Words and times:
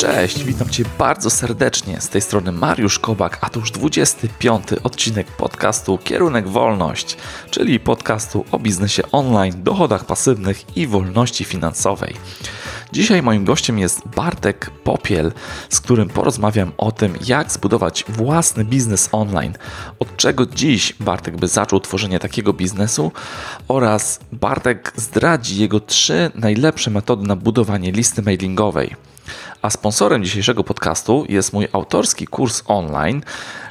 Cześć, 0.00 0.44
witam 0.44 0.68
Cię 0.68 0.84
bardzo 0.98 1.30
serdecznie. 1.30 2.00
Z 2.00 2.08
tej 2.08 2.20
strony 2.20 2.52
Mariusz 2.52 2.98
Kobak, 2.98 3.38
a 3.40 3.50
to 3.50 3.60
już 3.60 3.70
25 3.70 4.66
odcinek 4.82 5.26
podcastu 5.26 5.98
Kierunek 5.98 6.48
Wolność, 6.48 7.16
czyli 7.50 7.80
podcastu 7.80 8.44
o 8.52 8.58
biznesie 8.58 9.02
online, 9.12 9.62
dochodach 9.62 10.04
pasywnych 10.04 10.76
i 10.76 10.86
wolności 10.86 11.44
finansowej. 11.44 12.14
Dzisiaj 12.92 13.22
moim 13.22 13.44
gościem 13.44 13.78
jest 13.78 14.08
Bartek 14.16 14.70
Popiel, 14.84 15.32
z 15.68 15.80
którym 15.80 16.08
porozmawiam 16.08 16.72
o 16.78 16.92
tym, 16.92 17.14
jak 17.26 17.52
zbudować 17.52 18.04
własny 18.08 18.64
biznes 18.64 19.08
online, 19.12 19.52
od 19.98 20.16
czego 20.16 20.46
dziś 20.46 20.92
Bartek 21.00 21.36
by 21.36 21.48
zaczął 21.48 21.80
tworzenie 21.80 22.18
takiego 22.18 22.52
biznesu 22.52 23.12
oraz 23.68 24.20
Bartek 24.32 24.92
zdradzi 24.96 25.60
jego 25.60 25.80
trzy 25.80 26.30
najlepsze 26.34 26.90
metody 26.90 27.26
na 27.26 27.36
budowanie 27.36 27.92
listy 27.92 28.22
mailingowej. 28.22 28.96
A 29.62 29.70
sponsorem 29.70 30.24
dzisiejszego 30.24 30.64
podcastu 30.64 31.24
jest 31.28 31.52
mój 31.52 31.68
autorski 31.72 32.26
kurs 32.26 32.62
online 32.66 33.22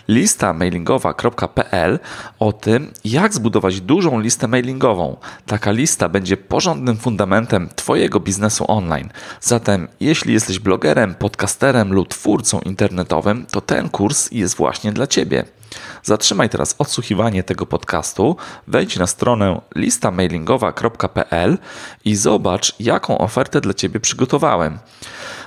lista 0.07 0.53
mailingowa.pl 0.53 1.99
o 2.39 2.53
tym, 2.53 2.91
jak 3.05 3.33
zbudować 3.33 3.81
dużą 3.81 4.19
listę 4.19 4.47
mailingową. 4.47 5.17
Taka 5.45 5.71
lista 5.71 6.09
będzie 6.09 6.37
porządnym 6.37 6.97
fundamentem 6.97 7.69
Twojego 7.75 8.19
biznesu 8.19 8.65
online. 8.67 9.09
Zatem, 9.41 9.87
jeśli 9.99 10.33
jesteś 10.33 10.59
blogerem, 10.59 11.15
podcasterem 11.15 11.93
lub 11.93 12.07
twórcą 12.07 12.59
internetowym, 12.59 13.45
to 13.51 13.61
ten 13.61 13.89
kurs 13.89 14.31
jest 14.31 14.55
właśnie 14.55 14.91
dla 14.91 15.07
Ciebie. 15.07 15.45
Zatrzymaj 16.03 16.49
teraz 16.49 16.75
odsłuchiwanie 16.77 17.43
tego 17.43 17.65
podcastu, 17.65 18.35
wejdź 18.67 18.97
na 18.97 19.07
stronę 19.07 19.61
listamailingowa.pl 19.75 21.57
i 22.05 22.15
zobacz, 22.15 22.75
jaką 22.79 23.17
ofertę 23.17 23.61
dla 23.61 23.73
Ciebie 23.73 23.99
przygotowałem. 23.99 24.79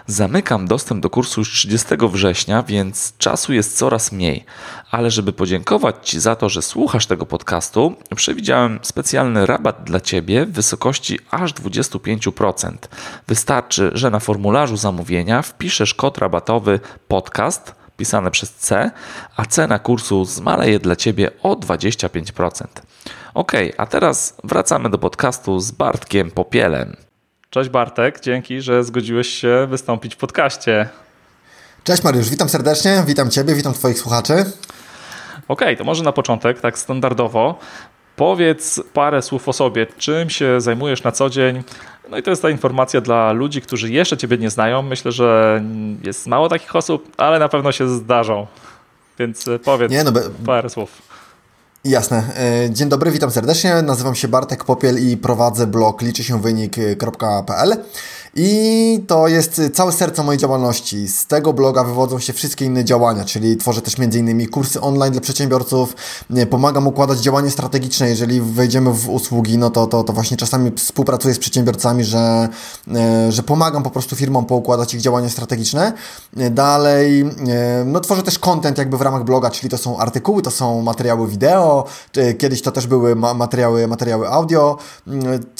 Zamykam 0.06 0.68
dostęp 0.68 1.02
do 1.02 1.10
kursu 1.10 1.40
już 1.40 1.52
30 1.52 1.88
września, 2.12 2.62
więc 2.62 3.14
czasu 3.18 3.52
jest 3.52 3.78
coraz 3.78 4.12
mniej. 4.12 4.44
Ale 4.90 5.10
żeby 5.10 5.32
podziękować 5.32 5.96
Ci 6.02 6.20
za 6.20 6.36
to, 6.36 6.48
że 6.48 6.62
słuchasz 6.62 7.06
tego 7.06 7.26
podcastu, 7.26 7.96
przewidziałem 8.16 8.78
specjalny 8.82 9.46
rabat 9.46 9.84
dla 9.84 10.00
Ciebie 10.00 10.46
w 10.46 10.52
wysokości 10.52 11.18
aż 11.30 11.54
25%. 11.54 12.72
Wystarczy, 13.28 13.90
że 13.94 14.10
na 14.10 14.20
formularzu 14.20 14.76
zamówienia 14.76 15.42
wpiszesz 15.42 15.94
kod 15.94 16.18
rabatowy 16.18 16.80
podcast 17.08 17.74
pisane 17.96 18.30
przez 18.30 18.54
C, 18.54 18.90
a 19.36 19.46
cena 19.46 19.78
kursu 19.78 20.24
zmaleje 20.24 20.78
dla 20.78 20.96
Ciebie 20.96 21.30
o 21.42 21.56
25%. 21.56 22.64
Ok, 23.34 23.52
a 23.76 23.86
teraz 23.86 24.36
wracamy 24.44 24.90
do 24.90 24.98
podcastu 24.98 25.60
z 25.60 25.70
Bartkiem 25.70 26.30
Popielem. 26.30 26.96
Cześć 27.52 27.70
Bartek, 27.70 28.20
dzięki, 28.20 28.60
że 28.60 28.84
zgodziłeś 28.84 29.28
się 29.28 29.66
wystąpić 29.70 30.14
w 30.14 30.18
podcaście. 30.18 30.88
Cześć 31.84 32.02
Mariusz, 32.02 32.30
witam 32.30 32.48
serdecznie, 32.48 33.04
witam 33.06 33.30
Ciebie, 33.30 33.54
witam 33.54 33.74
Twoich 33.74 33.98
słuchaczy. 33.98 34.32
Okej, 34.32 34.52
okay, 35.48 35.76
to 35.76 35.84
może 35.84 36.04
na 36.04 36.12
początek, 36.12 36.60
tak 36.60 36.78
standardowo, 36.78 37.58
powiedz 38.16 38.80
parę 38.92 39.22
słów 39.22 39.48
o 39.48 39.52
sobie, 39.52 39.86
czym 39.98 40.30
się 40.30 40.60
zajmujesz 40.60 41.02
na 41.02 41.12
co 41.12 41.30
dzień. 41.30 41.62
No 42.10 42.18
i 42.18 42.22
to 42.22 42.30
jest 42.30 42.42
ta 42.42 42.50
informacja 42.50 43.00
dla 43.00 43.32
ludzi, 43.32 43.62
którzy 43.62 43.90
jeszcze 43.90 44.16
Ciebie 44.16 44.38
nie 44.38 44.50
znają. 44.50 44.82
Myślę, 44.82 45.12
że 45.12 45.62
jest 46.02 46.26
mało 46.26 46.48
takich 46.48 46.76
osób, 46.76 47.12
ale 47.16 47.38
na 47.38 47.48
pewno 47.48 47.72
się 47.72 47.88
zdarzą. 47.88 48.46
Więc 49.18 49.48
powiedz 49.64 49.92
nie, 49.92 50.04
no, 50.04 50.12
parę 50.46 50.70
słów. 50.70 51.02
Jasne. 51.84 52.22
E, 52.36 52.70
dzień 52.70 52.88
dobry, 52.88 53.10
witam 53.10 53.30
serdecznie. 53.30 53.82
Nazywam 53.82 54.14
się 54.14 54.28
Bartek 54.28 54.64
Popiel 54.64 55.08
i 55.10 55.16
prowadzę 55.16 55.66
blog 55.66 56.02
liczy 56.02 56.24
się 56.24 56.40
wynik.pl. 56.40 57.76
I 58.34 59.04
to 59.06 59.28
jest 59.28 59.60
całe 59.74 59.92
serce 59.92 60.22
mojej 60.22 60.38
działalności. 60.38 61.08
Z 61.08 61.26
tego 61.26 61.52
bloga 61.52 61.84
wywodzą 61.84 62.18
się 62.18 62.32
wszystkie 62.32 62.64
inne 62.64 62.84
działania, 62.84 63.24
czyli 63.24 63.56
tworzę 63.56 63.82
też 63.82 63.94
m.in. 63.98 64.48
kursy 64.48 64.80
online 64.80 65.12
dla 65.12 65.20
przedsiębiorców, 65.20 65.96
pomagam 66.50 66.86
układać 66.86 67.18
działanie 67.18 67.50
strategiczne. 67.50 68.08
Jeżeli 68.08 68.40
wejdziemy 68.40 68.92
w 68.92 69.08
usługi, 69.08 69.58
no 69.58 69.70
to, 69.70 69.86
to, 69.86 70.04
to 70.04 70.12
właśnie 70.12 70.36
czasami 70.36 70.72
współpracuję 70.76 71.34
z 71.34 71.38
przedsiębiorcami, 71.38 72.04
że, 72.04 72.48
e, 72.94 73.32
że 73.32 73.42
pomagam 73.42 73.82
po 73.82 73.90
prostu 73.90 74.16
firmom 74.16 74.46
poukładać 74.46 74.94
ich 74.94 75.00
działanie 75.00 75.30
strategiczne. 75.30 75.92
Dalej, 76.50 77.20
e, 77.20 77.84
no 77.86 78.00
tworzę 78.00 78.22
też 78.22 78.38
content 78.38 78.78
jakby 78.78 78.98
w 78.98 79.02
ramach 79.02 79.24
bloga, 79.24 79.50
czyli 79.50 79.68
to 79.68 79.78
są 79.78 79.98
artykuły, 79.98 80.42
to 80.42 80.50
są 80.50 80.82
materiały 80.82 81.28
wideo, 81.28 81.84
kiedyś 82.38 82.62
to 82.62 82.72
też 82.72 82.86
były 82.86 83.16
materiały, 83.16 83.88
materiały 83.88 84.28
audio. 84.28 84.78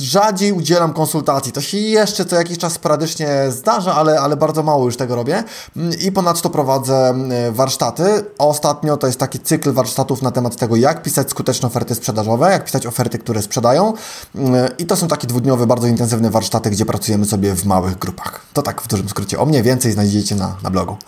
Rzadziej 0.00 0.52
udzielam 0.52 0.92
konsultacji, 0.92 1.52
to 1.52 1.60
się 1.60 1.78
jeszcze 1.78 2.25
co 2.25 2.36
jakiś 2.36 2.61
czas 2.62 2.72
sporadycznie 2.72 3.28
zdarza, 3.48 3.94
ale, 3.94 4.20
ale 4.20 4.36
bardzo 4.36 4.62
mało 4.62 4.84
już 4.84 4.96
tego 4.96 5.14
robię. 5.14 5.44
I 6.06 6.12
ponadto 6.12 6.50
prowadzę 6.50 7.08
mm, 7.08 7.54
warsztaty. 7.54 8.24
Ostatnio 8.38 8.96
to 8.96 9.06
jest 9.06 9.18
taki 9.18 9.38
cykl 9.38 9.72
warsztatów 9.72 10.22
na 10.22 10.30
temat 10.30 10.56
tego, 10.56 10.76
jak 10.76 11.02
pisać 11.02 11.30
skuteczne 11.30 11.68
oferty 11.68 11.94
sprzedażowe, 11.94 12.50
jak 12.50 12.64
pisać 12.64 12.86
oferty, 12.86 13.18
które 13.18 13.42
sprzedają. 13.42 13.92
Mm, 14.34 14.68
I 14.78 14.86
to 14.86 14.96
są 14.96 15.08
takie 15.08 15.26
dwudniowe, 15.26 15.66
bardzo 15.66 15.86
intensywne 15.86 16.30
warsztaty, 16.30 16.70
gdzie 16.70 16.86
pracujemy 16.86 17.24
sobie 17.24 17.54
w 17.54 17.64
małych 17.64 17.98
grupach. 17.98 18.40
To 18.52 18.62
tak 18.62 18.82
w 18.82 18.88
dużym 18.88 19.08
skrócie 19.08 19.38
o 19.38 19.46
mnie. 19.46 19.62
Więcej 19.62 19.92
znajdziecie 19.92 20.34
na, 20.34 20.56
na 20.62 20.70
blogu. 20.70 20.96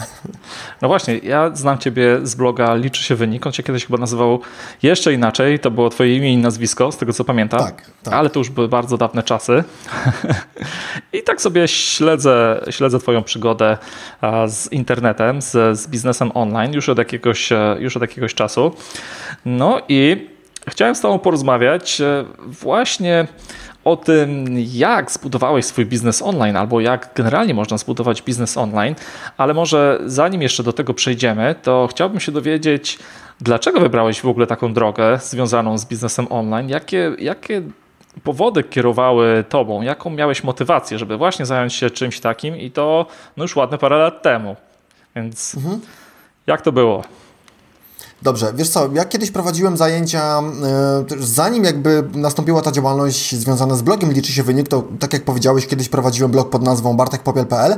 No 0.83 0.89
właśnie, 0.89 1.19
ja 1.19 1.51
znam 1.55 1.79
Ciebie 1.79 2.21
z 2.23 2.35
bloga 2.35 2.75
Liczy 2.75 3.03
się 3.03 3.15
wynik. 3.15 3.47
On 3.47 3.53
się 3.53 3.63
kiedyś 3.63 3.87
chyba 3.87 3.99
nazywał 3.99 4.41
jeszcze 4.83 5.13
inaczej. 5.13 5.59
To 5.59 5.71
było 5.71 5.91
Twoje 5.91 6.17
imię 6.17 6.33
i 6.33 6.37
nazwisko, 6.37 6.93
z 6.93 6.97
tego 6.97 7.13
co 7.13 7.25
pamiętam. 7.25 7.61
Tak, 7.61 7.91
tak. 8.03 8.15
Ale 8.15 8.31
to 8.31 8.39
już 8.39 8.51
były 8.51 8.69
bardzo 8.69 8.97
dawne 8.97 9.23
czasy. 9.23 9.65
I 11.13 11.23
tak 11.23 11.43
sobie 11.45 11.69
śledzę, 11.69 12.65
śledzę 12.71 12.99
Twoją 12.99 13.23
przygodę 13.23 13.79
z 14.47 14.73
internetem, 14.73 15.43
z, 15.43 15.79
z 15.79 15.89
biznesem 15.89 16.31
online 16.35 16.73
już 16.73 16.89
od, 16.89 16.99
jakiegoś, 16.99 17.53
e, 17.53 17.77
już 17.81 17.97
od 17.97 18.03
jakiegoś 18.03 18.35
czasu. 18.35 18.75
No 19.45 19.81
i 19.89 20.29
chciałem 20.69 20.95
z 20.95 21.01
Tobą 21.01 21.19
porozmawiać 21.19 22.01
e, 22.01 22.25
właśnie 22.47 23.27
o 23.85 23.97
tym, 23.97 24.47
jak 24.73 25.11
zbudowałeś 25.11 25.65
swój 25.65 25.87
biznes 25.87 26.23
online, 26.23 26.57
albo 26.57 26.81
jak 26.81 27.11
generalnie 27.15 27.55
można 27.55 27.79
zbudować 27.79 28.23
biznes 28.23 28.57
online, 28.57 28.95
ale 29.37 29.55
może 29.55 30.01
zanim 30.07 30.43
jeszcze 30.43 30.63
do 30.63 30.73
tego 30.73 30.95
przejdziemy, 30.95 31.55
to 31.63 31.89
chciałbym 31.91 32.21
się 32.21 32.33
dowiedzieć, 32.33 32.99
dlaczego 33.41 33.81
wybrałeś 33.81 34.21
w 34.21 34.29
ogóle 34.29 34.47
taką 34.47 34.73
drogę 34.73 35.19
związaną 35.23 35.79
z 35.79 35.87
biznesem 35.87 36.27
online? 36.31 36.69
Jakie, 36.69 37.13
jakie 37.19 37.63
powody 38.23 38.63
kierowały 38.63 39.45
tobą? 39.49 39.83
Jaką 39.83 40.11
miałeś 40.11 40.45
motywację, 40.45 40.99
żeby 40.99 41.17
właśnie 41.17 41.47
zająć 41.47 41.75
się 41.75 41.91
czymś 41.91 42.21
takim 42.21 42.57
i 42.57 42.71
to 42.71 43.07
no 43.37 43.45
już 43.45 43.57
ładne 43.57 43.79
parę 43.79 43.99
lat 43.99 44.23
temu. 44.23 44.57
Więc 45.17 45.55
mhm. 45.55 45.81
jak 46.47 46.63
to 46.63 46.73
było? 46.73 47.05
Dobrze, 48.25 48.53
wiesz 48.57 48.69
co, 48.69 48.89
ja 48.93 49.05
kiedyś 49.05 49.31
prowadziłem 49.31 49.77
zajęcia, 49.77 50.43
yy, 51.11 51.27
zanim 51.27 51.65
jakby 51.65 52.05
nastąpiła 52.15 52.63
ta 52.63 52.73
działalność 52.73 53.37
związana 53.37 53.77
z 53.77 53.83
blogiem 53.83 54.13
Liczy 54.13 54.33
się 54.33 54.43
wynik, 54.43 54.69
to 54.69 54.85
tak 55.01 55.13
jak 55.13 55.25
powiedziałeś, 55.25 55.67
kiedyś 55.67 55.89
prowadziłem 55.89 56.31
blog 56.31 56.51
pod 56.51 56.63
nazwą 56.63 56.97
bartekpopiel.pl 56.97 57.77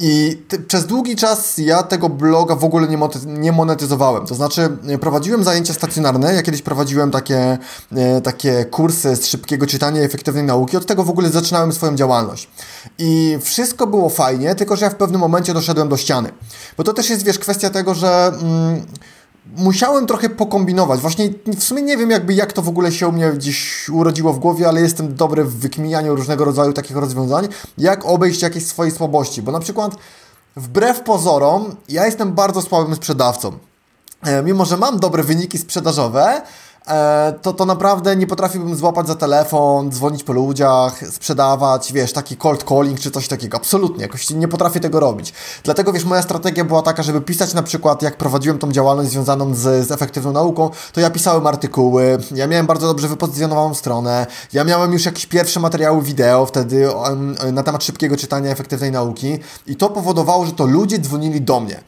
i 0.00 0.42
przez 0.68 0.86
długi 0.86 1.16
czas 1.16 1.58
ja 1.58 1.82
tego 1.82 2.08
bloga 2.08 2.56
w 2.56 2.64
ogóle 2.64 2.88
nie, 3.26 3.52
monetyzowałem, 3.52 4.26
to 4.26 4.34
znaczy 4.34 4.68
e, 4.88 4.98
prowadziłem 4.98 5.44
zajęcia 5.44 5.74
stacjonarne, 5.74 6.34
ja 6.34 6.42
kiedyś 6.42 6.62
prowadziłem 6.62 7.10
takie, 7.10 7.58
yy, 7.92 8.20
takie 8.20 8.64
kursy 8.64 9.16
z 9.16 9.26
szybkiego 9.26 9.66
czytania 9.66 10.02
i 10.02 10.04
efektywnej 10.04 10.44
nauki, 10.44 10.76
od 10.76 10.86
tego 10.86 11.04
w 11.04 11.10
ogóle 11.10 11.28
zaczynałem 11.28 11.72
swoją 11.72 11.94
działalność. 11.94 12.48
I 12.98 13.38
wszystko 13.42 13.86
było 13.86 14.08
fajnie, 14.08 14.54
tylko 14.54 14.76
że 14.76 14.84
ja 14.84 14.90
w 14.90 14.96
pewnym 14.96 15.20
momencie 15.20 15.54
doszedłem 15.54 15.88
do 15.88 15.96
ściany, 15.96 16.32
bo 16.76 16.84
to 16.84 16.92
też 16.92 17.10
jest, 17.10 17.24
wiesz, 17.24 17.38
kwestia 17.38 17.70
tego, 17.70 17.94
że... 17.94 18.32
Mm, 18.42 18.86
musiałem 19.46 20.06
trochę 20.06 20.28
pokombinować. 20.28 21.00
Właśnie 21.00 21.30
w 21.46 21.62
sumie 21.62 21.82
nie 21.82 21.96
wiem 21.96 22.10
jakby 22.10 22.34
jak 22.34 22.52
to 22.52 22.62
w 22.62 22.68
ogóle 22.68 22.92
się 22.92 23.08
u 23.08 23.12
mnie 23.12 23.32
gdzieś 23.32 23.88
urodziło 23.88 24.32
w 24.32 24.38
głowie, 24.38 24.68
ale 24.68 24.80
jestem 24.80 25.14
dobry 25.14 25.44
w 25.44 25.54
wykminianiu 25.54 26.16
różnego 26.16 26.44
rodzaju 26.44 26.72
takich 26.72 26.96
rozwiązań, 26.96 27.48
jak 27.78 28.04
obejść 28.04 28.42
jakieś 28.42 28.66
swoje 28.66 28.90
słabości, 28.90 29.42
bo 29.42 29.52
na 29.52 29.60
przykład 29.60 29.96
wbrew 30.56 31.00
pozorom 31.00 31.76
ja 31.88 32.06
jestem 32.06 32.32
bardzo 32.32 32.62
słabym 32.62 32.94
sprzedawcą. 32.94 33.52
E, 34.22 34.42
mimo, 34.42 34.64
że 34.64 34.76
mam 34.76 35.00
dobre 35.00 35.22
wyniki 35.22 35.58
sprzedażowe, 35.58 36.42
to, 37.42 37.52
to 37.52 37.66
naprawdę 37.66 38.16
nie 38.16 38.26
potrafiłbym 38.26 38.76
złapać 38.76 39.06
za 39.06 39.14
telefon, 39.14 39.90
dzwonić 39.92 40.24
po 40.24 40.32
ludziach, 40.32 41.00
sprzedawać, 41.12 41.92
wiesz, 41.92 42.12
taki 42.12 42.36
cold 42.36 42.64
calling 42.68 43.00
czy 43.00 43.10
coś 43.10 43.28
takiego. 43.28 43.56
Absolutnie, 43.56 44.02
jakoś 44.02 44.30
nie 44.30 44.48
potrafię 44.48 44.80
tego 44.80 45.00
robić. 45.00 45.32
Dlatego, 45.62 45.92
wiesz, 45.92 46.04
moja 46.04 46.22
strategia 46.22 46.64
była 46.64 46.82
taka, 46.82 47.02
żeby 47.02 47.20
pisać 47.20 47.54
na 47.54 47.62
przykład, 47.62 48.02
jak 48.02 48.16
prowadziłem 48.16 48.58
tą 48.58 48.72
działalność 48.72 49.10
związaną 49.10 49.54
z, 49.54 49.88
z 49.88 49.90
efektywną 49.90 50.32
nauką, 50.32 50.70
to 50.92 51.00
ja 51.00 51.10
pisałem 51.10 51.46
artykuły, 51.46 52.18
ja 52.34 52.46
miałem 52.46 52.66
bardzo 52.66 52.86
dobrze 52.86 53.08
wypozycjonowaną 53.08 53.74
stronę, 53.74 54.26
ja 54.52 54.64
miałem 54.64 54.92
już 54.92 55.04
jakieś 55.04 55.26
pierwsze 55.26 55.60
materiały 55.60 56.02
wideo 56.02 56.46
wtedy 56.46 56.88
na 57.52 57.62
temat 57.62 57.84
szybkiego 57.84 58.16
czytania 58.16 58.50
efektywnej 58.50 58.90
nauki 58.90 59.38
i 59.66 59.76
to 59.76 59.88
powodowało, 59.88 60.46
że 60.46 60.52
to 60.52 60.66
ludzie 60.66 60.98
dzwonili 60.98 61.40
do 61.40 61.60
mnie. 61.60 61.80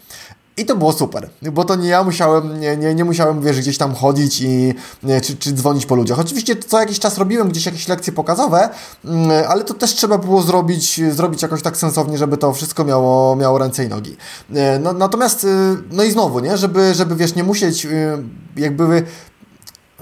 I 0.58 0.64
to 0.64 0.76
było 0.76 0.92
super, 0.92 1.30
bo 1.52 1.64
to 1.64 1.76
nie 1.76 1.88
ja 1.88 2.04
musiałem, 2.04 2.60
nie, 2.60 2.76
nie, 2.76 2.94
nie 2.94 3.04
musiałem, 3.04 3.42
wiesz, 3.42 3.60
gdzieś 3.60 3.78
tam 3.78 3.94
chodzić 3.94 4.40
i 4.40 4.74
czy, 5.22 5.36
czy 5.36 5.52
dzwonić 5.52 5.86
po 5.86 5.94
ludziach. 5.94 6.18
Oczywiście 6.18 6.56
co 6.56 6.80
jakiś 6.80 6.98
czas 6.98 7.18
robiłem 7.18 7.48
gdzieś 7.48 7.66
jakieś 7.66 7.88
lekcje 7.88 8.12
pokazowe, 8.12 8.68
mm, 9.04 9.30
ale 9.48 9.64
to 9.64 9.74
też 9.74 9.94
trzeba 9.94 10.18
było 10.18 10.42
zrobić, 10.42 11.00
zrobić 11.12 11.42
jakoś 11.42 11.62
tak 11.62 11.76
sensownie, 11.76 12.18
żeby 12.18 12.36
to 12.36 12.52
wszystko 12.52 12.84
miało, 12.84 13.36
miało 13.36 13.58
ręce 13.58 13.84
i 13.84 13.88
nogi. 13.88 14.16
E, 14.54 14.78
no, 14.78 14.92
natomiast, 14.92 15.44
y, 15.44 15.48
no 15.90 16.04
i 16.04 16.10
znowu, 16.10 16.40
nie, 16.40 16.56
żeby, 16.56 16.94
żeby 16.94 17.16
wiesz, 17.16 17.34
nie 17.34 17.44
musieć 17.44 17.86
y, 17.86 18.18
jakby 18.56 19.06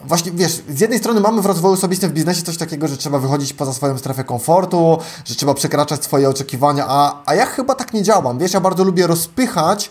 właśnie, 0.07 0.33
wiesz, 0.33 0.63
z 0.69 0.81
jednej 0.81 0.99
strony 0.99 1.21
mamy 1.21 1.43
w 1.43 1.47
rozwoju 1.47 1.75
osobistym 1.75 2.11
w 2.11 2.13
biznesie 2.13 2.43
coś 2.43 2.57
takiego, 2.57 2.89
że 2.89 2.97
trzeba 2.97 3.19
wychodzić 3.19 3.53
poza 3.53 3.73
swoją 3.73 3.99
strefę 3.99 4.25
komfortu, 4.25 4.99
że 5.25 5.35
trzeba 5.35 5.55
przekraczać 5.55 6.05
swoje 6.05 6.29
oczekiwania, 6.29 6.85
a, 6.89 7.23
a 7.27 7.35
ja 7.35 7.47
chyba 7.47 7.75
tak 7.75 7.93
nie 7.93 8.03
działam. 8.03 8.39
Wiesz, 8.39 8.53
ja 8.53 8.61
bardzo 8.61 8.85
lubię 8.85 9.07
rozpychać 9.07 9.91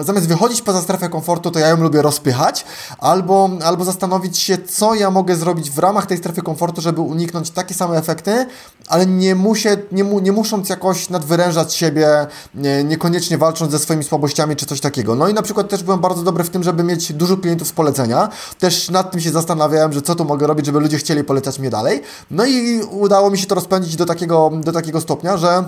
zamiast 0.00 0.28
wychodzić 0.28 0.62
poza 0.62 0.82
strefę 0.82 1.08
komfortu, 1.08 1.50
to 1.50 1.58
ja 1.58 1.68
ją 1.68 1.76
lubię 1.76 2.02
rozpychać, 2.02 2.64
albo, 2.98 3.50
albo 3.64 3.84
zastanowić 3.84 4.38
się, 4.38 4.58
co 4.58 4.94
ja 4.94 5.10
mogę 5.10 5.36
zrobić 5.36 5.70
w 5.70 5.78
ramach 5.78 6.06
tej 6.06 6.18
strefy 6.18 6.42
komfortu, 6.42 6.80
żeby 6.80 7.00
uniknąć 7.00 7.50
takie 7.50 7.74
same 7.74 7.98
efekty, 7.98 8.46
ale 8.88 9.06
nie, 9.06 9.34
musie, 9.34 9.76
nie, 9.92 10.04
mu, 10.04 10.20
nie 10.20 10.32
musząc 10.32 10.68
jakoś 10.68 11.10
nadwyrężać 11.10 11.74
siebie, 11.74 12.26
nie, 12.54 12.84
niekoniecznie 12.84 13.38
walcząc 13.38 13.72
ze 13.72 13.78
swoimi 13.78 14.04
słabościami 14.04 14.56
czy 14.56 14.66
coś 14.66 14.80
takiego. 14.80 15.14
No 15.14 15.28
i 15.28 15.34
na 15.34 15.42
przykład 15.42 15.68
też 15.68 15.82
byłem 15.82 16.00
bardzo 16.00 16.22
dobry 16.22 16.44
w 16.44 16.50
tym, 16.50 16.62
żeby 16.62 16.84
mieć 16.84 17.12
dużo 17.12 17.36
klientów 17.36 17.68
z 17.68 17.72
polecenia. 17.72 18.28
Też 18.58 18.90
nad 18.90 19.10
tym 19.10 19.20
się 19.20 19.30
zastanawiałem, 19.30 19.92
że 19.92 20.02
co 20.02 20.14
tu 20.14 20.24
mogę 20.24 20.46
robić, 20.46 20.66
żeby 20.66 20.80
ludzie 20.80 20.98
chcieli 20.98 21.24
polecać 21.24 21.58
mnie 21.58 21.70
dalej. 21.70 22.02
No 22.30 22.44
i 22.44 22.82
udało 22.82 23.30
mi 23.30 23.38
się 23.38 23.46
to 23.46 23.54
rozpędzić 23.54 23.96
do 23.96 24.06
takiego, 24.06 24.50
do 24.64 24.72
takiego 24.72 25.00
stopnia, 25.00 25.36
że 25.36 25.64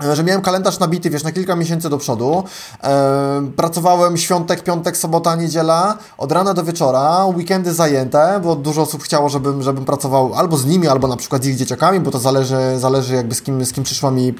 że 0.00 0.24
miałem 0.24 0.42
kalendarz 0.42 0.78
nabity, 0.78 1.10
wiesz, 1.10 1.24
na 1.24 1.32
kilka 1.32 1.56
miesięcy 1.56 1.90
do 1.90 1.98
przodu. 1.98 2.44
E, 2.84 3.50
pracowałem 3.56 4.16
świątek, 4.16 4.62
piątek, 4.62 4.96
sobota, 4.96 5.36
niedziela, 5.36 5.98
od 6.18 6.32
rana 6.32 6.54
do 6.54 6.64
wieczora, 6.64 7.26
weekendy 7.26 7.74
zajęte, 7.74 8.40
bo 8.44 8.56
dużo 8.56 8.82
osób 8.82 9.02
chciało, 9.02 9.28
żebym, 9.28 9.62
żebym 9.62 9.84
pracował 9.84 10.34
albo 10.34 10.56
z 10.56 10.66
nimi, 10.66 10.88
albo 10.88 11.08
na 11.08 11.16
przykład 11.16 11.44
z 11.44 11.46
ich 11.46 11.56
dzieciakami, 11.56 12.00
bo 12.00 12.10
to 12.10 12.18
zależy, 12.18 12.56
zależy 12.78 13.14
jakby 13.14 13.34
z 13.34 13.42
kim, 13.42 13.64
z, 13.64 13.72
kim 13.72 13.84
przyszło 13.84 14.10
mi, 14.10 14.28
e, 14.28 14.32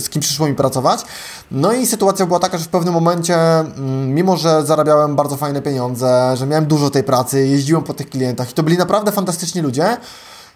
z 0.00 0.08
kim 0.08 0.22
przyszło 0.22 0.46
mi 0.46 0.54
pracować. 0.54 1.04
No 1.50 1.72
i 1.72 1.86
sytuacja 1.86 2.26
była 2.26 2.38
taka, 2.38 2.58
że 2.58 2.64
w 2.64 2.68
pewnym 2.68 2.94
momencie, 2.94 3.36
mm, 3.36 4.14
mimo 4.14 4.36
że 4.36 4.66
zarabiałem 4.66 5.16
bardzo 5.16 5.36
fajne 5.36 5.62
pieniądze, 5.62 6.34
że 6.36 6.46
miałem 6.46 6.66
dużo 6.66 6.90
tej 6.90 7.02
pracy, 7.02 7.46
jeździłem 7.46 7.82
po 7.82 7.94
tych 7.94 8.10
klientach 8.10 8.50
i 8.50 8.54
to 8.54 8.62
byli 8.62 8.78
naprawdę 8.78 9.12
fantastyczni 9.12 9.62
ludzie, 9.62 9.96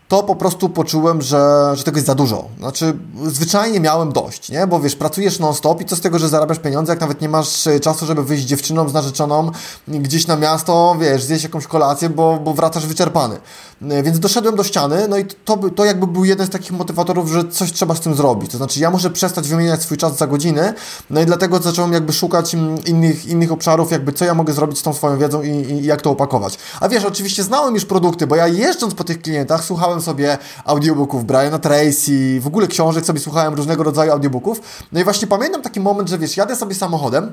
to 0.08 0.22
po 0.22 0.36
prostu 0.36 0.68
poczułem, 0.68 1.22
że, 1.22 1.72
że 1.74 1.84
tego 1.84 1.96
jest 1.96 2.06
za 2.06 2.14
dużo. 2.14 2.44
Znaczy, 2.58 2.98
zwyczajnie 3.26 3.80
miałem 3.80 4.12
dość, 4.12 4.48
nie? 4.48 4.66
Bo 4.66 4.80
wiesz, 4.80 4.96
pracujesz 4.96 5.38
non-stop 5.38 5.80
i 5.80 5.84
co 5.84 5.96
z 5.96 6.00
tego, 6.00 6.18
że 6.18 6.28
zarabiasz 6.28 6.58
pieniądze, 6.58 6.92
jak 6.92 7.00
nawet 7.00 7.20
nie 7.20 7.28
masz 7.28 7.66
e, 7.66 7.80
czasu, 7.80 8.06
żeby 8.06 8.24
wyjść 8.24 8.44
z 8.44 8.46
dziewczyną, 8.46 8.88
z 8.88 8.92
narzeczoną 8.92 9.50
gdzieś 9.88 10.26
na 10.26 10.36
miasto, 10.36 10.96
wiesz, 11.00 11.22
zjeść 11.22 11.44
jakąś 11.44 11.66
kolację, 11.66 12.08
bo, 12.08 12.38
bo 12.44 12.54
wracasz 12.54 12.86
wyczerpany. 12.86 13.36
E, 13.82 14.02
więc 14.02 14.18
doszedłem 14.18 14.56
do 14.56 14.64
ściany, 14.64 15.08
no 15.08 15.18
i 15.18 15.24
to, 15.24 15.56
to 15.56 15.84
jakby 15.84 16.06
był 16.06 16.24
jeden 16.24 16.46
z 16.46 16.50
takich 16.50 16.72
motywatorów, 16.72 17.30
że 17.30 17.44
coś 17.44 17.72
trzeba 17.72 17.94
z 17.94 18.00
tym 18.00 18.14
zrobić. 18.14 18.50
To 18.50 18.56
znaczy, 18.56 18.80
ja 18.80 18.90
muszę 18.90 19.10
przestać 19.10 19.48
wymieniać 19.48 19.82
swój 19.82 19.96
czas 19.96 20.16
za 20.16 20.26
godziny, 20.26 20.74
no 21.10 21.20
i 21.20 21.26
dlatego 21.26 21.58
zacząłem 21.58 21.92
jakby 21.92 22.12
szukać 22.12 22.56
innych, 22.86 23.26
innych 23.26 23.52
obszarów, 23.52 23.92
jakby 23.92 24.12
co 24.12 24.24
ja 24.24 24.34
mogę 24.34 24.52
zrobić 24.52 24.78
z 24.78 24.82
tą 24.82 24.92
swoją 24.92 25.18
wiedzą 25.18 25.42
i, 25.42 25.48
i 25.50 25.84
jak 25.84 26.02
to 26.02 26.10
opakować. 26.10 26.58
A 26.80 26.88
wiesz, 26.88 27.04
oczywiście 27.04 27.42
znałem 27.42 27.74
już 27.74 27.84
produkty, 27.84 28.26
bo 28.26 28.36
ja 28.36 28.48
jeżdżąc 28.48 28.94
po 28.94 29.04
tych 29.04 29.22
klientach, 29.22 29.64
słuchałem 29.64 29.97
słuchałem 30.02 30.18
sobie 30.18 30.38
audiobooków 30.64 31.24
Briana 31.24 31.58
Tracy, 31.58 32.40
w 32.40 32.46
ogóle 32.46 32.66
książek 32.66 33.04
sobie 33.04 33.20
słuchałem 33.20 33.54
różnego 33.54 33.82
rodzaju 33.82 34.12
audiobooków. 34.12 34.60
No 34.92 35.00
i 35.00 35.04
właśnie 35.04 35.28
pamiętam 35.28 35.62
taki 35.62 35.80
moment, 35.80 36.08
że 36.08 36.18
wiesz, 36.18 36.36
jadę 36.36 36.56
sobie 36.56 36.74
samochodem, 36.74 37.32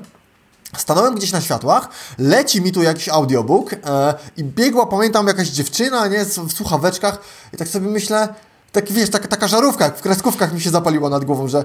Stanąłem 0.76 1.14
gdzieś 1.14 1.32
na 1.32 1.40
światłach, 1.40 1.88
leci 2.18 2.62
mi 2.62 2.72
tu 2.72 2.82
jakiś 2.82 3.08
audiobook 3.08 3.72
e, 3.72 4.14
i 4.36 4.44
biegła, 4.44 4.86
pamiętam, 4.86 5.26
jakaś 5.26 5.48
dziewczyna, 5.48 6.06
nie, 6.06 6.24
w 6.24 6.52
słuchaweczkach 6.52 7.18
i 7.54 7.56
tak 7.56 7.68
sobie 7.68 7.88
myślę, 7.88 8.28
tak 8.72 8.92
wiesz, 8.92 9.10
taka, 9.10 9.28
taka 9.28 9.48
żarówka, 9.48 9.90
w 9.90 10.02
kreskówkach 10.02 10.52
mi 10.52 10.60
się 10.60 10.70
zapaliła 10.70 11.10
nad 11.10 11.24
głową, 11.24 11.48
że 11.48 11.64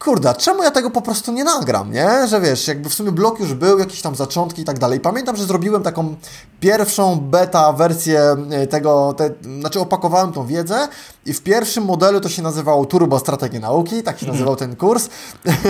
kurde, 0.00 0.34
czemu 0.34 0.62
ja 0.62 0.70
tego 0.70 0.90
po 0.90 1.02
prostu 1.02 1.32
nie 1.32 1.44
nagram, 1.44 1.92
nie? 1.92 2.28
Że 2.28 2.40
wiesz, 2.40 2.68
jakby 2.68 2.90
w 2.90 2.94
sumie 2.94 3.12
blok 3.12 3.40
już 3.40 3.54
był, 3.54 3.78
jakieś 3.78 4.02
tam 4.02 4.16
zaczątki 4.16 4.62
i 4.62 4.64
tak 4.64 4.78
dalej. 4.78 5.00
Pamiętam, 5.00 5.36
że 5.36 5.44
zrobiłem 5.44 5.82
taką 5.82 6.16
pierwszą 6.60 7.20
beta 7.20 7.72
wersję 7.72 8.36
e, 8.50 8.66
tego, 8.66 9.14
te, 9.16 9.30
znaczy 9.60 9.80
opakowałem 9.80 10.32
tą 10.32 10.46
wiedzę 10.46 10.88
i 11.26 11.32
w 11.32 11.42
pierwszym 11.42 11.84
modelu 11.84 12.20
to 12.20 12.28
się 12.28 12.42
nazywało 12.42 12.84
Turbo 12.84 13.18
Strategie 13.18 13.60
Nauki, 13.60 14.02
tak 14.02 14.18
się 14.18 14.26
mhm. 14.26 14.32
nazywał 14.32 14.56
ten 14.56 14.76
kurs. 14.76 15.08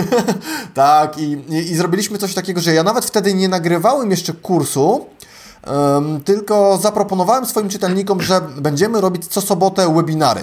tak, 0.73 1.17
i, 1.17 1.31
i, 1.49 1.71
i, 1.71 1.75
zrobiliśmy 1.75 2.17
coś 2.17 2.33
takiego, 2.33 2.61
że 2.61 2.73
ja 2.73 2.83
nawet 2.83 3.05
wtedy 3.05 3.33
nie 3.33 3.49
nagrywałem 3.49 4.11
jeszcze 4.11 4.33
kursu, 4.33 5.05
um, 5.67 6.23
tylko 6.23 6.79
zaproponowałem 6.81 7.45
swoim 7.45 7.69
czytelnikom, 7.69 8.21
że 8.21 8.41
będziemy 8.41 9.01
robić 9.01 9.27
co 9.27 9.41
sobotę 9.41 9.93
webinary 9.93 10.41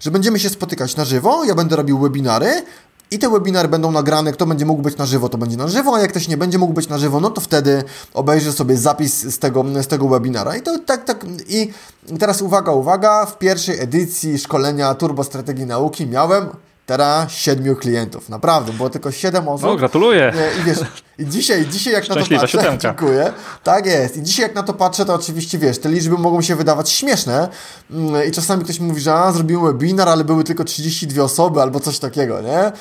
że 0.00 0.10
będziemy 0.10 0.38
się 0.38 0.48
spotykać 0.48 0.96
na 0.96 1.04
żywo, 1.04 1.44
ja 1.44 1.54
będę 1.54 1.76
robił 1.76 1.98
webinary, 1.98 2.62
i 3.10 3.18
te 3.18 3.30
webinary 3.30 3.68
będą 3.68 3.92
nagrane, 3.92 4.32
kto 4.32 4.46
będzie 4.46 4.66
mógł 4.66 4.82
być 4.82 4.96
na 4.96 5.06
żywo, 5.06 5.28
to 5.28 5.38
będzie 5.38 5.56
na 5.56 5.68
żywo, 5.68 5.94
a 5.94 6.00
jak 6.00 6.10
ktoś 6.10 6.28
nie 6.28 6.36
będzie 6.36 6.58
mógł 6.58 6.72
być 6.72 6.88
na 6.88 6.98
żywo, 6.98 7.20
no 7.20 7.30
to 7.30 7.40
wtedy 7.40 7.84
obejrzy 8.14 8.52
sobie 8.52 8.76
zapis 8.76 9.34
z 9.34 9.38
tego, 9.38 9.64
z 9.82 9.86
tego 9.86 10.08
webinara. 10.08 10.56
I 10.56 10.62
to 10.62 10.78
tak, 10.78 11.04
tak. 11.04 11.24
I 11.48 11.72
teraz 12.18 12.42
uwaga, 12.42 12.72
uwaga, 12.72 13.26
w 13.26 13.38
pierwszej 13.38 13.80
edycji 13.80 14.38
szkolenia 14.38 14.94
Turbo 14.94 15.24
Strategii 15.24 15.66
Nauki 15.66 16.06
miałem 16.06 16.48
teraz 16.88 17.32
siedmiu 17.32 17.76
klientów. 17.76 18.28
Naprawdę, 18.28 18.72
było 18.72 18.90
tylko 18.90 19.12
siedem 19.12 19.48
osób. 19.48 19.66
No, 19.66 19.76
gratuluję. 19.76 20.32
I 20.60 20.64
wiesz, 20.64 20.78
i 21.18 21.26
dzisiaj, 21.26 21.66
dzisiaj 21.66 21.92
jak 21.92 22.08
na 22.08 22.14
to 22.14 22.20
patrzę, 22.20 22.48
siódemka. 22.48 22.76
dziękuję. 22.78 23.32
Tak 23.64 23.86
jest. 23.86 24.16
I 24.16 24.22
dzisiaj 24.22 24.42
jak 24.42 24.54
na 24.54 24.62
to 24.62 24.74
patrzę, 24.74 25.04
to 25.04 25.14
oczywiście 25.14 25.58
wiesz, 25.58 25.78
te 25.78 25.88
liczby 25.88 26.18
mogą 26.18 26.42
się 26.42 26.56
wydawać 26.56 26.90
śmieszne 26.90 27.48
mm, 27.90 28.28
i 28.28 28.30
czasami 28.30 28.64
ktoś 28.64 28.80
mówi, 28.80 29.00
że 29.00 29.14
a, 29.14 29.32
zrobiłem 29.32 29.66
webinar, 29.66 30.08
ale 30.08 30.24
były 30.24 30.44
tylko 30.44 30.64
32 30.64 31.22
osoby 31.22 31.62
albo 31.62 31.80
coś 31.80 31.98
takiego, 31.98 32.40
nie? 32.40 32.72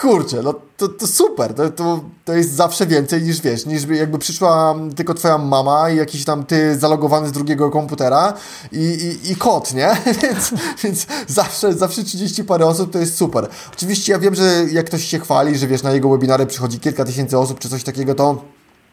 Kurczę, 0.00 0.42
no 0.42 0.54
to, 0.76 0.88
to 0.88 1.06
super, 1.06 1.54
to, 1.54 1.70
to, 1.70 2.00
to 2.24 2.32
jest 2.32 2.54
zawsze 2.54 2.86
więcej 2.86 3.22
niż 3.22 3.40
wiesz, 3.40 3.66
niż 3.66 3.84
jakby 3.84 4.18
przyszła 4.18 4.74
tylko 4.96 5.14
twoja 5.14 5.38
mama 5.38 5.90
i 5.90 5.96
jakiś 5.96 6.24
tam 6.24 6.44
ty 6.44 6.78
zalogowany 6.78 7.28
z 7.28 7.32
drugiego 7.32 7.70
komputera 7.70 8.34
i, 8.72 8.78
i, 8.78 9.32
i 9.32 9.36
kot, 9.36 9.74
nie? 9.74 9.96
więc, 10.22 10.52
więc 10.82 11.06
zawsze, 11.26 11.72
zawsze 11.72 12.04
30 12.04 12.44
parę 12.44 12.66
osób 12.66 12.92
to 12.92 12.98
jest 12.98 13.16
super. 13.16 13.48
Oczywiście 13.72 14.12
ja 14.12 14.18
wiem, 14.18 14.34
że 14.34 14.66
jak 14.72 14.86
ktoś 14.86 15.04
się 15.04 15.18
chwali, 15.18 15.58
że 15.58 15.66
wiesz, 15.66 15.82
na 15.82 15.92
jego 15.92 16.08
webinary 16.08 16.46
przychodzi 16.46 16.80
kilka 16.80 17.04
tysięcy 17.04 17.38
osób 17.38 17.58
czy 17.58 17.68
coś 17.68 17.84
takiego, 17.84 18.14
to 18.14 18.42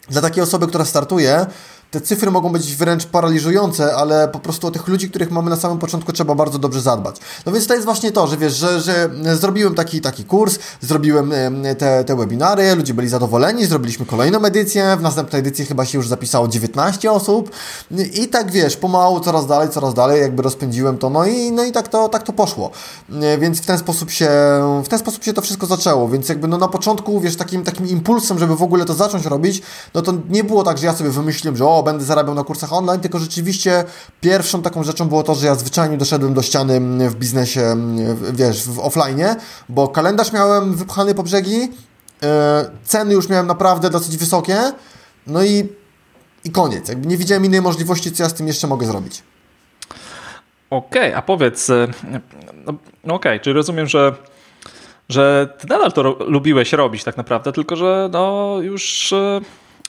dla 0.09 0.21
takiej 0.21 0.43
osoby, 0.43 0.67
która 0.67 0.85
startuje, 0.85 1.45
te 1.91 2.01
cyfry 2.01 2.31
mogą 2.31 2.49
być 2.49 2.75
wręcz 2.75 3.05
paraliżujące, 3.05 3.95
ale 3.95 4.27
po 4.27 4.39
prostu 4.39 4.67
o 4.67 4.71
tych 4.71 4.87
ludzi, 4.87 5.09
których 5.09 5.31
mamy 5.31 5.49
na 5.49 5.55
samym 5.55 5.79
początku, 5.79 6.11
trzeba 6.11 6.35
bardzo 6.35 6.59
dobrze 6.59 6.81
zadbać. 6.81 7.15
No 7.45 7.51
więc 7.51 7.67
to 7.67 7.73
jest 7.73 7.85
właśnie 7.85 8.11
to, 8.11 8.27
że 8.27 8.37
wiesz, 8.37 8.53
że, 8.53 8.81
że 8.81 9.09
zrobiłem 9.35 9.75
taki, 9.75 10.01
taki 10.01 10.23
kurs, 10.23 10.59
zrobiłem 10.81 11.33
te, 11.77 12.03
te 12.03 12.15
webinary, 12.15 12.75
ludzie 12.75 12.93
byli 12.93 13.07
zadowoleni, 13.07 13.65
zrobiliśmy 13.65 14.05
kolejną 14.05 14.45
edycję, 14.45 14.95
w 14.99 15.01
następnej 15.01 15.39
edycji 15.39 15.65
chyba 15.65 15.85
się 15.85 15.97
już 15.97 16.07
zapisało 16.07 16.47
19 16.47 17.11
osób 17.11 17.51
i 18.13 18.27
tak 18.27 18.51
wiesz, 18.51 18.77
pomału 18.77 19.19
coraz 19.19 19.47
dalej, 19.47 19.69
coraz 19.69 19.93
dalej, 19.93 20.21
jakby 20.21 20.43
rozpędziłem 20.43 20.97
to, 20.97 21.09
no 21.09 21.25
i, 21.25 21.51
no 21.51 21.63
i 21.63 21.71
tak, 21.71 21.87
to, 21.87 22.09
tak 22.09 22.23
to 22.23 22.33
poszło. 22.33 22.71
Więc 23.39 23.61
w 23.61 23.65
ten 23.65 23.77
sposób 23.77 24.11
się, 24.11 24.29
w 24.83 24.87
ten 24.87 24.99
sposób 24.99 25.23
się 25.23 25.33
to 25.33 25.41
wszystko 25.41 25.65
zaczęło, 25.65 26.09
więc 26.09 26.29
jakby 26.29 26.47
no 26.47 26.57
na 26.57 26.67
początku, 26.67 27.19
wiesz, 27.19 27.35
takim, 27.35 27.63
takim 27.63 27.87
impulsem, 27.87 28.39
żeby 28.39 28.55
w 28.55 28.63
ogóle 28.63 28.85
to 28.85 28.93
zacząć 28.93 29.25
robić, 29.25 29.61
no 29.93 30.01
to 30.01 30.13
nie 30.29 30.43
było 30.43 30.63
tak, 30.63 30.77
że 30.77 30.85
ja 30.85 30.95
sobie 30.95 31.09
wymyśliłem, 31.09 31.57
że 31.57 31.65
o, 31.65 31.80
będę 31.83 32.03
zarabiał 32.03 32.35
na 32.35 32.43
kursach 32.43 32.73
online, 32.73 32.99
tylko 32.99 33.19
rzeczywiście 33.19 33.83
pierwszą 34.21 34.61
taką 34.61 34.83
rzeczą 34.83 35.07
było 35.07 35.23
to, 35.23 35.35
że 35.35 35.47
ja 35.47 35.55
zwyczajnie 35.55 35.97
doszedłem 35.97 36.33
do 36.33 36.41
ściany 36.41 37.09
w 37.09 37.15
biznesie, 37.15 37.75
wiesz, 38.33 38.63
w 38.69 38.79
offline, 38.79 39.25
bo 39.69 39.87
kalendarz 39.87 40.33
miałem 40.33 40.75
wypchany 40.75 41.15
po 41.15 41.23
brzegi, 41.23 41.71
e, 42.23 42.71
ceny 42.83 43.13
już 43.13 43.29
miałem 43.29 43.47
naprawdę 43.47 43.89
dosyć 43.89 44.17
wysokie, 44.17 44.57
no 45.27 45.43
i, 45.43 45.69
i 46.43 46.51
koniec. 46.51 46.89
Jakby 46.89 47.07
nie 47.07 47.17
widziałem 47.17 47.45
innej 47.45 47.61
możliwości, 47.61 48.11
co 48.11 48.23
ja 48.23 48.29
z 48.29 48.33
tym 48.33 48.47
jeszcze 48.47 48.67
mogę 48.67 48.85
zrobić. 48.87 49.23
Okej, 50.69 51.01
okay, 51.01 51.17
a 51.17 51.21
powiedz, 51.21 51.69
e, 51.69 51.87
no, 52.65 52.73
no 53.03 53.13
okej, 53.13 53.31
okay, 53.31 53.39
czyli 53.39 53.53
rozumiem, 53.53 53.87
że 53.87 54.15
że 55.11 55.53
ty 55.59 55.67
nadal 55.67 55.91
to 55.91 56.01
lubiłeś 56.19 56.73
robić 56.73 57.03
tak 57.03 57.17
naprawdę, 57.17 57.51
tylko 57.51 57.75
że 57.75 58.09
no 58.11 58.57
już 58.61 59.13
e, 59.13 59.41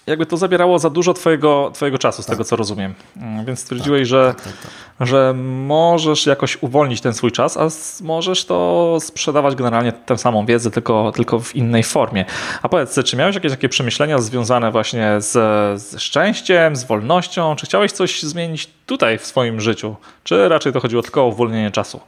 jakby 0.07 0.27
to 0.27 0.37
zabierało 0.37 0.79
za 0.79 0.91
dużo 0.91 1.15
twojego, 1.15 1.71
twojego 1.75 1.99
czasu, 1.99 2.23
z 2.23 2.27
tak. 2.27 2.35
tego 2.35 2.45
co 2.45 2.57
rozumiem. 2.57 2.95
Mm, 3.17 3.45
więc 3.45 3.61
stwierdziłeś, 3.61 4.01
tak, 4.01 4.07
że, 4.09 4.35
tak, 4.37 4.45
tak, 4.45 4.53
tak, 4.99 5.09
że 5.09 5.35
możesz 5.67 6.27
jakoś 6.27 6.63
uwolnić 6.63 7.01
ten 7.01 7.15
swój 7.15 7.33
czas, 7.33 7.57
a 7.57 7.69
możesz 8.05 8.45
to 8.45 8.99
sprzedawać 9.01 9.55
generalnie 9.55 9.93
tę 9.93 10.19
samą 10.19 10.47
wiedzę, 10.47 10.71
tylko, 10.71 11.13
tylko 11.15 11.41
w 11.41 11.57
innej 11.57 11.83
formie. 11.83 12.25
A 12.63 12.69
powiedz, 12.69 12.99
czy 13.05 13.17
miałeś 13.17 13.35
jakieś 13.35 13.53
takie 13.53 13.69
przemyślenia 13.69 14.19
związane 14.19 14.71
właśnie 14.71 15.15
z, 15.19 15.33
z 15.83 16.01
szczęściem, 16.01 16.77
z 16.77 16.85
wolnością? 16.85 17.57
Czy 17.57 17.67
chciałeś 17.67 17.93
coś 17.93 18.23
zmienić 18.23 18.71
tutaj 18.87 19.19
w 19.19 19.27
swoim 19.27 19.61
życiu? 19.61 19.97
Czy 20.25 20.49
raczej 20.49 20.73
to 20.73 20.81
chodziło 20.81 21.03
tylko 21.03 21.23
o 21.23 21.27
uwolnienie 21.27 21.71
czasu? 21.71 22.01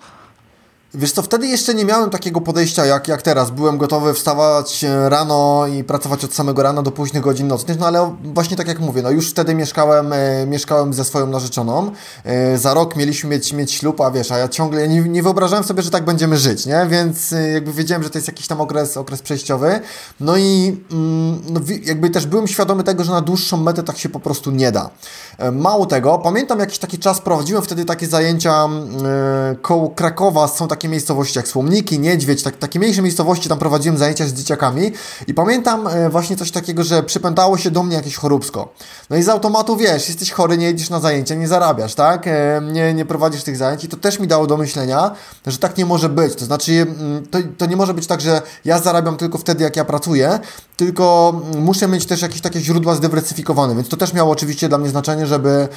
Wiesz 0.97 1.13
co, 1.13 1.23
wtedy 1.23 1.47
jeszcze 1.47 1.75
nie 1.75 1.85
miałem 1.85 2.11
takiego 2.11 2.41
podejścia 2.41 2.87
jak, 2.87 3.09
jak 3.09 3.23
teraz. 3.23 3.51
Byłem 3.51 3.79
gotowy 3.79 4.15
wstawać 4.15 4.85
e, 4.85 5.09
rano 5.09 5.67
i 5.67 5.85
pracować 5.85 6.25
od 6.25 6.35
samego 6.35 6.63
rana 6.63 6.83
do 6.83 6.91
późnych 6.91 7.23
godzin 7.23 7.49
nocnych, 7.49 7.79
no 7.79 7.87
ale 7.87 8.17
właśnie 8.25 8.57
tak 8.57 8.69
jak 8.69 8.81
mówię, 8.81 9.03
no 9.03 9.11
już 9.11 9.31
wtedy 9.31 9.55
mieszkałem, 9.55 10.13
e, 10.13 10.47
mieszkałem 10.47 10.95
ze 10.95 11.05
swoją 11.05 11.27
narzeczoną. 11.27 11.91
E, 12.25 12.59
za 12.59 12.75
rok 12.75 12.97
mieliśmy 12.97 13.31
mieć, 13.31 13.53
mieć 13.53 13.73
ślub, 13.73 14.01
a 14.01 14.11
wiesz, 14.11 14.33
a 14.33 14.39
ja 14.39 14.49
ciągle 14.49 14.89
nie, 14.89 15.01
nie 15.01 15.23
wyobrażałem 15.23 15.65
sobie, 15.65 15.83
że 15.83 15.91
tak 15.91 16.05
będziemy 16.05 16.37
żyć, 16.37 16.67
nie? 16.67 16.87
Więc 16.91 17.33
e, 17.33 17.51
jakby 17.51 17.73
wiedziałem, 17.73 18.03
że 18.03 18.11
to 18.11 18.19
jest 18.19 18.29
jakiś 18.29 18.47
tam 18.47 18.61
okres, 18.61 18.97
okres 18.97 19.23
przejściowy. 19.23 19.81
No 20.21 20.37
i 20.37 20.77
mm, 20.93 21.43
no, 21.51 21.61
jakby 21.85 22.11
też 22.11 22.27
byłem 22.27 22.47
świadomy 22.49 22.85
tego, 22.85 23.05
że 23.05 23.13
na 23.13 23.21
dłuższą 23.21 23.57
metę 23.57 23.83
tak 23.83 23.99
się 23.99 24.09
po 24.09 24.21
prostu 24.21 24.51
nie 24.51 24.73
da. 24.73 24.91
E, 25.39 25.51
mało 25.51 25.87
tego, 25.87 26.19
pamiętam 26.19 26.59
jakiś 26.59 26.79
taki 26.79 26.99
czas, 26.99 27.21
prowadziłem 27.21 27.63
wtedy 27.63 27.85
takie 27.85 28.07
zajęcia 28.07 28.65
e, 28.65 29.57
koło 29.63 29.91
Krakowa, 29.91 30.49
są 30.49 30.69
takie 30.69 30.84
miejscowości 30.89 31.39
jak 31.39 31.49
Słomniki, 31.49 31.99
Niedźwiedź, 31.99 32.43
tak, 32.43 32.57
takie 32.57 32.79
mniejsze 32.79 33.03
miejscowości, 33.03 33.49
tam 33.49 33.59
prowadziłem 33.59 33.99
zajęcia 33.99 34.27
z 34.27 34.33
dzieciakami 34.33 34.93
i 35.27 35.35
pamiętam 35.35 35.87
e, 35.87 36.11
właśnie 36.11 36.37
coś 36.37 36.51
takiego, 36.51 36.85
że 36.85 37.03
przypętało 37.03 37.59
się 37.59 37.71
do 37.71 37.83
mnie 37.83 37.97
jakieś 37.97 38.17
choróbsko. 38.17 38.75
No 39.11 39.17
i 39.17 39.23
z 39.23 39.29
automatu 39.29 39.77
wiesz, 39.77 40.09
jesteś 40.09 40.33
chory, 40.33 40.59
nie 40.59 40.67
jedziesz 40.67 40.91
na 40.91 41.01
zajęcia, 41.01 41.35
nie 41.35 41.49
zarabiasz, 41.49 41.95
tak? 41.95 42.27
Nie, 42.73 42.95
nie 42.95 43.05
prowadzisz 43.05 43.43
tych 43.43 43.57
zajęć 43.57 43.85
i 43.85 43.89
to 43.89 43.97
też 43.97 44.21
mi 44.21 44.27
dało 44.27 44.47
do 44.47 44.57
myślenia, 44.57 45.11
że 45.47 45.59
tak 45.59 45.77
nie 45.77 45.87
może 45.87 46.09
być. 46.09 46.35
To 46.35 46.45
znaczy, 46.45 46.73
mm, 46.73 47.27
to, 47.27 47.39
to 47.59 47.67
nie 47.67 47.77
może 47.77 47.95
być 47.95 48.07
tak, 48.07 48.21
że 48.21 48.43
ja 48.65 48.79
zarabiam 48.79 49.17
tylko 49.17 49.39
wtedy, 49.39 49.65
jak 49.65 49.77
ja 49.77 49.85
pracuję, 49.85 50.39
tylko 50.77 51.33
muszę 51.59 51.89
mieć 51.89 52.07
też 52.07 52.23
jakieś 52.23 52.41
takie 52.41 52.61
źródła 52.61 52.95
zdywersyfikowane, 52.95 53.75
więc 53.75 53.89
to 53.89 53.97
też 53.97 54.13
miało 54.13 54.33
oczywiście 54.33 54.69
dla 54.69 54.79
mnie 54.79 54.89
znaczenie, 54.89 55.27
żeby, 55.27 55.69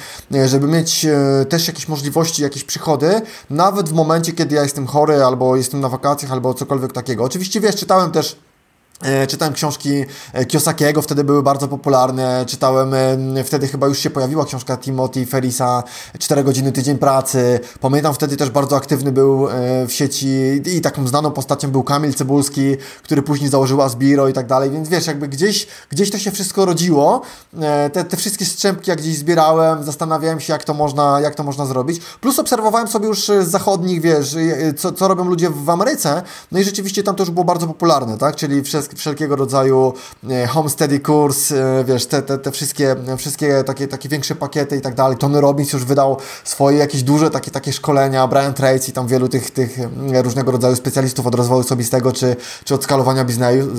żeby 0.46 0.66
mieć 0.66 1.06
też 1.48 1.68
jakieś 1.68 1.88
możliwości, 1.88 2.42
jakieś 2.42 2.64
przychody, 2.64 3.20
nawet 3.50 3.88
w 3.88 3.92
momencie, 3.92 4.32
kiedy 4.32 4.54
ja 4.54 4.62
jestem 4.62 4.86
chory, 4.86 4.97
albo 5.26 5.56
jestem 5.56 5.80
na 5.80 5.88
wakacjach, 5.88 6.32
albo 6.32 6.54
cokolwiek 6.54 6.92
takiego. 6.92 7.24
Oczywiście 7.24 7.60
wiesz, 7.60 7.76
czytałem 7.76 8.10
też 8.10 8.36
czytałem 9.28 9.54
książki 9.54 10.04
e, 10.32 10.46
Kiosakiego, 10.46 11.02
wtedy 11.02 11.24
były 11.24 11.42
bardzo 11.42 11.68
popularne. 11.68 12.44
Czytałem, 12.46 12.94
e, 12.94 13.44
wtedy 13.44 13.68
chyba 13.68 13.86
już 13.86 13.98
się 13.98 14.10
pojawiła 14.10 14.44
książka 14.44 14.76
Timothy 14.76 15.26
Ferrisa 15.26 15.82
4 16.18 16.44
godziny 16.44 16.72
tydzień 16.72 16.98
pracy. 16.98 17.60
Pamiętam 17.80 18.14
wtedy 18.14 18.36
też 18.36 18.50
bardzo 18.50 18.76
aktywny 18.76 19.12
był 19.12 19.48
w 19.88 19.92
sieci 19.92 20.28
i 20.66 20.80
taką 20.80 21.06
znaną 21.06 21.30
postacią 21.30 21.70
był 21.70 21.82
Kamil 21.82 22.14
Cebulski, 22.14 22.76
który 23.02 23.22
później 23.22 23.50
założył 23.50 23.82
Asbiro 23.82 24.28
i 24.28 24.32
tak 24.32 24.46
dalej, 24.46 24.70
więc 24.70 24.88
wiesz, 24.88 25.06
jakby 25.06 25.28
gdzieś, 25.28 25.66
gdzieś 25.90 26.10
to 26.10 26.18
się 26.18 26.30
wszystko 26.30 26.64
rodziło. 26.64 27.22
Te, 27.92 28.04
te 28.04 28.16
wszystkie 28.16 28.44
strzępki 28.44 28.90
jak 28.90 29.00
gdzieś 29.00 29.16
zbierałem, 29.16 29.84
zastanawiałem 29.84 30.40
się 30.40 30.52
jak 30.52 30.64
to 30.64 30.74
można, 30.74 31.20
jak 31.20 31.34
to 31.34 31.42
można 31.42 31.66
zrobić. 31.66 32.00
Plus 32.20 32.38
obserwowałem 32.38 32.88
sobie 32.88 33.06
już 33.06 33.24
z 33.24 33.48
zachodnich, 33.48 34.00
wiesz, 34.00 34.36
co, 34.76 34.92
co 34.92 35.08
robią 35.08 35.24
ludzie 35.24 35.50
w 35.50 35.70
Ameryce. 35.70 36.22
No 36.52 36.58
i 36.58 36.64
rzeczywiście 36.64 37.02
tam 37.02 37.14
to 37.14 37.22
już 37.22 37.30
było 37.30 37.44
bardzo 37.44 37.66
popularne, 37.66 38.18
tak? 38.18 38.36
Czyli 38.36 38.62
przez 38.62 38.87
wszelkiego 38.96 39.36
rodzaju 39.36 39.92
e, 40.30 40.46
homesteady 40.46 41.00
kurs, 41.00 41.52
e, 41.52 41.84
wiesz, 41.84 42.06
te, 42.06 42.22
te, 42.22 42.38
te 42.38 42.50
wszystkie, 42.50 42.96
wszystkie 43.18 43.64
takie, 43.64 43.88
takie 43.88 44.08
większe 44.08 44.34
pakiety 44.34 44.76
i 44.76 44.80
tak 44.80 44.94
dalej. 44.94 45.16
Tony 45.16 45.40
Robbins 45.40 45.72
już 45.72 45.84
wydał 45.84 46.16
swoje 46.44 46.78
jakieś 46.78 47.02
duże 47.02 47.30
takie, 47.30 47.50
takie 47.50 47.72
szkolenia, 47.72 48.26
Brian 48.26 48.54
Tracy, 48.54 48.92
tam 48.92 49.06
wielu 49.06 49.28
tych, 49.28 49.50
tych 49.50 49.78
różnego 50.22 50.52
rodzaju 50.52 50.76
specjalistów 50.76 51.26
od 51.26 51.34
rozwoju 51.34 51.60
osobistego, 51.60 52.12
czy, 52.12 52.36
czy 52.64 52.74
od 52.74 52.84
skalowania 52.84 53.24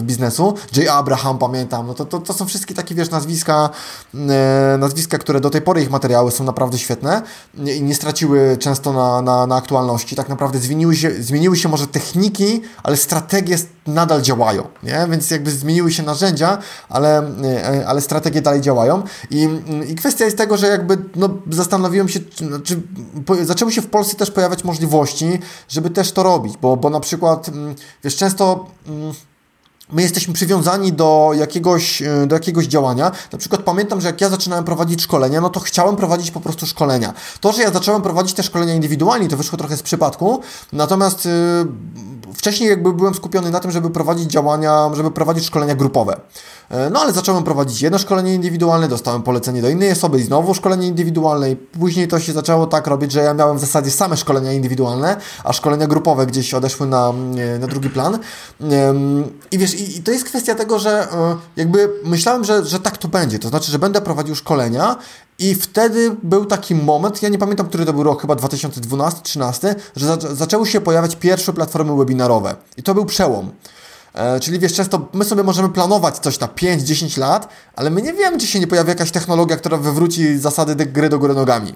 biznesu. 0.01 0.53
Jay 0.75 0.89
Abraham, 0.89 1.37
pamiętam, 1.37 1.87
no 1.87 1.93
to, 1.93 2.05
to, 2.05 2.19
to 2.19 2.33
są 2.33 2.45
wszystkie 2.45 2.75
takie, 2.75 2.95
wiesz, 2.95 3.09
nazwiska, 3.09 3.69
e, 4.15 4.77
nazwiska, 4.79 5.17
które 5.17 5.41
do 5.41 5.49
tej 5.49 5.61
pory 5.61 5.81
ich 5.81 5.89
materiały 5.89 6.31
są 6.31 6.43
naprawdę 6.43 6.77
świetne 6.77 7.21
i 7.57 7.81
nie 7.81 7.95
straciły 7.95 8.57
często 8.59 8.93
na, 8.93 9.21
na, 9.21 9.47
na 9.47 9.55
aktualności. 9.55 10.15
Tak 10.15 10.29
naprawdę 10.29 10.59
zmieniły 10.59 10.95
się, 10.95 11.23
zmieniły 11.23 11.57
się 11.57 11.69
może 11.69 11.87
techniki, 11.87 12.61
ale 12.83 12.97
strategie 12.97 13.57
nadal 13.87 14.21
działają, 14.21 14.67
nie? 14.83 14.98
Więc 15.07 15.31
jakby 15.31 15.51
zmieniły 15.51 15.91
się 15.91 16.03
narzędzia, 16.03 16.57
ale, 16.89 17.17
e, 17.43 17.87
ale 17.87 18.01
strategie 18.01 18.41
dalej 18.41 18.61
działają. 18.61 19.03
I, 19.29 19.49
i 19.87 19.95
kwestia 19.95 20.25
jest 20.25 20.37
tego, 20.37 20.57
że 20.57 20.67
jakby 20.67 20.97
no, 21.15 21.29
zastanowiłem 21.49 22.09
się, 22.09 22.19
czy, 22.19 22.47
znaczy, 22.47 22.81
po, 23.25 23.35
zaczęły 23.35 23.71
się 23.71 23.81
w 23.81 23.87
Polsce 23.87 24.15
też 24.15 24.31
pojawiać 24.31 24.63
możliwości, 24.63 25.39
żeby 25.69 25.89
też 25.89 26.11
to 26.11 26.23
robić, 26.23 26.57
bo, 26.57 26.77
bo 26.77 26.89
na 26.89 26.99
przykład, 26.99 27.49
mm, 27.49 27.75
wiesz, 28.03 28.15
często 28.15 28.67
mm, 28.87 29.13
my 29.91 30.01
jesteśmy 30.01 30.33
przywiązani 30.33 30.93
do 30.93 31.31
jakiegoś, 31.35 32.01
e, 32.01 32.27
do 32.27 32.35
jakiegoś 32.35 32.65
działania. 32.65 33.11
Na 33.31 33.37
przykład 33.37 33.61
pamiętam, 33.61 34.01
że 34.01 34.07
jak 34.07 34.21
ja 34.21 34.29
zaczynałem 34.29 34.65
prowadzić 34.65 35.01
szkolenia, 35.01 35.41
no 35.41 35.49
to 35.49 35.59
chciałem 35.59 35.95
prowadzić 35.95 36.31
po 36.31 36.39
prostu 36.39 36.65
szkolenia. 36.65 37.13
To, 37.41 37.51
że 37.51 37.61
ja 37.61 37.71
zacząłem 37.71 38.01
prowadzić 38.01 38.35
te 38.35 38.43
szkolenia 38.43 38.73
indywidualnie, 38.73 39.27
to 39.27 39.37
wyszło 39.37 39.57
trochę 39.57 39.77
z 39.77 39.83
przypadku, 39.83 40.41
natomiast 40.73 41.25
yy, 41.25 41.31
wcześniej 42.33 42.69
jakby 42.69 42.93
byłem 42.93 43.13
skupiony 43.13 43.51
na 43.51 43.59
tym, 43.59 43.71
żeby 43.71 43.89
prowadzić 43.89 44.31
działania, 44.31 44.89
żeby 44.93 45.11
prowadzić 45.11 45.45
szkolenia 45.45 45.75
grupowe. 45.75 46.19
E, 46.69 46.89
no 46.89 47.01
ale 47.01 47.13
zacząłem 47.13 47.43
prowadzić 47.43 47.81
jedno 47.81 47.97
szkolenie 47.99 48.33
indywidualne, 48.33 48.87
dostałem 48.87 49.23
polecenie 49.23 49.61
do 49.61 49.69
innej 49.69 49.91
osoby 49.91 50.19
i 50.19 50.23
znowu 50.23 50.53
szkolenie 50.53 50.87
indywidualne 50.87 51.51
i 51.51 51.55
później 51.55 52.07
to 52.07 52.19
się 52.19 52.33
zaczęło 52.33 52.67
tak 52.67 52.87
robić, 52.87 53.11
że 53.11 53.19
ja 53.19 53.33
miałem 53.33 53.57
w 53.57 53.61
zasadzie 53.61 53.91
same 53.91 54.17
szkolenia 54.17 54.53
indywidualne, 54.53 55.17
a 55.43 55.53
szkolenia 55.53 55.87
grupowe 55.87 56.25
gdzieś 56.25 56.53
odeszły 56.53 56.87
na, 56.87 57.13
na 57.59 57.67
drugi 57.67 57.89
plan. 57.89 58.19
I 59.51 59.57
wiesz, 59.57 59.79
i, 59.79 60.03
to 60.03 60.11
jest 60.11 60.25
kwestia 60.25 60.55
tego, 60.55 60.79
że 60.79 61.11
e, 61.11 61.35
jakby 61.55 61.89
myślałem, 62.03 62.43
że, 62.43 62.65
że 62.65 62.79
tak 62.79 62.97
to 62.97 63.07
będzie, 63.07 63.39
to 63.39 63.49
znaczy, 63.49 63.71
że 63.71 63.79
będę 63.79 64.01
prowadził 64.01 64.35
szkolenia 64.35 64.95
i 65.39 65.55
wtedy 65.55 66.15
był 66.23 66.45
taki 66.45 66.75
moment, 66.75 67.23
ja 67.23 67.29
nie 67.29 67.37
pamiętam, 67.37 67.67
który 67.67 67.85
to 67.85 67.93
był 67.93 68.03
rok, 68.03 68.21
chyba 68.21 68.35
2012-2013, 68.35 69.75
że 69.95 70.17
zaczęły 70.35 70.67
się 70.67 70.81
pojawiać 70.81 71.15
pierwsze 71.15 71.53
platformy 71.53 71.95
webinarowe. 71.95 72.55
I 72.77 72.83
to 72.83 72.93
był 72.93 73.05
przełom. 73.05 73.51
E, 74.13 74.39
czyli 74.39 74.59
wiesz, 74.59 74.73
często 74.73 75.07
my 75.13 75.25
sobie 75.25 75.43
możemy 75.43 75.69
planować 75.69 76.17
coś 76.17 76.39
na 76.39 76.47
5-10 76.47 77.19
lat, 77.19 77.49
ale 77.75 77.89
my 77.89 78.01
nie 78.01 78.13
wiemy, 78.13 78.37
czy 78.37 78.47
się 78.47 78.59
nie 78.59 78.67
pojawi 78.67 78.89
jakaś 78.89 79.11
technologia, 79.11 79.57
która 79.57 79.77
wywróci 79.77 80.37
zasady 80.37 80.85
gry 80.85 81.09
do 81.09 81.19
góry 81.19 81.33
nogami. 81.33 81.75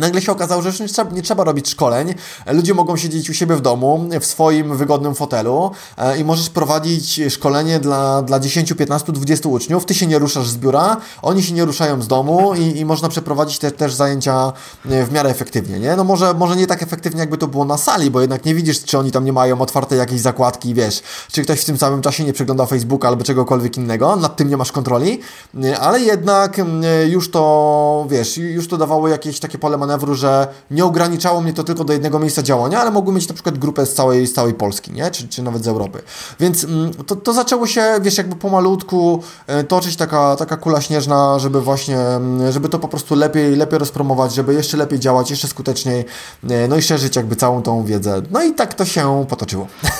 Nagle 0.00 0.22
się 0.22 0.32
okazało, 0.32 0.62
że 0.62 0.68
już 0.68 0.80
nie 0.80 0.88
trzeba, 0.88 1.10
nie 1.10 1.22
trzeba, 1.22 1.44
robić 1.44 1.68
szkoleń. 1.68 2.14
Ludzie 2.46 2.74
mogą 2.74 2.96
siedzieć 2.96 3.30
u 3.30 3.34
siebie 3.34 3.56
w 3.56 3.60
domu, 3.60 4.08
w 4.20 4.26
swoim 4.26 4.76
wygodnym 4.76 5.14
fotelu 5.14 5.70
e, 5.96 6.18
i 6.18 6.24
możesz 6.24 6.50
prowadzić 6.50 7.20
szkolenie 7.30 7.80
dla, 7.80 8.22
dla 8.22 8.40
10, 8.40 8.72
15, 8.72 9.12
20 9.12 9.48
uczniów. 9.48 9.84
Ty 9.84 9.94
się 9.94 10.06
nie 10.06 10.18
ruszasz 10.18 10.48
z 10.48 10.56
biura, 10.56 10.96
oni 11.22 11.42
się 11.42 11.54
nie 11.54 11.64
ruszają 11.64 12.02
z 12.02 12.08
domu 12.08 12.54
i, 12.54 12.78
i 12.78 12.84
można 12.84 13.08
przeprowadzić 13.08 13.58
te, 13.58 13.70
też 13.70 13.94
zajęcia 13.94 14.52
e, 14.90 15.04
w 15.04 15.12
miarę 15.12 15.30
efektywnie. 15.30 15.78
Nie? 15.78 15.96
No 15.96 16.04
może, 16.04 16.34
może 16.34 16.56
nie 16.56 16.66
tak 16.66 16.82
efektywnie, 16.82 17.20
jakby 17.20 17.38
to 17.38 17.48
było 17.48 17.64
na 17.64 17.78
sali, 17.78 18.10
bo 18.10 18.20
jednak 18.20 18.44
nie 18.44 18.54
widzisz, 18.54 18.84
czy 18.84 18.98
oni 18.98 19.10
tam 19.10 19.24
nie 19.24 19.32
mają 19.32 19.60
otwarte 19.60 19.96
jakieś 19.96 20.20
zakładki, 20.20 20.74
wiesz, 20.74 21.02
czy 21.32 21.42
ktoś 21.42 21.60
w 21.60 21.64
tym 21.64 21.78
samym 21.78 22.02
czasie 22.02 22.24
nie 22.24 22.32
przegląda 22.32 22.66
Facebooka 22.66 23.08
albo 23.08 23.24
czegokolwiek 23.24 23.76
innego, 23.76 24.16
nad 24.16 24.36
tym 24.36 24.48
nie 24.48 24.56
masz 24.56 24.72
kontroli, 24.72 25.20
e, 25.64 25.78
ale 25.78 26.00
jednak 26.00 26.60
już 27.08 27.30
to, 27.30 28.06
wiesz, 28.10 28.36
już 28.36 28.68
to 28.68 28.76
dawało 28.76 29.08
jakieś 29.08 29.40
takie 29.40 29.58
pole 29.58 29.76
manewru, 29.86 30.14
że 30.14 30.46
nie 30.70 30.84
ograniczało 30.84 31.40
mnie 31.40 31.52
to 31.52 31.64
tylko 31.64 31.84
do 31.84 31.92
jednego 31.92 32.18
miejsca 32.18 32.42
działania, 32.42 32.80
ale 32.80 32.90
mogłem 32.90 33.16
mieć 33.16 33.28
na 33.28 33.34
przykład 33.34 33.58
grupę 33.58 33.86
z 33.86 33.94
całej, 33.94 34.26
z 34.26 34.32
całej 34.32 34.54
Polski, 34.54 34.92
nie? 34.92 35.10
Czy, 35.10 35.28
czy 35.28 35.42
nawet 35.42 35.64
z 35.64 35.68
Europy. 35.68 36.02
Więc 36.40 36.64
mm, 36.64 36.94
to, 36.94 37.16
to 37.16 37.32
zaczęło 37.32 37.66
się, 37.66 37.82
wiesz, 38.00 38.18
jakby 38.18 38.36
pomalutku 38.36 39.22
e, 39.46 39.64
toczyć 39.64 39.96
taka, 39.96 40.36
taka 40.36 40.56
kula 40.56 40.80
śnieżna, 40.80 41.38
żeby 41.38 41.60
właśnie, 41.60 41.98
mm, 41.98 42.52
żeby 42.52 42.68
to 42.68 42.78
po 42.78 42.88
prostu 42.88 43.14
lepiej, 43.14 43.56
lepiej 43.56 43.78
rozpromować, 43.78 44.34
żeby 44.34 44.54
jeszcze 44.54 44.76
lepiej 44.76 45.00
działać, 45.00 45.30
jeszcze 45.30 45.48
skuteczniej, 45.48 46.04
e, 46.50 46.68
no 46.68 46.76
i 46.76 46.82
szerzyć 46.82 47.16
jakby 47.16 47.36
całą 47.36 47.62
tą 47.62 47.84
wiedzę. 47.84 48.22
No 48.30 48.42
i 48.42 48.54
tak 48.54 48.74
to 48.74 48.84
się 48.84 49.26
potoczyło. 49.28 49.66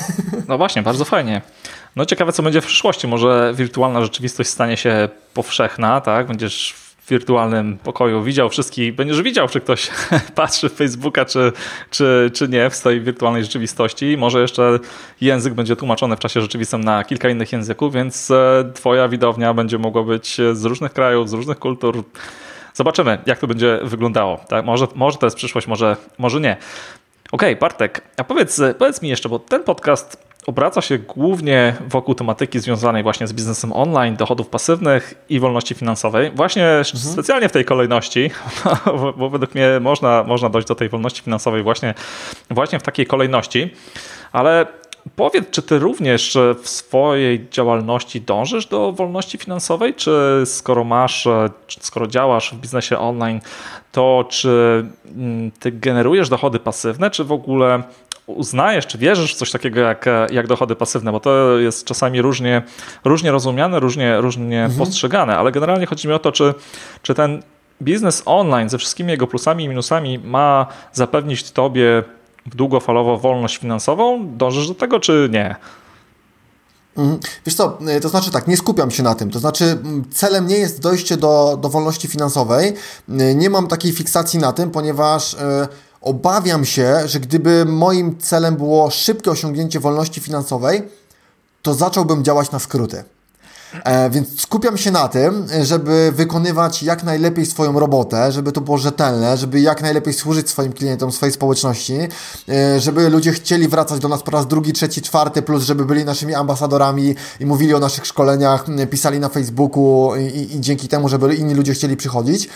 No 0.49 0.59
właśnie, 0.59 0.83
bardzo 0.83 1.05
fajnie. 1.05 1.43
No 1.97 2.07
ciekawe, 2.07 2.33
co 2.33 2.43
będzie 2.43 2.61
w 2.61 2.67
przyszłości. 2.67 3.07
Może 3.07 3.53
wirtualna 3.57 4.03
rzeczywistość 4.03 4.51
stanie 4.51 4.77
się 4.77 5.09
powszechna, 5.35 6.01
tak? 6.01 6.27
Będziesz 6.27 6.84
wirtualnym 7.09 7.79
pokoju 7.79 8.23
widział 8.23 8.51
wszystkich, 8.51 8.95
będziesz 8.95 9.23
widział, 9.23 9.49
czy 9.49 9.61
ktoś 9.61 9.91
patrzy 10.35 10.69
w 10.69 10.73
Facebooka, 10.73 11.25
czy, 11.25 11.53
czy, 11.91 12.31
czy 12.35 12.49
nie 12.49 12.71
w 12.71 12.75
swojej 12.75 13.01
wirtualnej 13.01 13.43
rzeczywistości. 13.43 14.17
Może 14.17 14.41
jeszcze 14.41 14.79
język 15.21 15.55
będzie 15.55 15.77
tłumaczony 15.77 16.17
w 16.17 16.19
czasie 16.19 16.41
rzeczywistym 16.41 16.85
na 16.85 17.05
kilka 17.05 17.29
innych 17.29 17.53
języków, 17.53 17.95
więc 17.95 18.31
e, 18.31 18.71
twoja 18.75 19.09
widownia 19.09 19.55
będzie 19.55 19.79
mogła 19.79 20.03
być 20.03 20.37
z 20.53 20.65
różnych 20.65 20.93
krajów, 20.93 21.29
z 21.29 21.33
różnych 21.33 21.59
kultur. 21.59 22.05
Zobaczymy, 22.75 23.19
jak 23.27 23.39
to 23.39 23.47
będzie 23.47 23.81
wyglądało. 23.83 24.41
Tak? 24.49 24.65
Może, 24.65 24.87
może 24.95 25.19
to 25.19 25.27
jest 25.27 25.37
przyszłość, 25.37 25.67
może, 25.67 25.97
może 26.19 26.41
nie. 26.41 26.57
Okej, 27.33 27.53
okay, 27.53 27.61
Bartek, 27.61 28.03
a 28.17 28.25
powiedz, 28.25 28.61
powiedz 28.79 29.03
mi 29.03 29.09
jeszcze, 29.09 29.29
bo 29.29 29.39
ten 29.39 29.63
podcast 29.63 30.34
obraca 30.47 30.81
się 30.81 30.99
głównie 30.99 31.77
wokół 31.89 32.15
tematyki 32.15 32.61
związanej 32.61 33.03
właśnie 33.03 33.27
z 33.27 33.33
biznesem 33.33 33.73
online, 33.73 34.17
dochodów 34.17 34.49
pasywnych 34.49 35.15
i 35.29 35.41
wolności 35.41 35.75
finansowej. 35.75 36.31
Właśnie 36.31 36.69
mhm. 36.69 36.95
specjalnie 36.95 37.49
w 37.49 37.53
tej 37.53 37.65
kolejności, 37.65 38.31
bo, 38.87 39.13
bo, 39.13 39.31
według 39.31 39.55
mnie 39.55 39.69
można, 39.81 40.25
można 40.25 40.49
dojść 40.49 40.69
do 40.69 40.75
tej 40.75 40.89
wolności 40.89 41.23
finansowej 41.23 41.63
właśnie, 41.63 41.95
właśnie 42.51 42.79
w 42.79 42.83
takiej 42.83 43.07
kolejności. 43.07 43.71
Ale 44.33 44.67
powiedz, 45.17 45.51
czy 45.51 45.63
ty 45.63 45.79
również 45.79 46.39
w 46.63 46.69
swojej 46.69 47.49
działalności 47.51 48.21
dążysz 48.21 48.67
do 48.67 48.93
wolności 48.93 49.39
finansowej, 49.39 49.95
czy 49.95 50.43
skoro 50.45 50.85
masz, 50.85 51.29
skoro 51.69 52.07
działasz 52.07 52.55
w 52.55 52.57
biznesie 52.57 52.99
online, 52.99 53.41
to 53.93 54.25
czy 54.29 54.85
mm, 55.17 55.51
ty 55.51 55.73
generujesz 55.73 56.29
dochody 56.29 56.59
pasywne, 56.59 57.11
czy 57.11 57.25
w 57.25 57.33
ogóle 57.33 57.83
uznajesz, 58.27 58.87
czy 58.87 58.99
wierzysz 58.99 59.35
w 59.35 59.39
coś 59.39 59.51
takiego 59.51 59.81
jak, 59.81 60.07
jak 60.31 60.47
dochody 60.47 60.77
pasywne, 60.77 61.13
bo 61.13 61.21
to 61.21 61.59
jest 61.59 61.85
czasami 61.85 62.23
różnie, 62.23 62.63
różnie 63.05 63.31
rozumiane, 63.31 63.81
różnie, 63.81 64.21
różnie 64.21 64.65
mhm. 64.65 64.79
postrzegane, 64.79 65.37
ale 65.37 65.53
generalnie 65.53 65.87
chodzi 65.87 66.09
mi 66.09 66.15
o 66.15 66.19
to, 66.19 66.33
czy, 66.33 66.55
czy 67.03 67.15
ten 67.15 67.43
biznes 67.83 68.23
online 68.27 68.69
ze 68.69 68.79
wszystkimi 68.79 69.11
jego 69.11 69.27
plusami 69.27 69.65
i 69.65 69.69
minusami 69.69 70.19
ma 70.19 70.67
zapewnić 70.93 71.51
tobie 71.51 72.03
długofalowo 72.47 73.19
wolność 73.19 73.57
finansową? 73.57 74.37
Dążysz 74.37 74.69
do 74.69 74.75
tego, 74.75 75.01
czy 75.01 75.29
nie? 75.33 75.57
Mhm. 76.97 77.21
Wiesz 77.47 77.55
co, 77.55 77.79
e, 77.87 78.01
to 78.01 78.09
znaczy 78.09 78.31
tak, 78.31 78.49
nie 78.49 78.57
skupiam 78.57 78.91
się 78.91 79.03
na 79.03 79.15
tym. 79.15 79.31
To 79.31 79.39
znaczy, 79.39 79.79
celem 80.13 80.47
nie 80.47 80.59
jest 80.59 80.81
dojście 80.81 81.17
do, 81.17 81.59
do 81.63 81.69
wolności 81.69 82.09
finansowej. 82.09 82.75
E, 83.09 83.35
nie 83.35 83.51
mam 83.51 83.67
takiej 83.67 83.93
fiksacji 83.93 84.39
na 84.39 84.53
tym, 84.53 84.71
ponieważ 84.71 85.35
e, 85.35 85.69
obawiam 86.05 86.65
się, 86.65 87.09
że 87.09 87.21
gdyby 87.21 87.65
moim 87.65 88.19
celem 88.19 88.57
było 88.57 88.91
szybkie 88.91 89.31
osiągnięcie 89.31 89.81
wolności 89.81 90.21
finansowej, 90.21 90.83
to 91.63 91.75
zacząłbym 91.75 92.25
działać 92.25 92.51
na 92.51 92.59
skróty. 92.59 93.05
E, 93.85 94.11
więc 94.11 94.41
skupiam 94.41 94.77
się 94.77 94.91
na 94.91 95.09
tym, 95.09 95.47
żeby 95.63 96.13
wykonywać 96.13 96.83
jak 96.83 97.05
najlepiej 97.05 97.47
swoją 97.47 97.81
robotę, 97.81 98.33
żeby 98.33 98.53
to 98.53 98.61
było 98.61 98.79
rzetelne, 98.79 99.37
żeby 99.37 99.61
jak 99.61 99.83
najlepiej 99.83 100.15
służyć 100.15 100.51
swoim 100.51 100.73
klientom, 100.73 101.13
swojej 101.13 101.33
społeczności, 101.33 101.99
e, 102.49 102.81
żeby 102.81 103.09
ludzie 103.09 103.33
chcieli 103.33 103.69
wracać 103.69 104.01
do 104.01 104.09
nas 104.09 104.23
po 104.23 104.31
raz 104.31 104.47
drugi, 104.47 104.73
trzeci, 104.73 105.03
czwarty, 105.03 105.43
plus 105.43 105.65
żeby 105.65 105.85
byli 105.85 106.05
naszymi 106.05 106.35
ambasadorami 106.35 107.15
i 107.41 107.47
mówili 107.47 107.75
o 107.75 107.79
naszych 107.79 108.07
szkoleniach, 108.07 108.67
pisali 108.91 109.21
na 109.21 109.29
Facebooku 109.29 110.17
i, 110.17 110.57
i 110.57 110.61
dzięki 110.61 110.89
temu, 110.89 111.09
żeby 111.09 111.35
inni 111.35 111.55
ludzie 111.55 111.75
chcieli 111.75 111.97
przychodzić. 111.97 112.49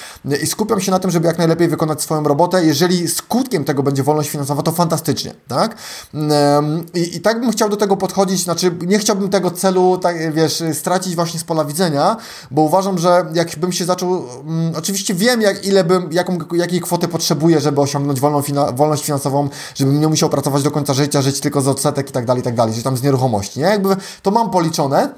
I 0.43 0.47
skupiam 0.47 0.81
się 0.81 0.91
na 0.91 0.99
tym, 0.99 1.11
żeby 1.11 1.27
jak 1.27 1.39
najlepiej 1.39 1.69
wykonać 1.69 2.03
swoją 2.03 2.23
robotę. 2.23 2.65
Jeżeli 2.65 3.09
skutkiem 3.09 3.65
tego 3.65 3.83
będzie 3.83 4.03
wolność 4.03 4.31
finansowa, 4.31 4.63
to 4.63 4.73
fantastycznie, 4.73 5.35
tak? 5.49 5.77
I, 6.95 7.17
i 7.17 7.21
tak 7.21 7.41
bym 7.41 7.51
chciał 7.51 7.69
do 7.69 7.77
tego 7.77 7.97
podchodzić, 7.97 8.45
znaczy 8.45 8.75
nie 8.87 8.99
chciałbym 8.99 9.29
tego 9.29 9.51
celu, 9.51 9.99
tak, 9.99 10.33
wiesz, 10.33 10.63
stracić 10.73 11.08
stracić 11.09 11.17
właśnie 11.17 11.41
z 11.41 11.45
pola 11.45 11.65
widzenia, 11.65 12.17
bo 12.51 12.63
uważam, 12.63 12.99
że 12.99 13.25
jakbym 13.35 13.73
się 13.73 13.85
zaczął, 13.85 14.25
mm, 14.47 14.75
oczywiście 14.77 15.15
wiem, 15.15 15.41
jak, 15.41 15.65
ile 15.65 15.85
bym, 15.85 16.13
jaką, 16.13 16.39
jakiej 16.53 16.81
kwoty 16.81 17.09
potrzebuję, 17.09 17.61
żeby 17.61 17.81
osiągnąć 17.81 18.21
wolną 18.21 18.43
fina, 18.43 18.73
wolność 18.73 19.05
finansową, 19.05 19.49
żebym 19.75 20.01
nie 20.01 20.09
musiał 20.09 20.29
pracować 20.29 20.63
do 20.63 20.71
końca 20.71 20.95
życia, 20.95 21.23
żyć 21.23 21.41
tylko 21.41 21.61
z 21.61 21.69
odsetek 21.69 22.11
i 22.11 22.13
tak 22.13 22.25
dalej, 22.25 22.41
i 22.41 22.45
tak 22.45 22.55
dalej, 22.55 22.75
że 22.75 22.83
tam 22.83 22.97
z 22.97 23.03
nieruchomości, 23.03 23.61
nie? 23.61 23.67
Jakby 23.67 23.97
to 24.23 24.31
mam 24.31 24.51
policzone, 24.51 25.09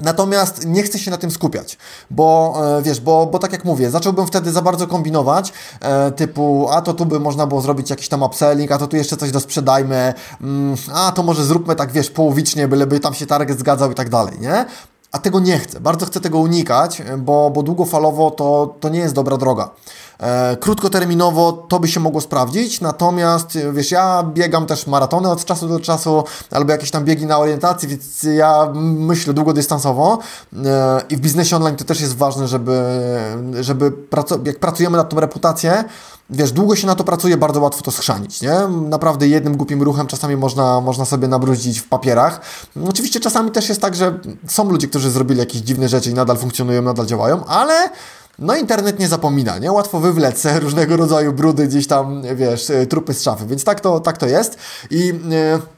Natomiast 0.00 0.66
nie 0.66 0.82
chcę 0.82 0.98
się 0.98 1.10
na 1.10 1.16
tym 1.16 1.30
skupiać, 1.30 1.78
bo 2.10 2.54
e, 2.78 2.82
wiesz, 2.82 3.00
bo, 3.00 3.26
bo 3.26 3.38
tak 3.38 3.52
jak 3.52 3.64
mówię, 3.64 3.90
zacząłbym 3.90 4.26
wtedy 4.26 4.52
za 4.52 4.62
bardzo 4.62 4.86
kombinować, 4.86 5.52
e, 5.80 6.10
typu, 6.10 6.68
a 6.70 6.82
to 6.82 6.94
tu 6.94 7.06
by 7.06 7.20
można 7.20 7.46
było 7.46 7.60
zrobić 7.60 7.90
jakiś 7.90 8.08
tam 8.08 8.22
upselling, 8.22 8.72
a 8.72 8.78
to 8.78 8.86
tu 8.86 8.96
jeszcze 8.96 9.16
coś 9.16 9.30
dosprzedajmy, 9.30 10.14
mm, 10.40 10.76
a 10.94 11.12
to 11.12 11.22
może 11.22 11.44
zróbmy 11.44 11.76
tak, 11.76 11.92
wiesz, 11.92 12.10
połowicznie, 12.10 12.68
byleby 12.68 13.00
tam 13.00 13.14
się 13.14 13.26
target 13.26 13.58
zgadzał 13.58 13.92
i 13.92 13.94
tak 13.94 14.08
dalej, 14.08 14.34
nie? 14.40 14.66
A 15.14 15.18
tego 15.18 15.40
nie 15.40 15.58
chcę. 15.58 15.80
Bardzo 15.80 16.06
chcę 16.06 16.20
tego 16.20 16.38
unikać, 16.38 17.02
bo, 17.18 17.50
bo 17.50 17.62
długofalowo 17.62 18.30
to, 18.30 18.74
to 18.80 18.88
nie 18.88 18.98
jest 18.98 19.14
dobra 19.14 19.36
droga. 19.36 19.70
E, 20.20 20.56
krótkoterminowo 20.56 21.52
to 21.52 21.80
by 21.80 21.88
się 21.88 22.00
mogło 22.00 22.20
sprawdzić, 22.20 22.80
natomiast 22.80 23.58
wiesz, 23.72 23.90
ja 23.90 24.22
biegam 24.34 24.66
też 24.66 24.86
maratony 24.86 25.30
od 25.30 25.44
czasu 25.44 25.68
do 25.68 25.80
czasu, 25.80 26.24
albo 26.50 26.72
jakieś 26.72 26.90
tam 26.90 27.04
biegi 27.04 27.26
na 27.26 27.38
orientacji, 27.38 27.88
więc 27.88 28.22
ja 28.22 28.72
myślę 28.74 29.34
długodystansowo 29.34 30.18
e, 30.64 31.00
i 31.10 31.16
w 31.16 31.20
biznesie 31.20 31.56
online 31.56 31.76
to 31.76 31.84
też 31.84 32.00
jest 32.00 32.16
ważne, 32.16 32.48
żeby, 32.48 32.82
żeby 33.60 33.92
jak 34.44 34.58
pracujemy 34.58 34.96
nad 34.96 35.08
tą 35.08 35.20
reputację, 35.20 35.84
wiesz, 36.30 36.52
długo 36.52 36.76
się 36.76 36.86
na 36.86 36.94
to 36.94 37.04
pracuje, 37.04 37.36
bardzo 37.36 37.60
łatwo 37.60 37.82
to 37.82 37.90
schrzanić, 37.90 38.40
nie? 38.40 38.54
Naprawdę 38.68 39.28
jednym 39.28 39.56
głupim 39.56 39.82
ruchem 39.82 40.06
czasami 40.06 40.36
można, 40.36 40.80
można 40.80 41.04
sobie 41.04 41.28
nabrudzić 41.28 41.80
w 41.80 41.88
papierach. 41.88 42.40
Oczywiście 42.88 43.20
czasami 43.20 43.50
też 43.50 43.68
jest 43.68 43.80
tak, 43.80 43.94
że 43.94 44.18
są 44.48 44.70
ludzie, 44.70 44.88
którzy 44.88 45.10
zrobili 45.10 45.40
jakieś 45.40 45.60
dziwne 45.60 45.88
rzeczy 45.88 46.10
i 46.10 46.14
nadal 46.14 46.36
funkcjonują, 46.36 46.82
nadal 46.82 47.06
działają, 47.06 47.44
ale 47.44 47.90
no 48.38 48.56
internet 48.56 48.98
nie 48.98 49.08
zapomina, 49.08 49.58
nie? 49.58 49.72
Łatwo 49.72 50.00
wywlec 50.00 50.46
różnego 50.64 50.96
rodzaju 50.96 51.32
brudy 51.32 51.66
gdzieś 51.66 51.86
tam, 51.86 52.22
wiesz, 52.34 52.72
trupy 52.88 53.14
z 53.14 53.22
szafy, 53.22 53.46
więc 53.46 53.64
tak 53.64 53.80
to, 53.80 54.00
tak 54.00 54.18
to 54.18 54.26
jest 54.26 54.58
i... 54.90 55.06
Yy, 55.06 55.74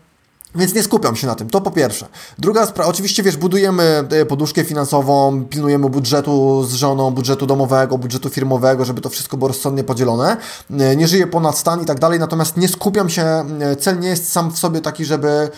więc 0.56 0.74
nie 0.74 0.82
skupiam 0.82 1.16
się 1.16 1.26
na 1.26 1.34
tym, 1.34 1.50
to 1.50 1.60
po 1.60 1.70
pierwsze. 1.70 2.08
Druga 2.38 2.66
sprawa, 2.66 2.90
oczywiście 2.90 3.22
wiesz, 3.22 3.36
budujemy 3.36 4.04
e, 4.10 4.26
poduszkę 4.26 4.64
finansową, 4.64 5.44
pilnujemy 5.44 5.90
budżetu 5.90 6.64
z 6.64 6.74
żoną, 6.74 7.10
budżetu 7.10 7.46
domowego, 7.46 7.98
budżetu 7.98 8.28
firmowego, 8.28 8.84
żeby 8.84 9.00
to 9.00 9.08
wszystko 9.08 9.36
było 9.36 9.48
rozsądnie 9.48 9.84
podzielone. 9.84 10.36
E, 10.70 10.96
nie 10.96 11.08
żyję 11.08 11.26
ponad 11.26 11.58
stan 11.58 11.82
i 11.82 11.84
tak 11.84 11.98
dalej, 11.98 12.18
natomiast 12.18 12.56
nie 12.56 12.68
skupiam 12.68 13.08
się, 13.08 13.22
e, 13.22 13.76
cel 13.76 14.00
nie 14.00 14.08
jest 14.08 14.32
sam 14.32 14.50
w 14.50 14.58
sobie 14.58 14.80
taki, 14.80 15.04
żeby, 15.04 15.50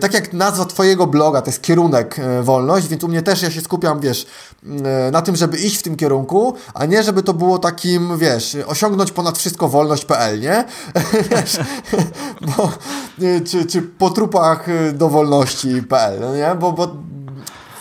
tak 0.00 0.14
jak 0.14 0.32
nazwa 0.32 0.64
Twojego 0.64 1.06
bloga, 1.06 1.42
to 1.42 1.50
jest 1.50 1.62
kierunek 1.62 2.16
wolność, 2.42 2.88
więc 2.88 3.04
u 3.04 3.08
mnie 3.08 3.22
też 3.22 3.42
ja 3.42 3.50
się 3.50 3.60
skupiam, 3.60 4.00
wiesz, 4.00 4.26
na 5.12 5.22
tym, 5.22 5.36
żeby 5.36 5.58
iść 5.58 5.76
w 5.76 5.82
tym 5.82 5.96
kierunku, 5.96 6.54
a 6.74 6.86
nie 6.86 7.02
żeby 7.02 7.22
to 7.22 7.34
było 7.34 7.58
takim, 7.58 8.18
wiesz, 8.18 8.56
osiągnąć 8.66 9.12
ponad 9.12 9.38
wszystko 9.38 9.68
wolność.pl, 9.68 10.40
nie? 10.40 10.64
wiesz, 11.30 11.60
bo, 12.56 12.72
czy, 13.44 13.66
czy 13.66 13.82
po 13.82 14.10
Y, 14.68 14.92
do 14.92 15.08
wolności.pl, 15.08 16.20
no 16.20 16.36
nie? 16.36 16.54
Bo, 16.54 16.72
bo 16.72 16.96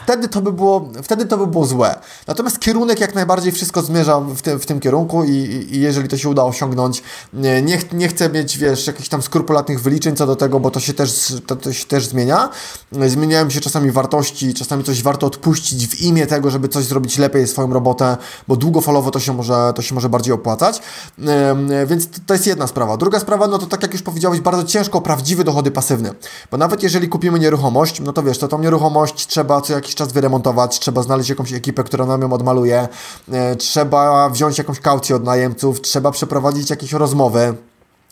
wtedy 0.03 0.27
to 0.27 0.41
by 0.41 0.51
było, 0.51 0.89
wtedy 1.03 1.25
to 1.25 1.37
by 1.37 1.47
było 1.47 1.65
złe. 1.65 1.99
Natomiast 2.27 2.59
kierunek 2.59 2.99
jak 2.99 3.15
najbardziej 3.15 3.51
wszystko 3.51 3.81
zmierza 3.81 4.19
w, 4.19 4.41
tym 4.41 4.59
w 4.59 4.65
tym 4.65 4.79
kierunku 4.79 5.23
i, 5.23 5.31
i, 5.71 5.81
jeżeli 5.81 6.07
to 6.09 6.17
się 6.17 6.29
uda 6.29 6.43
osiągnąć, 6.43 7.03
nie, 7.33 7.61
nie 7.93 8.07
chcę 8.07 8.29
mieć, 8.29 8.57
wiesz, 8.57 8.87
jakichś 8.87 9.09
tam 9.09 9.21
skrupulatnych 9.21 9.81
wyliczeń 9.81 10.15
co 10.15 10.27
do 10.27 10.35
tego, 10.35 10.59
bo 10.59 10.71
to 10.71 10.79
się 10.79 10.93
też, 10.93 11.33
to, 11.47 11.55
to 11.55 11.73
się 11.73 11.85
też 11.85 12.07
zmienia. 12.07 12.49
Zmieniają 13.07 13.49
się 13.49 13.59
czasami 13.59 13.91
wartości, 13.91 14.53
czasami 14.53 14.83
coś 14.83 15.03
warto 15.03 15.27
odpuścić 15.27 15.87
w 15.87 16.01
imię 16.01 16.27
tego, 16.27 16.51
żeby 16.51 16.67
coś 16.67 16.85
zrobić 16.85 17.17
lepiej 17.17 17.47
swoją 17.47 17.73
robotę, 17.73 18.17
bo 18.47 18.55
długofalowo 18.55 19.11
to 19.11 19.19
się 19.19 19.33
może, 19.33 19.73
to 19.75 19.81
się 19.81 19.95
może 19.95 20.09
bardziej 20.09 20.33
opłacać. 20.33 20.81
Więc 21.87 22.07
to 22.25 22.33
jest 22.33 22.47
jedna 22.47 22.67
sprawa. 22.67 22.97
Druga 22.97 23.19
sprawa, 23.19 23.47
no 23.47 23.57
to 23.57 23.67
tak 23.67 23.81
jak 23.81 23.93
już 23.93 24.01
powiedziałeś, 24.01 24.39
bardzo 24.39 24.63
ciężko 24.63 25.01
prawdziwe 25.01 25.43
dochody 25.43 25.71
pasywne. 25.71 26.13
Bo 26.51 26.57
nawet 26.57 26.83
jeżeli 26.83 27.09
kupimy 27.09 27.39
nieruchomość, 27.39 27.99
no 27.99 28.13
to 28.13 28.23
wiesz, 28.23 28.37
to 28.37 28.47
tą 28.47 28.59
nieruchomość 28.59 29.27
trzeba 29.27 29.61
co 29.61 29.73
jakiś 29.73 29.90
czas 29.95 30.11
wyremontować, 30.11 30.79
trzeba 30.79 31.03
znaleźć 31.03 31.29
jakąś 31.29 31.53
ekipę, 31.53 31.83
która 31.83 32.05
nam 32.05 32.21
ją 32.21 32.33
odmaluje, 32.33 32.87
e, 33.31 33.55
trzeba 33.55 34.29
wziąć 34.29 34.57
jakąś 34.57 34.79
kaucję 34.79 35.15
od 35.15 35.23
najemców, 35.23 35.81
trzeba 35.81 36.11
przeprowadzić 36.11 36.69
jakieś 36.69 36.93
rozmowy. 36.93 37.55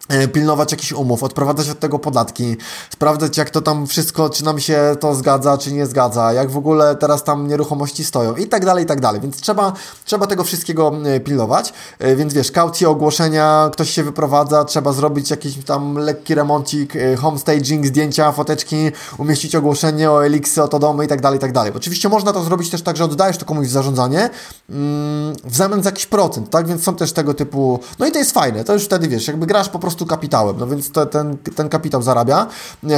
E, 0.09 0.27
pilnować 0.27 0.71
jakichś 0.71 0.91
umów, 0.91 1.23
odprowadzać 1.23 1.69
od 1.69 1.79
tego 1.79 1.99
podatki, 1.99 2.57
sprawdzać 2.89 3.37
jak 3.37 3.49
to 3.49 3.61
tam 3.61 3.87
wszystko, 3.87 4.29
czy 4.29 4.45
nam 4.45 4.59
się 4.59 4.95
to 4.99 5.15
zgadza, 5.15 5.57
czy 5.57 5.73
nie 5.73 5.85
zgadza, 5.85 6.33
jak 6.33 6.51
w 6.51 6.57
ogóle 6.57 6.95
teraz 6.95 7.23
tam 7.23 7.47
nieruchomości 7.47 8.05
stoją 8.05 8.35
i 8.35 8.47
tak 8.47 8.65
dalej, 8.65 8.83
i 8.83 8.87
tak 8.87 9.01
dalej. 9.01 9.21
Więc 9.21 9.41
trzeba, 9.41 9.73
trzeba 10.05 10.27
tego 10.27 10.43
wszystkiego 10.43 10.91
e, 11.05 11.19
pilnować. 11.19 11.73
E, 11.99 12.15
więc 12.15 12.33
wiesz, 12.33 12.51
kaucje, 12.51 12.89
ogłoszenia, 12.89 13.69
ktoś 13.73 13.89
się 13.89 14.03
wyprowadza, 14.03 14.65
trzeba 14.65 14.93
zrobić 14.93 15.31
jakiś 15.31 15.65
tam 15.65 15.95
lekki 15.95 16.35
remoncik, 16.35 16.93
homestaging, 17.17 17.85
zdjęcia, 17.85 18.31
foteczki, 18.31 18.91
umieścić 19.17 19.55
ogłoszenie 19.55 20.11
o 20.11 20.25
eliksy, 20.25 20.63
o 20.63 20.67
to 20.67 20.79
domy 20.79 21.05
i 21.05 21.07
tak 21.07 21.21
dalej, 21.21 21.37
i 21.37 21.41
tak 21.41 21.51
dalej. 21.51 21.71
Oczywiście 21.75 22.09
można 22.09 22.33
to 22.33 22.43
zrobić 22.43 22.69
też 22.69 22.81
tak, 22.81 22.97
że 22.97 23.03
oddajesz 23.03 23.37
to 23.37 23.45
komuś 23.45 23.67
w 23.67 23.71
zarządzanie 23.71 24.29
mm, 24.69 25.35
w 25.45 25.55
zamian 25.55 25.83
za 25.83 25.89
jakiś 25.89 26.05
procent, 26.05 26.49
tak? 26.49 26.67
Więc 26.67 26.83
są 26.83 26.95
też 26.95 27.13
tego 27.13 27.33
typu, 27.33 27.79
no 27.99 28.05
i 28.05 28.11
to 28.11 28.19
jest 28.19 28.31
fajne, 28.31 28.63
to 28.63 28.73
już 28.73 28.85
wtedy 28.85 29.07
wiesz, 29.07 29.27
jakby 29.27 29.45
grasz 29.45 29.69
po 29.69 29.79
prostu 29.79 29.98
prostu 29.99 30.15
kapitałem, 30.15 30.57
no 30.59 30.67
więc 30.67 30.91
te, 30.91 31.05
ten, 31.05 31.37
ten 31.37 31.69
kapitał 31.69 32.01
zarabia. 32.01 32.47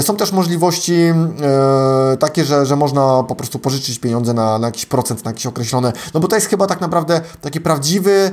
Są 0.01 0.15
też 0.15 0.31
możliwości 0.31 0.93
e, 0.93 2.17
takie, 2.19 2.45
że, 2.45 2.65
że 2.65 2.75
można 2.75 3.23
po 3.23 3.35
prostu 3.35 3.59
pożyczyć 3.59 3.99
pieniądze 3.99 4.33
na, 4.33 4.59
na 4.59 4.67
jakiś 4.67 4.85
procent, 4.85 5.25
na 5.25 5.31
jakieś 5.31 5.45
określone, 5.45 5.93
no 6.13 6.19
bo 6.19 6.27
to 6.27 6.35
jest 6.35 6.47
chyba 6.47 6.67
tak 6.67 6.81
naprawdę 6.81 7.21
taki 7.41 7.61
prawdziwy 7.61 8.31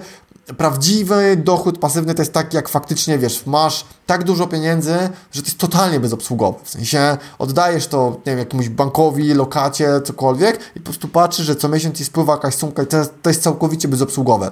prawdziwy 0.57 1.37
dochód 1.37 1.79
pasywny 1.79 2.15
to 2.15 2.23
jest 2.23 2.33
tak, 2.33 2.55
jak 2.55 2.69
faktycznie, 2.69 3.19
wiesz, 3.19 3.47
masz 3.47 3.85
tak 4.07 4.25
dużo 4.25 4.47
pieniędzy, 4.47 4.95
że 5.33 5.43
to 5.43 5.49
jest 5.49 5.59
totalnie 5.59 6.01
bezobsługowe. 6.01 6.59
W 6.65 6.71
sensie 6.71 7.17
oddajesz 7.39 7.87
to, 7.87 8.11
nie 8.27 8.33
wiem, 8.33 8.39
jakiemuś 8.39 8.69
bankowi, 8.69 9.35
lokacie, 9.35 10.01
cokolwiek 10.05 10.61
i 10.77 10.81
po 10.81 10.85
prostu 10.85 11.09
patrzysz, 11.09 11.47
że 11.47 11.57
co 11.57 11.69
miesiąc 11.69 11.97
ci 11.97 12.05
spływa 12.05 12.33
jakaś 12.33 12.55
sumka 12.55 12.83
i 12.83 12.87
to 12.87 12.97
to 13.23 13.31
jest 13.31 13.43
całkowicie 13.43 13.89
bezobsługowe. 13.89 14.51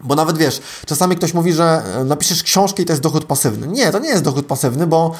Bo 0.00 0.14
nawet 0.14 0.38
wiesz, 0.38 0.60
czasami 0.86 1.16
ktoś 1.16 1.34
mówi, 1.34 1.52
że 1.52 1.82
e, 2.00 2.04
napiszesz 2.04 2.42
książkę 2.42 2.82
i 2.82 2.86
to 2.86 2.92
jest 2.92 3.02
dochód 3.02 3.24
pasywny. 3.24 3.66
Nie, 3.66 3.92
to 3.92 3.98
nie 3.98 4.08
jest 4.08 4.22
dochód 4.22 4.46
pasywny, 4.46 4.86
bo 4.86 5.14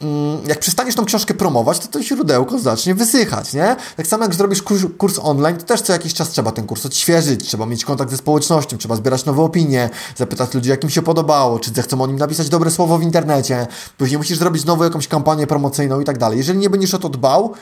mm, 0.00 0.38
jak 0.46 0.58
przestaniesz 0.58 0.94
tą 0.94 1.04
książkę 1.04 1.34
promować, 1.34 1.78
to 1.78 1.88
to 1.88 2.02
źródełko 2.02 2.58
zacznie 2.58 2.94
wysychać, 2.94 3.52
nie? 3.52 3.76
Tak 3.96 4.06
samo 4.06 4.24
jak 4.24 4.34
zrobisz 4.34 4.62
kurs, 4.62 4.82
kurs, 4.98 5.18
online, 5.22 5.56
to 5.56 5.64
też 5.64 5.80
co 5.80 5.92
jakiś 5.92 6.14
czas 6.14 6.30
trzeba 6.30 6.52
ten 6.52 6.66
kurs 6.66 6.86
odświeżyć, 6.86 7.48
trzeba 7.48 7.66
mieć 7.66 7.84
kontakt 7.84 8.10
ze 8.10 8.16
społecznością, 8.16 8.78
trzeba 8.78 8.96
zbierać 8.96 9.24
nowe 9.24 9.42
opinie, 9.42 9.90
zapytać 10.16 10.54
ludzi, 10.54 10.70
jak 10.70 10.84
im 10.84 10.90
się 10.90 11.02
podobało, 11.02 11.58
czy 11.58 11.70
zechcą 11.70 12.02
o 12.02 12.06
nim 12.06 12.16
napisać 12.16 12.48
dobre 12.48 12.70
słowo 12.70 12.98
w 12.98 13.02
internecie, 13.02 13.66
później 13.98 14.18
musisz 14.18 14.38
zrobić 14.38 14.62
znowu 14.62 14.84
jakąś 14.84 15.08
kampanię 15.08 15.46
promocyjną 15.46 16.00
i 16.00 16.04
tak 16.04 16.18
dalej. 16.18 16.38
Jeżeli 16.38 16.58
nie 16.58 16.70
będziesz 16.70 16.94
o 16.94 16.98
to 16.98 17.08
dbał, 17.08 17.54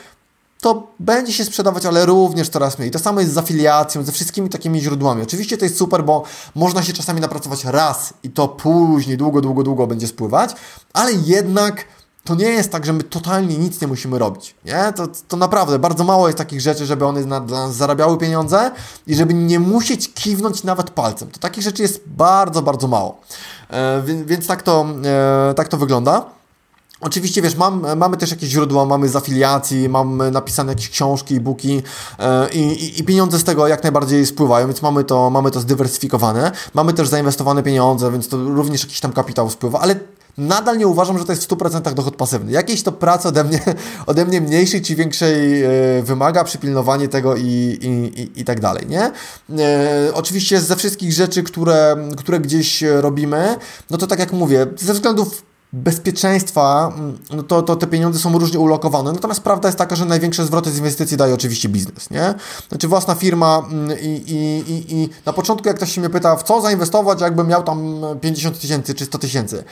to 0.60 0.86
będzie 1.00 1.32
się 1.32 1.44
sprzedawać, 1.44 1.86
ale 1.86 2.06
również 2.06 2.48
coraz 2.48 2.78
mniej. 2.78 2.90
To 2.90 2.98
samo 2.98 3.20
jest 3.20 3.32
z 3.32 3.38
afiliacją, 3.38 4.02
ze 4.02 4.12
wszystkimi 4.12 4.48
takimi 4.48 4.80
źródłami. 4.80 5.22
Oczywiście 5.22 5.56
to 5.56 5.64
jest 5.64 5.76
super, 5.76 6.04
bo 6.04 6.22
można 6.54 6.82
się 6.82 6.92
czasami 6.92 7.20
napracować 7.20 7.64
raz 7.64 8.14
i 8.22 8.30
to 8.30 8.48
później 8.48 9.16
długo, 9.16 9.40
długo, 9.40 9.62
długo 9.62 9.86
będzie 9.86 10.06
spływać, 10.06 10.54
ale 10.92 11.12
jednak 11.12 11.84
to 12.24 12.34
nie 12.34 12.44
jest 12.46 12.72
tak, 12.72 12.86
że 12.86 12.92
my 12.92 13.02
totalnie 13.02 13.58
nic 13.58 13.80
nie 13.80 13.88
musimy 13.88 14.18
robić. 14.18 14.54
Nie? 14.64 14.92
To, 14.96 15.06
to 15.28 15.36
naprawdę 15.36 15.78
bardzo 15.78 16.04
mało 16.04 16.28
jest 16.28 16.38
takich 16.38 16.60
rzeczy, 16.60 16.86
żeby 16.86 17.06
one 17.06 17.24
na, 17.24 17.40
dla 17.40 17.66
nas 17.66 17.76
zarabiały 17.76 18.18
pieniądze 18.18 18.70
i 19.06 19.14
żeby 19.14 19.34
nie 19.34 19.60
musieć 19.60 20.14
kiwnąć 20.14 20.64
nawet 20.64 20.90
palcem. 20.90 21.30
To 21.30 21.38
takich 21.38 21.64
rzeczy 21.64 21.82
jest 21.82 22.00
bardzo, 22.06 22.62
bardzo 22.62 22.88
mało. 22.88 23.20
E, 23.70 24.02
więc, 24.02 24.26
więc 24.26 24.46
tak, 24.46 24.62
to, 24.62 24.86
e, 25.04 25.54
tak 25.54 25.68
to 25.68 25.76
wygląda. 25.76 26.39
Oczywiście, 27.00 27.42
wiesz, 27.42 27.54
mam, 27.54 27.86
mamy 27.96 28.16
też 28.16 28.30
jakieś 28.30 28.48
źródła, 28.48 28.84
mamy 28.84 29.08
z 29.08 29.16
afiliacji, 29.16 29.88
mamy 29.88 30.30
napisane 30.30 30.72
jakieś 30.72 30.90
książki, 30.90 31.36
e-booki 31.36 31.82
e, 32.18 32.50
i, 32.52 33.00
i, 33.00 33.04
pieniądze 33.04 33.38
z 33.38 33.44
tego 33.44 33.68
jak 33.68 33.82
najbardziej 33.82 34.26
spływają, 34.26 34.66
więc 34.66 34.82
mamy 34.82 35.04
to, 35.04 35.30
mamy 35.30 35.50
to 35.50 35.60
zdywersyfikowane. 35.60 36.52
Mamy 36.74 36.92
też 36.92 37.08
zainwestowane 37.08 37.62
pieniądze, 37.62 38.12
więc 38.12 38.28
to 38.28 38.36
również 38.36 38.82
jakiś 38.82 39.00
tam 39.00 39.12
kapitał 39.12 39.50
spływa, 39.50 39.80
ale 39.80 39.94
nadal 40.38 40.78
nie 40.78 40.86
uważam, 40.86 41.18
że 41.18 41.24
to 41.24 41.32
jest 41.32 41.44
w 41.44 41.48
100% 41.48 41.94
dochód 41.94 42.16
pasywny. 42.16 42.52
Jakiejś 42.52 42.82
to 42.82 42.92
pracy 42.92 43.28
ode 43.28 43.44
mnie, 43.44 43.60
ode 44.06 44.24
mnie 44.24 44.40
mniejszej 44.40 44.82
czy 44.82 44.94
większej 44.94 45.62
e, 45.62 45.68
wymaga, 46.02 46.44
przypilnowanie 46.44 47.08
tego 47.08 47.36
i, 47.36 47.42
i, 47.42 48.20
i, 48.20 48.40
i 48.40 48.44
tak 48.44 48.60
dalej, 48.60 48.86
nie? 48.88 49.12
E, 49.58 50.10
oczywiście 50.14 50.60
ze 50.60 50.76
wszystkich 50.76 51.12
rzeczy, 51.12 51.42
które, 51.42 51.96
które 52.16 52.40
gdzieś 52.40 52.82
robimy, 52.82 53.56
no 53.90 53.98
to 53.98 54.06
tak 54.06 54.18
jak 54.18 54.32
mówię, 54.32 54.66
ze 54.76 54.94
względów 54.94 55.49
bezpieczeństwa, 55.72 56.92
mm, 56.96 57.18
no 57.30 57.42
to, 57.42 57.62
to 57.62 57.76
te 57.76 57.86
pieniądze 57.86 58.18
są 58.18 58.38
różnie 58.38 58.58
ulokowane. 58.58 59.12
Natomiast 59.12 59.40
prawda 59.40 59.68
jest 59.68 59.78
taka, 59.78 59.96
że 59.96 60.04
największe 60.04 60.44
zwroty 60.44 60.70
z 60.70 60.78
inwestycji 60.78 61.16
daje 61.16 61.34
oczywiście 61.34 61.68
biznes, 61.68 62.10
nie? 62.10 62.34
Znaczy 62.68 62.88
własna 62.88 63.14
firma 63.14 63.62
mm, 63.70 63.98
i, 64.00 64.06
i, 64.06 64.70
i, 64.72 64.94
i 64.94 65.08
na 65.26 65.32
początku 65.32 65.68
jak 65.68 65.76
ktoś 65.76 65.92
się 65.92 66.00
mnie 66.00 66.10
pyta, 66.10 66.36
w 66.36 66.42
co 66.42 66.60
zainwestować, 66.60 67.20
jakbym 67.20 67.46
miał 67.46 67.62
tam 67.62 68.02
50 68.20 68.60
tysięcy 68.60 68.94
czy 68.94 69.04
100 69.04 69.18
tysięcy, 69.18 69.64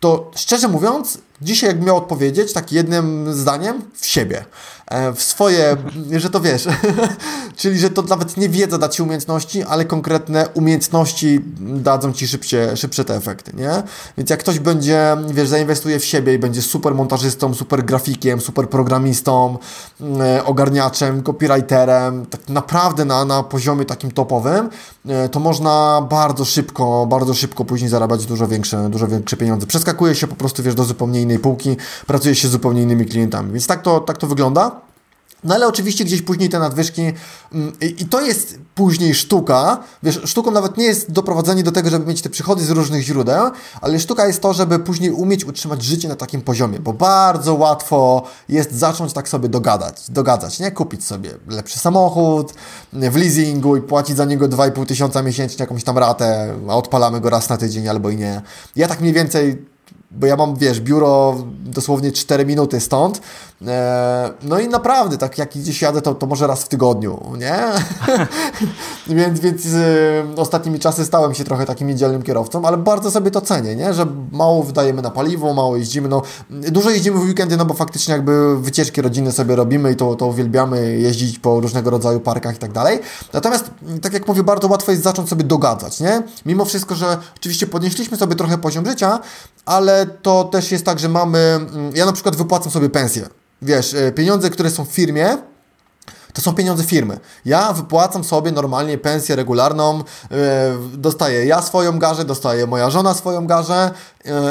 to 0.00 0.30
szczerze 0.34 0.68
mówiąc, 0.68 1.18
dzisiaj 1.42 1.70
jak 1.70 1.82
miał 1.82 1.96
odpowiedzieć, 1.96 2.52
tak 2.52 2.72
jednym 2.72 3.34
zdaniem, 3.34 3.82
w 3.94 4.06
siebie. 4.06 4.44
E, 4.90 5.12
w 5.12 5.22
swoje, 5.22 5.76
że 6.16 6.30
to 6.30 6.40
wiesz, 6.40 6.68
czyli 7.56 7.78
że 7.78 7.90
to 7.90 8.02
nawet 8.02 8.36
nie 8.36 8.48
wiedza 8.48 8.78
da 8.78 8.88
Ci 8.88 9.02
umiejętności, 9.02 9.62
ale 9.62 9.84
konkretne 9.84 10.48
umiejętności 10.54 11.40
dadzą 11.60 12.12
Ci 12.12 12.28
szybcie, 12.28 12.76
szybsze 12.76 13.04
te 13.04 13.16
efekty, 13.16 13.52
nie? 13.56 13.82
Więc 14.18 14.30
jak 14.30 14.40
ktoś 14.40 14.58
będzie, 14.58 15.16
wiesz, 15.28 15.48
zainwestuje 15.48 15.98
w 15.98 16.04
siebie 16.04 16.34
i 16.34 16.38
będzie 16.38 16.62
super 16.62 16.94
montażystą, 16.94 17.54
super 17.54 17.84
grafikiem, 17.84 18.40
super 18.40 18.68
programistą, 18.68 19.58
e, 20.20 20.44
ogarniaczem, 20.44 21.22
copywriterem, 21.22 22.26
tak 22.26 22.48
naprawdę 22.48 23.04
na, 23.04 23.24
na 23.24 23.42
poziomie 23.42 23.84
takim 23.84 24.10
topowym, 24.10 24.70
e, 25.08 25.28
to 25.28 25.40
można 25.40 26.06
bardzo 26.10 26.44
szybko, 26.44 27.06
bardzo 27.06 27.34
szybko 27.34 27.64
później 27.64 27.90
zarabiać 27.90 28.26
dużo 28.26 28.48
większe, 28.48 28.88
dużo 28.90 29.08
większe 29.08 29.36
pieniądze. 29.36 29.66
Przeskakuje 29.66 30.14
się 30.14 30.26
po 30.26 30.36
prostu, 30.36 30.62
wiesz, 30.62 30.74
do 30.74 30.84
zupełnie 30.84 31.22
innej 31.28 31.38
półki, 31.38 31.76
pracuje 32.06 32.34
się 32.34 32.48
z 32.48 32.50
zupełnie 32.50 32.82
innymi 32.82 33.06
klientami. 33.06 33.52
Więc 33.52 33.66
tak 33.66 33.82
to, 33.82 34.00
tak 34.00 34.18
to 34.18 34.26
wygląda. 34.26 34.88
No 35.44 35.54
ale 35.54 35.66
oczywiście 35.66 36.04
gdzieś 36.04 36.22
później 36.22 36.48
te 36.48 36.58
nadwyżki 36.58 37.02
mm, 37.52 37.72
i 37.80 38.06
to 38.06 38.20
jest 38.20 38.58
później 38.74 39.14
sztuka, 39.14 39.78
wiesz, 40.02 40.20
sztuką 40.24 40.50
nawet 40.50 40.76
nie 40.76 40.84
jest 40.84 41.10
doprowadzenie 41.10 41.62
do 41.62 41.72
tego, 41.72 41.90
żeby 41.90 42.06
mieć 42.06 42.22
te 42.22 42.30
przychody 42.30 42.64
z 42.64 42.70
różnych 42.70 43.02
źródeł, 43.02 43.50
ale 43.80 44.00
sztuka 44.00 44.26
jest 44.26 44.42
to, 44.42 44.52
żeby 44.52 44.78
później 44.78 45.10
umieć 45.10 45.44
utrzymać 45.44 45.82
życie 45.82 46.08
na 46.08 46.16
takim 46.16 46.40
poziomie, 46.40 46.80
bo 46.80 46.92
bardzo 46.92 47.54
łatwo 47.54 48.22
jest 48.48 48.72
zacząć 48.72 49.12
tak 49.12 49.28
sobie 49.28 49.48
dogadać, 49.48 50.10
dogadzać, 50.10 50.60
nie? 50.60 50.70
Kupić 50.70 51.04
sobie 51.04 51.30
lepszy 51.48 51.78
samochód 51.78 52.54
w 52.92 53.16
leasingu 53.16 53.76
i 53.76 53.80
płacić 53.80 54.16
za 54.16 54.24
niego 54.24 54.48
2,5 54.48 54.86
tysiąca 54.86 55.22
miesięcznie 55.22 55.62
jakąś 55.62 55.84
tam 55.84 55.98
ratę, 55.98 56.54
a 56.68 56.76
odpalamy 56.76 57.20
go 57.20 57.30
raz 57.30 57.48
na 57.48 57.56
tydzień 57.56 57.88
albo 57.88 58.10
i 58.10 58.16
nie. 58.16 58.42
Ja 58.76 58.88
tak 58.88 59.00
mniej 59.00 59.12
więcej 59.12 59.66
bo 60.10 60.26
ja 60.26 60.36
mam, 60.36 60.56
wiesz, 60.56 60.80
biuro 60.80 61.44
dosłownie 61.64 62.12
4 62.12 62.46
minuty 62.46 62.80
stąd. 62.80 63.20
E, 63.66 64.30
no 64.42 64.58
i 64.58 64.68
naprawdę, 64.68 65.18
tak 65.18 65.38
jak 65.38 65.50
gdzieś 65.54 65.82
jadę, 65.82 66.02
to, 66.02 66.14
to 66.14 66.26
może 66.26 66.46
raz 66.46 66.62
w 66.62 66.68
tygodniu, 66.68 67.20
nie? 67.38 67.58
więc 69.16 69.40
więc 69.40 69.66
y, 69.66 70.24
ostatnimi 70.36 70.78
czasy 70.78 71.04
stałem 71.04 71.34
się 71.34 71.44
trochę 71.44 71.66
takim 71.66 71.88
niedzielnym 71.88 72.22
kierowcą, 72.22 72.64
ale 72.64 72.76
bardzo 72.76 73.10
sobie 73.10 73.30
to 73.30 73.40
cenię, 73.40 73.76
nie? 73.76 73.94
Że 73.94 74.06
mało 74.32 74.62
wydajemy 74.62 75.02
na 75.02 75.10
paliwo, 75.10 75.54
mało 75.54 75.76
jeździmy, 75.76 76.08
no 76.08 76.22
dużo 76.50 76.90
jeździmy 76.90 77.18
w 77.18 77.22
weekendy, 77.22 77.56
no 77.56 77.64
bo 77.64 77.74
faktycznie 77.74 78.12
jakby 78.12 78.58
wycieczki 78.60 79.02
rodzinne 79.02 79.32
sobie 79.32 79.56
robimy 79.56 79.92
i 79.92 79.96
to, 79.96 80.14
to 80.14 80.26
uwielbiamy 80.26 80.98
jeździć 80.98 81.38
po 81.38 81.60
różnego 81.60 81.90
rodzaju 81.90 82.20
parkach 82.20 82.56
i 82.56 82.58
tak 82.58 82.72
dalej. 82.72 83.00
Natomiast, 83.32 83.70
tak 84.02 84.12
jak 84.12 84.28
mówię, 84.28 84.42
bardzo 84.42 84.68
łatwo 84.68 84.90
jest 84.90 85.02
zacząć 85.02 85.28
sobie 85.28 85.44
dogadzać, 85.44 86.00
nie? 86.00 86.22
Mimo 86.46 86.64
wszystko, 86.64 86.94
że 86.94 87.18
oczywiście 87.36 87.66
podnieśliśmy 87.66 88.16
sobie 88.16 88.36
trochę 88.36 88.58
poziom 88.58 88.86
życia, 88.86 89.20
ale 89.66 90.06
to 90.06 90.44
też 90.44 90.72
jest 90.72 90.84
tak, 90.84 90.98
że 90.98 91.08
mamy, 91.08 91.38
mm, 91.38 91.96
ja 91.96 92.06
na 92.06 92.12
przykład 92.12 92.36
wypłacam 92.36 92.72
sobie 92.72 92.90
pensję. 92.90 93.28
Wiesz, 93.62 93.94
e, 93.94 94.12
pieniądze, 94.12 94.50
które 94.50 94.70
są 94.70 94.84
w 94.84 94.88
firmie, 94.88 95.38
to 96.32 96.42
są 96.42 96.54
pieniądze 96.54 96.84
firmy. 96.84 97.20
Ja 97.44 97.72
wypłacam 97.72 98.24
sobie 98.24 98.52
normalnie 98.52 98.98
pensję 98.98 99.36
regularną, 99.36 99.98
yy, 99.98 100.36
dostaję 100.92 101.46
ja 101.46 101.62
swoją 101.62 101.98
garzę, 101.98 102.24
dostaje 102.24 102.66
moja 102.66 102.90
żona 102.90 103.14
swoją 103.14 103.46
garzę 103.46 103.90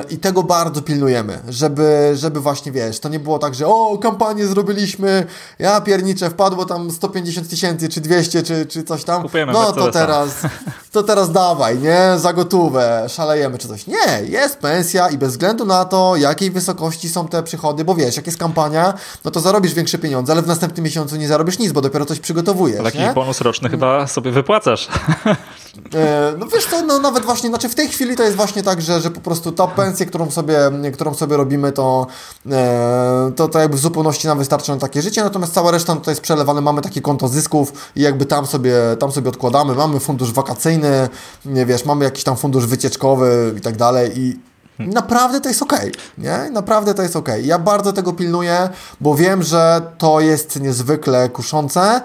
i 0.09 0.17
tego 0.17 0.43
bardzo 0.43 0.81
pilnujemy, 0.81 1.39
żeby, 1.49 2.11
żeby 2.15 2.39
właśnie, 2.39 2.71
wiesz, 2.71 2.99
to 2.99 3.09
nie 3.09 3.19
było 3.19 3.39
tak, 3.39 3.55
że 3.55 3.67
o, 3.67 3.97
kampanię 3.97 4.47
zrobiliśmy, 4.47 5.25
ja 5.59 5.81
pierniczę, 5.81 6.29
wpadło 6.29 6.65
tam 6.65 6.91
150 6.91 7.49
tysięcy, 7.49 7.89
czy 7.89 8.01
200, 8.01 8.43
czy, 8.43 8.65
czy 8.65 8.83
coś 8.83 9.03
tam, 9.03 9.23
Kupujemy 9.23 9.53
no 9.53 9.71
to 9.71 9.91
teraz, 9.91 10.29
to 10.91 11.03
teraz 11.03 11.31
dawaj, 11.31 11.79
nie, 11.79 12.13
za 12.17 12.33
gotówę, 12.33 13.05
szalejemy, 13.09 13.57
czy 13.57 13.67
coś. 13.67 13.87
Nie, 13.87 14.21
jest 14.23 14.59
pensja 14.59 15.09
i 15.09 15.17
bez 15.17 15.31
względu 15.31 15.65
na 15.65 15.85
to, 15.85 16.15
jakiej 16.15 16.51
wysokości 16.51 17.09
są 17.09 17.27
te 17.27 17.43
przychody, 17.43 17.85
bo 17.85 17.95
wiesz, 17.95 18.15
jak 18.15 18.25
jest 18.25 18.39
kampania, 18.39 18.93
no 19.25 19.31
to 19.31 19.39
zarobisz 19.39 19.73
większe 19.73 19.97
pieniądze, 19.97 20.33
ale 20.33 20.41
w 20.41 20.47
następnym 20.47 20.83
miesiącu 20.83 21.15
nie 21.15 21.27
zarobisz 21.27 21.59
nic, 21.59 21.71
bo 21.71 21.81
dopiero 21.81 22.05
coś 22.05 22.19
przygotowujesz. 22.19 22.79
Ale 22.79 22.91
jakiś 22.91 23.15
bonus 23.15 23.41
roczny 23.41 23.69
chyba 23.69 24.07
sobie 24.07 24.31
wypłacasz. 24.31 24.87
E, 25.95 26.33
no 26.37 26.45
wiesz 26.45 26.65
to 26.65 26.81
no 26.81 26.99
nawet 26.99 27.25
właśnie, 27.25 27.49
znaczy 27.49 27.69
w 27.69 27.75
tej 27.75 27.87
chwili 27.87 28.15
to 28.15 28.23
jest 28.23 28.35
właśnie 28.35 28.63
tak, 28.63 28.81
że, 28.81 29.01
że 29.01 29.11
po 29.11 29.21
prostu 29.21 29.51
ta 29.51 29.67
pensja, 29.67 30.05
którą 30.05 30.31
sobie, 30.31 30.59
którą 30.93 31.13
sobie 31.13 31.37
robimy, 31.37 31.71
to, 31.71 32.07
e, 32.51 33.31
to, 33.35 33.47
to 33.47 33.59
jakby 33.59 33.77
w 33.77 33.79
zupełności 33.79 34.27
nam 34.27 34.37
wystarczy 34.37 34.71
na 34.71 34.77
takie 34.77 35.01
życie, 35.01 35.23
natomiast 35.23 35.53
cała 35.53 35.71
reszta 35.71 35.95
no, 35.95 36.01
to 36.01 36.11
jest 36.11 36.21
przelewane, 36.21 36.61
mamy 36.61 36.81
takie 36.81 37.01
konto 37.01 37.27
zysków 37.27 37.91
i 37.95 38.01
jakby 38.01 38.25
tam 38.25 38.45
sobie, 38.45 38.75
tam 38.99 39.11
sobie 39.11 39.29
odkładamy, 39.29 39.75
mamy 39.75 39.99
fundusz 39.99 40.31
wakacyjny, 40.31 41.09
nie 41.45 41.65
wiesz, 41.65 41.85
mamy 41.85 42.05
jakiś 42.05 42.23
tam 42.23 42.37
fundusz 42.37 42.65
wycieczkowy 42.65 43.53
i 43.57 43.61
tak 43.61 43.77
dalej 43.77 44.19
i 44.19 44.39
Naprawdę 44.79 45.41
to 45.41 45.49
jest 45.49 45.61
ok, 45.61 45.73
nie? 46.17 46.49
Naprawdę 46.51 46.93
to 46.93 47.01
jest 47.01 47.15
ok. 47.15 47.29
Ja 47.43 47.59
bardzo 47.59 47.93
tego 47.93 48.13
pilnuję, 48.13 48.69
bo 49.01 49.15
wiem, 49.15 49.43
że 49.43 49.81
to 49.97 50.19
jest 50.19 50.59
niezwykle 50.59 51.29
kuszące. 51.29 52.01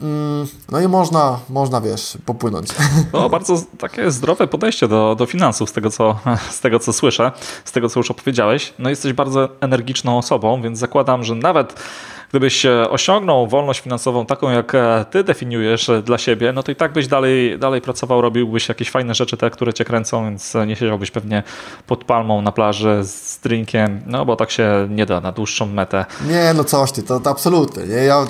Mm, 0.00 0.46
no 0.72 0.80
i 0.80 0.88
można, 0.88 1.38
można, 1.50 1.80
wiesz, 1.80 2.18
popłynąć. 2.26 2.68
No, 3.12 3.28
bardzo 3.28 3.62
takie 3.78 4.10
zdrowe 4.10 4.46
podejście 4.46 4.88
do, 4.88 5.14
do 5.18 5.26
finansów, 5.26 5.70
z 5.70 5.72
tego, 5.72 5.90
co, 5.90 6.18
z 6.50 6.60
tego 6.60 6.78
co 6.78 6.92
słyszę, 6.92 7.32
z 7.64 7.72
tego 7.72 7.88
co 7.88 8.00
już 8.00 8.10
opowiedziałeś. 8.10 8.74
No 8.78 8.90
jesteś 8.90 9.12
bardzo 9.12 9.48
energiczną 9.60 10.18
osobą, 10.18 10.62
więc 10.62 10.78
zakładam, 10.78 11.24
że 11.24 11.34
nawet 11.34 11.82
gdybyś 12.30 12.66
osiągnął 12.90 13.46
wolność 13.46 13.80
finansową 13.80 14.26
taką, 14.26 14.50
jak 14.50 14.74
e, 14.74 15.04
ty 15.10 15.24
definiujesz 15.24 15.88
e, 15.88 16.02
dla 16.02 16.18
siebie, 16.18 16.52
no 16.52 16.62
to 16.62 16.72
i 16.72 16.76
tak 16.76 16.92
byś 16.92 17.06
dalej, 17.06 17.58
dalej 17.58 17.80
pracował, 17.80 18.20
robiłbyś 18.20 18.68
jakieś 18.68 18.90
fajne 18.90 19.14
rzeczy, 19.14 19.36
te, 19.36 19.50
które 19.50 19.74
cię 19.74 19.84
kręcą, 19.84 20.24
więc 20.24 20.54
nie 20.66 20.76
siedziałbyś 20.76 21.10
pewnie 21.10 21.42
pod 21.86 22.04
palmą 22.04 22.42
na 22.42 22.52
plaży 22.52 23.00
z 23.04 23.38
drinkiem, 23.38 24.02
no 24.06 24.24
bo 24.24 24.36
tak 24.36 24.50
się 24.50 24.88
nie 24.90 25.06
da 25.06 25.20
na 25.20 25.32
dłuższą 25.32 25.66
metę. 25.66 26.04
Nie, 26.28 26.54
no 26.54 26.64
coś 26.64 26.92
ty, 26.92 27.02
to, 27.02 27.20
to 27.20 27.30
absolutnie. 27.30 27.82
Nie? 27.84 27.94
Ja 27.94 28.26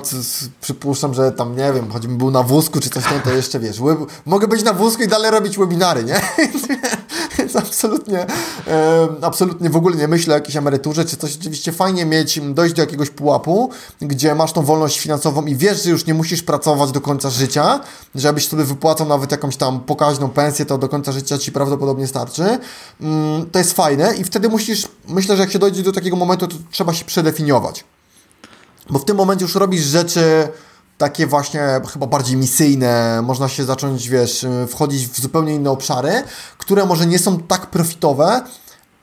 przypuszczam, 0.61 1.13
że 1.13 1.31
tam, 1.31 1.55
nie 1.55 1.73
wiem, 1.73 1.91
choćbym 1.91 2.17
był 2.17 2.31
na 2.31 2.43
wózku 2.43 2.79
czy 2.79 2.89
coś 2.89 3.03
tam, 3.03 3.21
to 3.21 3.31
jeszcze 3.31 3.59
wiesz, 3.59 3.77
mogę 4.25 4.47
być 4.47 4.63
na 4.63 4.73
wózku 4.73 5.03
i 5.03 5.07
dalej 5.07 5.31
robić 5.31 5.57
webinary, 5.57 6.03
nie? 6.03 6.15
Absolutnie, 7.67 8.25
absolutnie 9.21 9.69
w 9.69 9.75
ogóle 9.75 9.95
nie 9.95 10.07
myślę 10.07 10.33
o 10.33 10.37
jakiejś 10.37 10.55
emeryturze 10.55 11.05
czy 11.05 11.17
coś. 11.17 11.37
Oczywiście 11.37 11.71
fajnie 11.71 12.05
mieć, 12.05 12.39
dojść 12.53 12.75
do 12.75 12.81
jakiegoś 12.81 13.09
pułapu, 13.09 13.69
gdzie 14.01 14.35
masz 14.35 14.53
tą 14.53 14.63
wolność 14.63 14.99
finansową 14.99 15.45
i 15.45 15.55
wiesz, 15.55 15.83
że 15.83 15.89
już 15.89 16.05
nie 16.05 16.13
musisz 16.13 16.43
pracować 16.43 16.91
do 16.91 17.01
końca 17.01 17.29
życia, 17.29 17.79
żebyś 18.15 18.47
sobie 18.47 18.63
wypłacał 18.63 19.07
nawet 19.07 19.31
jakąś 19.31 19.57
tam 19.57 19.79
pokaźną 19.79 20.29
pensję, 20.29 20.65
to 20.65 20.77
do 20.77 20.89
końca 20.89 21.11
życia 21.11 21.37
ci 21.37 21.51
prawdopodobnie 21.51 22.07
starczy. 22.07 22.59
Mm, 23.01 23.49
to 23.51 23.59
jest 23.59 23.73
fajne 23.73 24.15
i 24.15 24.23
wtedy 24.23 24.49
musisz, 24.49 24.87
myślę, 25.07 25.35
że 25.35 25.41
jak 25.41 25.51
się 25.51 25.59
dojdzie 25.59 25.83
do 25.83 25.91
takiego 25.91 26.15
momentu, 26.15 26.47
to 26.47 26.55
trzeba 26.71 26.93
się 26.93 27.05
przedefiniować. 27.05 27.83
Bo 28.89 28.99
w 28.99 29.05
tym 29.05 29.17
momencie 29.17 29.45
już 29.45 29.55
robisz 29.55 29.83
rzeczy 29.83 30.47
takie 30.97 31.27
właśnie 31.27 31.61
chyba 31.93 32.07
bardziej 32.07 32.37
misyjne, 32.37 33.21
można 33.21 33.47
się 33.47 33.63
zacząć, 33.63 34.09
wiesz, 34.09 34.45
wchodzić 34.67 35.07
w 35.07 35.19
zupełnie 35.19 35.53
inne 35.55 35.71
obszary, 35.71 36.23
które 36.57 36.85
może 36.85 37.05
nie 37.05 37.19
są 37.19 37.39
tak 37.39 37.65
profitowe, 37.65 38.41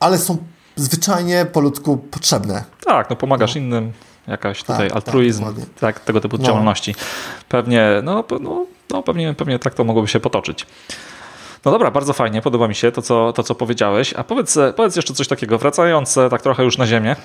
ale 0.01 0.19
są 0.19 0.37
zwyczajnie 0.77 1.47
po 1.53 1.61
ludzku 1.61 1.97
potrzebne. 1.97 2.65
Tak, 2.87 3.11
no 3.11 3.17
pomagasz 3.17 3.55
no. 3.55 3.61
innym, 3.61 3.93
jakaś 4.29 4.59
tak, 4.59 4.67
tutaj 4.67 4.89
tak, 4.89 4.97
altruizm, 4.97 5.45
tak, 5.45 5.55
tak, 5.81 6.01
tego 6.01 6.21
typu 6.21 6.39
no. 6.39 6.45
działalności. 6.45 6.95
Pewnie, 7.49 7.89
no, 8.03 8.25
no, 8.41 8.67
no 8.91 9.03
pewnie, 9.03 9.35
pewnie 9.35 9.59
tak 9.59 9.75
to 9.75 9.85
mogłoby 9.85 10.09
się 10.09 10.21
potoczyć. 10.21 10.67
No 11.65 11.71
dobra, 11.71 11.91
bardzo 11.91 12.13
fajnie, 12.13 12.43
podoba 12.43 12.69
mi 12.69 12.75
się 12.75 12.93
to, 12.93 13.03
co, 13.03 13.33
to, 13.33 13.43
co 13.43 13.55
powiedziałeś. 13.55 14.15
A 14.15 14.25
powiedz, 14.25 14.59
powiedz 14.77 14.97
jeszcze 14.97 15.15
coś 15.15 15.29
takiego, 15.29 15.59
wracając 15.59 16.19
tak 16.31 16.43
trochę 16.43 16.65
już 16.65 16.79
na 16.79 16.87
ziemię. 16.87 17.17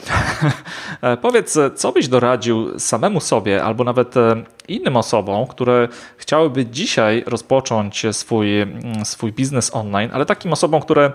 powiedz, 1.21 1.57
co 1.75 1.91
byś 1.91 2.07
doradził 2.07 2.79
samemu 2.79 3.19
sobie, 3.19 3.63
albo 3.63 3.83
nawet 3.83 4.15
innym 4.67 4.97
osobom, 4.97 5.47
które 5.47 5.87
chciałyby 6.17 6.65
dzisiaj 6.65 7.23
rozpocząć 7.27 8.05
swój, 8.11 8.47
swój 9.03 9.31
biznes 9.31 9.75
online, 9.75 10.09
ale 10.13 10.25
takim 10.25 10.53
osobom, 10.53 10.81
które 10.81 11.11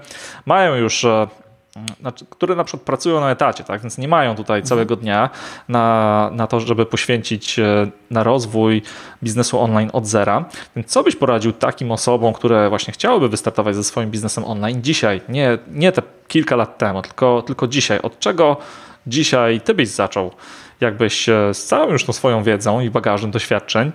mają 0.46 0.74
już 0.74 1.06
znaczy, 2.00 2.26
które 2.30 2.54
na 2.54 2.64
przykład 2.64 2.86
pracują 2.86 3.20
na 3.20 3.30
etacie, 3.30 3.64
tak? 3.64 3.82
więc 3.82 3.98
nie 3.98 4.08
mają 4.08 4.34
tutaj 4.34 4.56
mhm. 4.56 4.68
całego 4.68 4.96
dnia 4.96 5.30
na, 5.68 6.30
na 6.32 6.46
to, 6.46 6.60
żeby 6.60 6.86
poświęcić 6.86 7.58
e, 7.58 7.90
na 8.10 8.22
rozwój 8.22 8.82
biznesu 9.22 9.60
online 9.60 9.90
od 9.92 10.06
zera. 10.06 10.44
Więc 10.76 10.88
co 10.88 11.02
byś 11.02 11.16
poradził 11.16 11.52
takim 11.52 11.92
osobom, 11.92 12.32
które 12.32 12.68
właśnie 12.68 12.92
chciałyby 12.92 13.28
wystartować 13.28 13.76
ze 13.76 13.84
swoim 13.84 14.10
biznesem 14.10 14.44
online 14.44 14.82
dzisiaj, 14.82 15.20
nie, 15.28 15.58
nie 15.68 15.92
te 15.92 16.02
kilka 16.28 16.56
lat 16.56 16.78
temu, 16.78 17.02
tylko, 17.02 17.42
tylko 17.42 17.66
dzisiaj? 17.66 18.00
Od 18.02 18.18
czego 18.18 18.56
dzisiaj 19.06 19.60
ty 19.60 19.74
byś 19.74 19.88
zaczął? 19.88 20.30
Jakbyś 20.80 21.28
e, 21.28 21.54
z 21.54 21.64
całą 21.64 21.92
już 21.92 22.04
tą 22.04 22.12
swoją 22.12 22.42
wiedzą 22.42 22.80
i 22.80 22.90
bagażem 22.90 23.30
doświadczeń, 23.30 23.92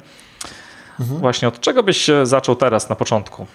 mhm. 0.99 1.19
właśnie 1.19 1.47
od 1.47 1.59
czego 1.59 1.83
byś 1.83 2.09
zaczął 2.23 2.55
teraz 2.55 2.89
na 2.89 2.95
początku? 2.95 3.47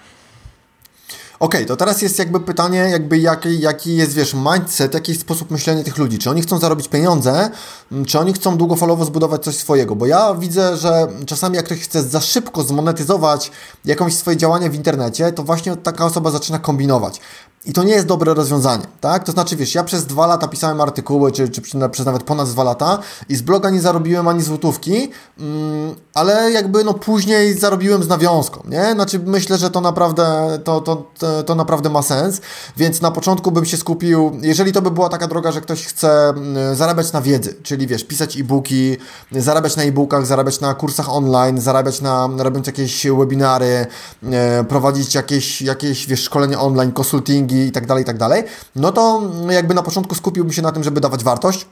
Okay, 1.45 1.67
to 1.67 1.77
teraz 1.77 2.03
jest 2.03 2.19
jakby 2.19 2.41
pytanie, 2.41 2.79
jakby 2.79 3.19
jaki, 3.19 3.61
jaki 3.61 3.97
jest, 3.97 4.13
wiesz, 4.13 4.35
mindset, 4.35 4.95
jaki 4.95 5.13
jest 5.13 5.23
sposób 5.23 5.51
myślenia 5.51 5.85
tych 5.85 5.99
ludzi. 5.99 6.19
Czy 6.19 6.31
oni 6.31 6.43
chcą 6.43 6.59
zarobić 6.59 6.89
pieniądze, 6.89 7.51
mm, 7.93 8.05
czy 8.05 8.19
oni 8.19 8.33
chcą 8.33 8.57
długofalowo 8.57 9.05
zbudować 9.05 9.45
coś 9.45 9.57
swojego? 9.57 9.97
Bo 9.97 10.07
ja 10.07 10.35
widzę, 10.35 10.77
że 10.77 11.07
czasami 11.27 11.57
jak 11.57 11.65
ktoś 11.65 11.81
chce 11.81 12.03
za 12.03 12.21
szybko 12.21 12.63
zmonetyzować 12.63 13.51
jakąś 13.85 14.15
swoje 14.17 14.37
działanie 14.37 14.71
w 14.71 14.75
internecie, 14.75 15.33
to 15.33 15.43
właśnie 15.43 15.77
taka 15.77 16.05
osoba 16.05 16.31
zaczyna 16.31 16.59
kombinować. 16.59 17.21
I 17.67 17.73
to 17.73 17.85
nie 17.85 17.93
jest 17.93 18.07
dobre 18.07 18.35
rozwiązanie, 18.35 18.85
tak? 19.01 19.25
To 19.25 19.33
znaczy, 19.33 19.57
wiesz, 19.57 19.75
ja 19.75 19.85
przez 19.85 20.07
dwa 20.07 20.27
lata 20.27 20.49
pisałem 20.49 20.81
artykuły, 20.81 21.33
czy, 21.33 21.49
czy 21.49 21.63
przez 21.91 22.07
nawet 22.07 22.23
ponad 22.23 22.49
dwa 22.49 22.65
lata 22.65 22.99
i 23.29 23.37
z 23.37 23.43
bloga 23.43 23.71
nie 23.71 23.81
zarobiłem 23.81 24.29
ani 24.29 24.43
złotówki, 24.43 25.11
mm, 25.39 25.95
ale 26.15 26.53
jakby 26.53 26.85
no 26.85 26.95
później 26.95 27.59
zarobiłem 27.59 28.03
z 28.03 28.09
nawiązką, 28.09 28.63
nie? 28.69 28.93
Znaczy 28.93 29.19
myślę, 29.19 29.59
że 29.59 29.71
to 29.71 29.81
naprawdę, 29.81 30.59
to, 30.65 30.81
to, 30.81 31.07
to, 31.19 31.34
to 31.42 31.55
naprawdę 31.55 31.90
ma 31.90 32.03
sens, 32.03 32.40
więc 32.77 33.01
na 33.01 33.11
początku 33.11 33.53
bym 33.53 33.64
się 33.64 33.77
skupił, 33.77 34.38
jeżeli 34.42 34.73
to 34.73 34.83
by 34.83 34.90
była 34.90 35.09
taka 35.09 35.27
droga, 35.27 35.53
że 35.53 35.61
ktoś 35.61 35.87
chce 35.87 36.29
mm, 36.29 36.77
zarabiać 36.77 37.12
na 37.12 37.23
wiedzy, 37.23 37.55
czyli 37.62 37.87
wiesz, 37.87 38.05
pisać 38.05 38.37
e-booki, 38.37 38.97
zarabiać 39.33 39.77
na 39.77 39.83
e-bookach, 39.83 40.27
zarabiać 40.27 40.61
na 40.61 40.75
kursach 40.75 41.09
online, 41.09 41.61
zarabiać 41.61 42.01
na, 42.01 42.29
robiąc 42.38 42.66
jakieś 42.66 43.07
webinary, 43.07 43.87
e, 44.33 44.64
prowadzić 44.64 45.14
jakieś, 45.14 45.62
jakieś 45.62 46.07
wiesz, 46.07 46.23
szkolenia 46.23 46.61
online, 46.61 46.92
konsultingi, 46.92 47.66
i 47.66 47.73
tak 47.73 47.87
dalej, 47.87 48.03
i 48.03 48.07
tak 48.07 48.16
no 48.77 48.92
to 48.92 49.23
jakby 49.51 49.75
na 49.75 49.83
początku 49.83 50.14
skupiłbym 50.14 50.53
się 50.53 50.62
na 50.62 50.73
tym, 50.73 50.85
żeby 50.85 51.01
dawać 51.01 51.25
wartość, 51.25 51.66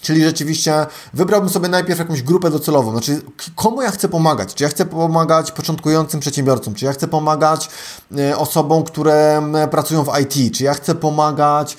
Czyli 0.00 0.24
rzeczywiście 0.24 0.86
wybrałbym 1.14 1.50
sobie 1.50 1.68
najpierw 1.68 1.98
jakąś 1.98 2.22
grupę 2.22 2.50
docelową. 2.50 2.90
Znaczy, 2.90 3.22
komu 3.54 3.82
ja 3.82 3.90
chcę 3.90 4.08
pomagać? 4.08 4.54
Czy 4.54 4.64
ja 4.64 4.70
chcę 4.70 4.86
pomagać 4.86 5.52
początkującym 5.52 6.20
przedsiębiorcom? 6.20 6.74
Czy 6.74 6.84
ja 6.84 6.92
chcę 6.92 7.08
pomagać 7.08 7.68
e, 8.18 8.38
osobom, 8.38 8.84
które 8.84 9.42
pracują 9.70 10.04
w 10.04 10.18
IT? 10.20 10.56
Czy 10.56 10.64
ja 10.64 10.74
chcę 10.74 10.94
pomagać 10.94 11.76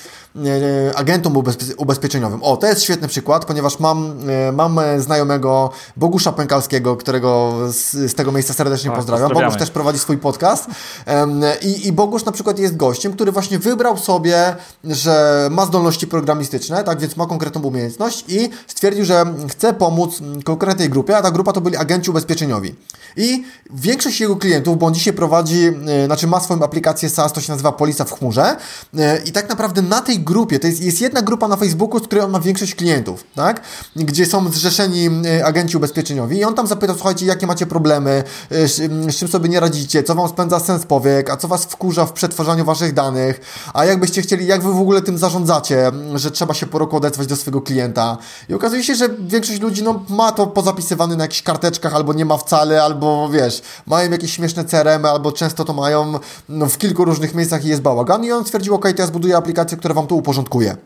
agentom 0.96 1.44
ubezpieczeniowym. 1.78 2.44
O, 2.44 2.58
to 2.58 2.68
jest 2.68 2.84
świetny 2.84 3.08
przykład, 3.08 3.46
ponieważ 3.46 3.80
mam, 3.80 4.14
e, 4.30 4.52
mam 4.52 4.80
znajomego 4.98 5.70
Bogusza 5.98 6.32
Pękalskiego, 6.32 6.98
którego 6.98 7.54
z, 7.72 7.92
z 7.92 8.16
tego 8.16 8.32
miejsca 8.32 8.54
serdecznie 8.54 8.92
o, 8.92 8.96
pozdrawiam. 8.96 9.32
Bogusz 9.34 9.56
też 9.56 9.72
prowadzi 9.72 10.00
swój 10.00 10.18
podcast 10.18 10.68
I, 11.62 11.88
i 11.88 11.92
Bogusz 11.92 12.26
na 12.26 12.32
przykład 12.32 12.60
jest 12.60 12.78
gościem, 12.78 13.14
który 13.14 13.32
właśnie 13.32 13.60
wybrał 13.60 13.98
sobie, 13.98 14.56
że 14.84 15.48
ma 15.52 15.66
zdolności 15.66 16.08
programistyczne, 16.08 16.84
tak 16.84 17.00
więc 17.00 17.18
ma 17.18 17.26
konkretną 17.26 17.62
umiejętność 17.62 18.26
i 18.28 18.50
stwierdził, 18.68 19.06
że 19.06 19.26
chce 19.50 19.74
pomóc 19.74 20.20
konkretnej 20.44 20.90
grupie, 20.90 21.18
a 21.18 21.22
ta 21.22 21.32
grupa 21.32 21.54
to 21.54 21.62
byli 21.62 21.78
agenci 21.78 22.10
ubezpieczeniowi. 22.10 22.76
I 23.18 23.44
większość 23.74 24.22
jego 24.22 24.36
klientów, 24.36 24.78
bo 24.80 24.86
on 24.86 24.94
dzisiaj 24.94 25.14
prowadzi, 25.14 25.72
e, 25.88 26.06
znaczy 26.06 26.28
ma 26.28 26.40
swoją 26.40 26.64
aplikację 26.64 27.10
SaaS, 27.10 27.34
to 27.34 27.42
się 27.42 27.52
nazywa 27.52 27.72
Polisa 27.72 28.06
w 28.06 28.12
chmurze 28.12 28.56
i 29.26 29.32
tak 29.32 29.50
naprawdę 29.50 29.82
na 29.82 30.02
tej 30.02 30.20
grupie, 30.26 30.60
to 30.60 30.68
jest, 30.68 30.82
jest 30.82 31.02
jedna 31.02 31.22
grupa 31.22 31.48
na 31.48 31.56
Facebooku, 31.56 32.00
z 32.00 32.04
której 32.04 32.26
on 32.26 32.32
ma 32.32 32.40
większość 32.40 32.76
klientów, 32.76 33.24
tak? 33.36 33.62
Gdzie 33.96 34.26
są 34.26 34.52
zrzeszeni 34.52 35.10
y, 35.26 35.46
agenci 35.46 35.78
ubezpieczeniowi 35.78 36.38
i 36.38 36.44
on 36.44 36.56
tam 36.56 36.68
zapytał, 36.68 36.96
słuchajcie, 36.96 37.26
jakie 37.26 37.48
macie 37.48 37.66
problemy, 37.66 38.24
y, 38.52 38.68
z, 38.68 39.16
czym 39.18 39.28
sobie 39.28 39.50
nie 39.50 39.60
radzicie, 39.60 40.04
co 40.04 40.16
wam 40.16 40.30
spędza 40.30 40.60
sens 40.60 40.86
powiek, 40.86 41.30
a 41.30 41.38
co 41.38 41.48
was 41.48 41.66
wkurza 41.66 42.06
w 42.06 42.14
przetwarzaniu 42.14 42.66
waszych 42.66 42.94
danych, 42.94 43.42
a 43.74 43.86
jakbyście 43.86 44.22
chcieli, 44.22 44.48
jak 44.48 44.64
wy 44.64 44.74
w 44.74 44.80
ogóle 44.80 45.02
tym 45.02 45.18
zarządzacie, 45.18 45.92
że 46.16 46.32
trzeba 46.32 46.54
się 46.54 46.66
po 46.66 46.80
roku 46.80 46.98
odezwać 46.98 47.28
do 47.28 47.36
swojego 47.36 47.62
klienta. 47.62 48.18
I 48.50 48.54
okazuje 48.54 48.84
się, 48.84 48.96
że 48.96 49.10
większość 49.20 49.62
ludzi 49.62 49.84
no, 49.84 50.04
ma 50.10 50.32
to 50.32 50.48
pozapisywane 50.48 51.16
na 51.16 51.24
jakichś 51.24 51.42
karteczkach, 51.42 51.96
albo 51.96 52.14
nie 52.14 52.26
ma 52.26 52.38
wcale, 52.38 52.84
albo 52.84 53.30
wiesz, 53.30 53.62
mają 53.88 54.12
jakieś 54.12 54.34
śmieszne 54.34 54.66
CRM, 54.66 55.06
albo 55.06 55.32
często 55.32 55.66
to 55.66 55.74
mają 55.74 56.20
no, 56.50 56.66
w 56.66 56.78
kilku 56.78 57.06
różnych 57.06 57.36
miejscach 57.36 57.66
i 57.66 57.68
jest 57.68 57.82
bałagan. 57.82 58.26
I 58.26 58.32
on 58.32 58.46
stwierdził, 58.46 58.76
ok, 58.76 58.88
to 58.96 59.02
ja 59.02 59.08
zbuduję 59.08 59.38
aplikację, 59.38 59.78
która 59.78 59.94
wam 59.94 60.08
to 60.16 60.20
uporządkuje. 60.20 60.78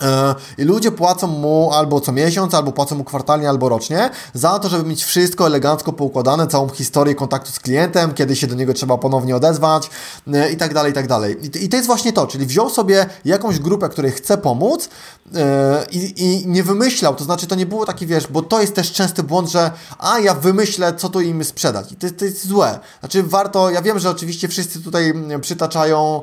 E, 0.00 0.34
I 0.58 0.64
ludzie 0.64 0.90
płacą 0.90 1.26
mu 1.26 1.70
albo 1.72 2.00
co 2.00 2.12
miesiąc, 2.12 2.54
albo 2.54 2.72
płacą 2.72 2.96
mu 2.96 3.04
kwartalnie, 3.04 3.48
albo 3.48 3.68
rocznie 3.68 4.10
za 4.34 4.58
to, 4.58 4.68
żeby 4.68 4.88
mieć 4.88 5.04
wszystko 5.04 5.46
elegancko 5.46 5.92
poukładane, 5.92 6.46
całą 6.46 6.68
historię 6.68 7.14
kontaktu 7.14 7.52
z 7.52 7.60
klientem, 7.60 8.14
kiedy 8.14 8.36
się 8.36 8.46
do 8.46 8.54
niego 8.54 8.74
trzeba 8.74 8.98
ponownie 8.98 9.36
odezwać 9.36 9.90
e, 10.32 10.52
i 10.52 10.56
tak 10.56 10.74
dalej, 10.74 10.92
i 10.92 10.94
tak 10.94 11.08
dalej. 11.08 11.36
I 11.64 11.68
to 11.68 11.76
jest 11.76 11.86
właśnie 11.86 12.12
to, 12.12 12.26
czyli 12.26 12.46
wziął 12.46 12.70
sobie 12.70 13.06
jakąś 13.24 13.58
grupę, 13.58 13.88
której 13.88 14.12
chce 14.12 14.38
pomóc 14.38 14.88
e, 15.34 15.86
i, 15.90 16.24
i 16.24 16.46
nie 16.46 16.62
wymyślał, 16.62 17.14
to 17.14 17.24
znaczy 17.24 17.46
to 17.46 17.54
nie 17.54 17.66
było 17.66 17.86
taki, 17.86 18.06
wiesz, 18.06 18.26
bo 18.26 18.42
to 18.42 18.60
jest 18.60 18.74
też 18.74 18.92
częsty 18.92 19.22
błąd, 19.22 19.50
że 19.50 19.70
a 19.98 20.18
ja 20.18 20.34
wymyślę, 20.34 20.94
co 20.94 21.08
tu 21.08 21.20
im 21.20 21.44
sprzedać. 21.44 21.92
I 21.92 21.96
to, 21.96 22.06
to 22.18 22.24
jest 22.24 22.46
złe. 22.46 22.78
Znaczy 23.00 23.22
warto, 23.22 23.70
ja 23.70 23.82
wiem, 23.82 23.98
że 23.98 24.10
oczywiście 24.10 24.48
wszyscy 24.48 24.82
tutaj 24.82 25.14
przytaczają, 25.40 26.22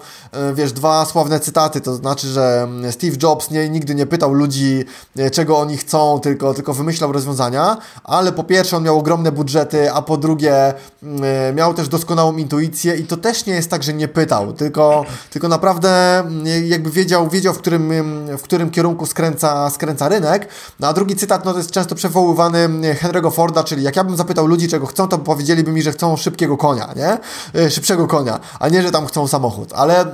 wiesz, 0.54 0.72
dwa 0.74 1.06
sławne 1.06 1.40
cytaty, 1.40 1.82
to 1.82 1.96
znaczy, 1.96 2.28
że 2.28 2.68
Steve 2.92 3.18
Jobs 3.24 3.52
nie 3.52 3.69
nigdy 3.70 3.96
nie 3.96 4.06
pytał 4.06 4.34
ludzi, 4.34 4.86
e, 5.18 5.32
czego 5.32 5.58
oni 5.58 5.78
chcą, 5.78 6.20
tylko, 6.20 6.54
tylko 6.54 6.74
wymyślał 6.74 7.12
rozwiązania, 7.12 7.78
ale 8.04 8.32
po 8.32 8.44
pierwsze 8.44 8.78
on 8.78 8.84
miał 8.84 9.00
ogromne 9.00 9.32
budżety, 9.32 9.92
a 9.92 10.02
po 10.02 10.18
drugie 10.18 10.74
mm, 11.04 11.24
e, 11.24 11.54
miał 11.54 11.74
też 11.74 11.88
doskonałą 11.88 12.38
intuicję 12.38 12.96
i 12.96 13.04
to 13.04 13.18
też 13.18 13.46
nie 13.46 13.54
jest 13.54 13.70
tak, 13.70 13.84
że 13.84 13.94
nie 13.94 14.08
pytał, 14.08 14.54
tylko, 14.54 15.06
tylko 15.30 15.48
naprawdę 15.48 16.20
mm, 16.20 16.46
jakby 16.68 16.92
wiedział, 16.92 17.30
wiedział 17.30 17.54
w, 17.54 17.58
którym, 17.58 17.92
mm, 17.92 18.38
w 18.38 18.42
którym 18.42 18.72
kierunku 18.72 19.06
skręca, 19.06 19.70
skręca 19.70 20.10
rynek. 20.10 20.48
No, 20.80 20.88
a 20.88 20.94
drugi 20.94 21.16
cytat 21.16 21.46
no, 21.46 21.52
to 21.52 21.58
jest 21.58 21.72
często 21.72 21.96
przywoływany 21.96 22.70
Henry'ego 23.02 23.32
Forda, 23.32 23.64
czyli 23.64 23.84
jak 23.84 23.96
ja 23.96 24.04
bym 24.04 24.18
zapytał 24.18 24.48
ludzi, 24.48 24.68
czego 24.68 24.86
chcą, 24.86 25.08
to 25.08 25.18
powiedzieliby 25.18 25.72
mi, 25.72 25.82
że 25.82 25.92
chcą 25.92 26.18
szybkiego 26.18 26.58
konia, 26.58 26.94
nie? 26.96 27.18
E, 27.62 27.70
szybszego 27.70 28.08
konia, 28.08 28.40
a 28.60 28.70
nie, 28.70 28.82
że 28.82 28.92
tam 28.92 29.06
chcą 29.06 29.28
samochód. 29.28 29.74
Ale 29.74 30.06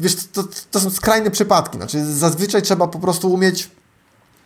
wiesz, 0.00 0.16
to, 0.32 0.44
to 0.70 0.80
są 0.80 0.90
skrajne 0.90 1.30
przypadki. 1.30 1.78
Znaczy, 1.78 2.14
zazwyczaj 2.14 2.62
trzeba 2.66 2.88
po 2.88 2.98
prostu 2.98 3.32
umieć 3.32 3.70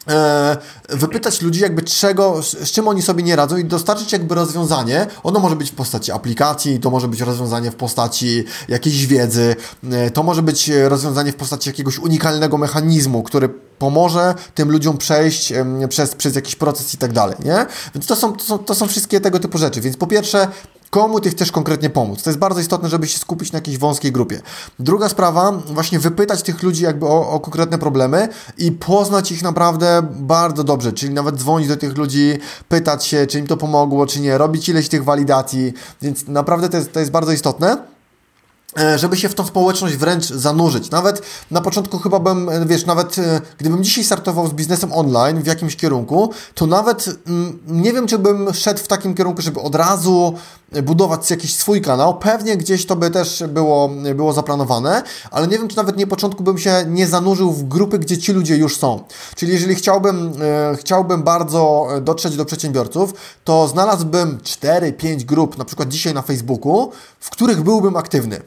e, 0.08 0.56
wypytać 0.88 1.42
ludzi 1.42 1.60
jakby 1.60 1.82
czego, 1.82 2.42
z 2.42 2.72
czym 2.72 2.88
oni 2.88 3.02
sobie 3.02 3.22
nie 3.22 3.36
radzą 3.36 3.56
i 3.56 3.64
dostarczyć 3.64 4.12
jakby 4.12 4.34
rozwiązanie. 4.34 5.06
Ono 5.22 5.40
może 5.40 5.56
być 5.56 5.70
w 5.70 5.74
postaci 5.74 6.12
aplikacji, 6.12 6.80
to 6.80 6.90
może 6.90 7.08
być 7.08 7.20
rozwiązanie 7.20 7.70
w 7.70 7.76
postaci 7.76 8.44
jakiejś 8.68 9.06
wiedzy, 9.06 9.56
e, 9.90 10.10
to 10.10 10.22
może 10.22 10.42
być 10.42 10.70
rozwiązanie 10.84 11.32
w 11.32 11.36
postaci 11.36 11.68
jakiegoś 11.68 11.98
unikalnego 11.98 12.58
mechanizmu, 12.58 13.22
który 13.22 13.48
pomoże 13.78 14.34
tym 14.54 14.70
ludziom 14.70 14.98
przejść 14.98 15.52
przez, 15.88 16.14
przez 16.14 16.34
jakiś 16.34 16.56
proces 16.56 16.94
i 16.94 16.98
tak 16.98 17.12
dalej, 17.12 17.36
nie? 17.44 17.66
Więc 17.94 18.06
to 18.06 18.16
są, 18.16 18.32
to 18.32 18.44
są, 18.44 18.58
to 18.58 18.74
są 18.74 18.88
wszystkie 18.88 19.20
tego 19.20 19.38
typu 19.38 19.58
rzeczy. 19.58 19.80
Więc 19.80 19.96
po 19.96 20.06
pierwsze, 20.06 20.48
komu 20.90 21.20
ty 21.20 21.30
chcesz 21.30 21.52
konkretnie 21.52 21.90
pomóc. 21.90 22.22
To 22.22 22.30
jest 22.30 22.38
bardzo 22.38 22.60
istotne, 22.60 22.88
żeby 22.88 23.08
się 23.08 23.18
skupić 23.18 23.52
na 23.52 23.56
jakiejś 23.56 23.78
wąskiej 23.78 24.12
grupie. 24.12 24.40
Druga 24.78 25.08
sprawa, 25.08 25.52
właśnie 25.52 25.98
wypytać 25.98 26.42
tych 26.42 26.62
ludzi 26.62 26.84
jakby 26.84 27.06
o, 27.06 27.30
o, 27.30 27.40
konkretne 27.40 27.78
problemy 27.78 28.28
i 28.58 28.72
poznać 28.72 29.32
ich 29.32 29.42
naprawdę 29.42 30.02
bardzo 30.12 30.64
dobrze, 30.64 30.92
czyli 30.92 31.14
nawet 31.14 31.36
dzwonić 31.36 31.68
do 31.68 31.76
tych 31.76 31.96
ludzi, 31.96 32.38
pytać 32.68 33.06
się, 33.06 33.26
czy 33.26 33.38
im 33.38 33.46
to 33.46 33.56
pomogło, 33.56 34.06
czy 34.06 34.20
nie, 34.20 34.38
robić 34.38 34.68
ileś 34.68 34.88
tych 34.88 35.04
walidacji, 35.04 35.72
więc 36.02 36.28
naprawdę 36.28 36.68
to 36.68 36.76
jest, 36.76 36.92
to 36.92 37.00
jest 37.00 37.12
bardzo 37.12 37.32
istotne. 37.32 37.90
E, 38.78 38.98
żeby 38.98 39.16
się 39.16 39.28
w 39.28 39.34
tą 39.34 39.46
społeczność 39.46 39.96
wręcz 39.96 40.24
zanurzyć. 40.24 40.90
Nawet 40.90 41.22
na 41.50 41.60
początku 41.60 41.98
chyba 41.98 42.20
bym, 42.20 42.48
e, 42.48 42.66
wiesz, 42.66 42.86
nawet 42.86 43.18
e, 43.18 43.40
gdybym 43.58 43.84
dzisiaj 43.84 44.04
startował 44.04 44.48
z 44.48 44.52
biznesem 44.52 44.92
online 44.92 45.42
w 45.42 45.46
jakimś 45.46 45.76
kierunku, 45.76 46.32
to 46.54 46.66
nawet 46.66 47.08
mm, 47.26 47.58
nie 47.66 47.92
wiem, 47.92 48.06
czy 48.06 48.18
bym 48.18 48.54
szedł 48.54 48.80
w 48.80 48.88
takim 48.88 49.14
kierunku, 49.14 49.42
żeby 49.42 49.60
od 49.60 49.74
razu 49.74 50.34
budować 50.82 51.30
jakiś 51.30 51.54
swój 51.54 51.80
kanał. 51.80 52.18
Pewnie 52.18 52.56
gdzieś 52.56 52.86
to 52.86 52.96
by 52.96 53.10
też 53.10 53.44
było, 53.48 53.90
było 54.14 54.32
zaplanowane, 54.32 55.02
ale 55.30 55.46
nie 55.46 55.58
wiem, 55.58 55.68
czy 55.68 55.76
nawet 55.76 55.96
nie 55.96 56.06
początku 56.06 56.42
bym 56.42 56.58
się 56.58 56.84
nie 56.88 57.06
zanurzył 57.06 57.52
w 57.52 57.68
grupy, 57.68 57.98
gdzie 57.98 58.18
ci 58.18 58.32
ludzie 58.32 58.56
już 58.56 58.76
są. 58.76 59.04
Czyli 59.36 59.52
jeżeli 59.52 59.74
chciałbym, 59.74 60.32
e, 60.72 60.76
chciałbym 60.76 61.22
bardzo 61.22 61.88
dotrzeć 62.00 62.36
do 62.36 62.44
przedsiębiorców, 62.44 63.14
to 63.44 63.68
znalazłbym 63.68 64.38
4-5 64.38 65.24
grup, 65.24 65.58
na 65.58 65.64
przykład 65.64 65.88
dzisiaj 65.88 66.14
na 66.14 66.22
Facebooku, 66.22 66.90
w 67.20 67.30
których 67.30 67.62
byłbym 67.62 67.96
aktywny. 67.96 68.40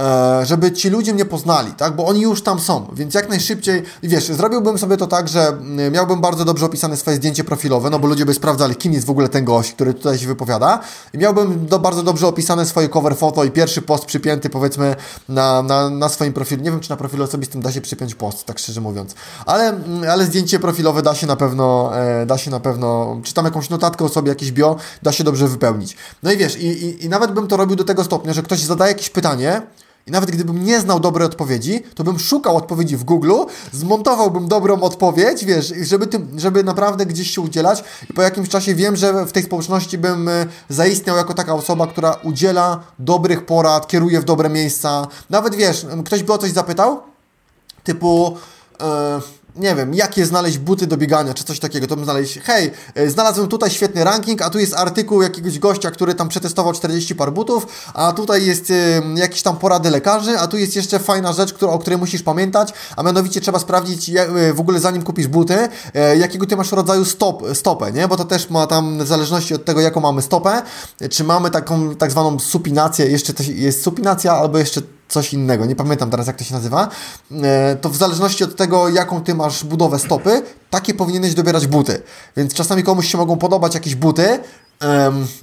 E, 0.00 0.46
żeby 0.46 0.72
ci 0.72 0.90
ludzie 0.90 1.14
mnie 1.14 1.24
poznali, 1.24 1.72
tak? 1.72 1.96
Bo 1.96 2.06
oni 2.06 2.20
już 2.20 2.42
tam 2.42 2.60
są, 2.60 2.86
więc 2.92 3.14
jak 3.14 3.28
najszybciej, 3.28 3.82
wiesz, 4.02 4.24
zrobiłbym 4.24 4.78
sobie 4.78 4.96
to 4.96 5.06
tak, 5.06 5.28
że 5.28 5.48
mm, 5.48 5.92
miałbym 5.92 6.20
bardzo 6.20 6.44
dobrze 6.44 6.66
opisane 6.66 6.96
swoje 6.96 7.16
zdjęcie 7.16 7.44
profilowe, 7.44 7.90
no 7.90 7.98
bo 7.98 8.08
ludzie 8.08 8.26
by 8.26 8.34
sprawdzali, 8.34 8.76
kim 8.76 8.92
jest 8.92 9.06
w 9.06 9.10
ogóle 9.10 9.28
ten 9.28 9.44
gość, 9.44 9.72
który 9.72 9.94
tutaj 9.94 10.18
się 10.18 10.26
wypowiada 10.26 10.80
i 11.14 11.18
miałbym 11.18 11.66
do, 11.66 11.78
bardzo 11.78 12.02
dobrze 12.02 12.26
opisane 12.26 12.66
swoje 12.66 12.88
cover 12.88 13.16
foto 13.16 13.44
i 13.44 13.50
pierwszy 13.50 13.82
post 13.82 14.04
przypięty, 14.04 14.50
powiedzmy, 14.50 14.96
na, 15.28 15.62
na, 15.62 15.90
na 15.90 16.08
swoim 16.08 16.32
profilu. 16.32 16.62
Nie 16.62 16.70
wiem, 16.70 16.80
czy 16.80 16.90
na 16.90 16.96
profilu 16.96 17.24
osobistym 17.24 17.62
da 17.62 17.72
się 17.72 17.80
przypiąć 17.80 18.14
post, 18.14 18.44
tak 18.44 18.58
szczerze 18.58 18.80
mówiąc, 18.80 19.14
ale, 19.46 19.68
mm, 19.68 20.10
ale 20.10 20.24
zdjęcie 20.24 20.58
profilowe 20.58 21.02
da 21.02 21.14
się 21.14 21.26
na 21.26 21.36
pewno, 21.36 21.90
e, 21.98 22.26
da 22.26 22.38
się 22.38 22.50
na 22.50 22.60
pewno, 22.60 23.20
czy 23.22 23.34
tam 23.34 23.44
jakąś 23.44 23.70
notatkę 23.70 24.04
o 24.04 24.08
sobie, 24.08 24.28
jakieś 24.28 24.52
bio, 24.52 24.76
da 25.02 25.12
się 25.12 25.24
dobrze 25.24 25.48
wypełnić. 25.48 25.96
No 26.22 26.32
i 26.32 26.36
wiesz, 26.36 26.56
i, 26.56 26.66
i, 26.66 27.04
i 27.04 27.08
nawet 27.08 27.32
bym 27.32 27.46
to 27.46 27.56
robił 27.56 27.76
do 27.76 27.84
tego 27.84 28.04
stopnia, 28.04 28.32
że 28.32 28.42
ktoś 28.42 28.60
zadaje 28.60 28.92
jakieś 28.92 29.10
pytanie, 29.10 29.62
i 30.06 30.10
nawet 30.10 30.30
gdybym 30.30 30.64
nie 30.64 30.80
znał 30.80 31.00
dobrej 31.00 31.26
odpowiedzi, 31.26 31.82
to 31.94 32.04
bym 32.04 32.18
szukał 32.18 32.56
odpowiedzi 32.56 32.96
w 32.96 33.04
Google, 33.04 33.32
zmontowałbym 33.72 34.48
dobrą 34.48 34.80
odpowiedź, 34.80 35.44
wiesz, 35.44 35.74
żeby, 35.82 36.06
tym, 36.06 36.28
żeby 36.36 36.64
naprawdę 36.64 37.06
gdzieś 37.06 37.30
się 37.30 37.40
udzielać 37.40 37.84
i 38.10 38.12
po 38.12 38.22
jakimś 38.22 38.48
czasie 38.48 38.74
wiem, 38.74 38.96
że 38.96 39.26
w 39.26 39.32
tej 39.32 39.42
społeczności 39.42 39.98
bym 39.98 40.28
e, 40.28 40.46
zaistniał 40.68 41.16
jako 41.16 41.34
taka 41.34 41.54
osoba, 41.54 41.86
która 41.86 42.12
udziela 42.22 42.80
dobrych 42.98 43.46
porad, 43.46 43.86
kieruje 43.86 44.20
w 44.20 44.24
dobre 44.24 44.48
miejsca. 44.48 45.06
Nawet 45.30 45.54
wiesz, 45.54 45.86
ktoś 46.04 46.22
by 46.22 46.32
o 46.32 46.38
coś 46.38 46.50
zapytał, 46.50 47.00
typu... 47.84 48.36
Yy, 48.80 49.35
nie 49.56 49.74
wiem, 49.74 49.94
jakie 49.94 50.26
znaleźć 50.26 50.58
buty 50.58 50.86
do 50.86 50.96
biegania, 50.96 51.34
czy 51.34 51.44
coś 51.44 51.60
takiego, 51.60 51.86
to 51.86 51.96
bym 51.96 52.04
znaleźć, 52.04 52.38
hej, 52.38 52.70
e, 52.94 53.10
znalazłem 53.10 53.48
tutaj 53.48 53.70
świetny 53.70 54.04
ranking, 54.04 54.42
a 54.42 54.50
tu 54.50 54.58
jest 54.58 54.74
artykuł 54.74 55.22
jakiegoś 55.22 55.58
gościa, 55.58 55.90
który 55.90 56.14
tam 56.14 56.28
przetestował 56.28 56.72
40 56.72 57.14
par 57.14 57.32
butów, 57.32 57.66
a 57.94 58.12
tutaj 58.12 58.46
jest 58.46 58.72
jakieś 59.14 59.42
tam 59.42 59.56
porady 59.56 59.90
lekarzy, 59.90 60.38
a 60.38 60.46
tu 60.46 60.58
jest 60.58 60.76
jeszcze 60.76 60.98
fajna 60.98 61.32
rzecz, 61.32 61.52
którą, 61.52 61.72
o 61.72 61.78
której 61.78 61.98
musisz 61.98 62.22
pamiętać, 62.22 62.72
a 62.96 63.02
mianowicie 63.02 63.40
trzeba 63.40 63.58
sprawdzić 63.58 64.08
jak, 64.08 64.28
w 64.54 64.60
ogóle 64.60 64.80
zanim 64.80 65.02
kupisz 65.02 65.28
buty, 65.28 65.54
y, 65.54 66.16
jakiego 66.18 66.46
ty 66.46 66.56
masz 66.56 66.72
rodzaju 66.72 67.04
stop, 67.04 67.42
stopę, 67.54 67.92
nie, 67.92 68.08
bo 68.08 68.16
to 68.16 68.24
też 68.24 68.50
ma 68.50 68.66
tam 68.66 68.98
w 68.98 69.06
zależności 69.06 69.54
od 69.54 69.64
tego, 69.64 69.80
jaką 69.80 70.00
mamy 70.00 70.22
stopę, 70.22 70.62
czy 71.10 71.24
mamy 71.24 71.50
taką 71.50 71.94
tak 71.94 72.10
zwaną 72.10 72.38
supinację, 72.38 73.06
jeszcze 73.06 73.32
jest 73.54 73.82
supinacja, 73.82 74.32
albo 74.32 74.58
jeszcze 74.58 74.82
coś 75.08 75.32
innego, 75.32 75.66
nie 75.66 75.76
pamiętam 75.76 76.10
teraz 76.10 76.26
jak 76.26 76.36
to 76.36 76.44
się 76.44 76.54
nazywa, 76.54 76.88
e, 77.42 77.76
to 77.76 77.88
w 77.88 77.96
zależności 77.96 78.44
od 78.44 78.56
tego, 78.56 78.88
jaką 78.88 79.20
ty 79.20 79.34
masz 79.34 79.64
budowę 79.64 79.98
stopy, 79.98 80.42
takie 80.70 80.94
powinieneś 80.94 81.34
dobierać 81.34 81.66
buty. 81.66 82.02
Więc 82.36 82.54
czasami 82.54 82.82
komuś 82.82 83.12
się 83.12 83.18
mogą 83.18 83.36
podobać 83.36 83.74
jakieś 83.74 83.94
buty, 83.94 84.38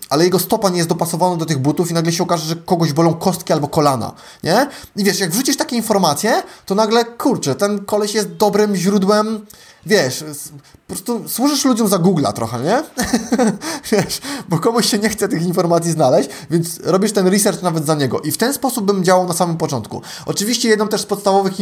ale 0.09 0.23
jego 0.23 0.39
stopa 0.39 0.69
nie 0.69 0.77
jest 0.77 0.89
dopasowana 0.89 1.35
do 1.35 1.45
tych 1.45 1.57
butów 1.57 1.91
i 1.91 1.93
nagle 1.93 2.11
się 2.11 2.23
okaże, 2.23 2.45
że 2.45 2.55
kogoś 2.55 2.93
bolą 2.93 3.13
kostki 3.13 3.53
albo 3.53 3.67
kolana, 3.67 4.11
nie? 4.43 4.67
I 4.95 5.03
wiesz, 5.03 5.19
jak 5.19 5.31
wrzucisz 5.31 5.57
takie 5.57 5.75
informacje, 5.75 6.43
to 6.65 6.75
nagle, 6.75 7.05
kurczę, 7.05 7.55
ten 7.55 7.85
koleś 7.85 8.13
jest 8.13 8.29
dobrym 8.29 8.75
źródłem 8.75 9.45
wiesz, 9.85 10.23
po 10.87 10.93
prostu 10.93 11.29
służysz 11.29 11.65
ludziom 11.65 11.87
za 11.87 11.97
Google'a 11.97 12.33
trochę, 12.33 12.59
nie? 12.59 12.83
wiesz, 13.91 14.21
bo 14.49 14.59
komuś 14.59 14.85
się 14.85 14.99
nie 14.99 15.09
chce 15.09 15.27
tych 15.27 15.43
informacji 15.43 15.91
znaleźć, 15.91 16.29
więc 16.49 16.79
robisz 16.83 17.11
ten 17.11 17.27
research 17.27 17.61
nawet 17.61 17.85
za 17.85 17.95
niego. 17.95 18.21
I 18.21 18.31
w 18.31 18.37
ten 18.37 18.53
sposób 18.53 18.85
bym 18.85 19.03
działał 19.03 19.27
na 19.27 19.33
samym 19.33 19.57
początku. 19.57 20.01
Oczywiście 20.25 20.69
jedną 20.69 20.87
też 20.87 21.01
z 21.01 21.05
podstawowych 21.05 21.53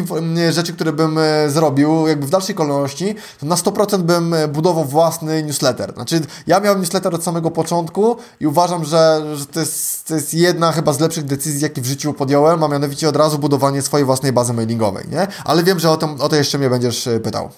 rzeczy, 0.50 0.74
które 0.74 0.94
bym 0.94 1.18
e, 1.18 1.50
zrobił, 1.50 2.08
jakby 2.08 2.28
w 2.28 2.30
dalszej 2.30 2.56
kolejności, 2.56 3.16
to 3.40 3.46
na 3.46 3.56
100% 3.56 3.98
bym 3.98 4.34
e, 4.34 4.48
budował 4.48 4.86
własny 4.86 5.44
newsletter. 5.44 5.94
Znaczy, 5.94 6.22
ja 6.48 6.60
miałem 6.60 6.80
newsletter 6.80 7.16
od 7.16 7.24
samego 7.24 7.52
początku 7.52 8.18
i 8.40 8.48
uważam, 8.48 8.86
że, 8.86 9.22
że 9.36 9.46
to, 9.46 9.60
jest, 9.60 10.08
to 10.08 10.16
jest 10.16 10.34
jedna 10.34 10.72
chyba 10.72 10.94
z 10.94 11.00
lepszych 11.00 11.26
decyzji, 11.26 11.62
jakie 11.62 11.82
w 11.82 11.86
życiu 11.86 12.14
podjąłem, 12.14 12.64
a 12.64 12.68
mianowicie 12.68 13.10
od 13.10 13.16
razu 13.16 13.40
budowanie 13.40 13.82
swojej 13.82 14.06
własnej 14.06 14.34
bazy 14.34 14.54
mailingowej, 14.54 15.06
nie? 15.12 15.28
Ale 15.46 15.64
wiem, 15.64 15.80
że 15.80 15.90
o, 15.90 15.98
tym, 15.98 16.22
o 16.22 16.30
to 16.30 16.36
jeszcze 16.36 16.58
mnie 16.58 16.70
będziesz 16.70 17.08
e, 17.08 17.20
pytał. 17.20 17.50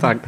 Tak. 0.00 0.18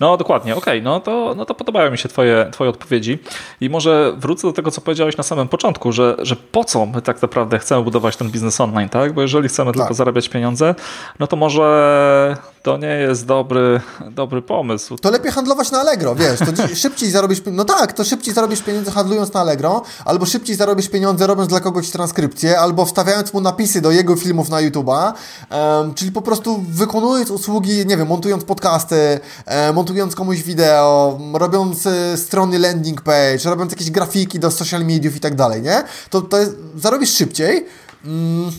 No 0.00 0.16
dokładnie, 0.16 0.56
okej, 0.56 0.78
okay. 0.78 0.82
no, 0.82 1.00
to, 1.00 1.34
no 1.36 1.44
to 1.44 1.54
podobają 1.54 1.90
mi 1.90 1.98
się 1.98 2.08
twoje, 2.08 2.48
twoje 2.52 2.70
odpowiedzi 2.70 3.18
i 3.60 3.70
może 3.70 4.12
wrócę 4.18 4.48
do 4.48 4.52
tego, 4.52 4.70
co 4.70 4.80
powiedziałeś 4.80 5.16
na 5.16 5.22
samym 5.22 5.48
początku, 5.48 5.92
że, 5.92 6.16
że 6.18 6.36
po 6.36 6.64
co 6.64 6.86
my 6.86 7.02
tak 7.02 7.22
naprawdę 7.22 7.58
chcemy 7.58 7.82
budować 7.82 8.16
ten 8.16 8.30
biznes 8.30 8.60
online, 8.60 8.88
tak? 8.88 9.12
Bo 9.12 9.22
jeżeli 9.22 9.48
chcemy 9.48 9.72
tak. 9.72 9.76
tylko 9.76 9.94
zarabiać 9.94 10.28
pieniądze, 10.28 10.74
no 11.18 11.26
to 11.26 11.36
może 11.36 12.36
to 12.62 12.76
nie 12.76 12.86
jest 12.86 13.26
dobry, 13.26 13.80
dobry 14.10 14.42
pomysł. 14.42 14.96
To 14.98 15.10
lepiej 15.10 15.32
handlować 15.32 15.70
na 15.70 15.80
Allegro, 15.80 16.14
wiesz, 16.14 16.38
to 16.38 16.46
szybciej 16.74 17.10
zarobisz, 17.10 17.42
no 17.52 17.64
tak, 17.64 17.92
to 17.92 18.04
szybciej 18.04 18.34
zarobisz 18.34 18.62
pieniądze 18.62 18.90
handlując 18.90 19.32
na 19.32 19.40
Allegro, 19.40 19.82
albo 20.04 20.26
szybciej 20.26 20.56
zarobisz 20.56 20.88
pieniądze 20.88 21.26
robiąc 21.26 21.48
dla 21.48 21.60
kogoś 21.60 21.90
transkrypcję, 21.90 22.60
albo 22.60 22.84
wstawiając 22.84 23.34
mu 23.34 23.40
napisy 23.40 23.80
do 23.80 23.90
jego 23.90 24.16
filmów 24.16 24.48
na 24.48 24.56
YouTube'a, 24.56 25.12
um, 25.50 25.94
czyli 25.94 26.12
po 26.12 26.22
prostu 26.22 26.64
wykonując 26.68 27.30
usługi, 27.30 27.86
nie 27.86 27.96
wiem, 27.96 28.08
montując 28.08 28.44
podcasty, 28.44 29.20
e, 29.46 29.72
montując 29.72 29.87
komuś 30.14 30.42
wideo, 30.42 31.20
robiąc 31.32 31.86
e, 31.86 32.16
strony 32.16 32.58
landing 32.58 33.02
page, 33.02 33.38
robiąc 33.44 33.72
jakieś 33.72 33.90
grafiki 33.90 34.38
do 34.38 34.50
social 34.50 34.84
mediów 34.84 35.16
i 35.16 35.20
tak 35.20 35.34
dalej, 35.34 35.62
nie? 35.62 35.82
To, 36.10 36.20
to 36.20 36.38
jest, 36.38 36.56
zarobisz 36.76 37.10
szybciej, 37.10 37.66
mm, 38.04 38.52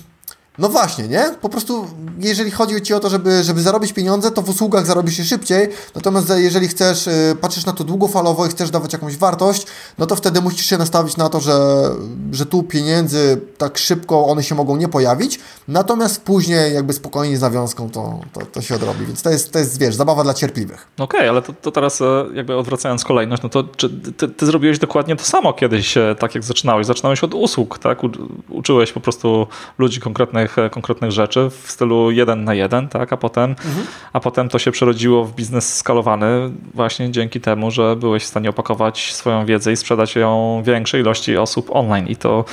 no 0.60 0.70
właśnie, 0.70 1.08
nie? 1.08 1.36
Po 1.42 1.50
prostu 1.50 1.88
jeżeli 2.20 2.52
chodzi 2.52 2.82
Ci 2.82 2.94
o 2.94 3.00
to, 3.00 3.10
żeby, 3.10 3.44
żeby 3.44 3.62
zarobić 3.62 3.94
pieniądze, 3.94 4.32
to 4.32 4.42
w 4.42 4.50
usługach 4.50 4.86
zarobisz 4.86 5.18
się 5.18 5.24
szybciej, 5.24 5.70
natomiast 5.96 6.32
jeżeli 6.36 6.68
chcesz, 6.68 7.08
y, 7.08 7.38
patrzysz 7.42 7.66
na 7.66 7.74
to 7.74 7.84
długofalowo 7.84 8.46
i 8.46 8.50
chcesz 8.50 8.70
dawać 8.70 8.94
jakąś 8.94 9.18
wartość, 9.18 9.66
no 9.98 10.06
to 10.06 10.16
wtedy 10.16 10.42
musisz 10.42 10.66
się 10.66 10.78
nastawić 10.78 11.18
na 11.18 11.30
to, 11.30 11.40
że, 11.40 11.84
że 12.32 12.46
tu 12.46 12.64
pieniędzy 12.64 13.42
tak 13.58 13.78
szybko 13.78 14.26
one 14.26 14.44
się 14.44 14.56
mogą 14.56 14.76
nie 14.76 14.88
pojawić, 14.88 15.40
natomiast 15.68 16.22
później 16.22 16.74
jakby 16.74 16.94
spokojnie 16.94 17.38
z 17.38 17.42
nawiązką 17.42 17.90
to, 17.90 18.20
to, 18.34 18.46
to 18.46 18.62
się 18.62 18.76
odrobi, 18.76 19.06
więc 19.06 19.22
to 19.22 19.30
jest, 19.30 19.52
to 19.52 19.60
jest, 19.60 19.80
wiesz, 19.80 19.96
zabawa 19.96 20.24
dla 20.24 20.34
cierpliwych. 20.34 20.88
Okej, 20.98 21.20
okay, 21.20 21.30
ale 21.30 21.42
to, 21.42 21.54
to 21.54 21.72
teraz 21.72 22.02
e, 22.02 22.26
jakby 22.34 22.58
odwracając 22.58 23.04
kolejność, 23.04 23.44
no 23.44 23.50
to 23.50 23.64
czy 23.64 23.90
ty, 23.90 24.28
ty 24.28 24.46
zrobiłeś 24.46 24.80
dokładnie 24.80 25.16
to 25.16 25.24
samo 25.24 25.54
kiedyś, 25.54 25.98
e, 25.98 26.16
tak 26.20 26.36
jak 26.36 26.44
zaczynałeś? 26.44 26.88
Zaczynałeś 26.88 27.24
od 27.24 27.34
usług, 27.34 27.80
tak? 27.80 28.04
U, 28.04 28.10
uczyłeś 28.50 28.92
po 28.92 29.00
prostu 29.00 29.48
ludzi 29.78 30.00
konkretnych 30.02 30.49
konkretnych, 30.50 30.90
konkretnych 30.90 31.12
rzeczy 31.12 31.50
w 31.50 31.72
stylu 31.72 32.12
jeden 32.12 32.44
na 32.44 32.54
jeden, 32.54 32.88
tak? 32.88 33.14
a, 33.14 33.18
potem, 33.18 33.50
mhm. 33.50 33.88
a 34.14 34.20
potem 34.20 34.50
to 34.50 34.60
się 34.60 34.72
przerodziło 34.72 35.26
w 35.26 35.36
biznes 35.36 35.78
skalowany 35.78 36.52
właśnie 36.74 37.12
dzięki 37.12 37.42
temu, 37.42 37.72
że 37.72 37.96
byłeś 37.96 38.24
w 38.24 38.28
stanie 38.28 38.50
opakować 38.50 39.14
swoją 39.14 39.46
wiedzę 39.46 39.72
i 39.72 39.76
sprzedać 39.76 40.16
ją 40.16 40.62
większej 40.66 41.02
ilości 41.02 41.38
osób 41.38 41.70
online 41.72 42.08
i 42.08 42.16
to, 42.16 42.46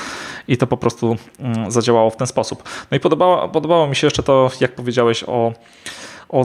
i 0.49 0.57
to 0.57 0.67
po 0.67 0.77
prostu 0.77 1.17
mm, 1.41 1.71
zadziałało 1.71 2.11
w 2.11 2.17
ten 2.17 2.27
sposób. 2.27 2.63
No 2.91 2.97
i 2.97 3.01
podobało, 3.01 3.49
podobało 3.49 3.87
mi 3.87 3.97
się 3.97 4.07
jeszcze 4.07 4.23
to, 4.23 4.51
jak 4.61 4.75
powiedziałeś 4.75 5.25
o, 5.27 5.53
o 6.29 6.45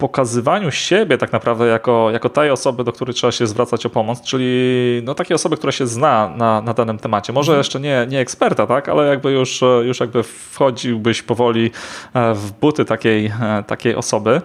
pokazywaniu 0.00 0.70
siebie 0.70 1.18
tak 1.18 1.32
naprawdę 1.32 1.66
jako, 1.66 2.10
jako 2.10 2.28
tej 2.28 2.50
osoby, 2.50 2.84
do 2.84 2.92
której 2.92 3.14
trzeba 3.14 3.32
się 3.32 3.46
zwracać 3.46 3.86
o 3.86 3.90
pomoc, 3.90 4.22
czyli 4.22 5.02
no, 5.04 5.14
takiej 5.14 5.34
osoby, 5.34 5.56
która 5.56 5.72
się 5.72 5.86
zna 5.86 6.32
na, 6.36 6.60
na 6.60 6.74
danym 6.74 6.98
temacie. 6.98 7.32
Może 7.32 7.52
mhm. 7.52 7.60
jeszcze 7.60 7.80
nie, 7.80 8.06
nie 8.08 8.20
eksperta, 8.20 8.66
tak, 8.66 8.88
ale 8.88 9.06
jakby 9.06 9.32
już, 9.32 9.60
już 9.82 10.00
jakby 10.00 10.22
wchodziłbyś 10.22 11.22
powoli 11.22 11.70
e, 12.14 12.34
w 12.34 12.52
buty 12.52 12.84
takiej, 12.84 13.26
e, 13.26 13.64
takiej 13.66 13.94
osoby. 13.94 14.42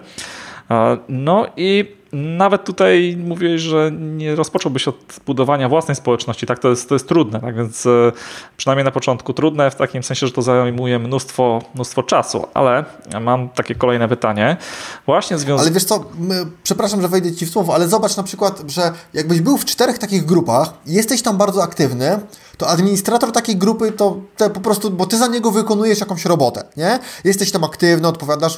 E, 0.70 0.98
no 1.08 1.46
i 1.56 1.96
nawet 2.16 2.64
tutaj 2.64 3.16
mówiłeś, 3.24 3.62
że 3.62 3.90
nie 3.92 4.34
rozpocząłbyś 4.34 4.88
od 4.88 4.96
budowania 5.26 5.68
własnej 5.68 5.94
społeczności, 5.94 6.46
tak? 6.46 6.58
To 6.58 6.68
jest, 6.68 6.88
to 6.88 6.94
jest 6.94 7.08
trudne, 7.08 7.40
tak? 7.40 7.56
Więc 7.56 7.86
e, 7.86 8.12
przynajmniej 8.56 8.84
na 8.84 8.90
początku 8.90 9.32
trudne 9.32 9.70
w 9.70 9.74
takim 9.74 10.02
sensie, 10.02 10.26
że 10.26 10.32
to 10.32 10.42
zajmuje 10.42 10.98
mnóstwo, 10.98 11.62
mnóstwo 11.74 12.02
czasu, 12.02 12.46
ale 12.54 12.84
mam 13.20 13.48
takie 13.48 13.74
kolejne 13.74 14.08
pytanie. 14.08 14.56
Właśnie 15.06 15.38
związane... 15.38 15.62
Ale 15.62 15.70
wiesz 15.70 15.84
co, 15.84 16.04
przepraszam, 16.62 17.02
że 17.02 17.08
wejdę 17.08 17.32
Ci 17.32 17.46
w 17.46 17.50
słowo, 17.50 17.74
ale 17.74 17.88
zobacz 17.88 18.16
na 18.16 18.22
przykład, 18.22 18.62
że 18.66 18.92
jakbyś 19.14 19.40
był 19.40 19.58
w 19.58 19.64
czterech 19.64 19.98
takich 19.98 20.24
grupach, 20.24 20.72
jesteś 20.86 21.22
tam 21.22 21.36
bardzo 21.36 21.62
aktywny, 21.62 22.20
to 22.56 22.68
administrator 22.68 23.32
takiej 23.32 23.56
grupy 23.56 23.92
to 23.92 24.20
po 24.54 24.60
prostu, 24.60 24.90
bo 24.90 25.06
ty 25.06 25.18
za 25.18 25.26
niego 25.26 25.50
wykonujesz 25.50 26.00
jakąś 26.00 26.24
robotę, 26.24 26.64
nie? 26.76 26.98
Jesteś 27.24 27.50
tam 27.50 27.64
aktywny, 27.64 28.08
odpowiadasz 28.08 28.56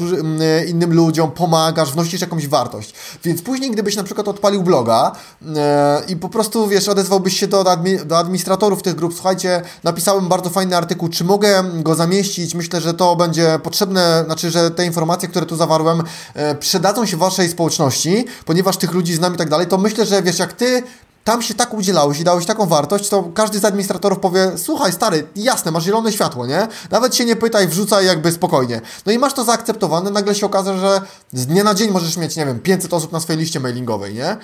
innym 0.69 0.95
ludziom, 0.95 1.31
pomagasz, 1.31 1.93
wnosisz 1.93 2.21
jakąś 2.21 2.49
wartość. 2.49 2.95
Więc 3.25 3.43
później, 3.43 3.71
gdybyś 3.71 3.97
na 3.97 4.05
przykład 4.05 4.29
odpalił 4.29 4.63
bloga 4.63 5.13
e, 5.57 6.03
i 6.09 6.17
po 6.17 6.29
prostu, 6.29 6.69
wiesz, 6.69 6.89
odezwałbyś 6.89 7.41
się 7.41 7.47
do, 7.47 7.71
admi 7.71 7.99
do 8.05 8.19
administratorów 8.19 8.83
tych 8.83 8.95
grup, 8.95 9.15
słuchajcie, 9.15 9.63
napisałem 9.85 10.29
bardzo 10.29 10.51
fajny 10.51 10.77
artykuł, 10.77 11.09
czy 11.09 11.25
mogę 11.25 11.65
go 11.75 11.95
zamieścić? 11.95 12.55
Myślę, 12.55 12.81
że 12.81 12.95
to 12.95 13.17
będzie 13.17 13.59
potrzebne, 13.63 14.23
znaczy, 14.27 14.51
że 14.51 14.71
te 14.71 14.87
informacje, 14.87 15.29
które 15.29 15.47
tu 15.47 15.57
zawarłem, 15.57 16.03
e, 16.35 16.55
przydadzą 16.55 17.07
się 17.07 17.17
waszej 17.17 17.49
społeczności, 17.49 18.25
ponieważ 18.45 18.77
tych 18.77 18.93
ludzi 18.93 19.15
znam 19.15 19.35
i 19.35 19.37
tak 19.37 19.49
dalej, 19.49 19.67
to 19.67 19.79
myślę, 19.79 20.07
że 20.07 20.23
wiesz, 20.23 20.39
jak 20.39 20.53
ty 20.53 20.83
tam 21.29 21.43
się 21.43 21.55
tak 21.55 21.75
udzielałeś 21.75 22.21
i 22.21 22.25
dałeś 22.25 22.47
taką 22.47 22.67
wartość, 22.67 23.09
to 23.09 23.23
każdy 23.23 23.59
z 23.59 23.65
administratorów 23.65 24.19
powie, 24.19 24.53
słuchaj 24.57 24.93
stary, 24.93 25.27
jasne, 25.37 25.71
masz 25.71 25.85
zielone 25.85 26.13
światło, 26.13 26.47
nie? 26.47 26.69
Nawet 26.91 27.17
się 27.17 27.25
nie 27.25 27.37
pytaj, 27.37 27.69
wrzucaj 27.69 28.07
jakby 28.07 28.33
spokojnie. 28.33 28.81
No 29.07 29.13
i 29.13 29.19
masz 29.19 29.35
to 29.35 29.45
zaakceptowane, 29.45 30.11
nagle 30.11 30.35
się 30.35 30.47
okaże, 30.47 30.79
że 30.79 31.01
z 31.33 31.47
dnia 31.47 31.65
na 31.65 31.75
dzień 31.75 31.91
możesz 31.91 32.17
mieć, 32.17 32.37
nie 32.37 32.47
wiem, 32.47 32.61
500 32.61 32.95
osób 32.95 33.13
na 33.13 33.21
swojej 33.21 33.41
liście 33.41 33.61
mailingowej, 33.61 34.15
nie? 34.15 34.37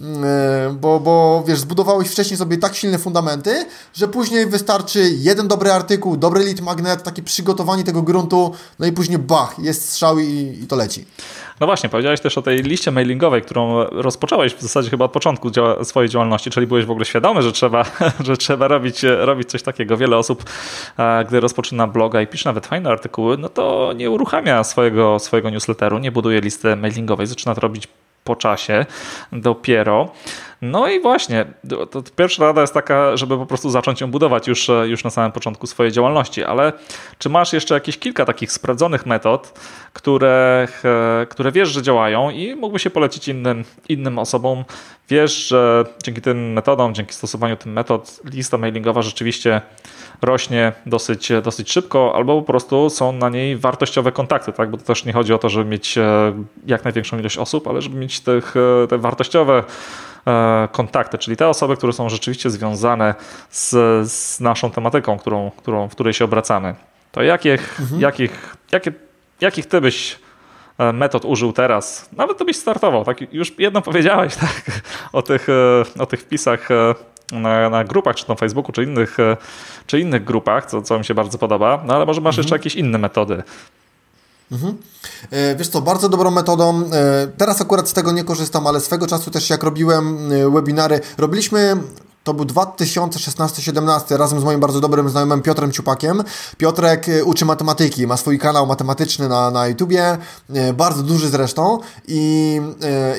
E, 0.00 0.76
bo, 0.80 1.00
bo 1.00 1.44
wiesz, 1.46 1.58
zbudowałeś 1.58 2.08
wcześniej 2.08 2.36
sobie 2.36 2.58
tak 2.58 2.74
silne 2.74 2.98
fundamenty, 2.98 3.66
że 3.94 4.08
później 4.08 4.46
wystarczy 4.46 5.10
jeden 5.18 5.48
dobry 5.48 5.72
artykuł, 5.72 6.16
dobry 6.16 6.44
lead 6.44 6.60
magnet, 6.60 7.02
takie 7.02 7.22
przygotowanie 7.22 7.84
tego 7.84 8.02
gruntu, 8.02 8.54
no 8.78 8.86
i 8.86 8.92
później 8.92 9.18
bach, 9.18 9.54
jest 9.58 9.88
strzał 9.88 10.18
i, 10.18 10.58
i 10.62 10.66
to 10.66 10.76
leci. 10.76 11.04
No 11.60 11.66
właśnie, 11.66 11.88
powiedziałeś 11.88 12.20
też 12.20 12.38
o 12.38 12.42
tej 12.42 12.62
liście 12.62 12.90
mailingowej, 12.90 13.42
którą 13.42 13.84
rozpocząłeś 13.84 14.54
w 14.54 14.62
zasadzie 14.62 14.90
chyba 14.90 15.04
od 15.04 15.12
początku 15.12 15.50
działa, 15.50 15.84
swojej 15.84 16.10
działalności, 16.10 16.50
czyli 16.50 16.66
byłeś 16.66 16.84
w 16.84 16.90
ogóle 16.90 17.04
świadomy, 17.04 17.42
że 17.42 17.52
trzeba, 17.52 17.84
że 18.26 18.36
trzeba 18.36 18.68
robić, 18.68 19.02
robić 19.02 19.50
coś 19.50 19.62
takiego. 19.62 19.96
Wiele 19.96 20.16
osób, 20.16 20.44
gdy 21.28 21.40
rozpoczyna 21.40 21.86
bloga 21.86 22.22
i 22.22 22.26
pisze 22.26 22.48
nawet 22.48 22.66
fajne 22.66 22.90
artykuły, 22.90 23.38
no 23.38 23.48
to 23.48 23.92
nie 23.96 24.10
uruchamia 24.10 24.64
swojego, 24.64 25.18
swojego 25.18 25.50
newsletteru, 25.50 25.98
nie 25.98 26.12
buduje 26.12 26.40
listy 26.40 26.76
mailingowej, 26.76 27.26
zaczyna 27.26 27.54
to 27.54 27.60
robić 27.60 27.88
po 28.24 28.36
czasie 28.36 28.86
dopiero. 29.32 30.12
No 30.62 30.88
i 30.88 31.00
właśnie, 31.00 31.46
to 31.90 32.02
pierwsza 32.16 32.44
rada 32.44 32.60
jest 32.60 32.74
taka, 32.74 33.16
żeby 33.16 33.38
po 33.38 33.46
prostu 33.46 33.70
zacząć 33.70 34.00
ją 34.00 34.10
budować 34.10 34.48
już, 34.48 34.70
już 34.84 35.04
na 35.04 35.10
samym 35.10 35.32
początku 35.32 35.66
swojej 35.66 35.92
działalności, 35.92 36.44
ale 36.44 36.72
czy 37.18 37.28
masz 37.28 37.52
jeszcze 37.52 37.74
jakieś 37.74 37.98
kilka 37.98 38.24
takich 38.24 38.52
sprawdzonych 38.52 39.06
metod, 39.06 39.60
które, 39.92 40.68
które 41.28 41.52
wiesz, 41.52 41.68
że 41.68 41.82
działają 41.82 42.30
i 42.30 42.54
mógłby 42.54 42.78
się 42.78 42.90
polecić 42.90 43.28
innym, 43.28 43.64
innym 43.88 44.18
osobom? 44.18 44.64
Wiesz, 45.08 45.48
że 45.48 45.84
dzięki 46.04 46.20
tym 46.20 46.52
metodom, 46.52 46.94
dzięki 46.94 47.14
stosowaniu 47.14 47.56
tych 47.56 47.72
metod 47.72 48.20
lista 48.24 48.58
mailingowa 48.58 49.02
rzeczywiście 49.02 49.60
rośnie 50.22 50.72
dosyć, 50.86 51.28
dosyć 51.42 51.72
szybko, 51.72 52.12
albo 52.14 52.40
po 52.40 52.46
prostu 52.46 52.90
są 52.90 53.12
na 53.12 53.28
niej 53.28 53.56
wartościowe 53.56 54.12
kontakty, 54.12 54.52
tak? 54.52 54.70
bo 54.70 54.76
to 54.76 54.84
też 54.84 55.04
nie 55.04 55.12
chodzi 55.12 55.34
o 55.34 55.38
to, 55.38 55.48
żeby 55.48 55.70
mieć 55.70 55.98
e, 55.98 56.32
jak 56.66 56.84
największą 56.84 57.18
ilość 57.18 57.38
osób, 57.38 57.68
ale 57.68 57.82
żeby 57.82 57.96
mieć 57.96 58.20
tych, 58.20 58.54
e, 58.84 58.86
te 58.88 58.98
wartościowe 58.98 59.58
e, 59.58 60.11
kontakty, 60.72 61.18
czyli 61.18 61.36
te 61.36 61.48
osoby, 61.48 61.76
które 61.76 61.92
są 61.92 62.08
rzeczywiście 62.08 62.50
związane 62.50 63.14
z, 63.50 63.70
z 64.10 64.40
naszą 64.40 64.70
tematyką, 64.70 65.18
którą, 65.18 65.50
którą, 65.56 65.88
w 65.88 65.92
której 65.92 66.14
się 66.14 66.24
obracamy. 66.24 66.74
To 67.12 67.22
jakich, 67.22 67.80
mhm. 67.80 68.00
jakich, 68.00 68.56
jakie, 68.72 68.92
jakich 69.40 69.66
ty 69.66 69.80
byś 69.80 70.18
metod 70.92 71.24
użył 71.24 71.52
teraz, 71.52 72.08
nawet 72.12 72.38
to 72.38 72.44
byś 72.44 72.56
startował, 72.56 73.04
tak 73.04 73.34
już 73.34 73.58
jedno 73.58 73.82
powiedziałeś 73.92 74.36
tak, 74.36 74.62
o, 75.12 75.22
tych, 75.22 75.46
o 75.98 76.06
tych 76.06 76.20
wpisach 76.20 76.68
na, 77.32 77.70
na 77.70 77.84
grupach, 77.84 78.16
czy 78.16 78.28
na 78.28 78.34
Facebooku, 78.34 78.72
czy 78.72 78.82
innych, 78.82 79.20
e, 79.20 79.36
czy 79.86 80.00
innych 80.00 80.24
grupach, 80.24 80.66
co, 80.66 80.82
co 80.82 80.98
mi 80.98 81.04
się 81.04 81.14
bardzo 81.14 81.38
podoba, 81.38 81.82
no 81.86 81.94
ale 81.94 82.06
może 82.06 82.20
masz 82.20 82.34
mhm. 82.34 82.44
jeszcze 82.44 82.54
jakieś 82.54 82.74
inne 82.74 82.98
metody. 82.98 83.42
Mhm. 84.52 84.76
E, 85.30 85.56
wiesz 85.56 85.68
co, 85.68 85.82
bardzo 85.82 86.08
dobrą 86.08 86.30
metodą, 86.30 86.84
e, 86.92 87.26
teraz 87.36 87.60
akurat 87.60 87.88
z 87.88 87.92
tego 87.92 88.12
nie 88.12 88.24
korzystam, 88.24 88.66
ale 88.66 88.80
swego 88.80 89.06
czasu 89.06 89.30
też 89.30 89.50
jak 89.50 89.62
robiłem 89.62 90.18
webinary, 90.52 91.00
robiliśmy 91.18 91.76
to 92.24 92.34
był 92.34 92.44
2016-17 92.44 94.16
razem 94.16 94.40
z 94.40 94.44
moim 94.44 94.60
bardzo 94.60 94.80
dobrym 94.80 95.08
znajomym 95.08 95.42
Piotrem 95.42 95.72
Ciupakiem. 95.72 96.22
Piotrek 96.56 97.06
uczy 97.24 97.44
matematyki, 97.44 98.06
ma 98.06 98.16
swój 98.16 98.38
kanał 98.38 98.66
matematyczny 98.66 99.28
na, 99.28 99.50
na 99.50 99.66
YouTubie, 99.66 100.18
bardzo 100.74 101.02
duży 101.02 101.28
zresztą 101.28 101.78
I, 102.08 102.60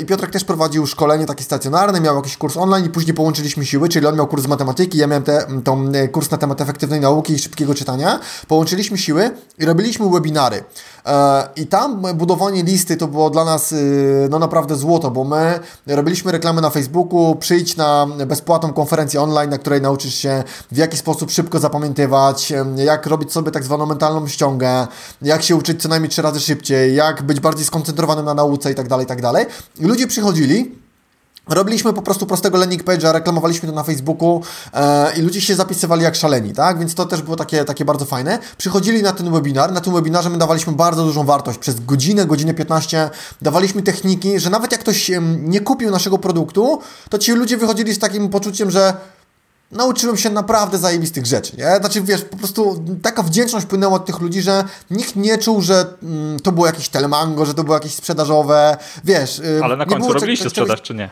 i 0.01 0.05
Piotrek 0.05 0.31
też 0.31 0.43
prowadził 0.43 0.87
szkolenie 0.87 1.25
takie 1.25 1.43
stacjonarne, 1.43 2.01
miał 2.01 2.15
jakiś 2.15 2.37
kurs 2.37 2.57
online 2.57 2.85
i 2.85 2.89
później 2.89 3.13
połączyliśmy 3.13 3.65
siły, 3.65 3.89
czyli 3.89 4.07
on 4.07 4.15
miał 4.15 4.27
kurs 4.27 4.47
matematyki, 4.47 4.97
ja 4.97 5.07
miałem 5.07 5.23
te, 5.23 5.47
tą, 5.63 5.91
kurs 6.11 6.31
na 6.31 6.37
temat 6.37 6.61
efektywnej 6.61 6.99
nauki 6.99 7.33
i 7.33 7.39
szybkiego 7.39 7.75
czytania. 7.75 8.19
Połączyliśmy 8.47 8.97
siły 8.97 9.31
i 9.59 9.65
robiliśmy 9.65 10.09
webinary. 10.09 10.63
E, 11.05 11.47
I 11.55 11.67
tam 11.67 12.01
budowanie 12.15 12.63
listy 12.63 12.97
to 12.97 13.07
było 13.07 13.29
dla 13.29 13.45
nas 13.45 13.75
no 14.29 14.39
naprawdę 14.39 14.75
złoto, 14.75 15.11
bo 15.11 15.23
my 15.23 15.59
robiliśmy 15.87 16.31
reklamy 16.31 16.61
na 16.61 16.69
Facebooku, 16.69 17.35
przyjdź 17.35 17.77
na 17.77 18.07
bezpłatną 18.27 18.73
konferencję 18.73 19.21
online, 19.21 19.49
na 19.49 19.57
której 19.57 19.81
nauczysz 19.81 20.15
się 20.15 20.43
w 20.71 20.77
jaki 20.77 20.97
sposób 20.97 21.31
szybko 21.31 21.59
zapamiętywać, 21.59 22.53
jak 22.75 23.05
robić 23.05 23.31
sobie 23.31 23.51
tak 23.51 23.63
zwaną 23.63 23.85
mentalną 23.85 24.27
ściągę, 24.27 24.87
jak 25.21 25.43
się 25.43 25.55
uczyć 25.55 25.81
co 25.81 25.89
najmniej 25.89 26.09
trzy 26.09 26.21
razy 26.21 26.39
szybciej, 26.39 26.95
jak 26.95 27.23
być 27.23 27.39
bardziej 27.39 27.65
skoncentrowanym 27.65 28.25
na 28.25 28.33
nauce 28.33 28.71
i 28.71 28.75
tak 28.75 28.87
dalej, 28.87 29.03
i 29.03 29.07
tak 29.07 29.21
dalej. 29.21 29.45
Ludzie 29.79 30.07
przychodzili 30.07 30.82
Robiliśmy 31.47 31.93
po 31.93 32.01
prostu 32.01 32.25
prostego 32.25 32.57
landing 32.57 32.83
page'a, 32.83 33.13
reklamowaliśmy 33.13 33.69
to 33.69 33.75
na 33.75 33.83
Facebooku 33.83 34.41
e, 34.73 35.17
i 35.17 35.21
ludzie 35.21 35.41
się 35.41 35.55
zapisywali 35.55 36.03
jak 36.03 36.15
szaleni, 36.15 36.53
tak? 36.53 36.79
Więc 36.79 36.95
to 36.95 37.05
też 37.05 37.21
było 37.21 37.35
takie, 37.35 37.65
takie 37.65 37.85
bardzo 37.85 38.05
fajne. 38.05 38.39
Przychodzili 38.57 39.01
na 39.01 39.11
ten 39.11 39.31
webinar, 39.31 39.71
na 39.71 39.81
tym 39.81 39.93
webinarze 39.93 40.29
my 40.29 40.37
dawaliśmy 40.37 40.73
bardzo 40.73 41.03
dużą 41.03 41.23
wartość. 41.23 41.59
Przez 41.59 41.85
godzinę, 41.85 42.25
godzinę 42.25 42.53
15 42.53 43.09
dawaliśmy 43.41 43.81
techniki, 43.81 44.39
że 44.39 44.49
nawet 44.49 44.71
jak 44.71 44.81
ktoś 44.81 45.11
nie 45.39 45.61
kupił 45.61 45.91
naszego 45.91 46.17
produktu, 46.17 46.79
to 47.09 47.17
ci 47.17 47.31
ludzie 47.31 47.57
wychodzili 47.57 47.93
z 47.93 47.99
takim 47.99 48.29
poczuciem, 48.29 48.71
że 48.71 48.93
nauczyłem 49.71 50.17
się 50.17 50.29
naprawdę 50.29 50.77
zajebistych 50.77 51.25
rzeczy, 51.25 51.57
nie? 51.57 51.77
Znaczy, 51.77 52.01
wiesz, 52.01 52.21
po 52.21 52.37
prostu 52.37 52.83
taka 53.01 53.23
wdzięczność 53.23 53.65
płynęła 53.65 53.95
od 53.95 54.05
tych 54.05 54.19
ludzi, 54.19 54.41
że 54.41 54.63
nikt 54.91 55.15
nie 55.15 55.37
czuł, 55.37 55.61
że 55.61 55.85
mm, 56.03 56.39
to 56.39 56.51
było 56.51 56.65
jakieś 56.65 56.89
telemango, 56.89 57.45
że 57.45 57.53
to 57.53 57.63
było 57.63 57.75
jakieś 57.75 57.93
sprzedażowe, 57.95 58.77
wiesz... 59.03 59.41
Ale 59.63 59.77
na 59.77 59.85
końcu 59.85 60.13
robiliście 60.13 60.49
sprzedaż, 60.49 60.81
czy 60.81 60.93
nie? 60.93 61.09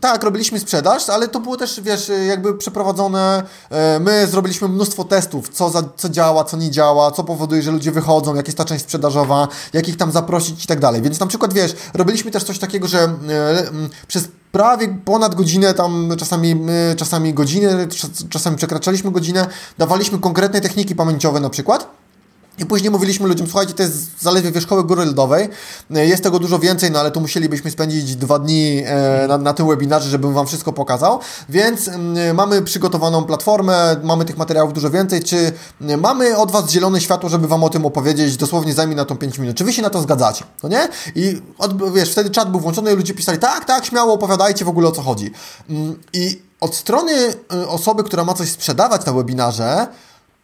Tak, 0.00 0.22
robiliśmy 0.22 0.60
sprzedaż, 0.60 1.08
ale 1.08 1.28
to 1.28 1.40
było 1.40 1.56
też, 1.56 1.80
wiesz, 1.80 2.12
jakby 2.28 2.54
przeprowadzone. 2.54 3.42
E, 3.70 4.00
my 4.00 4.26
zrobiliśmy 4.26 4.68
mnóstwo 4.68 5.04
testów, 5.04 5.48
co, 5.48 5.70
za, 5.70 5.82
co 5.96 6.08
działa, 6.08 6.44
co 6.44 6.56
nie 6.56 6.70
działa, 6.70 7.10
co 7.10 7.24
powoduje, 7.24 7.62
że 7.62 7.70
ludzie 7.70 7.92
wychodzą, 7.92 8.34
jak 8.34 8.46
jest 8.46 8.58
ta 8.58 8.64
część 8.64 8.84
sprzedażowa, 8.84 9.48
jak 9.72 9.88
ich 9.88 9.96
tam 9.96 10.12
zaprosić 10.12 10.64
i 10.64 10.66
tak 10.66 10.80
dalej. 10.80 11.02
Więc 11.02 11.20
na 11.20 11.26
przykład, 11.26 11.52
wiesz, 11.52 11.76
robiliśmy 11.94 12.30
też 12.30 12.44
coś 12.44 12.58
takiego, 12.58 12.88
że 12.88 12.98
e, 12.98 13.10
przez 14.08 14.28
prawie 14.52 14.98
ponad 15.04 15.34
godzinę, 15.34 15.74
tam 15.74 16.14
czasami, 16.18 16.56
czasami 16.96 17.34
godzinę, 17.34 17.86
czasami 18.30 18.56
przekraczaliśmy 18.56 19.10
godzinę, 19.10 19.46
dawaliśmy 19.78 20.18
konkretne 20.18 20.60
techniki 20.60 20.94
pamięciowe 20.94 21.40
na 21.40 21.50
przykład 21.50 22.01
i 22.58 22.66
później 22.66 22.90
mówiliśmy 22.90 23.28
ludziom, 23.28 23.46
słuchajcie, 23.46 23.74
to 23.74 23.82
jest 23.82 24.20
zaledwie 24.20 24.52
wierzchołek 24.52 24.86
góry 24.86 25.04
lodowej, 25.04 25.48
e, 25.94 26.06
jest 26.06 26.22
tego 26.22 26.38
dużo 26.38 26.58
więcej, 26.58 26.90
no 26.90 27.00
ale 27.00 27.10
tu 27.10 27.20
musielibyśmy 27.20 27.70
spędzić 27.70 28.16
dwa 28.16 28.38
dni 28.38 28.82
e, 28.86 29.26
na, 29.28 29.38
na 29.38 29.54
tym 29.54 29.68
webinarze, 29.68 30.10
żebym 30.10 30.32
Wam 30.32 30.46
wszystko 30.46 30.72
pokazał, 30.72 31.20
więc 31.48 31.90
mamy 32.34 32.62
przygotowaną 32.62 33.24
platformę, 33.24 33.96
mamy 34.02 34.24
tych 34.24 34.36
materiałów 34.36 34.72
dużo 34.72 34.90
więcej, 34.90 35.22
czy 35.22 35.52
mamy 35.80 36.36
od 36.36 36.50
Was 36.50 36.70
zielone 36.70 37.00
światło, 37.00 37.28
żeby 37.28 37.48
Wam 37.48 37.64
o 37.64 37.68
tym 37.68 37.86
opowiedzieć, 37.86 38.36
dosłownie 38.36 38.74
zajmie 38.74 38.94
na 38.94 39.04
to 39.04 39.16
5 39.16 39.38
minut, 39.38 39.56
czy 39.56 39.64
Wy 39.64 39.72
się 39.72 39.82
na 39.82 39.90
to 39.90 40.02
zgadzacie, 40.02 40.44
no 40.62 40.68
nie? 40.68 40.88
I 41.14 41.42
od, 41.58 41.92
wiesz, 41.92 42.10
wtedy 42.12 42.30
czat 42.30 42.50
był 42.50 42.60
włączony 42.60 42.92
i 42.92 42.96
ludzie 42.96 43.14
pisali, 43.14 43.38
tak, 43.38 43.64
tak, 43.64 43.84
śmiało 43.84 44.14
opowiadajcie 44.14 44.64
w 44.64 44.68
ogóle 44.68 44.88
o 44.88 44.92
co 44.92 45.02
chodzi. 45.02 45.30
I 46.12 46.42
od 46.60 46.74
strony 46.74 47.12
y, 47.54 47.68
osoby, 47.68 48.04
która 48.04 48.24
ma 48.24 48.34
coś 48.34 48.48
sprzedawać 48.48 49.06
na 49.06 49.12
webinarze, 49.12 49.86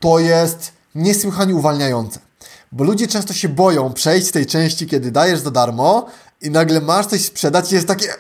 to 0.01 0.19
jest 0.19 0.78
niesłychanie 0.95 1.55
uwalniające. 1.55 2.21
Bo 2.73 2.85
ludzie 2.85 3.07
często 3.07 3.35
się 3.35 3.49
boją 3.49 3.93
przejść 3.93 4.27
z 4.27 4.33
tej 4.33 4.47
części, 4.47 4.87
kiedy 4.87 5.11
dajesz 5.11 5.41
za 5.41 5.51
darmo 5.51 6.07
i 6.43 6.51
nagle 6.51 6.81
masz 6.81 7.07
coś 7.07 7.25
sprzedać 7.25 7.73
i 7.73 7.75
jest 7.75 7.89
takie 7.89 8.15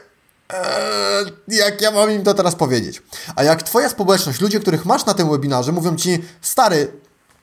eee, 0.50 1.32
jak 1.48 1.80
ja 1.80 1.90
mam 1.90 2.10
im 2.10 2.24
to 2.24 2.34
teraz 2.34 2.54
powiedzieć? 2.54 3.02
A 3.36 3.42
jak 3.42 3.62
twoja 3.62 3.88
społeczność, 3.88 4.40
ludzie, 4.40 4.60
których 4.60 4.84
masz 4.84 5.06
na 5.06 5.14
tym 5.14 5.30
webinarze, 5.30 5.72
mówią 5.72 5.96
ci, 5.96 6.24
stary, 6.40 6.92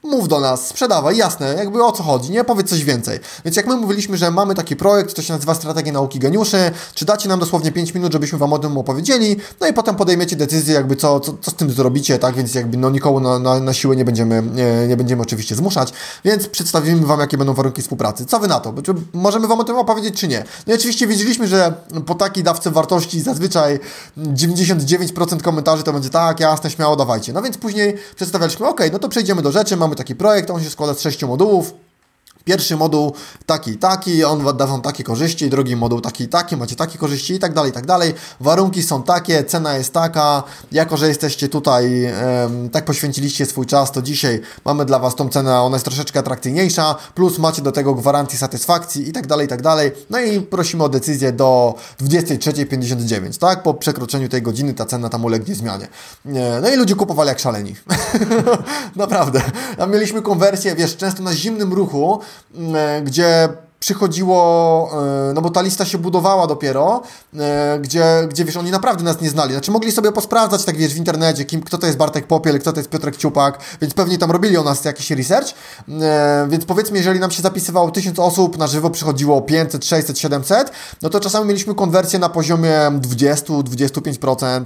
mów 0.05 0.27
do 0.27 0.39
nas, 0.39 0.67
sprzedawaj, 0.67 1.17
jasne, 1.17 1.55
jakby 1.57 1.83
o 1.83 1.91
co 1.91 2.03
chodzi, 2.03 2.31
nie? 2.31 2.43
Powiedz 2.43 2.69
coś 2.69 2.83
więcej. 2.83 3.19
Więc 3.45 3.57
jak 3.57 3.67
my 3.67 3.75
mówiliśmy, 3.75 4.17
że 4.17 4.31
mamy 4.31 4.55
taki 4.55 4.75
projekt, 4.75 5.15
to 5.15 5.21
się 5.21 5.33
nazywa 5.33 5.55
Strategia 5.55 5.93
Nauki 5.93 6.19
Geniuszy, 6.19 6.71
czy 6.93 7.05
dacie 7.05 7.29
nam 7.29 7.39
dosłownie 7.39 7.71
5 7.71 7.93
minut, 7.93 8.13
żebyśmy 8.13 8.37
Wam 8.37 8.53
o 8.53 8.59
tym 8.59 8.77
opowiedzieli, 8.77 9.37
no 9.61 9.67
i 9.67 9.73
potem 9.73 9.95
podejmiecie 9.95 10.35
decyzję, 10.35 10.73
jakby 10.73 10.95
co, 10.95 11.19
co, 11.19 11.33
co 11.41 11.51
z 11.51 11.53
tym 11.53 11.71
zrobicie, 11.71 12.19
tak? 12.19 12.35
Więc 12.35 12.55
jakby 12.55 12.77
no 12.77 12.89
nikogo 12.89 13.19
na, 13.19 13.39
na, 13.39 13.59
na 13.59 13.73
siłę 13.73 13.95
nie 13.95 14.05
będziemy, 14.05 14.43
nie, 14.53 14.87
nie 14.87 14.97
będziemy 14.97 15.21
oczywiście 15.21 15.55
zmuszać, 15.55 15.93
więc 16.25 16.47
przedstawimy 16.47 17.05
Wam, 17.05 17.19
jakie 17.19 17.37
będą 17.37 17.53
warunki 17.53 17.81
współpracy. 17.81 18.25
Co 18.25 18.39
Wy 18.39 18.47
na 18.47 18.59
to? 18.59 18.73
Czy 18.83 18.93
możemy 19.13 19.47
Wam 19.47 19.59
o 19.59 19.63
tym 19.63 19.77
opowiedzieć, 19.77 20.19
czy 20.19 20.27
nie? 20.27 20.43
No 20.67 20.73
i 20.73 20.75
oczywiście 20.75 21.07
wiedzieliśmy, 21.07 21.47
że 21.47 21.73
po 22.05 22.15
takiej 22.15 22.43
dawce 22.43 22.71
wartości 22.71 23.21
zazwyczaj 23.21 23.79
99% 24.17 25.41
komentarzy 25.41 25.83
to 25.83 25.93
będzie 25.93 26.09
tak, 26.09 26.39
jasne, 26.39 26.69
śmiało, 26.71 26.95
dawajcie. 26.95 27.33
No 27.33 27.41
więc 27.41 27.57
później 27.57 27.97
przedstawialiśmy, 28.15 28.67
ok, 28.67 28.81
no 28.91 28.99
to 28.99 29.09
przejdziemy 29.09 29.41
do 29.41 29.51
rzeczy, 29.51 29.77
mamy 29.77 29.94
taki 29.95 30.15
projekt, 30.15 30.49
on 30.49 30.63
się 30.63 30.69
składa 30.69 30.93
z 30.93 31.01
sześciu 31.01 31.27
modułów. 31.27 31.73
Pierwszy 32.45 32.75
moduł 32.75 33.13
taki 33.45 33.71
i 33.71 33.77
taki, 33.77 34.23
on 34.23 34.57
da 34.57 34.67
Wam 34.67 34.81
takie 34.81 35.03
korzyści, 35.03 35.49
drugi 35.49 35.75
moduł 35.75 36.01
taki 36.01 36.23
i 36.23 36.27
taki, 36.27 36.57
macie 36.57 36.75
takie 36.75 36.97
korzyści 36.97 37.33
i 37.33 37.39
tak 37.39 37.53
dalej, 37.53 37.71
i 37.71 37.73
tak 37.73 37.85
dalej. 37.85 38.13
Warunki 38.39 38.83
są 38.83 39.03
takie, 39.03 39.43
cena 39.43 39.77
jest 39.77 39.93
taka, 39.93 40.43
jako 40.71 40.97
że 40.97 41.07
jesteście 41.07 41.49
tutaj, 41.49 42.13
tak 42.71 42.85
poświęciliście 42.85 43.45
swój 43.45 43.65
czas, 43.65 43.91
to 43.91 44.01
dzisiaj 44.01 44.41
mamy 44.65 44.85
dla 44.85 44.99
Was 44.99 45.15
tą 45.15 45.29
cenę, 45.29 45.61
ona 45.61 45.75
jest 45.75 45.85
troszeczkę 45.85 46.19
atrakcyjniejsza, 46.19 46.95
plus 47.15 47.39
macie 47.39 47.61
do 47.61 47.71
tego 47.71 47.95
gwarancję 47.95 48.39
satysfakcji 48.39 49.09
i 49.09 49.11
tak 49.11 49.27
dalej, 49.27 49.45
i 49.45 49.49
tak 49.49 49.61
dalej. 49.61 49.91
No 50.09 50.19
i 50.19 50.41
prosimy 50.41 50.83
o 50.83 50.89
decyzję 50.89 51.31
do 51.31 51.75
23.59, 52.01 53.39
tak? 53.39 53.63
Po 53.63 53.73
przekroczeniu 53.73 54.29
tej 54.29 54.41
godziny 54.41 54.73
ta 54.73 54.85
cena 54.85 55.09
tam 55.09 55.25
ulegnie 55.25 55.55
zmianie. 55.55 55.87
No 56.61 56.69
i 56.69 56.75
ludzie 56.75 56.95
kupowali 56.95 57.29
jak 57.29 57.39
szaleni. 57.39 57.75
Naprawdę. 58.95 59.41
A 59.77 59.85
mieliśmy 59.85 60.21
konwersję, 60.21 60.75
wiesz, 60.75 60.97
często 60.97 61.23
na 61.23 61.33
zimnym 61.33 61.73
ruchu, 61.73 62.19
gdzie 63.03 63.49
przychodziło, 63.85 64.89
e, 65.29 65.33
no 65.33 65.41
bo 65.41 65.49
ta 65.49 65.61
lista 65.61 65.85
się 65.85 65.97
budowała 65.97 66.47
dopiero, 66.47 67.01
e, 67.39 67.79
gdzie, 67.81 68.27
gdzie 68.29 68.45
wiesz, 68.45 68.57
oni 68.57 68.71
naprawdę 68.71 69.03
nas 69.03 69.21
nie 69.21 69.29
znali. 69.29 69.51
Znaczy 69.51 69.71
mogli 69.71 69.91
sobie 69.91 70.11
posprawdzać, 70.11 70.65
tak 70.65 70.77
wiesz, 70.77 70.93
w 70.93 70.97
internecie, 70.97 71.45
kim, 71.45 71.61
kto 71.61 71.77
to 71.77 71.85
jest 71.85 71.97
Bartek 71.97 72.27
Popiel, 72.27 72.59
kto 72.59 72.73
to 72.73 72.79
jest 72.79 72.89
Piotrek 72.89 73.17
Ciupak, 73.17 73.59
więc 73.81 73.93
pewnie 73.93 74.17
tam 74.17 74.31
robili 74.31 74.57
o 74.57 74.63
nas 74.63 74.85
jakiś 74.85 75.11
research. 75.11 75.47
Więc 76.47 76.65
powiedzmy, 76.65 76.97
jeżeli 76.97 77.19
nam 77.19 77.31
się 77.31 77.41
zapisywało 77.41 77.91
1000 77.91 78.19
osób, 78.19 78.57
na 78.57 78.67
żywo 78.67 78.89
przychodziło 78.89 79.41
500, 79.41 79.85
600, 79.85 80.19
700, 80.19 80.71
no 81.01 81.09
to 81.09 81.19
czasami 81.19 81.47
mieliśmy 81.47 81.75
konwersję 81.75 82.19
na 82.19 82.29
poziomie 82.29 82.79
20-25%. 83.01 84.63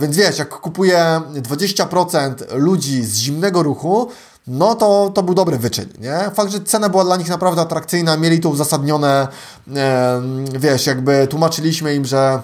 Więc 0.00 0.16
wiesz, 0.16 0.38
jak 0.38 0.48
kupuje 0.48 1.20
20% 1.34 2.34
ludzi 2.54 3.04
z 3.04 3.16
zimnego 3.16 3.62
ruchu, 3.62 4.08
no 4.48 4.74
to, 4.74 5.10
to 5.14 5.22
był 5.22 5.34
dobry 5.34 5.58
wyczyn, 5.58 5.88
nie? 6.00 6.30
Fakt, 6.34 6.52
że 6.52 6.60
cena 6.60 6.88
była 6.88 7.04
dla 7.04 7.16
nich 7.16 7.28
naprawdę 7.28 7.62
atrakcyjna, 7.62 8.16
mieli 8.16 8.40
to 8.40 8.48
uzasadnione, 8.48 9.28
e, 9.76 10.22
wiesz, 10.58 10.86
jakby 10.86 11.26
tłumaczyliśmy 11.26 11.94
im, 11.94 12.04
że 12.04 12.42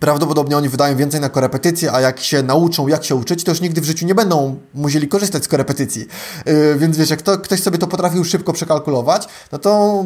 Prawdopodobnie 0.00 0.56
oni 0.56 0.68
wydają 0.68 0.96
więcej 0.96 1.20
na 1.20 1.28
korepetycje, 1.28 1.92
a 1.92 2.00
jak 2.00 2.20
się 2.20 2.42
nauczą, 2.42 2.88
jak 2.88 3.04
się 3.04 3.14
uczyć, 3.14 3.44
to 3.44 3.50
już 3.50 3.60
nigdy 3.60 3.80
w 3.80 3.84
życiu 3.84 4.06
nie 4.06 4.14
będą 4.14 4.56
musieli 4.74 5.08
korzystać 5.08 5.44
z 5.44 5.48
korepetycji. 5.48 6.06
Yy, 6.46 6.76
więc 6.78 6.96
wiesz, 6.96 7.10
jak 7.10 7.22
to, 7.22 7.38
ktoś 7.38 7.62
sobie 7.62 7.78
to 7.78 7.86
potrafił 7.86 8.24
szybko 8.24 8.52
przekalkulować, 8.52 9.28
no 9.52 9.58
to 9.58 10.04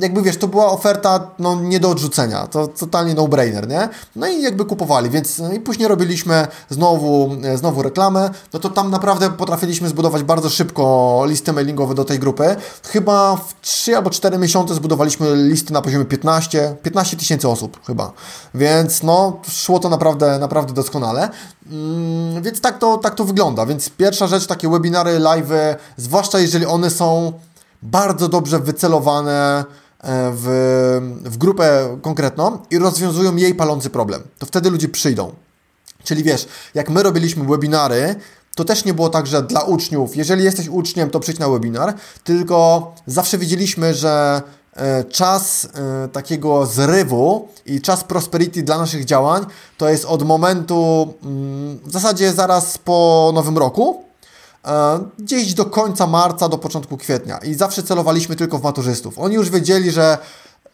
jakby 0.00 0.22
wiesz, 0.22 0.36
to 0.36 0.48
była 0.48 0.66
oferta 0.66 1.30
no, 1.38 1.60
nie 1.60 1.80
do 1.80 1.90
odrzucenia. 1.90 2.46
To 2.46 2.66
totalnie 2.66 3.14
no-brainer, 3.14 3.68
nie? 3.68 3.88
No 4.16 4.26
i 4.26 4.42
jakby 4.42 4.64
kupowali, 4.64 5.10
więc 5.10 5.38
no 5.38 5.52
i 5.52 5.60
później 5.60 5.88
robiliśmy 5.88 6.46
znowu, 6.70 7.36
e, 7.44 7.58
znowu 7.58 7.82
reklamę, 7.82 8.30
no 8.52 8.60
to 8.60 8.68
tam 8.68 8.90
naprawdę 8.90 9.30
potrafiliśmy 9.30 9.88
zbudować 9.88 10.22
bardzo 10.22 10.50
szybko 10.50 11.24
listy 11.26 11.52
mailingowe 11.52 11.94
do 11.94 12.04
tej 12.04 12.18
grupy. 12.18 12.56
Chyba 12.88 13.36
w 13.36 13.54
3 13.60 13.96
albo 13.96 14.10
4 14.10 14.38
miesiące 14.38 14.74
zbudowaliśmy 14.74 15.36
listy 15.36 15.72
na 15.72 15.82
poziomie 15.82 16.04
15, 16.04 16.76
15 16.82 17.16
tysięcy 17.16 17.48
osób 17.48 17.86
chyba. 17.86 18.12
Więc 18.54 19.02
no 19.02 19.27
szło 19.48 19.78
to 19.78 19.88
naprawdę, 19.88 20.38
naprawdę 20.38 20.72
doskonale. 20.72 21.28
Mm, 21.70 22.42
więc 22.42 22.60
tak 22.60 22.78
to, 22.78 22.98
tak 22.98 23.14
to 23.14 23.24
wygląda. 23.24 23.66
Więc 23.66 23.90
pierwsza 23.90 24.26
rzecz, 24.26 24.46
takie 24.46 24.68
webinary, 24.68 25.18
live, 25.18 25.50
zwłaszcza 25.96 26.38
jeżeli 26.38 26.66
one 26.66 26.90
są 26.90 27.32
bardzo 27.82 28.28
dobrze 28.28 28.58
wycelowane 28.58 29.64
e, 30.00 30.32
w, 30.34 31.20
w 31.24 31.36
grupę 31.36 31.98
konkretną 32.02 32.58
i 32.70 32.78
rozwiązują 32.78 33.36
jej 33.36 33.54
palący 33.54 33.90
problem. 33.90 34.22
To 34.38 34.46
wtedy 34.46 34.70
ludzie 34.70 34.88
przyjdą. 34.88 35.32
Czyli 36.04 36.24
wiesz, 36.24 36.48
jak 36.74 36.90
my 36.90 37.02
robiliśmy 37.02 37.44
webinary, 37.44 38.16
to 38.54 38.64
też 38.64 38.84
nie 38.84 38.94
było 38.94 39.08
tak, 39.08 39.26
że 39.26 39.42
dla 39.42 39.60
uczniów, 39.60 40.16
jeżeli 40.16 40.44
jesteś 40.44 40.68
uczniem, 40.68 41.10
to 41.10 41.20
przyjdź 41.20 41.38
na 41.38 41.48
webinar, 41.48 41.94
tylko 42.24 42.92
zawsze 43.06 43.38
wiedzieliśmy, 43.38 43.94
że 43.94 44.42
czas 45.10 45.68
e, 46.04 46.08
takiego 46.08 46.66
zrywu 46.66 47.48
i 47.66 47.80
czas 47.80 48.04
prosperity 48.04 48.62
dla 48.62 48.78
naszych 48.78 49.04
działań 49.04 49.46
to 49.76 49.88
jest 49.88 50.04
od 50.04 50.22
momentu 50.22 51.14
mm, 51.22 51.78
w 51.84 51.92
zasadzie 51.92 52.32
zaraz 52.32 52.78
po 52.78 53.30
nowym 53.34 53.58
roku, 53.58 54.04
e, 54.64 54.98
gdzieś 55.18 55.54
do 55.54 55.64
końca 55.64 56.06
marca, 56.06 56.48
do 56.48 56.58
początku 56.58 56.96
kwietnia. 56.96 57.38
I 57.38 57.54
zawsze 57.54 57.82
celowaliśmy 57.82 58.36
tylko 58.36 58.58
w 58.58 58.62
maturzystów. 58.62 59.18
Oni 59.18 59.34
już 59.34 59.50
wiedzieli, 59.50 59.90
że 59.90 60.18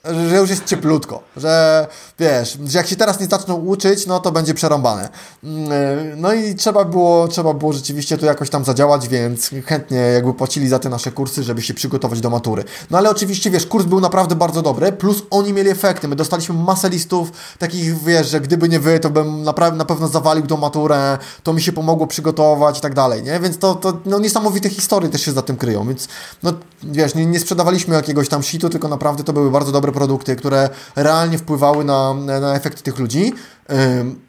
że 0.05 0.37
już 0.37 0.51
jest 0.51 0.65
cieplutko, 0.65 1.23
że 1.37 1.87
wiesz, 2.19 2.59
że 2.67 2.79
jak 2.79 2.87
się 2.87 2.97
teraz 2.97 3.21
nie 3.21 3.27
zaczną 3.27 3.55
uczyć, 3.55 4.07
no 4.07 4.21
to 4.21 4.33
będzie 4.33 4.55
przerąbane. 4.55 5.09
Mm, 5.45 5.69
no 6.17 6.33
i 6.33 6.55
trzeba 6.55 6.85
było, 6.85 7.29
trzeba 7.29 7.55
było 7.55 7.73
rzeczywiście 7.73 8.19
tu 8.19 8.27
jakoś 8.27 8.51
tam 8.51 8.65
zadziałać, 8.65 9.09
więc 9.09 9.51
chętnie 9.67 9.99
jakby 9.99 10.35
płacili 10.35 10.69
za 10.69 10.79
te 10.79 10.89
nasze 10.89 11.13
kursy, 11.13 11.43
żeby 11.43 11.63
się 11.63 11.75
przygotować 11.75 12.21
do 12.21 12.31
matury. 12.31 12.65
No 12.91 12.99
ale 12.99 13.11
oczywiście, 13.11 13.51
wiesz, 13.51 13.67
kurs 13.67 13.85
był 13.85 14.01
naprawdę 14.01 14.35
bardzo 14.35 14.63
dobry, 14.63 14.93
plus 14.93 15.23
oni 15.31 15.53
mieli 15.53 15.71
efekty. 15.71 16.09
My 16.09 16.17
dostaliśmy 16.17 16.55
masę 16.55 16.89
listów 16.89 17.33
takich, 17.59 18.03
wiesz, 18.05 18.31
że 18.31 18.41
gdyby 18.41 18.69
nie 18.69 18.81
wy, 18.81 19.01
to 19.01 19.11
bym 19.11 19.43
naprawdę 19.43 19.79
na 19.79 19.85
pewno 19.85 20.09
zawalił 20.09 20.47
tą 20.47 20.57
maturę, 20.57 21.19
to 21.43 21.53
mi 21.53 21.63
się 21.63 21.73
pomogło 21.73 22.07
przygotować 22.07 22.79
i 22.79 22.81
tak 22.81 22.95
dalej, 22.95 23.23
nie? 23.23 23.41
Więc 23.41 23.59
to, 23.59 23.75
to 23.75 23.99
no, 24.07 24.19
niesamowite 24.19 24.69
historie 24.69 25.11
też 25.11 25.23
się 25.23 25.33
za 25.33 25.43
tym 25.43 25.57
kryją, 25.57 25.89
więc 25.89 26.09
no 26.43 26.53
wiesz, 26.83 27.15
nie, 27.15 27.27
nie 27.27 27.41
sprzedawaliśmy 27.41 27.95
jakiegoś 27.95 28.29
tam 28.29 28.43
situ, 28.43 28.69
tylko 28.69 28.89
naprawdę 28.89 29.25
to 29.25 29.33
były 29.33 29.51
bardzo 29.51 29.73
dobre 29.73 29.93
produkty, 29.95 30.37
które 30.37 30.69
realnie 30.97 31.39
wpływały 31.39 31.85
na, 31.85 32.15
na 32.15 32.55
efekty 32.55 32.83
tych 32.83 32.99
ludzi. 32.99 33.33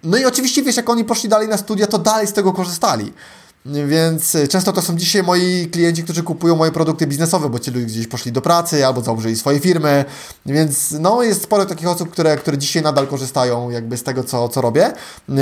No 0.03 0.17
i 0.17 0.25
oczywiście, 0.25 0.63
wiesz, 0.63 0.77
jak 0.77 0.89
oni 0.89 1.03
poszli 1.03 1.29
dalej 1.29 1.47
na 1.47 1.57
studia, 1.57 1.87
to 1.87 1.97
dalej 1.97 2.27
z 2.27 2.33
tego 2.33 2.53
korzystali. 2.53 3.13
Więc 3.65 4.35
y, 4.35 4.47
często 4.47 4.73
to 4.73 4.81
są 4.81 4.95
dzisiaj 4.95 5.23
moi 5.23 5.69
klienci, 5.71 6.03
którzy 6.03 6.23
kupują 6.23 6.55
moje 6.55 6.71
produkty 6.71 7.07
biznesowe, 7.07 7.49
bo 7.49 7.59
ci 7.59 7.71
ludzie 7.71 7.85
gdzieś 7.85 8.07
poszli 8.07 8.31
do 8.31 8.41
pracy 8.41 8.85
albo 8.85 9.01
założyli 9.01 9.35
swoje 9.35 9.59
firmy. 9.59 10.05
Więc 10.45 10.91
no, 10.99 11.23
jest 11.23 11.43
sporo 11.43 11.65
takich 11.65 11.87
osób, 11.87 12.09
które, 12.09 12.37
które 12.37 12.57
dzisiaj 12.57 12.83
nadal 12.83 13.07
korzystają 13.07 13.69
jakby 13.69 13.97
z 13.97 14.03
tego, 14.03 14.23
co, 14.23 14.49
co 14.49 14.61
robię. 14.61 14.93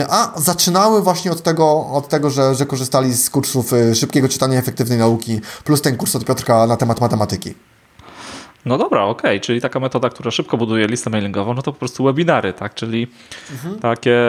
A 0.10 0.34
zaczynały 0.42 1.02
właśnie 1.02 1.32
od 1.32 1.44
tego, 1.44 1.88
od 1.88 2.10
tego 2.10 2.30
że, 2.30 2.56
że 2.56 2.66
korzystali 2.66 3.14
z 3.14 3.30
kursów 3.30 3.74
y, 3.74 3.96
szybkiego 3.96 4.30
czytania 4.30 4.60
efektywnej 4.60 4.98
nauki, 4.98 5.42
plus 5.64 5.82
ten 5.82 5.98
kurs 5.98 6.16
od 6.16 6.26
Piotrka 6.26 6.68
na 6.68 6.78
temat 6.78 7.02
matematyki. 7.02 7.56
No 8.66 8.78
dobra, 8.78 9.04
okej, 9.04 9.32
okay. 9.32 9.40
czyli 9.40 9.62
taka 9.62 9.80
metoda, 9.80 10.10
która 10.10 10.32
szybko 10.32 10.58
buduje 10.58 10.88
listę 10.88 11.10
mailingową, 11.10 11.54
no 11.54 11.62
to 11.62 11.74
po 11.74 11.80
prostu 11.80 12.04
webinary, 12.04 12.54
tak? 12.54 12.74
Czyli 12.74 13.08
mhm. 13.52 13.80
takie 13.80 14.20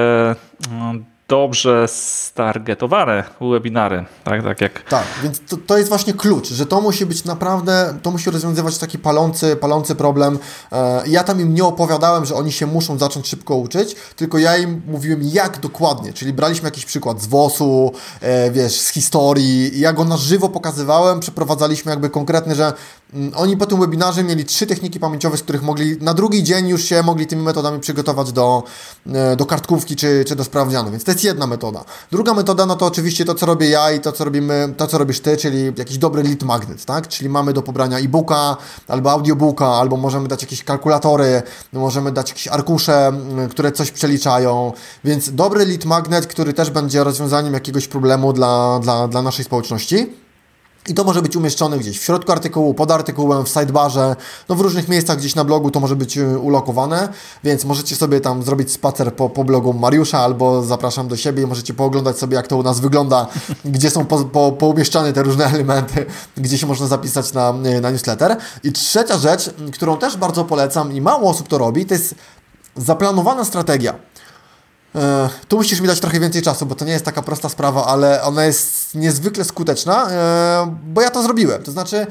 mm, 0.70 1.04
dobrze 1.28 1.86
stargetowane 1.88 3.24
webinary, 3.40 4.04
tak, 4.24 4.42
tak 4.42 4.60
jak... 4.60 4.82
Tak, 4.82 5.04
więc 5.22 5.40
to, 5.48 5.56
to 5.56 5.78
jest 5.78 5.88
właśnie 5.88 6.12
klucz, 6.12 6.48
że 6.48 6.66
to 6.66 6.80
musi 6.80 7.06
być 7.06 7.24
naprawdę, 7.24 7.98
to 8.02 8.10
musi 8.10 8.30
rozwiązywać 8.30 8.78
taki 8.78 8.98
palący, 8.98 9.56
palący 9.56 9.94
problem. 9.94 10.38
E, 10.72 11.02
ja 11.08 11.24
tam 11.24 11.40
im 11.40 11.54
nie 11.54 11.64
opowiadałem, 11.64 12.24
że 12.24 12.34
oni 12.34 12.52
się 12.52 12.66
muszą 12.66 12.98
zacząć 12.98 13.28
szybko 13.28 13.56
uczyć, 13.56 13.96
tylko 14.16 14.38
ja 14.38 14.56
im 14.56 14.82
mówiłem 14.86 15.20
jak 15.22 15.60
dokładnie, 15.60 16.12
czyli 16.12 16.32
braliśmy 16.32 16.66
jakiś 16.66 16.84
przykład 16.84 17.22
z 17.22 17.26
WOS-u, 17.26 17.92
e, 18.20 18.50
wiesz, 18.50 18.80
z 18.80 18.88
historii, 18.88 19.80
ja 19.80 19.92
go 19.92 20.04
na 20.04 20.16
żywo 20.16 20.48
pokazywałem, 20.48 21.20
przeprowadzaliśmy 21.20 21.90
jakby 21.90 22.10
konkretny, 22.10 22.54
że 22.54 22.72
mm, 23.14 23.32
oni 23.36 23.56
po 23.56 23.66
tym 23.66 23.80
webinarze 23.80 24.24
mieli 24.24 24.44
trzy 24.44 24.66
techniki 24.66 25.00
pamięciowe, 25.00 25.36
z 25.36 25.42
których 25.42 25.62
mogli 25.62 25.96
na 26.00 26.14
drugi 26.14 26.42
dzień 26.42 26.68
już 26.68 26.84
się 26.84 27.02
mogli 27.02 27.26
tymi 27.26 27.42
metodami 27.42 27.80
przygotować 27.80 28.32
do, 28.32 28.62
e, 29.12 29.36
do 29.36 29.46
kartkówki 29.46 29.96
czy, 29.96 30.24
czy 30.28 30.36
do 30.36 30.44
sprawdzianu, 30.44 30.90
więc 30.90 31.04
to 31.04 31.13
jest 31.14 31.24
jedna 31.24 31.46
metoda. 31.46 31.84
Druga 32.12 32.34
metoda, 32.34 32.66
no 32.66 32.76
to 32.76 32.86
oczywiście 32.86 33.24
to, 33.24 33.34
co 33.34 33.46
robię 33.46 33.68
ja 33.68 33.92
i 33.92 34.00
to, 34.00 34.12
co 34.12 34.24
robimy, 34.24 34.74
to, 34.76 34.86
co 34.86 34.98
robisz 34.98 35.20
ty, 35.20 35.36
czyli 35.36 35.72
jakiś 35.76 35.98
dobry 35.98 36.22
lead 36.22 36.42
magnet, 36.42 36.84
tak? 36.84 37.08
Czyli 37.08 37.30
mamy 37.30 37.52
do 37.52 37.62
pobrania 37.62 37.98
e-booka, 37.98 38.56
albo 38.88 39.10
audiobooka, 39.10 39.66
albo 39.66 39.96
możemy 39.96 40.28
dać 40.28 40.42
jakieś 40.42 40.64
kalkulatory, 40.64 41.42
możemy 41.72 42.12
dać 42.12 42.28
jakieś 42.28 42.48
arkusze, 42.48 43.06
mm, 43.06 43.48
które 43.48 43.72
coś 43.72 43.90
przeliczają, 43.90 44.72
więc 45.04 45.34
dobry 45.34 45.66
lead 45.66 45.84
magnet, 45.84 46.26
który 46.26 46.52
też 46.52 46.70
będzie 46.70 47.04
rozwiązaniem 47.04 47.54
jakiegoś 47.54 47.88
problemu 47.88 48.32
dla, 48.32 48.80
dla, 48.82 49.08
dla 49.08 49.22
naszej 49.22 49.44
społeczności. 49.44 50.23
I 50.88 50.94
to 50.94 51.04
może 51.04 51.22
być 51.22 51.36
umieszczone 51.36 51.78
gdzieś 51.78 51.98
w 51.98 52.04
środku 52.04 52.32
artykułu, 52.32 52.74
pod 52.74 52.90
artykułem, 52.90 53.44
w 53.44 53.48
sidebarze, 53.48 54.16
no 54.48 54.54
w 54.54 54.60
różnych 54.60 54.88
miejscach 54.88 55.18
gdzieś 55.18 55.34
na 55.34 55.44
blogu 55.44 55.70
to 55.70 55.80
może 55.80 55.96
być 55.96 56.18
y, 56.18 56.38
ulokowane, 56.38 57.08
więc 57.44 57.64
możecie 57.64 57.96
sobie 57.96 58.20
tam 58.20 58.42
zrobić 58.42 58.72
spacer 58.72 59.14
po, 59.14 59.30
po 59.30 59.44
blogu 59.44 59.72
Mariusza 59.72 60.18
albo 60.18 60.62
zapraszam 60.62 61.08
do 61.08 61.16
siebie 61.16 61.42
i 61.42 61.46
możecie 61.46 61.74
pooglądać 61.74 62.18
sobie 62.18 62.36
jak 62.36 62.46
to 62.46 62.56
u 62.56 62.62
nas 62.62 62.80
wygląda, 62.80 63.26
gdzie 63.64 63.90
są 63.90 64.04
po, 64.04 64.24
po, 64.24 64.52
poumieszczane 64.52 65.12
te 65.12 65.22
różne 65.22 65.44
elementy, 65.44 66.06
gdzie 66.36 66.58
się 66.58 66.66
można 66.66 66.86
zapisać 66.86 67.32
na, 67.32 67.54
y, 67.66 67.80
na 67.80 67.90
newsletter. 67.90 68.36
I 68.64 68.72
trzecia 68.72 69.18
rzecz, 69.18 69.50
którą 69.72 69.96
też 69.96 70.16
bardzo 70.16 70.44
polecam 70.44 70.92
i 70.92 71.00
mało 71.00 71.30
osób 71.30 71.48
to 71.48 71.58
robi, 71.58 71.86
to 71.86 71.94
jest 71.94 72.14
zaplanowana 72.76 73.44
strategia. 73.44 73.94
E, 74.94 75.28
tu 75.48 75.56
musisz 75.56 75.80
mi 75.80 75.86
dać 75.86 76.00
trochę 76.00 76.20
więcej 76.20 76.42
czasu, 76.42 76.66
bo 76.66 76.74
to 76.74 76.84
nie 76.84 76.92
jest 76.92 77.04
taka 77.04 77.22
prosta 77.22 77.48
sprawa, 77.48 77.86
ale 77.86 78.22
ona 78.22 78.44
jest 78.44 78.94
niezwykle 78.94 79.44
skuteczna, 79.44 80.10
e, 80.10 80.76
bo 80.86 81.00
ja 81.00 81.10
to 81.10 81.22
zrobiłem. 81.22 81.62
To 81.62 81.72
znaczy, 81.72 81.96
e, 81.96 82.06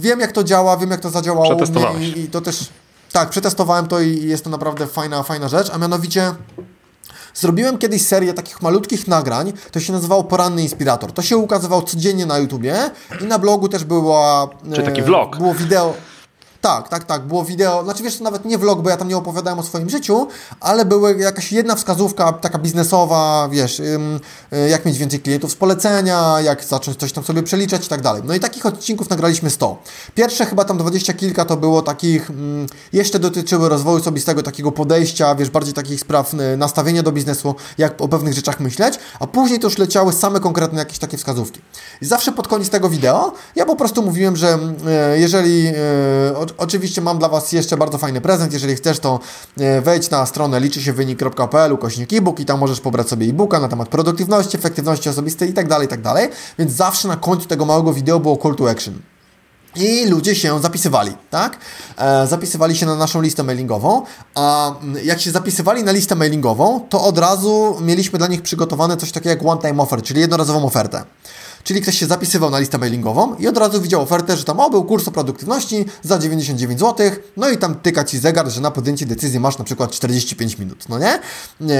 wiem 0.00 0.20
jak 0.20 0.32
to 0.32 0.44
działa, 0.44 0.76
wiem 0.76 0.90
jak 0.90 1.00
to 1.00 1.10
zadziałało 1.10 1.54
mnie 1.94 2.08
i, 2.08 2.20
i 2.20 2.28
to 2.28 2.40
też, 2.40 2.68
tak, 3.12 3.30
przetestowałem 3.30 3.86
to 3.86 4.00
i 4.00 4.22
jest 4.22 4.44
to 4.44 4.50
naprawdę 4.50 4.86
fajna, 4.86 5.22
fajna 5.22 5.48
rzecz, 5.48 5.70
a 5.72 5.78
mianowicie 5.78 6.34
Zrobiłem 7.36 7.78
kiedyś 7.78 8.02
serię 8.02 8.34
takich 8.34 8.62
malutkich 8.62 9.08
nagrań, 9.08 9.52
to 9.72 9.80
się 9.80 9.92
nazywało 9.92 10.24
Poranny 10.24 10.62
Inspirator. 10.62 11.12
To 11.12 11.22
się 11.22 11.36
ukazywało 11.36 11.82
codziennie 11.82 12.26
na 12.26 12.38
YouTubie 12.38 12.90
i 13.20 13.24
na 13.24 13.38
blogu 13.38 13.68
też 13.68 13.84
była... 13.84 14.48
Czyli 14.74 14.86
taki 14.86 15.02
vlog. 15.02 15.36
Było 15.36 15.54
wideo... 15.54 15.94
Tak, 16.60 16.88
tak, 16.88 17.04
tak. 17.04 17.22
Było 17.22 17.44
wideo, 17.44 17.84
znaczy 17.84 18.02
wiesz, 18.02 18.20
nawet 18.20 18.44
nie 18.44 18.58
vlog, 18.58 18.82
bo 18.82 18.90
ja 18.90 18.96
tam 18.96 19.08
nie 19.08 19.16
opowiadałem 19.16 19.58
o 19.58 19.62
swoim 19.62 19.90
życiu, 19.90 20.28
ale 20.60 20.84
była 20.84 21.10
jakaś 21.10 21.52
jedna 21.52 21.74
wskazówka 21.74 22.32
taka 22.32 22.58
biznesowa, 22.58 23.48
wiesz, 23.50 23.80
y, 23.80 23.98
jak 24.70 24.86
mieć 24.86 24.98
więcej 24.98 25.20
klientów 25.20 25.52
z 25.52 25.56
polecenia, 25.56 26.40
jak 26.40 26.64
zacząć 26.64 26.96
coś 26.96 27.12
tam 27.12 27.24
sobie 27.24 27.42
przeliczać 27.42 27.86
i 27.86 27.88
tak 27.88 28.00
dalej. 28.02 28.22
No 28.24 28.34
i 28.34 28.40
takich 28.40 28.66
odcinków 28.66 29.10
nagraliśmy 29.10 29.50
100. 29.50 29.82
Pierwsze 30.14 30.46
chyba 30.46 30.64
tam 30.64 30.78
dwadzieścia 30.78 31.12
kilka 31.12 31.44
to 31.44 31.56
było 31.56 31.82
takich, 31.82 32.30
jeszcze 32.92 33.18
dotyczyły 33.18 33.68
rozwoju 33.68 33.96
osobistego, 33.96 34.42
takiego 34.42 34.72
podejścia, 34.72 35.34
wiesz, 35.34 35.50
bardziej 35.50 35.74
takich 35.74 36.00
spraw, 36.00 36.34
y, 36.34 36.56
nastawienia 36.56 37.02
do 37.02 37.12
biznesu, 37.12 37.54
jak 37.78 38.00
o 38.00 38.08
pewnych 38.08 38.34
rzeczach 38.34 38.60
myśleć, 38.60 38.98
a 39.20 39.26
później 39.26 39.60
to 39.60 39.66
już 39.66 39.78
leciały 39.78 40.12
same 40.12 40.40
konkretne 40.40 40.78
jakieś 40.78 40.98
takie 40.98 41.16
wskazówki. 41.16 41.60
I 42.02 42.06
zawsze 42.06 42.32
pod 42.32 42.48
koniec 42.48 42.70
tego 42.70 42.88
wideo 42.88 43.32
ja 43.56 43.66
po 43.66 43.76
prostu 43.76 44.02
mówiłem, 44.02 44.36
że 44.36 44.58
y, 45.14 45.18
jeżeli 45.18 45.72
oczywiście 46.58 47.00
mam 47.00 47.18
dla 47.18 47.28
Was 47.28 47.52
jeszcze 47.52 47.76
bardzo 47.76 47.98
fajny 47.98 48.20
prezent. 48.20 48.52
Jeżeli 48.52 48.76
chcesz, 48.76 48.98
to 48.98 49.20
e, 49.58 49.80
wejdź 49.80 50.10
na 50.10 50.26
stronę 50.26 50.60
liczy 50.60 50.82
się 50.82 50.92
wynik.pl 50.92 51.72
ukośnik 51.72 52.12
e-book 52.12 52.40
i 52.40 52.44
tam 52.44 52.58
możesz 52.60 52.80
pobrać 52.80 53.08
sobie 53.08 53.26
e-booka 53.26 53.60
na 53.60 53.68
temat 53.68 53.88
produktywności, 53.88 54.56
efektywności 54.56 55.08
osobistej 55.08 55.50
i 55.50 55.52
tak 55.52 55.68
dalej, 55.68 55.86
i 55.86 55.88
tak. 55.88 56.00
Więc 56.58 56.72
zawsze 56.72 57.08
na 57.08 57.16
końcu 57.16 57.48
tego 57.48 57.64
małego 57.64 57.92
wideo 57.92 58.20
było 58.20 58.36
call 58.36 58.54
to 58.54 58.70
action. 58.70 58.94
I 59.76 60.06
ludzie 60.06 60.34
się 60.34 60.60
zapisywali, 60.60 61.12
tak? 61.30 61.58
E, 61.98 62.26
zapisywali 62.26 62.76
się 62.76 62.86
na 62.86 62.96
naszą 62.96 63.22
listę 63.22 63.42
mailingową, 63.42 64.02
a 64.34 64.74
jak 65.04 65.20
się 65.20 65.30
zapisywali 65.30 65.84
na 65.84 65.92
listę 65.92 66.14
mailingową, 66.14 66.80
to 66.88 67.04
od 67.04 67.18
razu 67.18 67.76
mieliśmy 67.80 68.18
dla 68.18 68.28
nich 68.28 68.42
przygotowane 68.42 68.96
coś 68.96 69.12
takiego 69.12 69.30
jak 69.30 69.44
one-time 69.44 69.82
offer, 69.82 70.02
czyli 70.02 70.20
jednorazową 70.20 70.64
ofertę. 70.64 71.04
Czyli 71.66 71.80
ktoś 71.82 71.98
się 71.98 72.06
zapisywał 72.06 72.50
na 72.50 72.58
listę 72.58 72.78
mailingową 72.78 73.34
i 73.34 73.48
od 73.48 73.58
razu 73.58 73.80
widział 73.80 74.02
ofertę, 74.02 74.36
że 74.36 74.44
tam 74.44 74.60
o, 74.60 74.70
był 74.70 74.84
kurs 74.84 75.08
o 75.08 75.10
produktywności 75.10 75.84
za 76.02 76.18
99 76.18 76.80
zł, 76.80 77.10
no 77.36 77.50
i 77.50 77.58
tam 77.58 77.74
tyka 77.74 78.04
Ci 78.04 78.18
zegar, 78.18 78.48
że 78.48 78.60
na 78.60 78.70
podjęcie 78.70 79.06
decyzji 79.06 79.40
masz 79.40 79.58
na 79.58 79.64
przykład 79.64 79.90
45 79.90 80.58
minut, 80.58 80.88
no 80.88 80.98
nie? 80.98 81.18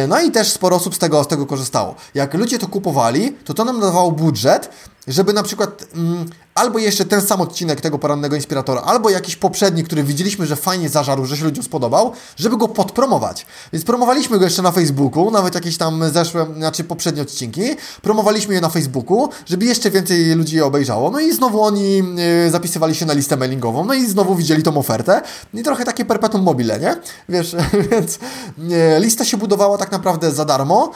No 0.08 0.20
i 0.20 0.30
też 0.30 0.52
sporo 0.52 0.76
osób 0.76 0.94
z 0.94 0.98
tego, 0.98 1.24
z 1.24 1.28
tego 1.28 1.46
korzystało. 1.46 1.94
Jak 2.14 2.34
ludzie 2.34 2.58
to 2.58 2.68
kupowali, 2.68 3.32
to 3.44 3.54
to 3.54 3.64
nam 3.64 3.80
dawało 3.80 4.12
budżet, 4.12 4.70
żeby 5.06 5.32
na 5.32 5.42
przykład 5.42 5.86
mm, 5.94 6.26
albo 6.56 6.78
jeszcze 6.78 7.04
ten 7.04 7.20
sam 7.20 7.40
odcinek 7.40 7.80
tego 7.80 7.98
porannego 7.98 8.36
inspiratora, 8.36 8.80
albo 8.80 9.10
jakiś 9.10 9.36
poprzedni, 9.36 9.84
który 9.84 10.04
widzieliśmy, 10.04 10.46
że 10.46 10.56
fajnie 10.56 10.88
zażarł, 10.88 11.26
że 11.26 11.36
się 11.36 11.44
ludziom 11.44 11.64
spodobał, 11.64 12.12
żeby 12.36 12.56
go 12.56 12.68
podpromować. 12.68 13.46
Więc 13.72 13.84
promowaliśmy 13.84 14.38
go 14.38 14.44
jeszcze 14.44 14.62
na 14.62 14.72
Facebooku, 14.72 15.30
nawet 15.30 15.54
jakieś 15.54 15.76
tam 15.76 16.10
zeszłe, 16.12 16.46
znaczy 16.56 16.84
poprzednie 16.84 17.22
odcinki, 17.22 17.62
promowaliśmy 18.02 18.54
je 18.54 18.60
na 18.60 18.68
Facebooku, 18.68 19.28
żeby 19.46 19.64
jeszcze 19.64 19.90
więcej 19.90 20.34
ludzi 20.34 20.56
je 20.56 20.64
obejrzało. 20.64 21.10
No 21.10 21.20
i 21.20 21.32
znowu 21.32 21.62
oni 21.62 22.02
y, 22.46 22.50
zapisywali 22.50 22.94
się 22.94 23.06
na 23.06 23.12
listę 23.12 23.36
mailingową, 23.36 23.84
no 23.84 23.94
i 23.94 24.06
znowu 24.06 24.34
widzieli 24.34 24.62
tą 24.62 24.78
ofertę. 24.78 25.22
I 25.54 25.62
trochę 25.62 25.84
takie 25.84 26.04
perpetuum 26.04 26.44
mobile, 26.44 26.80
nie? 26.80 26.96
Wiesz, 27.28 27.56
więc 27.90 28.14
y, 28.14 29.00
lista 29.00 29.24
się 29.24 29.36
budowała 29.36 29.78
tak 29.78 29.92
naprawdę 29.92 30.32
za 30.32 30.44
darmo, 30.44 30.92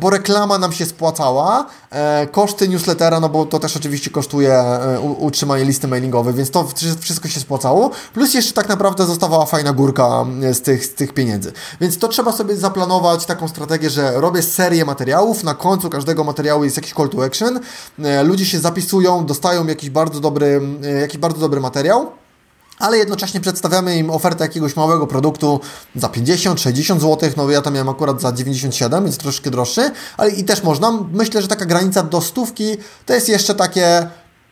bo 0.00 0.10
reklama 0.10 0.58
nam 0.58 0.72
się 0.72 0.86
spłacała, 0.86 1.66
koszty 2.32 2.68
newslettera, 2.68 3.20
no 3.20 3.28
bo 3.28 3.46
to 3.46 3.58
też 3.58 3.76
oczywiście 3.76 4.10
kosztuje 4.10 4.48
E, 4.48 5.00
utrzymanie 5.00 5.64
listy 5.64 5.88
mailingowej, 5.88 6.34
więc 6.34 6.50
to 6.50 6.68
wszystko 7.00 7.28
się 7.28 7.40
spłacało. 7.40 7.90
Plus 8.14 8.34
jeszcze 8.34 8.52
tak 8.52 8.68
naprawdę 8.68 9.06
zostawała 9.06 9.46
fajna 9.46 9.72
górka 9.72 10.26
e, 10.42 10.54
z 10.54 10.62
tych, 10.62 10.84
z 10.84 10.94
tych 10.94 11.14
pieniędzy. 11.14 11.52
Więc 11.80 11.98
to 11.98 12.08
trzeba 12.08 12.32
sobie 12.32 12.56
zaplanować 12.56 13.26
taką 13.26 13.48
strategię, 13.48 13.90
że 13.90 14.20
robię 14.20 14.42
serię 14.42 14.84
materiałów, 14.84 15.44
na 15.44 15.54
końcu 15.54 15.90
każdego 15.90 16.24
materiału 16.24 16.64
jest 16.64 16.76
jakiś 16.76 16.92
call 16.92 17.08
to 17.08 17.24
action, 17.24 17.60
e, 18.04 18.22
ludzie 18.22 18.46
się 18.46 18.58
zapisują, 18.58 19.26
dostają 19.26 19.66
jakiś 19.66 19.90
bardzo 19.90 20.20
dobry, 20.20 20.60
jakiś 21.00 21.18
bardzo 21.18 21.40
dobry 21.40 21.60
materiał 21.60 22.12
ale 22.78 22.98
jednocześnie 22.98 23.40
przedstawiamy 23.40 23.96
im 23.96 24.10
ofertę 24.10 24.44
jakiegoś 24.44 24.76
małego 24.76 25.06
produktu 25.06 25.60
za 25.96 26.08
50-60 26.08 27.00
zł, 27.00 27.30
no 27.36 27.50
ja 27.50 27.62
tam 27.62 27.74
miałem 27.74 27.88
akurat 27.88 28.20
za 28.20 28.32
97, 28.32 29.04
więc 29.04 29.18
troszkę 29.18 29.50
droższy, 29.50 29.90
ale 30.16 30.30
i 30.30 30.44
też 30.44 30.62
można, 30.62 30.92
myślę, 31.12 31.42
że 31.42 31.48
taka 31.48 31.66
granica 31.66 32.02
do 32.02 32.20
stówki 32.20 32.76
to 33.06 33.14
jest 33.14 33.28
jeszcze 33.28 33.54
takie 33.54 34.08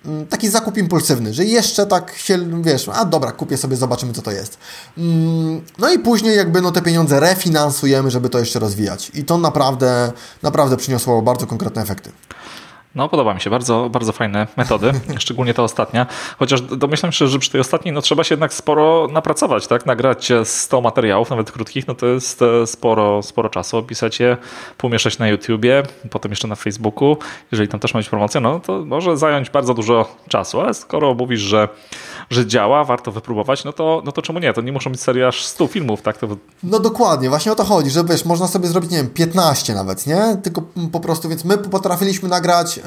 Mm, 0.07 0.27
taki 0.27 0.49
zakup 0.49 0.79
impulsywny, 0.79 1.35
że 1.35 1.45
jeszcze 1.45 1.87
tak 1.87 2.17
się, 2.17 2.63
wiesz, 2.63 2.89
a 2.93 3.05
dobra, 3.05 3.33
kupię 3.33 3.57
sobie, 3.57 3.77
zobaczymy 3.77 4.13
co 4.13 4.23
to 4.23 4.31
jest. 4.31 4.59
Mm, 4.99 5.65
no 5.79 5.93
i 5.93 5.99
później 5.99 6.37
jakby 6.37 6.61
no 6.61 6.73
te 6.73 6.83
pieniądze 6.83 7.21
refinansujemy, 7.21 8.11
żeby 8.11 8.29
to 8.29 8.39
jeszcze 8.39 8.59
rozwijać. 8.59 9.11
I 9.15 9.25
to 9.25 9.39
naprawdę, 9.39 10.13
naprawdę 10.43 10.77
przyniosło 10.77 11.23
bardzo 11.23 11.47
konkretne 11.47 11.83
efekty. 11.83 12.11
No, 12.97 13.09
podoba 13.09 13.35
mi 13.35 13.41
się, 13.41 13.51
bardzo, 13.51 13.89
bardzo 13.91 14.13
fajne 14.13 14.47
metody, 14.57 14.93
szczególnie 15.19 15.55
ta 15.55 15.63
ostatnia. 15.63 16.07
Chociaż 16.39 16.61
domyślam 16.61 17.13
się, 17.13 17.29
że 17.29 17.39
przy 17.39 17.51
tej 17.51 17.61
ostatniej 17.61 17.95
no, 17.95 18.03
trzeba 18.03 18.25
się 18.25 18.33
jednak 18.33 18.55
sporo 18.55 19.09
napracować, 19.13 19.67
tak? 19.67 19.87
Nagrać 19.87 20.33
100 20.45 20.81
materiałów, 20.81 21.31
nawet 21.31 21.53
krótkich, 21.53 21.87
no 21.87 21.95
to 21.95 22.07
jest 22.07 22.43
e, 22.43 22.67
sporo, 22.67 23.23
sporo 23.23 23.49
czasu. 23.49 23.77
Opisać 23.77 24.21
je, 24.21 24.37
pomieszać 24.79 25.19
na 25.19 25.29
YouTubie, 25.29 25.83
potem 26.11 26.33
jeszcze 26.33 26.49
na 26.49 26.55
Facebooku. 26.55 27.17
Jeżeli 27.53 27.69
tam 27.69 27.81
też 27.81 27.95
ma 27.95 28.01
być 28.01 28.09
promocja, 28.09 28.41
no 28.41 28.61
to 28.61 28.85
może 28.85 29.17
zająć 29.17 29.51
bardzo 29.51 29.75
dużo 29.75 30.17
czasu, 30.29 30.61
ale 30.61 30.75
skoro 30.75 31.15
mówisz, 31.15 31.41
że, 31.41 31.69
że 32.31 32.47
działa, 32.47 32.85
warto 32.85 33.13
wypróbować, 33.13 33.65
no 33.65 33.73
to, 33.73 34.03
no 34.05 34.13
to 34.13 34.23
czemu 34.23 34.39
nie? 34.39 34.53
To 34.53 34.61
nie 34.61 34.73
muszą 34.73 34.91
być 34.91 35.01
seria 35.01 35.29
aż 35.29 35.45
100 35.45 35.67
filmów, 35.67 36.03
tak? 36.03 36.19
To... 36.19 36.27
No 36.63 36.81
dokładnie, 36.81 37.29
właśnie 37.29 37.53
o 37.53 37.55
to 37.55 37.65
chodzi, 37.65 37.91
że 37.91 38.05
wiesz, 38.05 38.25
można 38.25 38.49
sobie 38.49 38.69
zrobić, 38.69 38.91
nie 38.91 38.97
wiem, 38.97 39.11
15 39.11 39.75
nawet, 39.75 40.07
nie? 40.07 40.37
Tylko 40.43 40.63
po 40.93 41.01
prostu, 41.01 41.29
więc 41.29 41.45
my 41.45 41.59
potrafiliśmy 41.59 42.29
nagrać 42.29 42.81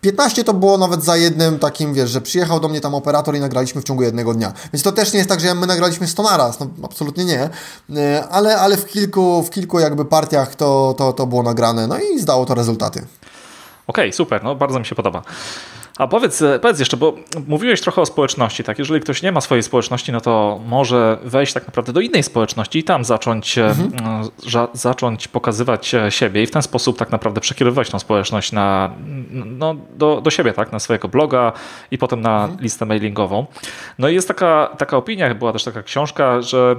15 0.00 0.40
e, 0.40 0.44
to 0.44 0.54
było 0.54 0.78
nawet 0.78 1.04
za 1.04 1.16
jednym 1.16 1.58
takim, 1.58 1.94
wiesz, 1.94 2.10
że 2.10 2.20
przyjechał 2.20 2.60
do 2.60 2.68
mnie 2.68 2.80
tam 2.80 2.94
operator 2.94 3.36
i 3.36 3.40
nagraliśmy 3.40 3.80
w 3.80 3.84
ciągu 3.84 4.02
jednego 4.02 4.34
dnia. 4.34 4.52
Więc 4.72 4.82
to 4.82 4.92
też 4.92 5.12
nie 5.12 5.18
jest 5.18 5.30
tak, 5.30 5.40
że 5.40 5.54
my 5.54 5.66
nagraliśmy 5.66 6.06
100 6.06 6.22
naraz, 6.22 6.60
no 6.60 6.66
absolutnie 6.84 7.24
nie, 7.24 7.50
e, 7.96 8.28
ale, 8.30 8.58
ale 8.58 8.76
w 8.76 8.86
kilku, 8.86 9.42
w 9.42 9.50
kilku 9.50 9.80
jakby 9.80 10.04
partiach 10.04 10.54
to, 10.54 10.94
to, 10.98 11.12
to 11.12 11.26
było 11.26 11.42
nagrane, 11.42 11.86
no 11.86 11.98
i 11.98 12.18
zdało 12.18 12.46
to 12.46 12.54
rezultaty. 12.54 12.98
Okej, 12.98 14.04
okay, 14.04 14.12
super, 14.12 14.44
no 14.44 14.54
bardzo 14.54 14.78
mi 14.78 14.86
się 14.86 14.94
podoba. 14.94 15.22
A 15.98 16.06
powiedz, 16.06 16.42
e, 16.42 16.58
powiedz 16.58 16.78
jeszcze, 16.78 16.96
bo 16.96 17.14
mówiłeś 17.46 17.80
trochę 17.80 18.02
o 18.02 18.06
społeczności, 18.06 18.64
tak? 18.64 18.78
Jeżeli 18.78 19.00
ktoś 19.00 19.22
nie 19.22 19.32
ma 19.32 19.40
swojej 19.40 19.62
społeczności, 19.62 20.12
no 20.12 20.20
to 20.20 20.60
może 20.66 21.18
wejść 21.22 21.52
tak 21.52 21.66
naprawdę 21.66 21.92
do 21.92 22.00
innej 22.00 22.22
społeczności 22.22 22.78
i 22.78 22.84
tam 22.84 23.04
zacząć, 23.04 23.58
e, 23.58 23.66
mhm. 23.66 24.28
zacząć 24.72 25.28
pokazywać 25.28 25.94
e, 25.94 26.10
siebie 26.10 26.42
i 26.42 26.46
w 26.46 26.50
ten 26.50 26.62
sposób 26.62 26.98
tak 26.98 27.10
naprawdę 27.10 27.40
przekierowywać 27.40 27.90
tą 27.90 27.98
społeczność 27.98 28.52
na, 28.52 28.90
no, 29.30 29.76
do, 29.96 30.20
do 30.20 30.30
siebie, 30.30 30.52
tak? 30.52 30.72
Na 30.72 30.78
swojego 30.78 31.08
bloga 31.08 31.52
i 31.90 31.98
potem 31.98 32.20
na 32.20 32.42
mhm. 32.42 32.60
listę 32.60 32.86
mailingową. 32.86 33.46
No 33.98 34.08
i 34.08 34.14
jest 34.14 34.28
taka, 34.28 34.70
taka 34.78 34.96
opinia, 34.96 35.34
była 35.34 35.52
też 35.52 35.64
taka 35.64 35.82
książka, 35.82 36.42
że 36.42 36.76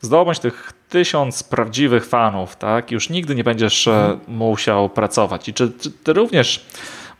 zdobądź 0.00 0.38
tych 0.38 0.72
tysiąc 0.88 1.42
prawdziwych 1.42 2.06
fanów, 2.06 2.56
tak? 2.56 2.90
Już 2.90 3.10
nigdy 3.10 3.34
nie 3.34 3.44
będziesz 3.44 3.88
mhm. 3.88 4.20
musiał 4.28 4.88
pracować. 4.88 5.48
I 5.48 5.54
czy, 5.54 5.72
czy 5.80 5.90
ty 5.90 6.12
również 6.12 6.66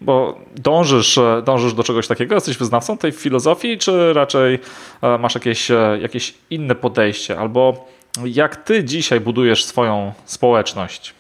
bo 0.01 0.39
dążysz, 0.57 1.19
e, 1.19 1.43
dążysz 1.45 1.75
do 1.75 1.83
czegoś 1.83 2.07
takiego? 2.09 2.35
Jesteś 2.35 2.57
wyznawcą 2.57 2.99
tej 2.99 3.13
filozofii, 3.13 3.79
czy 3.79 4.13
raczej 4.13 4.59
e, 5.03 5.19
masz 5.19 5.35
jakieś, 5.35 5.71
e, 5.71 5.99
jakieś 6.03 6.35
inne 6.51 6.75
podejście? 6.75 7.39
Albo 7.39 7.89
jak 8.25 8.57
ty 8.57 8.85
dzisiaj 8.85 9.21
budujesz 9.21 9.65
swoją 9.65 10.13
społeczność? 10.25 11.15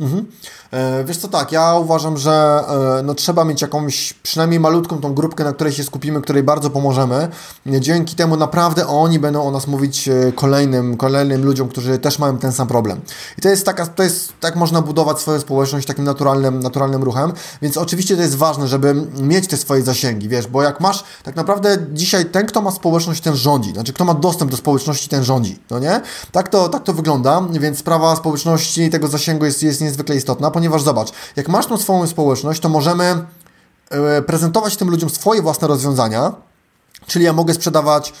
Mhm. 0.00 0.26
E, 0.72 1.04
wiesz 1.04 1.16
co, 1.16 1.28
tak, 1.28 1.52
ja 1.52 1.74
uważam, 1.74 2.16
że 2.16 2.64
e, 2.98 3.02
no, 3.02 3.14
trzeba 3.14 3.44
mieć 3.44 3.62
jakąś 3.62 4.12
przynajmniej 4.12 4.60
malutką 4.60 4.98
tą 4.98 5.14
grupkę, 5.14 5.44
na 5.44 5.52
której 5.52 5.72
się 5.72 5.84
skupimy, 5.84 6.20
której 6.20 6.42
bardzo 6.42 6.70
pomożemy. 6.70 7.28
Dzięki 7.66 8.16
temu 8.16 8.36
naprawdę 8.36 8.86
oni 8.86 9.18
będą 9.18 9.42
o 9.42 9.50
nas 9.50 9.66
mówić 9.66 10.08
e, 10.08 10.32
kolejnym, 10.32 10.96
kolejnym 10.96 11.44
ludziom, 11.44 11.68
którzy 11.68 11.98
też 11.98 12.18
mają 12.18 12.38
ten 12.38 12.52
sam 12.52 12.68
problem. 12.68 13.00
I 13.38 13.42
to 13.42 13.48
jest 13.48 13.66
taka, 13.66 13.86
to 13.86 14.02
jest, 14.02 14.32
tak 14.40 14.56
można 14.56 14.82
budować 14.82 15.18
swoją 15.18 15.40
społeczność 15.40 15.86
takim 15.86 16.04
naturalnym, 16.04 16.60
naturalnym 16.60 17.02
ruchem, 17.02 17.32
więc 17.62 17.76
oczywiście 17.76 18.16
to 18.16 18.22
jest 18.22 18.36
ważne, 18.36 18.68
żeby 18.68 18.94
mieć 19.20 19.46
te 19.46 19.56
swoje 19.56 19.82
zasięgi, 19.82 20.28
wiesz, 20.28 20.46
bo 20.46 20.62
jak 20.62 20.80
masz, 20.80 21.04
tak 21.22 21.36
naprawdę 21.36 21.78
dzisiaj 21.92 22.24
ten, 22.24 22.46
kto 22.46 22.62
ma 22.62 22.70
społeczność, 22.70 23.20
ten 23.20 23.36
rządzi, 23.36 23.72
znaczy 23.72 23.92
kto 23.92 24.04
ma 24.04 24.14
dostęp 24.14 24.50
do 24.50 24.56
społeczności, 24.56 25.08
ten 25.08 25.24
rządzi, 25.24 25.58
no 25.70 25.78
nie? 25.78 26.00
Tak 26.32 26.48
to, 26.48 26.68
tak 26.68 26.82
to 26.82 26.92
wygląda, 26.92 27.42
więc 27.50 27.78
sprawa 27.78 28.16
społeczności 28.16 28.90
tego 28.90 29.08
zasięgu 29.08 29.44
jest, 29.44 29.62
jest 29.62 29.80
niezwykle 29.80 30.16
istotna, 30.16 30.50
ponieważ 30.56 30.82
zobacz, 30.82 31.08
jak 31.36 31.48
masz 31.48 31.66
tą 31.66 31.76
swoją 31.76 32.06
społeczność, 32.06 32.60
to 32.60 32.68
możemy 32.68 33.24
e, 33.90 34.22
prezentować 34.22 34.76
tym 34.76 34.90
ludziom 34.90 35.10
swoje 35.10 35.42
własne 35.42 35.68
rozwiązania, 35.68 36.32
czyli 37.06 37.24
ja 37.24 37.32
mogę 37.32 37.54
sprzedawać 37.54 38.12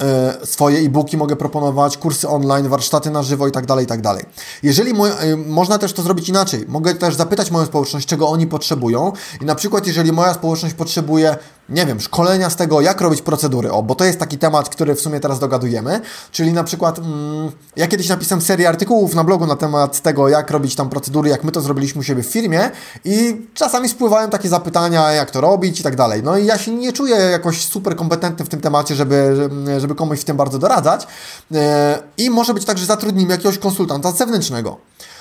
e, 0.00 0.46
swoje 0.46 0.78
e-booki, 0.78 1.16
mogę 1.16 1.36
proponować 1.36 1.98
kursy 1.98 2.28
online, 2.28 2.68
warsztaty 2.68 3.10
na 3.10 3.22
żywo 3.22 3.48
i 3.48 3.52
tak 3.52 3.66
dalej, 3.66 3.84
i 3.84 3.88
tak 3.88 4.00
dalej. 4.00 4.24
Jeżeli 4.62 4.94
moje, 4.94 5.36
można 5.36 5.78
też 5.78 5.92
to 5.92 6.02
zrobić 6.02 6.28
inaczej. 6.28 6.64
Mogę 6.68 6.94
też 6.94 7.14
zapytać 7.14 7.50
moją 7.50 7.66
społeczność, 7.66 8.06
czego 8.06 8.28
oni 8.28 8.46
potrzebują 8.46 9.12
i 9.40 9.44
na 9.44 9.54
przykład 9.54 9.86
jeżeli 9.86 10.12
moja 10.12 10.34
społeczność 10.34 10.74
potrzebuje 10.74 11.36
nie 11.72 11.86
wiem, 11.86 12.00
szkolenia 12.00 12.50
z 12.50 12.56
tego, 12.56 12.80
jak 12.80 13.00
robić 13.00 13.22
procedury, 13.22 13.72
o, 13.72 13.82
bo 13.82 13.94
to 13.94 14.04
jest 14.04 14.18
taki 14.18 14.38
temat, 14.38 14.68
który 14.68 14.94
w 14.94 15.00
sumie 15.00 15.20
teraz 15.20 15.38
dogadujemy, 15.38 16.00
czyli 16.32 16.52
na 16.52 16.64
przykład 16.64 16.98
mm, 16.98 17.50
ja 17.76 17.86
kiedyś 17.86 18.08
napisałem 18.08 18.42
serię 18.42 18.68
artykułów 18.68 19.14
na 19.14 19.24
blogu 19.24 19.46
na 19.46 19.56
temat 19.56 20.00
tego, 20.00 20.28
jak 20.28 20.50
robić 20.50 20.74
tam 20.74 20.88
procedury, 20.88 21.30
jak 21.30 21.44
my 21.44 21.52
to 21.52 21.60
zrobiliśmy 21.60 22.00
u 22.00 22.02
siebie 22.02 22.22
w 22.22 22.26
firmie 22.26 22.70
i 23.04 23.46
czasami 23.54 23.88
spływają 23.88 24.30
takie 24.30 24.48
zapytania, 24.48 25.12
jak 25.12 25.30
to 25.30 25.40
robić 25.40 25.80
i 25.80 25.82
tak 25.82 25.96
dalej. 25.96 26.22
No 26.22 26.38
i 26.38 26.46
ja 26.46 26.58
się 26.58 26.74
nie 26.74 26.92
czuję 26.92 27.16
jakoś 27.16 27.64
super 27.64 27.96
kompetentny 27.96 28.44
w 28.44 28.48
tym 28.48 28.60
temacie, 28.60 28.94
żeby, 28.94 29.50
żeby 29.78 29.94
komuś 29.94 30.20
w 30.20 30.24
tym 30.24 30.36
bardzo 30.36 30.58
doradzać. 30.58 31.06
E, 31.54 31.98
i 32.16 32.30
może 32.30 32.54
być 32.54 32.64
tak, 32.64 32.78
że 32.78 32.86
zatrudnimy 32.86 33.32
jakiegoś 33.32 33.58
konsultanta 33.58 34.12
zewnętrznego, 34.12 34.76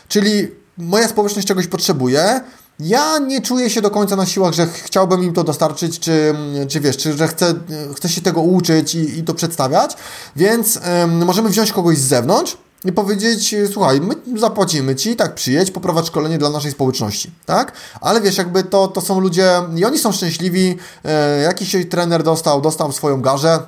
czyli 0.07 0.51
moja 0.77 1.07
społeczność 1.07 1.47
czegoś 1.47 1.67
potrzebuje, 1.67 2.41
ja 2.81 3.17
nie 3.17 3.41
czuję 3.41 3.69
się 3.69 3.81
do 3.81 3.91
końca 3.91 4.15
na 4.15 4.25
siłach, 4.25 4.53
że 4.53 4.67
chciałbym 4.67 5.23
im 5.23 5.33
to 5.33 5.43
dostarczyć, 5.43 5.99
czy, 5.99 6.35
czy 6.69 6.79
wiesz, 6.79 6.97
czy 6.97 7.13
że 7.17 7.27
chcę, 7.27 7.53
chcę 7.95 8.09
się 8.09 8.21
tego 8.21 8.41
uczyć 8.41 8.95
i, 8.95 9.19
i 9.19 9.23
to 9.23 9.33
przedstawiać, 9.33 9.97
więc 10.35 10.79
możemy 11.07 11.49
wziąć 11.49 11.71
kogoś 11.71 11.97
z 11.97 12.07
zewnątrz 12.07 12.57
i 12.85 12.91
powiedzieć, 12.91 13.55
słuchaj, 13.73 14.01
my 14.01 14.39
zapłacimy 14.39 14.95
Ci, 14.95 15.15
tak 15.15 15.35
przyjedź, 15.35 15.71
poprowadź 15.71 16.07
szkolenie 16.07 16.37
dla 16.37 16.49
naszej 16.49 16.71
społeczności, 16.71 17.31
tak? 17.45 17.71
Ale 18.01 18.21
wiesz, 18.21 18.37
jakby 18.37 18.63
to, 18.63 18.87
to 18.87 19.01
są 19.01 19.19
ludzie 19.19 19.53
i 19.75 19.85
oni 19.85 19.99
są 19.99 20.11
szczęśliwi, 20.11 20.77
e, 21.05 21.41
jakiś 21.41 21.75
trener 21.89 22.23
dostał, 22.23 22.61
dostał 22.61 22.91
swoją 22.91 23.21
garzę, 23.21 23.59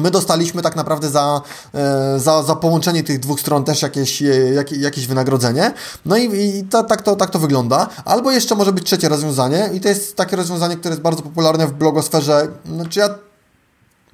My 0.00 0.10
dostaliśmy 0.10 0.62
tak 0.62 0.76
naprawdę 0.76 1.10
za, 1.10 1.42
e, 1.74 2.18
za, 2.18 2.42
za 2.42 2.56
połączenie 2.56 3.02
tych 3.04 3.20
dwóch 3.20 3.40
stron 3.40 3.64
też 3.64 3.82
jakieś, 3.82 4.22
e, 4.22 4.26
jakieś, 4.54 4.78
jakieś 4.78 5.06
wynagrodzenie. 5.06 5.72
No 6.04 6.16
i, 6.16 6.48
i 6.58 6.64
tak, 6.64 7.02
to, 7.02 7.16
tak 7.16 7.30
to 7.30 7.38
wygląda. 7.38 7.88
Albo 8.04 8.30
jeszcze 8.30 8.54
może 8.54 8.72
być 8.72 8.84
trzecie 8.84 9.08
rozwiązanie 9.08 9.70
i 9.74 9.80
to 9.80 9.88
jest 9.88 10.16
takie 10.16 10.36
rozwiązanie, 10.36 10.76
które 10.76 10.92
jest 10.92 11.02
bardzo 11.02 11.22
popularne 11.22 11.66
w 11.66 11.72
blogosferze. 11.72 12.48
Znaczy 12.66 13.00
ja 13.00 13.08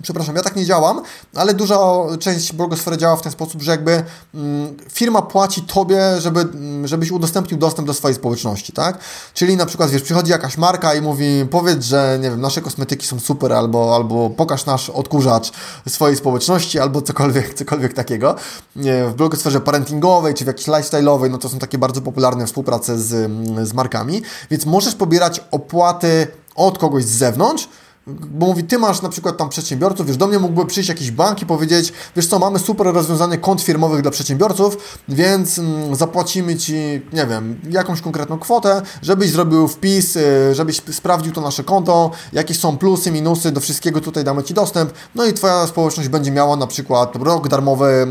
przepraszam, 0.03 0.37
ja 0.37 0.43
tak 0.43 0.57
nie 0.57 0.65
działam, 0.65 1.03
ale 1.35 1.55
duża 1.55 1.79
część 2.21 2.53
blogosfery 2.53 2.97
działa 2.97 3.17
w 3.17 3.23
ten 3.23 3.33
sposób, 3.33 3.63
że 3.63 3.71
jakby 3.71 4.03
mm, 4.35 4.77
firma 4.93 5.23
płaci 5.23 5.63
tobie, 5.63 6.21
żeby, 6.21 6.41
mm, 6.41 6.89
żebyś 6.89 7.11
udostępnił 7.11 7.59
dostęp 7.59 7.87
do 7.87 7.95
swojej 7.95 8.15
społeczności, 8.15 8.73
tak? 8.73 8.99
Czyli 9.35 9.57
na 9.57 9.67
przykład, 9.67 9.91
wiesz, 9.91 10.03
przychodzi 10.03 10.31
jakaś 10.31 10.59
marka 10.59 10.95
i 10.95 11.01
mówi, 11.01 11.47
powiedz, 11.51 11.85
że, 11.85 12.19
nie 12.23 12.31
wiem, 12.31 12.41
nasze 12.41 12.61
kosmetyki 12.61 13.07
są 13.07 13.21
super, 13.21 13.53
albo, 13.53 13.95
albo 13.95 14.31
pokaż 14.31 14.67
nasz 14.67 14.91
odkurzacz 14.91 15.53
swojej 15.89 16.17
społeczności, 16.17 16.79
albo 16.79 17.03
cokolwiek, 17.03 17.55
cokolwiek 17.61 17.95
takiego. 17.95 18.35
W 18.77 19.13
blogosferze 19.17 19.61
parentingowej, 19.61 20.35
czy 20.35 20.45
w 20.45 20.47
jakiejś 20.47 20.69
lifestyle'owej, 20.69 21.31
no 21.31 21.39
to 21.39 21.49
są 21.49 21.59
takie 21.59 21.79
bardzo 21.79 22.01
popularne 22.01 22.47
współprace 22.47 22.99
z, 22.99 23.31
z 23.69 23.73
markami, 23.73 24.23
więc 24.51 24.67
możesz 24.67 24.95
pobierać 24.95 25.41
opłaty 25.51 26.27
od 26.55 26.79
kogoś 26.79 27.05
z 27.05 27.19
zewnątrz, 27.19 27.69
bo 28.07 28.47
mówi, 28.47 28.65
ty 28.65 28.79
masz 28.79 29.03
na 29.03 29.09
przykład 29.09 29.37
tam 29.37 29.49
przedsiębiorców, 29.49 30.07
wiesz, 30.07 30.17
do 30.17 30.27
mnie 30.27 30.39
mógłby 30.39 30.67
przyjść 30.67 30.89
jakiś 30.89 31.11
bank 31.11 31.43
i 31.43 31.47
powiedzieć, 31.47 31.93
wiesz 32.17 32.27
co, 32.27 32.39
mamy 32.39 32.59
super 32.59 32.87
rozwiązanie 32.87 33.39
kont 33.39 33.63
firmowych 33.63 34.03
dla 34.03 34.11
przedsiębiorców, 34.11 34.99
więc 35.09 35.59
mm, 35.59 35.95
zapłacimy 35.95 36.57
Ci, 36.57 36.75
nie 37.13 37.27
wiem, 37.27 37.61
jakąś 37.71 38.01
konkretną 38.01 38.39
kwotę, 38.39 38.83
żebyś 39.03 39.31
zrobił 39.31 39.69
wpis, 39.69 40.17
y, 40.17 40.55
żebyś 40.55 40.83
sprawdził 40.93 41.33
to 41.33 41.41
nasze 41.41 41.65
konto, 41.65 42.11
jakie 42.33 42.55
są 42.55 42.79
plusy, 42.79 43.11
minusy, 43.11 43.53
do 43.53 43.61
wszystkiego 43.61 44.01
tutaj 44.01 44.25
damy 44.25 44.43
Ci 44.43 44.55
dostęp, 44.55 44.93
no 45.15 45.27
i 45.27 45.33
Twoja 45.33 45.67
społeczność 45.67 46.09
będzie 46.09 46.31
miała 46.31 46.57
na 46.57 46.67
przykład 46.67 47.17
rok 47.17 47.49
darmowy, 47.49 48.07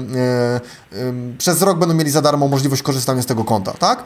y, 0.93 0.97
y, 0.97 1.13
przez 1.37 1.61
rok 1.61 1.79
będą 1.79 1.95
mieli 1.95 2.11
za 2.11 2.21
darmo 2.21 2.47
możliwość 2.47 2.81
korzystania 2.81 3.21
z 3.21 3.25
tego 3.25 3.43
konta, 3.43 3.71
tak? 3.71 4.03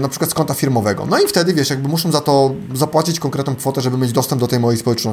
Na 0.00 0.08
przykład 0.08 0.30
z 0.30 0.34
konta 0.34 0.54
firmowego. 0.54 1.06
No 1.06 1.18
i 1.18 1.26
wtedy, 1.26 1.54
wiesz, 1.54 1.70
jakby 1.70 1.88
muszą 1.88 2.12
za 2.12 2.20
to 2.20 2.50
zapłacić 2.74 3.20
konkretną 3.20 3.56
kwotę, 3.56 3.80
żeby 3.80 3.98
mieć 3.98 4.12
dostęp 4.12 4.40
do 4.40 4.46
tej 4.46 4.60
mojej 4.60 4.80
społeczności. 4.80 5.09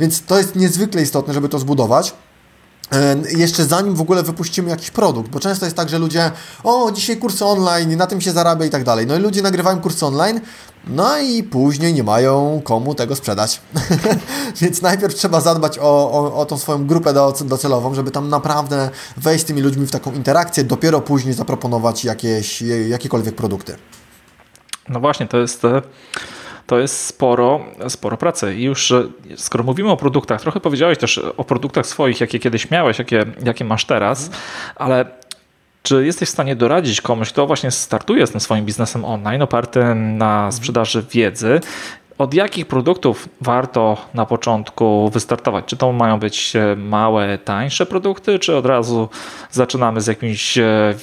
Więc 0.00 0.22
to 0.22 0.38
jest 0.38 0.56
niezwykle 0.56 1.02
istotne, 1.02 1.34
żeby 1.34 1.48
to 1.48 1.58
zbudować. 1.58 2.14
E, 2.92 3.16
jeszcze 3.36 3.64
zanim 3.64 3.94
w 3.94 4.00
ogóle 4.00 4.22
wypuścimy 4.22 4.70
jakiś 4.70 4.90
produkt, 4.90 5.30
bo 5.30 5.40
często 5.40 5.64
jest 5.64 5.76
tak, 5.76 5.88
że 5.88 5.98
ludzie, 5.98 6.30
o, 6.64 6.90
dzisiaj 6.92 7.16
kursy 7.16 7.44
online, 7.44 7.96
na 7.96 8.06
tym 8.06 8.20
się 8.20 8.32
zarabia 8.32 8.66
i 8.66 8.70
tak 8.70 8.84
dalej. 8.84 9.06
No 9.06 9.16
i 9.16 9.18
ludzie 9.18 9.42
nagrywają 9.42 9.80
kursy 9.80 10.06
online, 10.06 10.40
no 10.86 11.18
i 11.18 11.42
później 11.42 11.94
nie 11.94 12.02
mają 12.02 12.60
komu 12.64 12.94
tego 12.94 13.16
sprzedać. 13.16 13.60
Więc 14.60 14.82
najpierw 14.82 15.14
trzeba 15.14 15.40
zadbać 15.40 15.78
o, 15.78 16.12
o, 16.12 16.34
o 16.34 16.46
tą 16.46 16.58
swoją 16.58 16.86
grupę 16.86 17.14
docelową, 17.44 17.94
żeby 17.94 18.10
tam 18.10 18.28
naprawdę 18.28 18.90
wejść 19.16 19.44
z 19.44 19.46
tymi 19.46 19.62
ludźmi 19.62 19.86
w 19.86 19.90
taką 19.90 20.12
interakcję, 20.12 20.64
dopiero 20.64 21.00
później 21.00 21.34
zaproponować 21.34 22.04
jakieś, 22.04 22.62
jakiekolwiek 22.88 23.34
produkty. 23.34 23.76
No 24.88 25.00
właśnie, 25.00 25.28
to 25.28 25.38
jest 25.38 25.62
to 26.70 26.78
jest 26.78 27.06
sporo, 27.06 27.60
sporo 27.88 28.16
pracy. 28.16 28.54
I 28.54 28.62
już 28.62 28.92
skoro 29.36 29.64
mówimy 29.64 29.90
o 29.90 29.96
produktach, 29.96 30.40
trochę 30.40 30.60
powiedziałeś 30.60 30.98
też 30.98 31.20
o 31.36 31.44
produktach 31.44 31.86
swoich, 31.86 32.20
jakie 32.20 32.38
kiedyś 32.38 32.70
miałeś, 32.70 32.98
jakie, 32.98 33.24
jakie 33.44 33.64
masz 33.64 33.84
teraz, 33.84 34.30
ale 34.76 35.04
czy 35.82 36.06
jesteś 36.06 36.28
w 36.28 36.32
stanie 36.32 36.56
doradzić 36.56 37.00
komuś, 37.00 37.32
kto 37.32 37.46
właśnie 37.46 37.70
startuje 37.70 38.26
z 38.26 38.30
tym 38.30 38.40
swoim 38.40 38.64
biznesem 38.64 39.04
online, 39.04 39.42
opartym 39.42 40.18
na 40.18 40.52
sprzedaży 40.52 41.04
wiedzy, 41.10 41.60
od 42.18 42.34
jakich 42.34 42.66
produktów 42.66 43.28
warto 43.40 43.96
na 44.14 44.26
początku 44.26 45.10
wystartować? 45.12 45.64
Czy 45.64 45.76
to 45.76 45.92
mają 45.92 46.18
być 46.18 46.52
małe, 46.76 47.38
tańsze 47.38 47.86
produkty, 47.86 48.38
czy 48.38 48.56
od 48.56 48.66
razu 48.66 49.08
zaczynamy 49.50 50.00
z 50.00 50.06
jakimś 50.06 50.58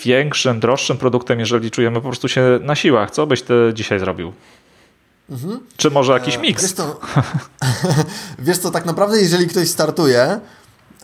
większym, 0.05 0.59
droższym 0.59 0.97
produktem, 0.97 1.39
jeżeli 1.39 1.72
czujemy 1.72 1.95
po 1.95 2.07
prostu 2.07 2.28
się 2.28 2.59
na 2.61 2.76
siłach? 2.76 3.11
Co 3.11 3.28
byś 3.28 3.41
ty 3.41 3.72
dzisiaj 3.74 3.99
zrobił? 3.99 4.34
Mhm. 5.30 5.60
Czy 5.78 5.90
może 5.90 6.14
jakiś 6.14 6.36
e, 6.36 6.40
miks? 6.40 6.62
Wiesz 6.62 6.74
co, 6.74 7.00
wiesz 8.40 8.58
co, 8.58 8.72
tak 8.72 8.86
naprawdę 8.86 9.22
jeżeli 9.22 9.48
ktoś 9.48 9.70
startuje, 9.70 10.40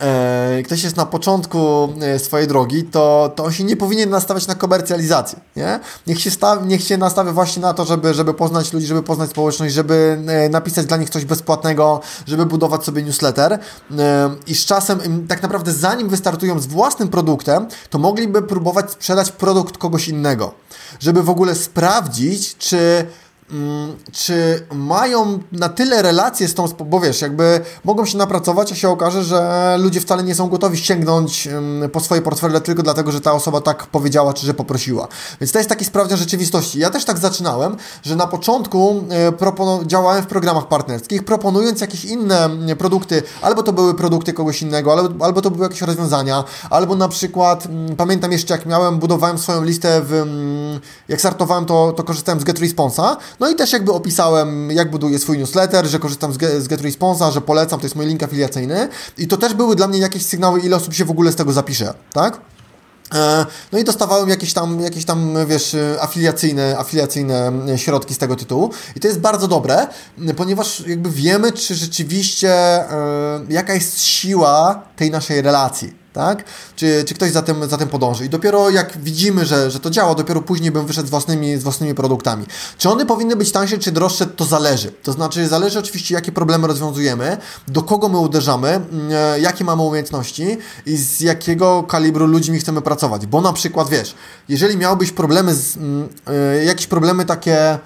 e, 0.00 0.62
ktoś 0.64 0.84
jest 0.84 0.96
na 0.96 1.06
początku 1.06 1.92
e, 2.00 2.18
swojej 2.18 2.48
drogi, 2.48 2.84
to, 2.84 3.32
to 3.36 3.44
on 3.44 3.52
się 3.52 3.64
nie 3.64 3.76
powinien 3.76 4.10
nastawiać 4.10 4.46
na 4.46 4.54
komercjalizację. 4.54 5.40
Nie? 5.56 5.80
Niech, 6.06 6.20
się 6.20 6.30
stawi, 6.30 6.66
niech 6.66 6.82
się 6.82 6.98
nastawia 6.98 7.32
właśnie 7.32 7.62
na 7.62 7.74
to, 7.74 7.84
żeby, 7.84 8.14
żeby 8.14 8.34
poznać 8.34 8.72
ludzi, 8.72 8.86
żeby 8.86 9.02
poznać 9.02 9.30
społeczność, 9.30 9.74
żeby 9.74 10.18
napisać 10.50 10.86
dla 10.86 10.96
nich 10.96 11.10
coś 11.10 11.24
bezpłatnego, 11.24 12.00
żeby 12.26 12.46
budować 12.46 12.84
sobie 12.84 13.02
newsletter. 13.02 13.58
I 14.46 14.54
z 14.54 14.64
czasem, 14.64 15.26
tak 15.28 15.42
naprawdę, 15.42 15.72
zanim 15.72 16.08
wystartują 16.08 16.60
z 16.60 16.66
własnym 16.66 17.08
produktem, 17.08 17.66
to 17.90 17.98
mogliby 17.98 18.42
próbować 18.42 18.90
sprzedać 18.90 19.32
produkt 19.32 19.78
kogoś 19.78 20.08
innego, 20.08 20.54
żeby 21.00 21.22
w 21.22 21.30
ogóle 21.30 21.54
sprawdzić, 21.54 22.56
czy 22.56 23.06
czy 24.12 24.66
mają 24.72 25.38
na 25.52 25.68
tyle 25.68 26.02
relacje 26.02 26.48
z 26.48 26.54
tą, 26.54 26.68
bo 26.68 27.00
wiesz, 27.00 27.20
jakby 27.20 27.60
mogą 27.84 28.06
się 28.06 28.18
napracować, 28.18 28.72
a 28.72 28.74
się 28.74 28.88
okaże, 28.88 29.24
że 29.24 29.76
ludzie 29.80 30.00
wcale 30.00 30.22
nie 30.22 30.34
są 30.34 30.48
gotowi 30.48 30.78
sięgnąć 30.78 31.48
po 31.92 32.00
swoje 32.00 32.22
portfele 32.22 32.60
tylko 32.60 32.82
dlatego, 32.82 33.12
że 33.12 33.20
ta 33.20 33.32
osoba 33.32 33.60
tak 33.60 33.86
powiedziała, 33.86 34.32
czy 34.32 34.46
że 34.46 34.54
poprosiła. 34.54 35.08
Więc 35.40 35.52
to 35.52 35.58
jest 35.58 35.68
taki 35.68 35.84
sprawdzian 35.84 36.18
rzeczywistości. 36.18 36.78
Ja 36.78 36.90
też 36.90 37.04
tak 37.04 37.18
zaczynałem, 37.18 37.76
że 38.02 38.16
na 38.16 38.26
początku 38.26 39.04
e, 39.10 39.86
działałem 39.86 40.22
w 40.22 40.26
programach 40.26 40.68
partnerskich, 40.68 41.24
proponując 41.24 41.80
jakieś 41.80 42.04
inne 42.04 42.50
produkty, 42.78 43.22
albo 43.42 43.62
to 43.62 43.72
były 43.72 43.94
produkty 43.94 44.32
kogoś 44.32 44.62
innego, 44.62 44.92
albo, 44.92 45.24
albo 45.24 45.42
to 45.42 45.50
były 45.50 45.62
jakieś 45.62 45.80
rozwiązania, 45.80 46.44
albo 46.70 46.96
na 46.96 47.08
przykład, 47.08 47.68
pamiętam 47.96 48.32
jeszcze 48.32 48.54
jak 48.54 48.66
miałem, 48.66 48.98
budowałem 48.98 49.38
swoją 49.38 49.64
listę, 49.64 50.00
w, 50.04 50.26
jak 51.08 51.20
startowałem, 51.20 51.64
to, 51.64 51.92
to 51.92 52.04
korzystałem 52.04 52.40
z 52.40 52.44
GetResponsa, 52.44 53.16
no 53.40 53.43
i 53.50 53.54
też 53.54 53.72
jakby 53.72 53.92
opisałem, 53.92 54.70
jak 54.70 54.90
buduję 54.90 55.18
swój 55.18 55.38
newsletter, 55.38 55.86
że 55.86 55.98
korzystam 55.98 56.32
z, 56.32 56.62
z 56.62 56.68
GetResponsa, 56.68 57.30
że 57.30 57.40
polecam, 57.40 57.80
to 57.80 57.86
jest 57.86 57.96
mój 57.96 58.06
link 58.06 58.22
afiliacyjny. 58.22 58.88
I 59.18 59.28
to 59.28 59.36
też 59.36 59.54
były 59.54 59.76
dla 59.76 59.88
mnie 59.88 59.98
jakieś 59.98 60.26
sygnały, 60.26 60.60
ile 60.60 60.76
osób 60.76 60.94
się 60.94 61.04
w 61.04 61.10
ogóle 61.10 61.32
z 61.32 61.36
tego 61.36 61.52
zapisze, 61.52 61.94
tak? 62.12 62.40
E, 63.14 63.46
no 63.72 63.78
i 63.78 63.84
dostawałem 63.84 64.28
jakieś 64.28 64.52
tam, 64.52 64.80
jakieś 64.80 65.04
tam, 65.04 65.34
wiesz, 65.46 65.76
afiliacyjne, 66.00 66.78
afiliacyjne 66.78 67.52
środki 67.76 68.14
z 68.14 68.18
tego 68.18 68.36
tytułu. 68.36 68.70
I 68.96 69.00
to 69.00 69.08
jest 69.08 69.20
bardzo 69.20 69.48
dobre, 69.48 69.86
ponieważ 70.36 70.86
jakby 70.86 71.10
wiemy, 71.10 71.52
czy 71.52 71.74
rzeczywiście 71.74 72.50
e, 72.50 73.40
jaka 73.48 73.74
jest 73.74 74.00
siła 74.00 74.82
tej 74.96 75.10
naszej 75.10 75.42
relacji 75.42 76.03
tak? 76.14 76.44
Czy, 76.76 77.04
czy 77.06 77.14
ktoś 77.14 77.30
za 77.30 77.42
tym, 77.42 77.68
za 77.68 77.78
tym 77.78 77.88
podąży. 77.88 78.24
I 78.24 78.28
dopiero 78.28 78.70
jak 78.70 78.98
widzimy, 78.98 79.46
że, 79.46 79.70
że 79.70 79.80
to 79.80 79.90
działa, 79.90 80.14
dopiero 80.14 80.42
później 80.42 80.70
bym 80.70 80.86
wyszedł 80.86 81.08
z 81.08 81.10
własnymi, 81.10 81.56
z 81.56 81.62
własnymi 81.62 81.94
produktami. 81.94 82.46
Czy 82.78 82.90
one 82.90 83.06
powinny 83.06 83.36
być 83.36 83.52
tańsze, 83.52 83.78
czy 83.78 83.92
droższe, 83.92 84.26
to 84.26 84.44
zależy. 84.44 84.92
To 85.02 85.12
znaczy, 85.12 85.48
zależy 85.48 85.78
oczywiście, 85.78 86.14
jakie 86.14 86.32
problemy 86.32 86.66
rozwiązujemy, 86.66 87.36
do 87.68 87.82
kogo 87.82 88.08
my 88.08 88.18
uderzamy, 88.18 88.68
mm, 88.68 89.10
e, 89.12 89.40
jakie 89.40 89.64
mamy 89.64 89.82
umiejętności 89.82 90.58
i 90.86 90.96
z 90.96 91.20
jakiego 91.20 91.82
kalibru 91.82 92.26
ludźmi 92.26 92.58
chcemy 92.58 92.82
pracować. 92.82 93.26
Bo 93.26 93.40
na 93.40 93.52
przykład, 93.52 93.88
wiesz, 93.88 94.14
jeżeli 94.48 94.76
miałbyś 94.76 95.10
problemy, 95.10 95.54
z, 95.54 95.76
y, 95.76 96.64
jakieś 96.64 96.86
problemy 96.86 97.24
takie 97.24 97.78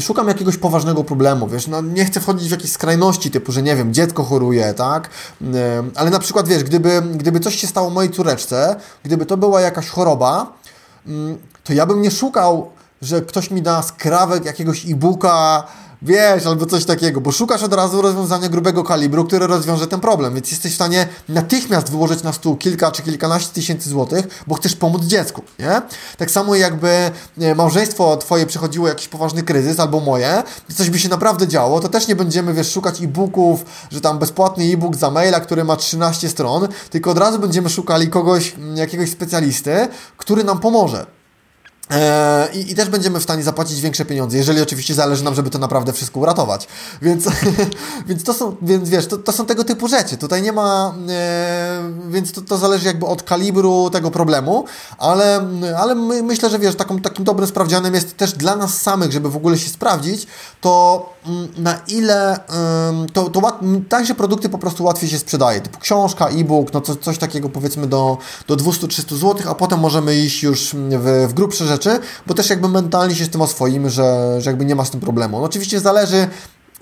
szukam 0.00 0.28
jakiegoś 0.28 0.56
poważnego 0.56 1.04
problemu, 1.04 1.48
wiesz, 1.48 1.66
no 1.66 1.80
nie 1.80 2.04
chcę 2.04 2.20
wchodzić 2.20 2.48
w 2.48 2.50
jakieś 2.50 2.72
skrajności 2.72 3.30
typu, 3.30 3.52
że 3.52 3.62
nie 3.62 3.76
wiem, 3.76 3.94
dziecko 3.94 4.24
choruje, 4.24 4.74
tak, 4.74 5.10
ale 5.94 6.10
na 6.10 6.18
przykład, 6.18 6.48
wiesz, 6.48 6.64
gdyby, 6.64 7.02
gdyby 7.14 7.40
coś 7.40 7.56
się 7.56 7.66
stało 7.66 7.90
mojej 7.90 8.10
córeczce, 8.10 8.76
gdyby 9.02 9.26
to 9.26 9.36
była 9.36 9.60
jakaś 9.60 9.88
choroba, 9.88 10.52
mm, 11.06 11.38
to 11.64 11.72
ja 11.72 11.86
bym 11.86 12.02
nie 12.02 12.10
szukał, 12.10 12.70
że 13.02 13.20
ktoś 13.20 13.50
mi 13.50 13.62
da 13.62 13.82
skrawek 13.82 14.44
jakiegoś 14.44 14.86
e-booka, 14.86 15.64
Wiesz, 16.04 16.46
albo 16.46 16.66
coś 16.66 16.84
takiego, 16.84 17.20
bo 17.20 17.32
szukasz 17.32 17.62
od 17.62 17.74
razu 17.74 18.02
rozwiązania 18.02 18.48
grubego 18.48 18.84
kalibru, 18.84 19.24
które 19.24 19.46
rozwiąże 19.46 19.86
ten 19.86 20.00
problem, 20.00 20.34
więc 20.34 20.50
jesteś 20.50 20.72
w 20.72 20.74
stanie 20.74 21.08
natychmiast 21.28 21.90
wyłożyć 21.90 22.22
na 22.22 22.32
stół 22.32 22.56
kilka 22.56 22.90
czy 22.90 23.02
kilkanaście 23.02 23.52
tysięcy 23.52 23.90
złotych, 23.90 24.42
bo 24.46 24.54
chcesz 24.54 24.76
pomóc 24.76 25.02
dziecku, 25.02 25.42
nie? 25.58 25.82
Tak 26.18 26.30
samo 26.30 26.54
jakby 26.54 27.10
małżeństwo 27.56 28.16
twoje 28.16 28.46
przechodziło 28.46 28.88
jakiś 28.88 29.08
poważny 29.08 29.42
kryzys, 29.42 29.80
albo 29.80 30.00
moje, 30.00 30.42
coś 30.76 30.90
by 30.90 30.98
się 30.98 31.08
naprawdę 31.08 31.48
działo, 31.48 31.80
to 31.80 31.88
też 31.88 32.08
nie 32.08 32.16
będziemy, 32.16 32.54
wiesz, 32.54 32.72
szukać 32.72 33.00
e-booków, 33.00 33.64
że 33.90 34.00
tam 34.00 34.18
bezpłatny 34.18 34.64
e-book 34.64 34.96
za 34.96 35.10
maila, 35.10 35.40
który 35.40 35.64
ma 35.64 35.76
13 35.76 36.28
stron, 36.28 36.68
tylko 36.90 37.10
od 37.10 37.18
razu 37.18 37.38
będziemy 37.38 37.70
szukali 37.70 38.08
kogoś, 38.08 38.54
jakiegoś 38.74 39.10
specjalisty, 39.10 39.88
który 40.16 40.44
nam 40.44 40.60
pomoże. 40.60 41.06
E, 41.92 42.48
I, 42.54 42.72
I, 42.72 42.74
też 42.74 42.88
będziemy 42.88 43.20
w 43.20 43.22
stanie 43.22 43.42
zapłacić 43.42 43.80
większe 43.80 44.04
pieniądze, 44.04 44.36
jeżeli 44.36 44.62
oczywiście 44.62 44.94
zależy 44.94 45.24
nam, 45.24 45.34
żeby 45.34 45.50
to 45.50 45.58
naprawdę 45.58 45.92
wszystko 45.92 46.20
uratować. 46.20 46.68
Więc, 47.02 47.24
więc 48.08 48.24
to 48.24 48.34
są, 48.34 48.56
więc 48.62 48.88
wiesz, 48.88 49.06
to, 49.06 49.18
to 49.18 49.32
są 49.32 49.46
tego 49.46 49.64
typu 49.64 49.88
rzeczy. 49.88 50.16
Tutaj 50.16 50.42
nie 50.42 50.52
ma, 50.52 50.94
e, 51.08 51.92
więc 52.08 52.32
to, 52.32 52.42
to 52.42 52.58
zależy 52.58 52.86
jakby 52.86 53.06
od 53.06 53.22
kalibru 53.22 53.90
tego 53.90 54.10
problemu, 54.10 54.64
ale, 54.98 55.46
ale 55.78 55.94
my, 55.94 56.22
myślę, 56.22 56.50
że 56.50 56.58
wiesz, 56.58 56.76
taką, 56.76 57.00
takim 57.00 57.24
dobrym 57.24 57.48
sprawdzianem 57.48 57.94
jest 57.94 58.16
też 58.16 58.32
dla 58.32 58.56
nas 58.56 58.80
samych, 58.82 59.12
żeby 59.12 59.30
w 59.30 59.36
ogóle 59.36 59.58
się 59.58 59.70
sprawdzić, 59.70 60.26
to 60.60 61.12
na 61.56 61.80
ile 61.88 62.38
to, 63.12 63.30
to 63.30 63.58
tańsze 63.88 64.14
produkty 64.14 64.48
po 64.48 64.58
prostu 64.58 64.84
łatwiej 64.84 65.10
się 65.10 65.18
sprzedaje, 65.18 65.60
typu 65.60 65.78
książka, 65.78 66.28
e-book, 66.28 66.72
no 66.72 66.80
co, 66.80 66.96
coś 66.96 67.18
takiego 67.18 67.48
powiedzmy 67.48 67.86
do, 67.86 68.18
do 68.48 68.56
200-300 68.56 69.16
zł, 69.16 69.36
a 69.50 69.54
potem 69.54 69.80
możemy 69.80 70.16
iść 70.16 70.42
już 70.42 70.74
w, 70.74 71.26
w 71.28 71.34
grubsze 71.34 71.66
rzeczy, 71.66 71.98
bo 72.26 72.34
też 72.34 72.50
jakby 72.50 72.68
mentalnie 72.68 73.14
się 73.14 73.24
z 73.24 73.30
tym 73.30 73.40
oswoimy, 73.40 73.90
że, 73.90 74.36
że 74.40 74.50
jakby 74.50 74.64
nie 74.64 74.74
ma 74.74 74.84
z 74.84 74.90
tym 74.90 75.00
problemu. 75.00 75.38
No 75.38 75.44
oczywiście 75.44 75.80
zależy 75.80 76.28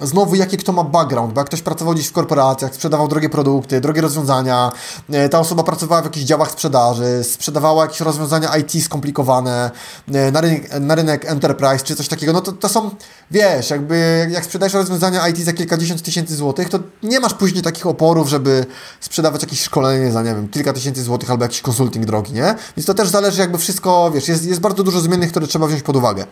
Znowu, 0.03 0.35
jaki 0.35 0.57
kto 0.57 0.73
ma 0.73 0.85
background, 0.85 1.33
bo 1.33 1.41
jak 1.41 1.47
ktoś 1.47 1.63
pracował 1.63 1.95
gdzieś 1.95 2.07
w 2.07 2.13
korporacjach, 2.13 2.75
sprzedawał 2.75 3.09
drogie 3.09 3.29
produkty, 3.29 3.81
drogie 3.81 4.01
rozwiązania, 4.01 4.73
e, 5.11 5.29
ta 5.29 5.39
osoba 5.39 5.63
pracowała 5.63 6.03
w 6.03 6.05
jakichś 6.05 6.27
działach 6.27 6.51
sprzedaży, 6.51 7.25
sprzedawała 7.25 7.83
jakieś 7.83 8.01
rozwiązania 8.01 8.57
IT 8.57 8.85
skomplikowane 8.85 9.71
e, 10.13 10.31
na 10.31 10.41
rynek, 10.41 10.81
na 10.81 10.95
rynek 10.95 11.25
enterprise 11.25 11.85
czy 11.85 11.97
coś 11.97 12.09
takiego, 12.09 12.33
no 12.33 12.41
to, 12.41 12.53
to 12.53 12.69
są, 12.69 12.91
wiesz, 13.31 13.71
jakby 13.71 14.29
jak 14.31 14.45
sprzedajesz 14.45 14.75
rozwiązania 14.75 15.29
IT 15.29 15.39
za 15.39 15.53
kilkadziesiąt 15.53 16.03
tysięcy 16.03 16.37
złotych, 16.37 16.69
to 16.69 16.79
nie 17.03 17.21
masz 17.21 17.35
później 17.35 17.63
takich 17.63 17.87
oporów, 17.87 18.29
żeby 18.29 18.67
sprzedawać 19.01 19.43
jakieś 19.43 19.61
szkolenie 19.61 20.13
za, 20.13 20.23
nie 20.23 20.35
wiem, 20.35 20.49
kilka 20.49 20.73
tysięcy 20.73 21.03
złotych 21.03 21.31
albo 21.31 21.45
jakiś 21.45 21.61
konsulting 21.61 22.07
drogi, 22.07 22.33
nie? 22.33 22.55
Więc 22.77 22.87
to 22.87 22.95
też 22.95 23.09
zależy 23.09 23.41
jakby 23.41 23.59
wszystko, 23.59 24.11
wiesz, 24.11 24.29
jest, 24.29 24.47
jest 24.47 24.61
bardzo 24.61 24.83
dużo 24.83 25.01
zmiennych, 25.01 25.31
które 25.31 25.47
trzeba 25.47 25.67
wziąć 25.67 25.83
pod 25.83 25.97
uwagę. 25.97 26.27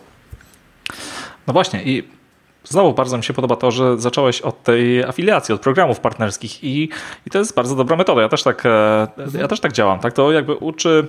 No 1.47 1.53
właśnie 1.53 1.83
i 1.83 2.18
Znowu 2.63 2.93
bardzo 2.93 3.17
mi 3.17 3.23
się 3.23 3.33
podoba 3.33 3.55
to, 3.55 3.71
że 3.71 3.97
zacząłeś 3.97 4.41
od 4.41 4.63
tej 4.63 5.03
afiliacji, 5.03 5.55
od 5.55 5.61
programów 5.61 5.99
partnerskich 5.99 6.63
i, 6.63 6.89
i 7.27 7.29
to 7.29 7.39
jest 7.39 7.55
bardzo 7.55 7.75
dobra 7.75 7.95
metoda. 7.95 8.21
Ja 8.21 8.29
też 8.29 8.43
tak, 8.43 8.65
e, 8.65 9.07
ja 9.39 9.47
też 9.47 9.59
tak 9.59 9.71
działam. 9.71 9.99
Tak? 9.99 10.13
To 10.13 10.31
jakby 10.31 10.55
uczy, 10.55 11.07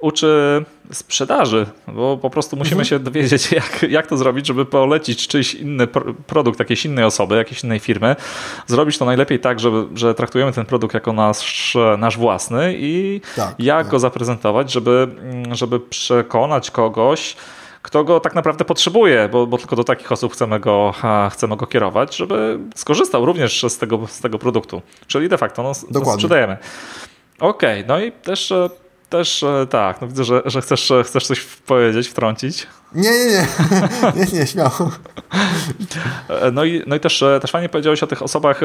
uczy 0.00 0.64
sprzedaży, 0.92 1.66
bo 1.88 2.16
po 2.16 2.30
prostu 2.30 2.56
musimy 2.56 2.80
mhm. 2.80 2.84
się 2.86 2.98
dowiedzieć, 2.98 3.52
jak, 3.60 3.86
jak 3.90 4.06
to 4.06 4.16
zrobić, 4.16 4.46
żeby 4.46 4.64
polecić 4.64 5.28
czyjś 5.28 5.54
inny 5.54 5.86
produkt 6.26 6.58
jakiejś 6.58 6.84
innej 6.84 7.04
osoby, 7.04 7.36
jakiejś 7.36 7.64
innej 7.64 7.80
firmy. 7.80 8.16
Zrobić 8.66 8.98
to 8.98 9.04
najlepiej 9.04 9.40
tak, 9.40 9.60
żeby, 9.60 9.84
że 9.94 10.14
traktujemy 10.14 10.52
ten 10.52 10.66
produkt 10.66 10.94
jako 10.94 11.12
nasz, 11.12 11.76
nasz 11.98 12.18
własny 12.18 12.74
i 12.78 13.20
tak, 13.36 13.54
jak 13.58 13.84
tak. 13.84 13.88
go 13.90 13.98
zaprezentować, 13.98 14.72
żeby, 14.72 15.08
żeby 15.52 15.80
przekonać 15.80 16.70
kogoś, 16.70 17.36
kto 17.86 18.04
go 18.04 18.20
tak 18.20 18.34
naprawdę 18.34 18.64
potrzebuje, 18.64 19.28
bo, 19.28 19.46
bo 19.46 19.58
tylko 19.58 19.76
do 19.76 19.84
takich 19.84 20.12
osób 20.12 20.32
chcemy 20.32 20.60
go, 20.60 20.94
chcemy 21.30 21.56
go 21.56 21.66
kierować, 21.66 22.16
żeby 22.16 22.58
skorzystał 22.74 23.26
również 23.26 23.66
z 23.68 23.78
tego, 23.78 24.06
z 24.06 24.20
tego 24.20 24.38
produktu. 24.38 24.82
Czyli 25.06 25.28
de 25.28 25.38
facto 25.38 25.62
no, 25.62 25.72
no 25.90 26.12
sprzedajemy. 26.12 26.56
Okej, 27.40 27.80
okay, 27.80 27.84
no 27.88 28.00
i 28.00 28.12
też 28.12 28.52
też 29.10 29.44
tak, 29.70 30.00
no 30.00 30.06
widzę, 30.06 30.24
że, 30.24 30.42
że 30.44 30.60
chcesz, 30.62 30.92
chcesz 31.04 31.26
coś 31.26 31.40
powiedzieć, 31.40 32.08
wtrącić. 32.08 32.66
Nie, 32.94 33.10
nie, 33.10 33.26
nie, 33.26 33.46
nie, 34.16 34.38
nie, 34.38 34.46
śmiało. 34.46 34.90
No 36.52 36.64
i, 36.64 36.82
no 36.86 36.96
i 36.96 37.00
też, 37.00 37.24
też 37.40 37.50
fajnie 37.50 37.68
powiedziałeś 37.68 38.02
o 38.02 38.06
tych 38.06 38.22
osobach, 38.22 38.60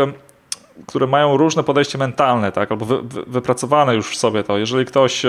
które 0.88 1.08
mają 1.08 1.38
różne 1.38 1.64
podejście 1.64 1.98
mentalne, 1.98 2.52
tak, 2.52 2.72
albo 2.72 2.86
wy, 2.86 3.02
wypracowane 3.28 3.96
już 3.96 4.10
w 4.10 4.18
sobie 4.18 4.44
to. 4.44 4.58
Jeżeli 4.58 4.86
ktoś 4.86 5.26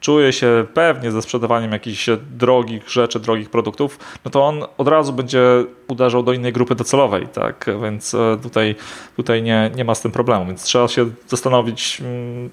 czuje 0.00 0.32
się 0.32 0.66
pewnie 0.74 1.10
ze 1.10 1.22
sprzedawaniem 1.22 1.72
jakichś 1.72 2.08
drogich 2.36 2.90
rzeczy, 2.90 3.20
drogich 3.20 3.50
produktów, 3.50 3.98
no 4.24 4.30
to 4.30 4.44
on 4.44 4.64
od 4.78 4.88
razu 4.88 5.12
będzie 5.12 5.42
uderzał 5.88 6.22
do 6.22 6.32
innej 6.32 6.52
grupy 6.52 6.74
docelowej, 6.74 7.26
tak? 7.26 7.66
Więc 7.82 8.14
e, 8.14 8.38
tutaj, 8.42 8.74
tutaj 9.16 9.42
nie, 9.42 9.70
nie 9.76 9.84
ma 9.84 9.94
z 9.94 10.02
tym 10.02 10.12
problemu, 10.12 10.46
więc 10.46 10.62
trzeba 10.62 10.88
się 10.88 11.10
zastanowić 11.28 12.00
mm, 12.00 12.50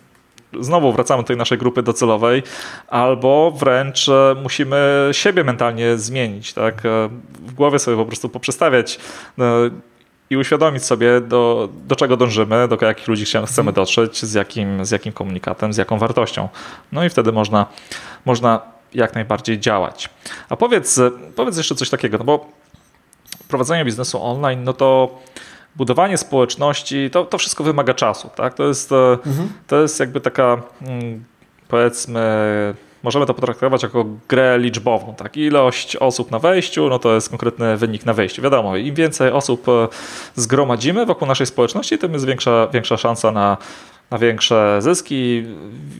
znowu 0.59 0.93
wracamy 0.93 1.23
do 1.23 1.27
tej 1.27 1.37
naszej 1.37 1.57
grupy 1.57 1.83
docelowej, 1.83 2.43
albo 2.87 3.51
wręcz 3.51 4.09
e, 4.09 4.35
musimy 4.43 5.09
siebie 5.11 5.43
mentalnie 5.43 5.97
zmienić, 5.97 6.53
tak? 6.53 6.85
E, 6.85 7.09
w 7.39 7.53
głowie 7.53 7.79
sobie 7.79 7.97
po 7.97 8.05
prostu 8.05 8.29
poprzestawiać 8.29 8.99
i 10.29 10.37
uświadomić 10.37 10.83
sobie, 10.83 11.21
do, 11.21 11.69
do 11.87 11.95
czego 11.95 12.17
dążymy, 12.17 12.67
do 12.67 12.77
jakich 12.85 13.07
ludzi 13.07 13.25
chcemy 13.25 13.47
mhm. 13.47 13.73
dotrzeć, 13.73 14.25
z 14.25 14.33
jakim, 14.33 14.85
z 14.85 14.91
jakim 14.91 15.13
komunikatem, 15.13 15.73
z 15.73 15.77
jaką 15.77 15.99
wartością. 15.99 16.49
No 16.91 17.05
i 17.05 17.09
wtedy 17.09 17.31
można, 17.31 17.65
można 18.25 18.61
jak 18.93 19.15
najbardziej 19.15 19.59
działać. 19.59 20.09
A 20.49 20.55
powiedz, 20.55 20.99
powiedz 21.35 21.57
jeszcze 21.57 21.75
coś 21.75 21.89
takiego, 21.89 22.17
no 22.17 22.23
bo 22.23 22.51
prowadzenie 23.47 23.85
biznesu 23.85 24.23
online, 24.23 24.63
no 24.63 24.73
to 24.73 25.19
budowanie 25.75 26.17
społeczności, 26.17 27.09
to, 27.09 27.25
to 27.25 27.37
wszystko 27.37 27.63
wymaga 27.63 27.93
czasu. 27.93 28.29
Tak? 28.35 28.53
To, 28.53 28.67
jest, 28.67 28.91
mhm. 29.25 29.49
to 29.67 29.81
jest 29.81 29.99
jakby 29.99 30.21
taka 30.21 30.61
mm, 30.81 31.23
powiedzmy 31.67 32.21
możemy 33.07 33.25
to 33.25 33.33
potraktować 33.33 33.83
jako 33.83 34.05
grę 34.27 34.59
liczbową. 34.59 35.15
Tak? 35.15 35.37
Ilość 35.37 35.95
osób 35.95 36.31
na 36.31 36.39
wejściu, 36.39 36.89
no 36.89 36.99
to 36.99 37.15
jest 37.15 37.29
konkretny 37.29 37.77
wynik 37.77 38.05
na 38.05 38.13
wejściu. 38.13 38.41
Wiadomo, 38.41 38.77
im 38.77 38.95
więcej 38.95 39.31
osób 39.31 39.69
e, 39.69 39.87
zgromadzimy 40.35 41.05
wokół 41.05 41.27
naszej 41.27 41.47
społeczności, 41.47 41.97
tym 41.97 42.13
jest 42.13 42.25
większa, 42.25 42.67
większa 42.73 42.97
szansa 42.97 43.31
na 43.31 43.57
na 44.11 44.17
większe 44.17 44.81
zyski, 44.81 45.43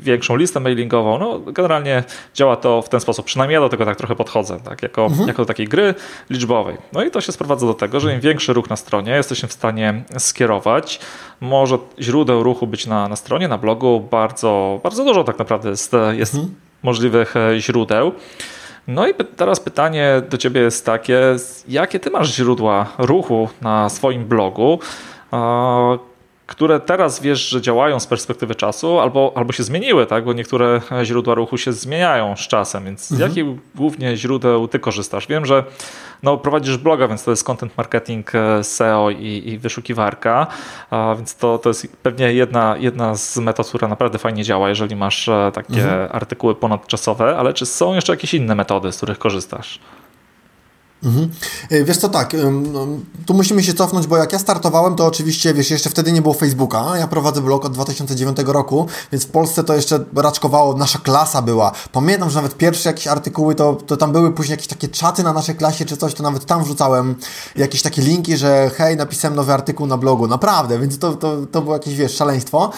większą 0.02 0.36
listę 0.36 0.60
mailingową. 0.60 1.18
No, 1.18 1.40
generalnie 1.40 2.04
działa 2.34 2.56
to 2.56 2.82
w 2.82 2.90
ten 2.90 3.00
sposób. 3.00 3.26
Przynajmniej 3.26 3.54
ja 3.54 3.60
do 3.60 3.70
tego 3.70 3.86
tak 3.86 3.98
trochę 3.98 4.16
podchodzę, 4.16 4.60
tak, 4.60 4.84
jako, 4.84 5.06
mhm. 5.06 5.28
jako 5.28 5.42
do 5.42 5.46
takiej 5.46 5.68
gry 5.68 5.96
liczbowej. 6.30 6.78
No 6.94 7.04
i 7.04 7.12
to 7.12 7.22
się 7.22 7.32
sprowadza 7.32 7.68
do 7.68 7.74
tego, 7.74 8.00
że 8.00 8.14
im 8.14 8.20
większy 8.20 8.54
ruch 8.54 8.70
na 8.70 8.76
stronie 8.76 9.12
jesteśmy 9.12 9.50
w 9.50 9.54
stanie 9.54 10.04
skierować. 10.18 11.00
Może 11.42 11.78
źródeł 12.00 12.44
ruchu 12.44 12.68
być 12.68 12.88
na, 12.88 13.08
na 13.08 13.16
stronie, 13.16 13.48
na 13.48 13.58
blogu 13.58 14.08
bardzo, 14.12 14.80
bardzo 14.84 15.04
dużo 15.04 15.24
tak 15.24 15.40
naprawdę 15.40 15.70
jest, 15.70 15.92
jest 16.14 16.36
mhm 16.36 16.67
możliwych 16.84 17.36
e, 17.36 17.60
źródeł. 17.60 18.12
No 18.88 19.08
i 19.08 19.14
teraz 19.36 19.60
pytanie 19.60 20.22
do 20.30 20.38
Ciebie 20.38 20.62
jest 20.62 20.86
takie, 20.86 21.22
jakie 21.68 22.00
Ty 22.00 22.10
masz 22.10 22.36
źródła 22.36 22.86
ruchu 22.98 23.50
na 23.62 23.90
swoim 23.90 24.26
blogu, 24.26 24.80
które 26.48 26.80
teraz 26.80 27.20
wiesz, 27.20 27.50
że 27.50 27.62
działają 27.62 28.00
z 28.00 28.08
perspektywy 28.08 28.56
czasu, 28.56 29.00
albo, 29.00 29.32
albo 29.36 29.54
się 29.54 29.64
zmieniły, 29.64 30.06
tak? 30.06 30.26
bo 30.26 30.34
niektóre 30.34 30.82
źródła 31.04 31.36
ruchu 31.36 31.58
się 31.58 31.74
zmieniają 31.74 32.36
z 32.36 32.40
czasem, 32.40 32.86
więc 32.86 33.08
z 33.08 33.12
mhm. 33.12 33.30
jakich 33.30 33.46
głównie 33.76 34.18
źródeł 34.18 34.68
ty 34.68 34.80
korzystasz? 34.80 35.28
Wiem, 35.28 35.46
że 35.46 35.64
no, 36.24 36.38
prowadzisz 36.38 36.78
bloga, 36.78 37.08
więc 37.08 37.24
to 37.24 37.32
jest 37.32 37.44
content 37.44 37.78
marketing, 37.78 38.36
e, 38.36 38.64
SEO 38.64 39.10
i, 39.10 39.44
i 39.46 39.58
wyszukiwarka, 39.58 40.48
a, 40.90 41.16
więc 41.16 41.36
to, 41.36 41.58
to 41.58 41.70
jest 41.70 41.98
pewnie 42.04 42.34
jedna, 42.34 42.76
jedna 42.80 43.16
z 43.16 43.38
metod, 43.38 43.68
która 43.68 43.88
naprawdę 43.88 44.18
fajnie 44.18 44.44
działa, 44.44 44.70
jeżeli 44.70 44.96
masz 44.96 45.30
e, 45.30 45.52
takie 45.54 45.84
mhm. 45.84 46.10
artykuły 46.12 46.56
ponadczasowe, 46.56 47.38
ale 47.38 47.54
czy 47.54 47.66
są 47.66 47.94
jeszcze 47.94 48.14
jakieś 48.14 48.34
inne 48.34 48.56
metody, 48.56 48.92
z 48.92 48.98
których 48.98 49.20
korzystasz? 49.20 49.80
Mhm. 51.04 51.30
E, 51.70 51.84
wiesz 51.84 51.98
co, 51.98 52.10
tak, 52.10 52.36
no, 52.74 52.88
tu 53.26 53.34
musimy 53.34 53.64
się 53.64 53.74
cofnąć, 53.74 54.08
bo 54.08 54.18
jak 54.18 54.34
ja 54.34 54.40
startowałem, 54.40 54.96
to 54.96 55.06
oczywiście, 55.06 55.54
wiesz, 55.54 55.72
jeszcze 55.72 55.90
wtedy 55.90 56.12
nie 56.12 56.22
było 56.22 56.34
Facebooka, 56.34 56.98
ja 56.98 57.08
prowadzę 57.08 57.42
blog 57.42 57.66
od 57.66 57.74
2009 57.74 58.38
roku, 58.46 58.88
więc 59.12 59.26
w 59.26 59.28
Polsce 59.28 59.64
to 59.64 59.74
jeszcze 59.74 60.00
raczkowało, 60.16 60.74
nasza 60.74 61.00
klasa 61.00 61.42
była. 61.42 61.72
Pamiętam, 61.92 62.30
że 62.30 62.36
nawet 62.36 62.58
pierwsze 62.58 62.90
jakieś 62.90 63.08
artykuły, 63.08 63.56
to, 63.56 63.74
to 63.74 63.98
tam 63.98 64.12
były 64.12 64.32
później 64.32 64.54
jakieś 64.54 64.68
takie 64.68 64.88
czaty 64.88 65.24
na 65.24 65.34
naszej 65.34 65.56
klasie 65.56 65.86
czy 65.86 65.98
coś, 65.98 66.14
to 66.14 66.24
nawet 66.24 66.46
tam 66.46 66.64
wrzucałem 66.64 67.16
jakieś 67.56 67.82
takie 67.82 68.02
linki, 68.02 68.38
że 68.38 68.72
hej, 68.76 68.98
napisałem 68.98 69.36
nowy 69.36 69.54
artykuł 69.54 69.88
na 69.88 69.98
blogu, 69.98 70.28
naprawdę, 70.28 70.80
więc 70.80 71.00
to, 71.00 71.14
to, 71.14 71.38
to 71.52 71.62
było 71.62 71.76
jakieś, 71.76 71.96
wiesz, 71.96 72.16
szaleństwo. 72.16 72.72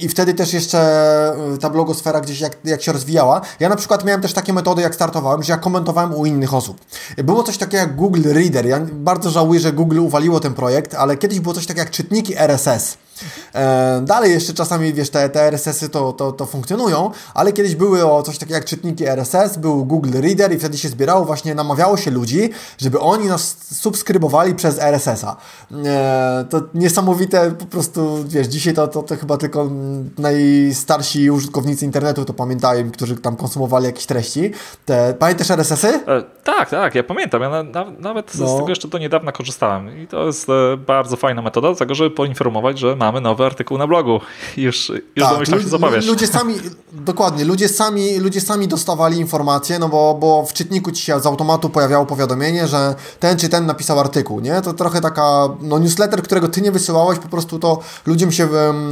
I 0.00 0.08
wtedy 0.08 0.34
też 0.34 0.52
jeszcze 0.52 0.78
e, 1.54 1.58
ta 1.60 1.70
blogosfera 1.70 2.20
gdzieś 2.20 2.40
jak, 2.40 2.56
jak 2.64 2.82
się 2.82 2.92
rozwijała. 2.92 3.40
Ja 3.60 3.68
na 3.68 3.76
przykład 3.76 4.04
miałem 4.04 4.20
też 4.20 4.32
takie 4.32 4.52
metody, 4.52 4.82
jak 4.82 4.94
startowałem, 4.94 5.42
że 5.42 5.52
ja 5.52 5.58
komentowałem 5.58 6.14
u 6.14 6.26
innych 6.26 6.54
osób. 6.54 6.80
Było 7.16 7.42
coś 7.42 7.58
takiego 7.58 7.76
jak 7.76 7.96
Google 7.96 8.22
Reader. 8.24 8.66
Ja 8.66 8.80
bardzo 8.92 9.30
żałuję, 9.30 9.60
że 9.60 9.72
Google 9.72 9.98
uwaliło 9.98 10.40
ten 10.40 10.54
projekt, 10.54 10.94
ale 10.94 11.16
kiedyś 11.16 11.40
było 11.40 11.54
coś 11.54 11.66
takiego 11.66 11.80
jak 11.80 11.90
czytniki 11.90 12.36
RSS. 12.36 13.03
E, 13.54 14.00
dalej 14.04 14.32
jeszcze 14.32 14.54
czasami, 14.54 14.92
wiesz, 14.92 15.10
te, 15.10 15.28
te 15.28 15.42
RSS-y 15.42 15.88
to, 15.88 16.12
to, 16.12 16.32
to 16.32 16.46
funkcjonują, 16.46 17.10
ale 17.34 17.52
kiedyś 17.52 17.74
były 17.76 18.06
o 18.06 18.22
coś 18.22 18.38
takiego 18.38 18.54
jak 18.54 18.64
czytniki 18.64 19.06
RSS, 19.06 19.56
był 19.56 19.84
Google 19.84 20.20
Reader 20.20 20.52
i 20.52 20.58
wtedy 20.58 20.78
się 20.78 20.88
zbierało, 20.88 21.24
właśnie 21.24 21.54
namawiało 21.54 21.96
się 21.96 22.10
ludzi, 22.10 22.50
żeby 22.78 23.00
oni 23.00 23.26
nas 23.26 23.56
subskrybowali 23.70 24.54
przez 24.54 24.78
RSS-a. 24.78 25.36
E, 25.84 26.44
to 26.50 26.60
niesamowite 26.74 27.50
po 27.50 27.66
prostu, 27.66 28.24
wiesz, 28.28 28.46
dzisiaj 28.46 28.74
to, 28.74 28.88
to, 28.88 29.02
to 29.02 29.16
chyba 29.16 29.36
tylko 29.36 29.70
najstarsi 30.18 31.30
użytkownicy 31.30 31.84
internetu 31.84 32.24
to 32.24 32.34
pamiętają, 32.34 32.90
którzy 32.90 33.16
tam 33.16 33.36
konsumowali 33.36 33.86
jakieś 33.86 34.06
treści. 34.06 34.50
Te, 34.84 35.14
pamiętasz 35.18 35.50
RSS-y? 35.50 35.88
E, 35.88 36.22
tak, 36.44 36.70
tak, 36.70 36.94
ja 36.94 37.02
pamiętam. 37.02 37.42
Ja 37.42 37.50
na, 37.50 37.62
na, 37.62 37.84
nawet 37.98 38.38
no. 38.38 38.48
z 38.48 38.56
tego 38.56 38.68
jeszcze 38.68 38.88
do 38.88 38.98
niedawna 38.98 39.32
korzystałem 39.32 39.98
i 39.98 40.06
to 40.06 40.26
jest 40.26 40.48
e, 40.48 40.76
bardzo 40.76 41.16
fajna 41.16 41.42
metoda 41.42 41.68
do 41.68 41.74
tego, 41.74 41.94
żeby 41.94 42.10
poinformować, 42.10 42.78
że 42.78 42.96
mamy 43.04 43.20
nowy 43.20 43.44
artykuł 43.44 43.78
na 43.78 43.86
blogu. 43.86 44.20
Już, 44.56 44.88
już 44.88 45.24
tak, 45.24 45.32
domyślam 45.32 45.60
się, 45.62 45.70
co 45.70 45.78
powiesz. 45.78 46.06
Ludzie 46.06 46.26
sami, 46.26 46.54
dokładnie, 46.92 47.44
ludzie 47.44 47.68
sami, 47.68 48.18
ludzie 48.18 48.40
sami 48.40 48.68
dostawali 48.68 49.18
informacje, 49.18 49.78
no 49.78 49.88
bo, 49.88 50.16
bo 50.20 50.46
w 50.46 50.52
czytniku 50.52 50.92
ci 50.92 51.02
się 51.02 51.20
z 51.20 51.26
automatu 51.26 51.70
pojawiało 51.70 52.06
powiadomienie, 52.06 52.66
że 52.66 52.94
ten 53.20 53.38
czy 53.38 53.48
ten 53.48 53.66
napisał 53.66 54.00
artykuł, 54.00 54.40
nie? 54.40 54.60
To 54.60 54.72
trochę 54.72 55.00
taka, 55.00 55.48
no 55.60 55.78
newsletter, 55.78 56.22
którego 56.22 56.48
ty 56.48 56.60
nie 56.60 56.72
wysyłałeś, 56.72 57.18
po 57.18 57.28
prostu 57.28 57.58
to 57.58 57.78
ludziom 58.06 58.32
się 58.32 58.48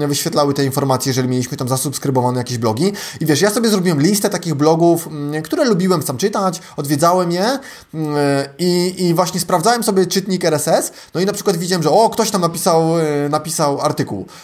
wyświetlały 0.08 0.54
te 0.54 0.64
informacje, 0.64 1.10
jeżeli 1.10 1.28
mieliśmy 1.28 1.56
tam 1.56 1.68
zasubskrybowane 1.68 2.38
jakieś 2.38 2.58
blogi. 2.58 2.92
I 3.20 3.26
wiesz, 3.26 3.40
ja 3.40 3.50
sobie 3.50 3.68
zrobiłem 3.68 4.00
listę 4.00 4.30
takich 4.30 4.54
blogów, 4.54 5.06
mm, 5.06 5.42
które 5.42 5.64
lubiłem 5.64 6.02
sam 6.02 6.16
czytać, 6.16 6.60
odwiedzałem 6.76 7.32
je 7.32 7.58
mm, 7.94 8.16
i, 8.58 8.94
i 8.98 9.14
właśnie 9.14 9.40
sprawdzałem 9.40 9.82
sobie 9.82 10.06
czytnik 10.06 10.44
RSS, 10.44 10.92
no 11.14 11.20
i 11.20 11.26
na 11.26 11.32
przykład 11.32 11.56
widziałem, 11.56 11.82
że 11.82 11.90
o, 11.90 12.10
ktoś 12.10 12.30
tam 12.30 12.40
napisał, 12.40 12.98
e, 12.98 13.28
napisał 13.28 13.80
artykuł, 13.80 14.01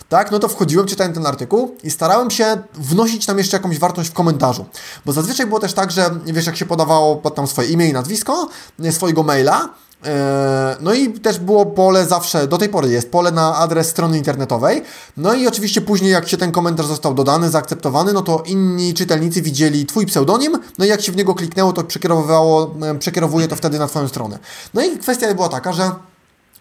tak? 0.09 0.31
No 0.31 0.39
to 0.39 0.49
wchodziłem, 0.49 0.87
czytałem 0.87 1.13
ten 1.13 1.27
artykuł 1.27 1.75
i 1.83 1.91
starałem 1.91 2.31
się 2.31 2.59
wnosić 2.75 3.27
tam 3.27 3.39
jeszcze 3.39 3.57
jakąś 3.57 3.79
wartość 3.79 4.11
w 4.11 4.13
komentarzu, 4.13 4.67
bo 5.07 5.13
zazwyczaj 5.13 5.47
było 5.47 5.61
też 5.61 5.73
tak, 5.73 5.91
że 5.91 6.11
wiesz, 6.27 6.47
jak 6.47 6.57
się 6.57 6.67
podawało 6.67 7.17
pod 7.17 7.35
tam 7.35 7.47
swoje 7.47 7.69
imię 7.69 7.89
i 7.89 7.93
nazwisko, 7.93 8.49
swojego 8.91 9.23
maila, 9.23 9.69
e, 10.05 10.77
no 10.81 10.95
i 10.95 11.13
też 11.13 11.39
było 11.39 11.67
pole 11.67 12.07
zawsze, 12.07 12.47
do 12.47 12.59
tej 12.59 12.69
pory 12.69 12.91
jest 12.91 13.11
pole 13.11 13.33
na 13.33 13.57
adres 13.57 13.89
strony 13.89 14.19
internetowej. 14.19 14.83
No 15.17 15.35
i 15.35 15.47
oczywiście 15.47 15.81
później, 15.81 16.13
jak 16.13 16.29
się 16.29 16.37
ten 16.37 16.53
komentarz 16.53 16.87
został 16.87 17.15
dodany, 17.15 17.51
zaakceptowany, 17.51 18.13
no 18.13 18.23
to 18.23 18.43
inni 18.47 18.95
czytelnicy 18.95 19.43
widzieli 19.43 19.87
Twój 19.87 20.07
pseudonim, 20.07 20.59
no 20.79 20.85
i 20.85 20.89
jak 20.89 21.01
się 21.01 21.13
w 21.13 21.17
niego 21.17 21.35
kliknęło, 21.35 21.73
to 21.73 21.85
przekierowywało, 21.85 22.75
e, 22.83 22.99
przekierowuje 22.99 23.49
to 23.49 23.57
wtedy 23.57 23.79
na 23.79 23.87
Twoją 23.87 24.09
stronę. 24.09 24.39
No 24.75 24.83
i 24.85 24.99
kwestia 24.99 25.35
była 25.35 25.49
taka, 25.49 25.73
że 25.73 25.91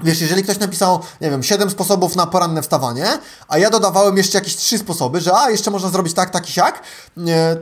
Wiesz, 0.02 0.22
jeżeli 0.22 0.44
ktoś 0.44 0.60
napisał, 0.60 1.00
nie 1.22 1.30
wiem, 1.30 1.44
7 1.44 1.70
sposobów 1.70 2.16
na 2.16 2.26
poranne 2.28 2.62
wstawanie, 2.62 3.06
a 3.48 3.58
ja 3.58 3.70
dodawałem 3.70 4.18
jeszcze 4.18 4.38
jakieś 4.38 4.56
3 4.56 4.78
sposoby, 4.78 5.22
że 5.22 5.38
a, 5.38 5.50
jeszcze 5.50 5.72
można 5.72 5.90
zrobić 5.90 6.14
tak, 6.14 6.30
tak 6.30 6.50
i 6.50 6.54
siak, 6.54 6.82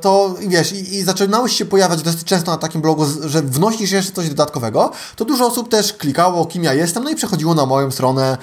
to 0.02 0.36
wiesz, 0.48 0.72
i, 0.72 0.96
i 0.96 1.04
zaczynałeś 1.04 1.58
się 1.58 1.66
pojawiać 1.66 2.02
dosyć 2.02 2.24
często 2.24 2.52
na 2.52 2.58
takim 2.58 2.82
blogu, 2.82 3.06
że 3.26 3.42
wnosisz 3.42 3.92
jeszcze 3.92 4.12
coś 4.12 4.30
dodatkowego, 4.30 4.92
to 5.16 5.26
dużo 5.26 5.48
osób 5.48 5.70
też 5.70 5.94
klikało, 5.94 6.46
kim 6.46 6.64
ja 6.64 6.74
jestem, 6.74 7.04
no 7.04 7.10
i 7.10 7.16
przechodziło 7.16 7.54
na 7.54 7.66
moją 7.66 7.92
stronę 7.92 8.38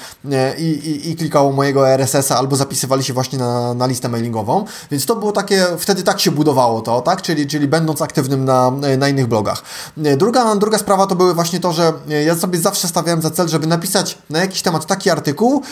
i, 0.58 0.62
i, 0.62 1.10
i 1.10 1.16
klikało 1.16 1.52
mojego 1.52 1.88
RSS-a 1.88 2.36
albo 2.36 2.56
zapisywali 2.56 3.04
się 3.04 3.12
właśnie 3.12 3.38
na, 3.38 3.74
na 3.74 3.86
listę 3.86 4.08
mailingową, 4.08 4.64
więc 4.90 5.06
to 5.06 5.16
było 5.16 5.32
takie, 5.32 5.66
wtedy 5.78 6.02
tak 6.02 6.20
się 6.20 6.30
budowało 6.30 6.80
to, 6.80 7.00
tak, 7.00 7.22
czyli, 7.22 7.46
czyli 7.46 7.68
będąc 7.68 8.02
aktywnym 8.02 8.44
na, 8.44 8.72
na 8.98 9.08
innych 9.08 9.26
blogach. 9.26 9.62
Druga, 9.96 10.54
druga 10.54 10.78
sprawa 10.78 11.06
to 11.06 11.16
były 11.16 11.34
właśnie 11.34 11.60
to, 11.60 11.72
że 11.72 11.92
ja 12.24 12.36
sobie 12.36 12.58
zawsze 12.58 12.88
stawiałem 12.88 13.22
za 13.22 13.30
cel, 13.30 13.48
żeby 13.48 13.66
napisać 13.66 13.81
napisać 13.82 14.18
na 14.30 14.38
jakiś 14.38 14.62
temat 14.62 14.86
taki 14.86 15.10
artykuł, 15.10 15.62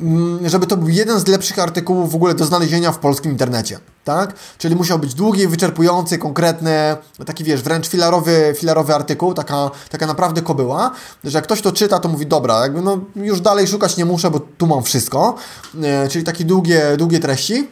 mm, 0.00 0.48
żeby 0.48 0.66
to 0.66 0.76
był 0.76 0.88
jeden 0.88 1.20
z 1.20 1.26
lepszych 1.26 1.58
artykułów 1.58 2.12
w 2.12 2.14
ogóle 2.14 2.34
do 2.34 2.44
znalezienia 2.44 2.92
w 2.92 2.98
polskim 2.98 3.32
internecie, 3.32 3.78
tak? 4.04 4.34
Czyli 4.58 4.76
musiał 4.76 4.98
być 4.98 5.14
długi, 5.14 5.48
wyczerpujący, 5.48 6.18
konkretny, 6.18 6.96
taki 7.26 7.44
wiesz, 7.44 7.62
wręcz 7.62 7.88
filarowy, 7.88 8.54
filarowy 8.58 8.94
artykuł, 8.94 9.34
taka, 9.34 9.70
taka 9.90 10.06
naprawdę 10.06 10.42
kobyła, 10.42 10.90
że 11.24 11.38
jak 11.38 11.44
ktoś 11.44 11.60
to 11.60 11.72
czyta, 11.72 11.98
to 11.98 12.08
mówi, 12.08 12.26
dobra, 12.26 12.60
jakby 12.60 12.80
no 12.80 12.98
już 13.16 13.40
dalej 13.40 13.68
szukać 13.68 13.96
nie 13.96 14.04
muszę, 14.04 14.30
bo 14.30 14.40
tu 14.58 14.66
mam 14.66 14.82
wszystko, 14.82 15.34
e, 15.82 16.08
czyli 16.08 16.24
takie 16.24 16.44
długie, 16.44 16.96
długie 16.96 17.20
treści. 17.20 17.68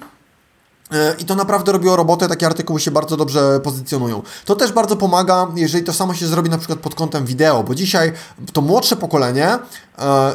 E, 0.93 1.15
I 1.19 1.25
to 1.25 1.35
naprawdę 1.35 1.73
robiło 1.73 1.97
robotę, 1.97 2.29
takie 2.29 2.47
artykuły 2.47 2.81
się 2.81 2.91
bardzo 2.91 3.17
dobrze 3.17 3.61
pozycjonują. 3.61 4.23
To 4.45 4.57
też 4.57 4.73
bardzo 4.73 4.97
pomaga, 4.97 5.47
jeżeli 5.55 5.85
to 5.85 5.93
samo 5.93 6.15
się 6.15 6.27
zrobi 6.27 6.51
na 6.51 6.59
przykład 6.59 6.79
pod 6.79 6.95
kątem 6.95 7.27
wideo, 7.27 7.63
bo 7.63 7.75
dzisiaj 7.75 8.13
to 8.53 8.61
młodsze 8.61 8.97
pokolenie 8.97 9.59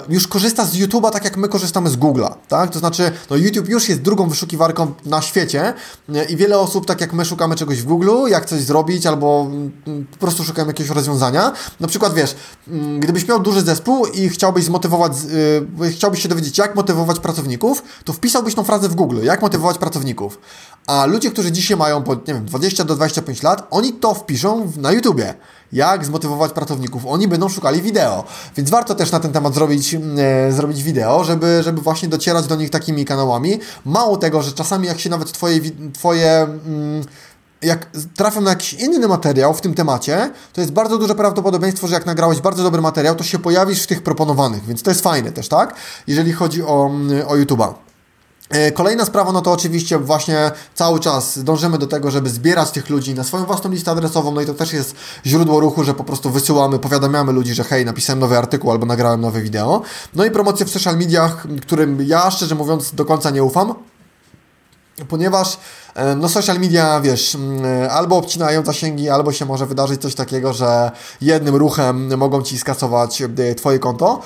już 0.09 0.27
korzysta 0.27 0.65
z 0.65 0.75
YouTube'a 0.75 1.11
tak 1.11 1.25
jak 1.25 1.37
my 1.37 1.47
korzystamy 1.47 1.89
z 1.89 1.97
Google'a, 1.97 2.33
tak? 2.47 2.69
To 2.69 2.79
znaczy, 2.79 3.11
no 3.29 3.35
YouTube 3.35 3.69
już 3.69 3.89
jest 3.89 4.01
drugą 4.01 4.29
wyszukiwarką 4.29 4.93
na 5.05 5.21
świecie 5.21 5.73
e, 6.15 6.25
i 6.25 6.37
wiele 6.37 6.59
osób, 6.59 6.85
tak 6.85 7.01
jak 7.01 7.13
my 7.13 7.25
szukamy 7.25 7.55
czegoś 7.55 7.81
w 7.81 7.85
Google, 7.85 8.27
jak 8.27 8.45
coś 8.45 8.61
zrobić 8.61 9.05
albo 9.05 9.47
mm, 9.51 9.71
po 10.11 10.17
prostu 10.17 10.43
szukamy 10.43 10.67
jakiegoś 10.67 10.95
rozwiązania. 10.95 11.51
Na 11.79 11.87
przykład, 11.87 12.13
wiesz, 12.13 12.35
mm, 12.67 12.99
gdybyś 12.99 13.27
miał 13.27 13.39
duży 13.39 13.61
zespół 13.61 14.05
i 14.05 14.29
chciałbyś 14.29 14.65
zmotywować, 14.65 15.13
yy, 15.79 15.91
chciałbyś 15.91 16.23
się 16.23 16.29
dowiedzieć, 16.29 16.57
jak 16.57 16.75
motywować 16.75 17.19
pracowników, 17.19 17.83
to 18.05 18.13
wpisałbyś 18.13 18.55
tą 18.55 18.63
frazę 18.63 18.89
w 18.89 18.95
Google, 18.95 19.23
jak 19.23 19.41
motywować 19.41 19.77
pracowników. 19.77 20.39
A 20.87 21.05
ludzie, 21.05 21.31
którzy 21.31 21.51
dzisiaj 21.51 21.77
mają 21.77 22.03
po, 22.03 22.15
nie 22.15 22.33
wiem, 22.33 22.45
20 22.45 22.83
do 22.83 22.95
25 22.95 23.43
lat, 23.43 23.67
oni 23.71 23.93
to 23.93 24.13
wpiszą 24.13 24.71
na 24.77 24.91
YouTubie 24.91 25.33
jak 25.73 26.05
zmotywować 26.05 26.51
pracowników. 26.51 27.05
Oni 27.05 27.27
będą 27.27 27.49
szukali 27.49 27.81
wideo, 27.81 28.23
więc 28.57 28.69
warto 28.69 28.95
też 28.95 29.11
na 29.11 29.19
ten 29.19 29.31
temat 29.31 29.53
zrobić, 29.53 29.95
e, 29.95 30.51
zrobić 30.51 30.83
wideo, 30.83 31.23
żeby, 31.23 31.63
żeby 31.63 31.81
właśnie 31.81 32.09
docierać 32.09 32.47
do 32.47 32.55
nich 32.55 32.69
takimi 32.69 33.05
kanałami. 33.05 33.59
Mało 33.85 34.17
tego, 34.17 34.41
że 34.41 34.51
czasami 34.51 34.87
jak 34.87 34.99
się 34.99 35.09
nawet 35.09 35.31
Twoje, 35.31 35.59
twoje 35.93 36.31
mm, 36.31 37.03
jak 37.61 37.85
trafią 38.15 38.41
na 38.41 38.49
jakiś 38.49 38.73
inny 38.73 39.07
materiał 39.07 39.53
w 39.53 39.61
tym 39.61 39.73
temacie, 39.73 40.31
to 40.53 40.61
jest 40.61 40.73
bardzo 40.73 40.97
duże 40.97 41.15
prawdopodobieństwo, 41.15 41.87
że 41.87 41.93
jak 41.93 42.05
nagrałeś 42.05 42.41
bardzo 42.41 42.63
dobry 42.63 42.81
materiał, 42.81 43.15
to 43.15 43.23
się 43.23 43.39
pojawisz 43.39 43.83
w 43.83 43.87
tych 43.87 44.03
proponowanych, 44.03 44.65
więc 44.65 44.83
to 44.83 44.91
jest 44.91 45.01
fajne 45.01 45.31
też, 45.31 45.47
tak? 45.47 45.75
Jeżeli 46.07 46.33
chodzi 46.33 46.63
o, 46.63 46.89
mm, 46.93 47.27
o 47.27 47.33
YouTube'a. 47.33 47.73
E, 48.51 48.71
kolejna 48.71 49.05
sprawa, 49.05 49.31
no 49.31 49.41
to 49.41 49.51
oczywiście 49.51 49.99
właśnie 49.99 50.51
cały 50.75 50.99
czas 50.99 51.43
dążymy 51.43 51.77
do 51.77 51.87
tego, 51.87 52.11
żeby 52.11 52.29
zbierać 52.29 52.71
tych 52.71 52.89
ludzi 52.89 53.13
na 53.13 53.23
swoją 53.23 53.45
własną 53.45 53.71
listę 53.71 53.91
adresową, 53.91 54.31
no 54.31 54.41
i 54.41 54.45
to 54.45 54.53
też 54.53 54.73
jest 54.73 54.95
źródło 55.25 55.59
ruchu, 55.59 55.83
że 55.83 55.93
po 55.93 56.03
prostu 56.03 56.29
wysyłamy, 56.29 56.79
powiadamiamy 56.79 57.31
ludzi, 57.31 57.53
że 57.53 57.63
hej, 57.63 57.85
napisałem 57.85 58.19
nowy 58.19 58.37
artykuł 58.37 58.71
albo 58.71 58.85
nagrałem 58.85 59.21
nowe 59.21 59.41
wideo. 59.41 59.81
No 60.15 60.25
i 60.25 60.31
promocje 60.31 60.65
w 60.65 60.69
social 60.69 60.97
mediach, 60.97 61.47
którym 61.61 62.07
ja 62.07 62.31
szczerze 62.31 62.55
mówiąc 62.55 62.95
do 62.95 63.05
końca 63.05 63.29
nie 63.29 63.43
ufam, 63.43 63.73
ponieważ 65.07 65.57
e, 65.95 66.15
no 66.15 66.29
social 66.29 66.59
media, 66.59 67.01
wiesz, 67.01 67.37
albo 67.91 68.17
obcinają 68.17 68.65
zasięgi, 68.65 69.09
albo 69.09 69.31
się 69.31 69.45
może 69.45 69.65
wydarzyć 69.65 70.01
coś 70.01 70.15
takiego, 70.15 70.53
że 70.53 70.91
jednym 71.21 71.55
ruchem 71.55 72.17
mogą 72.17 72.41
Ci 72.41 72.57
skasować 72.57 73.21
e, 73.21 73.55
Twoje 73.55 73.79
konto, 73.79 74.21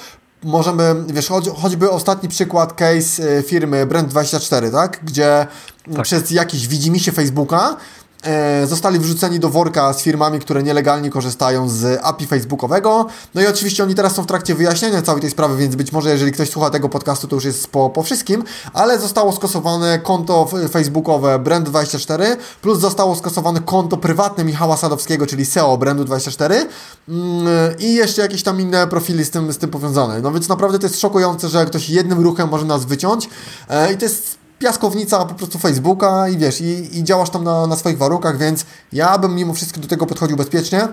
możemy, 0.46 0.96
wiesz, 1.08 1.28
choć, 1.28 1.50
choćby 1.50 1.92
ostatni 1.92 2.30
przykład, 2.30 2.74
case 2.74 3.44
firmy 3.44 3.86
Brand24, 3.86 4.72
tak? 4.72 5.00
Gdzie 5.04 5.48
tak. 5.96 6.04
przez 6.04 6.32
jakiś 6.32 6.68
widzimisię 6.68 7.12
Facebooka 7.12 7.78
E, 8.26 8.68
zostali 8.68 9.00
wrzuceni 9.00 9.40
do 9.40 9.50
worka 9.50 9.94
z 9.94 10.02
firmami, 10.02 10.40
które 10.40 10.64
nielegalnie 10.64 11.10
korzystają 11.10 11.70
z 11.70 12.00
API 12.04 12.26
facebookowego. 12.26 13.06
No 13.36 13.42
i 13.42 13.48
oczywiście 13.48 13.84
oni 13.84 13.96
teraz 13.96 14.16
są 14.16 14.24
w 14.24 14.26
trakcie 14.26 14.56
wyjaśniania 14.56 15.02
całej 15.02 15.22
tej 15.22 15.30
sprawy, 15.30 15.58
więc 15.58 15.76
być 15.76 15.92
może 15.92 16.10
jeżeli 16.10 16.32
ktoś 16.32 16.50
słucha 16.50 16.70
tego 16.70 16.90
podcastu, 16.90 17.28
to 17.28 17.36
już 17.36 17.46
jest 17.46 17.68
po, 17.68 17.90
po 17.90 18.04
wszystkim, 18.04 18.44
ale 18.74 19.00
zostało 19.00 19.32
skasowane 19.32 20.00
konto 20.00 20.50
facebookowe 20.72 21.40
Brand24, 21.40 22.38
plus 22.62 22.80
zostało 22.80 23.16
skasowane 23.16 23.62
konto 23.62 23.98
prywatne 23.98 24.44
Michała 24.44 24.78
Sadowskiego, 24.78 25.28
czyli 25.28 25.46
SEO 25.46 25.78
Brandu24 25.78 26.54
mm, 27.10 27.80
i 27.80 27.94
jeszcze 27.94 28.22
jakieś 28.22 28.44
tam 28.44 28.62
inne 28.62 28.88
profili 28.88 29.26
z 29.26 29.30
tym, 29.30 29.54
z 29.54 29.58
tym 29.58 29.70
powiązane. 29.70 30.22
No 30.22 30.32
więc 30.32 30.50
naprawdę 30.50 30.80
to 30.80 30.86
jest 30.86 31.00
szokujące, 31.00 31.50
że 31.50 31.66
ktoś 31.66 31.90
jednym 31.90 32.20
ruchem 32.20 32.50
może 32.50 32.66
nas 32.66 32.86
wyciąć 32.86 33.30
e, 33.70 33.94
i 33.94 33.98
to 33.98 34.06
jest 34.06 34.45
piaskownica 34.60 35.26
po 35.26 35.34
prostu 35.34 35.60
Facebooka 35.60 36.30
i 36.30 36.38
wiesz, 36.38 36.62
i, 36.62 37.00
i 37.00 37.04
działasz 37.04 37.30
tam 37.30 37.44
na, 37.44 37.68
na 37.68 37.76
swoich 37.76 37.98
warunkach, 37.98 38.38
więc 38.38 38.66
ja 38.94 39.18
bym 39.18 39.36
mimo 39.36 39.54
wszystko 39.54 39.80
do 39.80 39.88
tego 39.88 40.06
podchodził 40.06 40.38
bezpiecznie. 40.38 40.88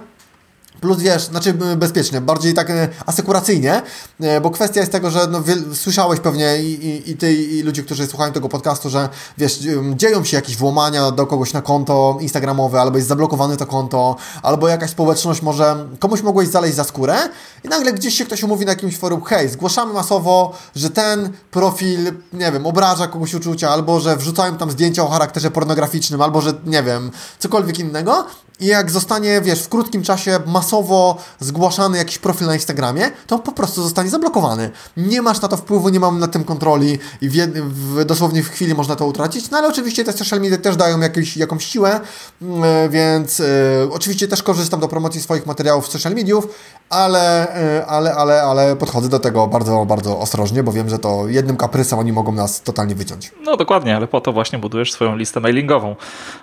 Plus 0.83 0.99
wiesz, 0.99 1.25
znaczy 1.25 1.55
bezpiecznie, 1.77 2.21
bardziej 2.21 2.55
tak 2.55 2.71
e, 2.71 2.89
asekuracyjnie, 3.07 3.83
e, 4.21 4.41
bo 4.41 4.51
kwestia 4.51 4.81
jest 4.81 4.93
tego, 4.93 5.11
że 5.11 5.27
no, 5.27 5.43
słyszałeś 5.75 6.21
pewnie 6.21 6.63
i, 6.63 6.87
i, 6.87 7.11
i, 7.11 7.17
ty 7.17 7.35
i 7.35 7.63
ludzie, 7.63 7.83
którzy 7.83 8.07
słuchają 8.07 8.33
tego 8.33 8.49
podcastu, 8.49 8.91
że 8.91 9.09
wiesz, 9.39 9.59
dzieją 9.97 10.25
się 10.25 10.37
jakieś 10.37 10.57
włamania 10.57 11.11
do 11.11 11.27
kogoś 11.27 11.53
na 11.53 11.63
konto 11.63 12.19
instagramowe, 12.21 12.81
albo 12.81 12.97
jest 12.97 13.09
zablokowane 13.09 13.57
to 13.57 13.67
konto, 13.67 14.17
albo 14.43 14.69
jakaś 14.69 14.91
społeczność 14.91 15.43
może, 15.43 15.89
komuś 15.99 16.23
mogłeś 16.23 16.49
zaleźć 16.49 16.75
za 16.75 16.85
skórę 16.85 17.17
i 17.65 17.69
nagle 17.69 17.93
gdzieś 17.93 18.15
się 18.15 18.25
ktoś 18.25 18.43
umówi 18.43 18.67
na 18.67 18.73
jakimś 18.73 18.99
forum, 18.99 19.23
hej, 19.25 19.49
zgłaszamy 19.49 19.93
masowo, 19.93 20.53
że 20.77 20.91
ten 20.91 21.33
profil, 21.51 22.13
nie 22.33 22.53
wiem, 22.53 22.67
obraża 22.67 23.07
komuś 23.07 23.35
uczucia, 23.35 23.71
albo 23.71 24.01
że 24.01 24.17
wrzucają 24.17 24.57
tam 24.57 24.71
zdjęcia 24.71 25.03
o 25.03 25.09
charakterze 25.09 25.51
pornograficznym, 25.51 26.23
albo 26.23 26.41
że, 26.41 26.53
nie 26.67 26.83
wiem, 26.83 27.11
cokolwiek 27.39 27.79
innego, 27.79 28.27
i 28.61 28.67
jak 28.67 28.91
zostanie, 28.91 29.41
wiesz, 29.41 29.63
w 29.63 29.69
krótkim 29.69 30.03
czasie 30.03 30.39
masowo 30.47 31.17
zgłaszany 31.41 31.99
jakiś 31.99 32.19
profil 32.19 32.47
na 32.47 32.55
Instagramie, 32.55 33.11
to 33.27 33.39
po 33.39 33.53
prostu 33.53 33.83
zostanie 33.83 34.11
zablokowany. 34.11 34.71
Nie 34.97 35.23
masz 35.23 35.41
na 35.41 35.49
to 35.49 35.57
wpływu, 35.57 35.89
nie 35.89 36.01
mam 36.01 36.19
na 36.19 36.29
tym 36.29 36.45
kontroli 36.45 36.99
i 37.21 37.29
w, 37.29 37.33
w, 37.35 38.05
dosłownie 38.05 38.43
w 38.43 38.49
chwili 38.49 38.75
można 38.75 38.97
to 38.97 39.07
utracić, 39.07 39.51
no 39.51 39.59
ale 39.59 39.69
oczywiście 39.69 40.05
te 40.05 40.13
social 40.13 40.41
media 40.41 40.59
też 40.59 40.77
dają 40.77 41.01
jakieś, 41.01 41.37
jakąś 41.37 41.65
siłę, 41.65 42.01
yy, 42.41 42.49
więc 42.91 43.39
yy, 43.39 43.47
oczywiście 43.93 44.29
też 44.29 44.43
korzystam 44.43 44.81
do 44.81 44.89
promocji 44.89 45.21
swoich 45.21 45.47
materiałów 45.47 45.87
z 45.87 45.91
social 45.91 46.15
mediów, 46.15 46.49
ale, 46.91 47.57
yy, 47.77 47.87
ale, 47.87 48.15
ale, 48.15 48.43
ale 48.43 48.77
podchodzę 48.77 49.09
do 49.09 49.19
tego 49.19 49.47
bardzo, 49.47 49.85
bardzo 49.85 50.19
ostrożnie, 50.19 50.63
bo 50.63 50.73
wiem, 50.73 50.89
że 50.89 50.99
to 50.99 51.29
jednym 51.29 51.57
kaprysem 51.57 51.99
oni 51.99 52.13
mogą 52.13 52.33
nas 52.33 52.63
totalnie 52.63 52.95
wyciąć. 52.95 53.33
No 53.45 53.57
dokładnie, 53.57 53.97
ale 53.97 54.07
po 54.07 54.21
to 54.21 54.33
właśnie 54.33 54.59
budujesz 54.59 54.93
swoją 54.93 55.17
listę 55.17 55.41
mailingową, 55.41 55.97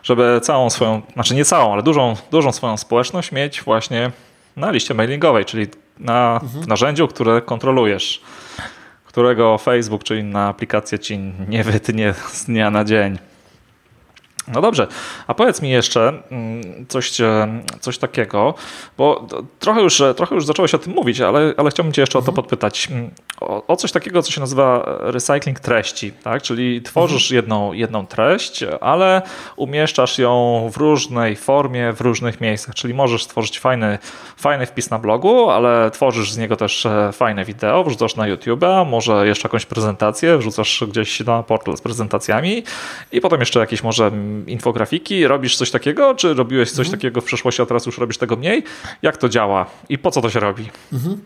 żeby 0.04 0.42
całą 0.44 0.70
swoją, 0.70 1.02
znaczy 1.14 1.36
nie 1.36 1.46
całą, 1.46 1.74
ale 1.74 1.84
dużą 1.84 1.99
dużą, 2.32 2.52
swoją 2.52 2.78
społeczność 2.78 3.32
mieć 3.32 3.62
właśnie 3.64 4.12
na 4.56 4.72
liście 4.72 4.94
mailingowej, 4.94 5.46
czyli 5.46 5.68
na 6.00 6.40
mhm. 6.44 6.66
narzędziu, 6.66 7.08
które 7.08 7.42
kontrolujesz, 7.42 8.22
którego 9.06 9.58
Facebook 9.58 10.04
czy 10.04 10.20
inna 10.20 10.48
aplikacja 10.48 10.98
ci 10.98 11.20
nie 11.48 11.64
wytnie 11.64 12.14
z 12.14 12.46
dnia 12.46 12.72
na 12.72 12.84
dzień. 12.84 13.18
No 14.50 14.62
dobrze, 14.62 14.88
a 15.28 15.34
powiedz 15.34 15.62
mi 15.62 15.70
jeszcze 15.70 16.14
mm, 16.32 16.86
coś, 16.88 17.22
e, 17.22 17.48
coś 17.80 17.98
takiego, 17.98 18.54
bo 18.98 19.28
trochę 19.60 19.82
już, 19.82 20.02
trochę 20.16 20.36
już 20.36 20.46
zacząłeś 20.46 20.74
o 20.74 20.80
tym 20.80 20.94
mówić, 20.94 21.22
ale, 21.22 21.54
ale 21.58 21.70
chciałbym 21.70 21.94
Cię 21.94 22.02
jeszcze 22.02 22.20
o 22.20 22.22
to 22.22 22.32
mhm. 22.32 22.36
podpytać. 22.36 22.88
Mm, 22.92 23.12
o, 23.42 23.68
o, 23.68 23.76
coś 23.76 23.92
takiego, 23.92 24.24
co 24.24 24.32
się 24.32 24.42
nazywa 24.42 24.84
recycling 25.00 25.60
treści, 25.60 26.12
tak? 26.12 26.42
czyli 26.42 26.82
tworzysz 26.82 27.24
mhm. 27.24 27.36
jedną, 27.36 27.74
jedną 27.74 28.06
treść, 28.06 28.64
ale 28.82 29.22
umieszczasz 29.56 30.18
ją 30.18 30.70
w 30.74 30.78
różnej 30.78 31.36
formie, 31.36 31.94
w 31.94 32.02
różnych 32.02 32.42
miejscach, 32.42 32.76
czyli 32.76 32.94
możesz 32.94 33.24
stworzyć 33.24 33.60
fajny, 33.60 33.98
fajny 34.38 34.66
wpis 34.66 34.90
na 34.90 35.00
blogu, 35.00 35.50
ale 35.50 35.92
tworzysz 35.92 36.32
z 36.32 36.38
niego 36.38 36.56
też 36.56 36.86
e, 36.86 37.10
fajne 37.14 37.46
wideo, 37.46 37.84
wrzucasz 37.84 38.16
na 38.16 38.24
YouTube'a, 38.24 38.86
może 38.86 39.28
jeszcze 39.28 39.48
jakąś 39.48 39.66
prezentację, 39.66 40.38
wrzucasz 40.38 40.84
gdzieś 40.88 41.20
na 41.20 41.44
portal 41.44 41.78
z 41.78 41.82
prezentacjami 41.82 42.64
i 43.12 43.22
potem 43.22 43.40
jeszcze 43.40 43.60
jakieś 43.60 43.84
może 43.84 44.12
infografiki, 44.48 45.28
robisz 45.28 45.58
coś 45.58 45.72
takiego, 45.72 46.16
czy 46.16 46.34
robiłeś 46.34 46.72
coś 46.72 46.88
mhm. 46.88 46.98
takiego 46.98 47.22
w 47.22 47.24
przeszłości, 47.24 47.62
a 47.62 47.66
teraz 47.66 47.86
już 47.86 47.98
robisz 47.98 48.18
tego 48.18 48.36
mniej? 48.36 48.64
Jak 49.02 49.18
to 49.18 49.30
działa 49.30 49.66
i 49.90 49.98
po 49.98 50.12
co 50.12 50.22
to 50.22 50.30
się 50.30 50.40
robi? 50.40 50.70
Mhm. 50.94 51.22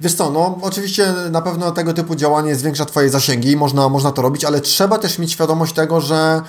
Wiesz 0.00 0.14
co, 0.14 0.30
no 0.30 0.58
oczywiście 0.62 1.14
na 1.30 1.42
pewno 1.42 1.70
tego 1.70 1.92
typu 1.92 2.14
działanie 2.14 2.54
zwiększa 2.54 2.84
Twoje 2.84 3.10
zasięgi 3.10 3.50
i 3.50 3.56
można, 3.56 3.88
można 3.88 4.12
to 4.12 4.22
robić, 4.22 4.44
ale 4.44 4.60
trzeba 4.60 4.98
też 4.98 5.18
mieć 5.18 5.32
świadomość 5.32 5.72
tego, 5.72 6.00
że 6.00 6.42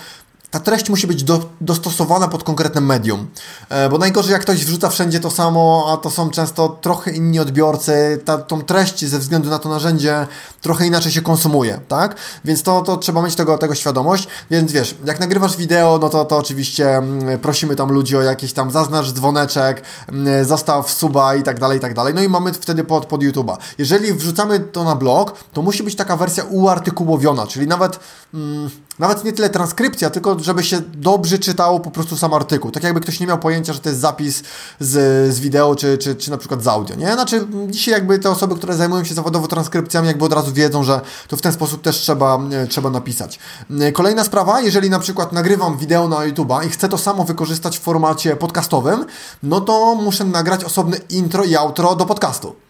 ta 0.51 0.59
treść 0.59 0.89
musi 0.89 1.07
być 1.07 1.23
do, 1.23 1.49
dostosowana 1.61 2.27
pod 2.27 2.43
konkretne 2.43 2.81
medium. 2.81 3.27
E, 3.69 3.89
bo 3.89 3.97
najgorzej, 3.97 4.31
jak 4.31 4.41
ktoś 4.41 4.65
wrzuca 4.65 4.89
wszędzie 4.89 5.19
to 5.19 5.31
samo, 5.31 5.89
a 5.91 5.97
to 5.97 6.09
są 6.09 6.29
często 6.29 6.69
trochę 6.81 7.11
inni 7.11 7.39
odbiorcy, 7.39 8.21
ta, 8.25 8.37
tą 8.37 8.61
treść 8.61 9.05
ze 9.05 9.19
względu 9.19 9.49
na 9.49 9.59
to 9.59 9.69
narzędzie 9.69 10.27
trochę 10.61 10.87
inaczej 10.87 11.11
się 11.11 11.21
konsumuje, 11.21 11.79
tak? 11.87 12.15
Więc 12.45 12.63
to, 12.63 12.81
to 12.81 12.97
trzeba 12.97 13.21
mieć 13.21 13.35
tego, 13.35 13.57
tego 13.57 13.75
świadomość. 13.75 14.27
Więc 14.51 14.71
wiesz, 14.71 14.95
jak 15.05 15.19
nagrywasz 15.19 15.57
wideo, 15.57 15.99
no 16.01 16.09
to, 16.09 16.25
to 16.25 16.37
oczywiście 16.37 16.97
mm, 16.97 17.39
prosimy 17.39 17.75
tam 17.75 17.91
ludzi 17.91 18.17
o 18.17 18.21
jakieś 18.21 18.53
tam 18.53 18.71
zaznacz 18.71 19.11
dzwoneczek, 19.11 19.81
mm, 20.07 20.45
zostaw 20.45 20.91
suba 20.91 21.35
i 21.35 21.43
tak 21.43 21.59
dalej, 21.59 21.77
i 21.77 21.81
tak 21.81 21.93
dalej. 21.93 22.13
No 22.13 22.21
i 22.21 22.29
mamy 22.29 22.53
wtedy 22.53 22.83
pod, 22.83 23.05
pod 23.05 23.21
YouTube'a. 23.21 23.57
Jeżeli 23.77 24.13
wrzucamy 24.13 24.59
to 24.59 24.83
na 24.83 24.95
blog, 24.95 25.33
to 25.53 25.61
musi 25.61 25.83
być 25.83 25.95
taka 25.95 26.17
wersja 26.17 26.43
uartykułowiona, 26.43 27.47
czyli 27.47 27.67
nawet, 27.67 27.99
mm, 28.33 28.69
nawet 28.99 29.23
nie 29.23 29.33
tyle 29.33 29.49
transkrypcja, 29.49 30.09
tylko 30.09 30.39
żeby 30.39 30.63
się 30.63 30.81
dobrze 30.93 31.39
czytało 31.39 31.79
po 31.79 31.91
prostu 31.91 32.17
sam 32.17 32.33
artykuł. 32.33 32.71
Tak 32.71 32.83
jakby 32.83 32.99
ktoś 32.99 33.19
nie 33.19 33.27
miał 33.27 33.39
pojęcia, 33.39 33.73
że 33.73 33.79
to 33.79 33.89
jest 33.89 34.01
zapis 34.01 34.43
z, 34.79 35.33
z 35.33 35.39
wideo, 35.39 35.75
czy, 35.75 35.97
czy, 35.97 36.15
czy 36.15 36.31
na 36.31 36.37
przykład 36.37 36.63
z 36.63 36.67
audio, 36.67 36.95
nie? 36.95 37.13
Znaczy, 37.13 37.47
dzisiaj 37.67 37.93
jakby 37.93 38.19
te 38.19 38.29
osoby, 38.29 38.55
które 38.55 38.75
zajmują 38.75 39.03
się 39.03 39.13
zawodowo 39.13 39.47
transkrypcjami, 39.47 40.07
jakby 40.07 40.25
od 40.25 40.33
razu 40.33 40.53
wiedzą, 40.53 40.83
że 40.83 41.01
to 41.27 41.37
w 41.37 41.41
ten 41.41 41.53
sposób 41.53 41.81
też 41.81 41.97
trzeba, 41.97 42.39
e, 42.51 42.67
trzeba 42.67 42.89
napisać. 42.89 43.39
E, 43.79 43.91
kolejna 43.91 44.23
sprawa, 44.23 44.61
jeżeli 44.61 44.89
na 44.89 44.99
przykład 44.99 45.31
nagrywam 45.31 45.77
wideo 45.77 46.07
na 46.07 46.15
YouTube'a 46.15 46.65
i 46.65 46.69
chcę 46.69 46.89
to 46.89 46.97
samo 46.97 47.23
wykorzystać 47.23 47.77
w 47.77 47.81
formacie 47.81 48.35
podcastowym, 48.35 49.05
no 49.43 49.61
to 49.61 49.95
muszę 49.95 50.25
nagrać 50.25 50.63
osobne 50.63 50.97
intro 51.09 51.43
i 51.43 51.55
outro 51.55 51.95
do 51.95 52.05
podcastu 52.05 52.66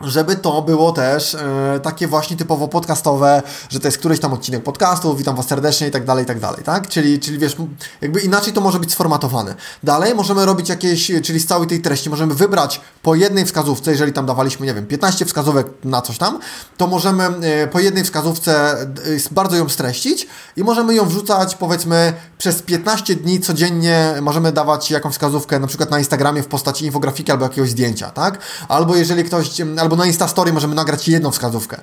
żeby 0.00 0.36
to 0.36 0.62
było 0.62 0.92
też 0.92 1.34
e, 1.34 1.80
takie 1.82 2.08
właśnie 2.08 2.36
typowo 2.36 2.68
podcastowe, 2.68 3.42
że 3.68 3.80
to 3.80 3.88
jest 3.88 3.98
któryś 3.98 4.20
tam 4.20 4.32
odcinek 4.32 4.62
podcastu, 4.62 5.16
witam 5.16 5.36
Was 5.36 5.46
serdecznie 5.46 5.88
i 5.88 5.90
tak 5.90 6.04
dalej, 6.04 6.24
i 6.24 6.26
tak 6.26 6.40
dalej, 6.40 6.64
tak? 6.64 6.88
Czyli, 6.88 7.20
czyli 7.20 7.38
wiesz, 7.38 7.56
jakby 8.00 8.20
inaczej 8.20 8.52
to 8.52 8.60
może 8.60 8.80
być 8.80 8.92
sformatowane. 8.92 9.54
Dalej 9.82 10.14
możemy 10.14 10.46
robić 10.46 10.68
jakieś, 10.68 11.12
czyli 11.22 11.40
z 11.40 11.46
całej 11.46 11.68
tej 11.68 11.80
treści 11.80 12.10
możemy 12.10 12.34
wybrać 12.34 12.80
po 13.02 13.14
jednej 13.14 13.44
wskazówce, 13.44 13.90
jeżeli 13.90 14.12
tam 14.12 14.26
dawaliśmy, 14.26 14.66
nie 14.66 14.74
wiem, 14.74 14.86
15 14.86 15.24
wskazówek 15.24 15.66
na 15.84 16.02
coś 16.02 16.18
tam, 16.18 16.38
to 16.76 16.86
możemy 16.86 17.24
e, 17.24 17.66
po 17.66 17.80
jednej 17.80 18.04
wskazówce 18.04 18.80
e, 18.80 18.86
bardzo 19.30 19.56
ją 19.56 19.68
streścić 19.68 20.26
i 20.56 20.64
możemy 20.64 20.94
ją 20.94 21.04
wrzucać 21.04 21.54
powiedzmy 21.54 22.12
przez 22.38 22.62
15 22.62 23.14
dni 23.14 23.40
codziennie 23.40 24.14
możemy 24.22 24.52
dawać 24.52 24.90
jakąś 24.90 25.12
wskazówkę 25.12 25.60
na 25.60 25.66
przykład 25.66 25.90
na 25.90 25.98
Instagramie 25.98 26.42
w 26.42 26.46
postaci 26.46 26.84
infografiki 26.84 27.32
albo 27.32 27.44
jakiegoś 27.44 27.70
zdjęcia, 27.70 28.10
tak? 28.10 28.38
Albo 28.68 28.96
jeżeli 28.96 29.24
ktoś, 29.24 29.50
na 29.96 30.06
Instastory 30.06 30.52
możemy 30.52 30.74
nagrać 30.74 31.08
jedną 31.08 31.30
wskazówkę. 31.30 31.80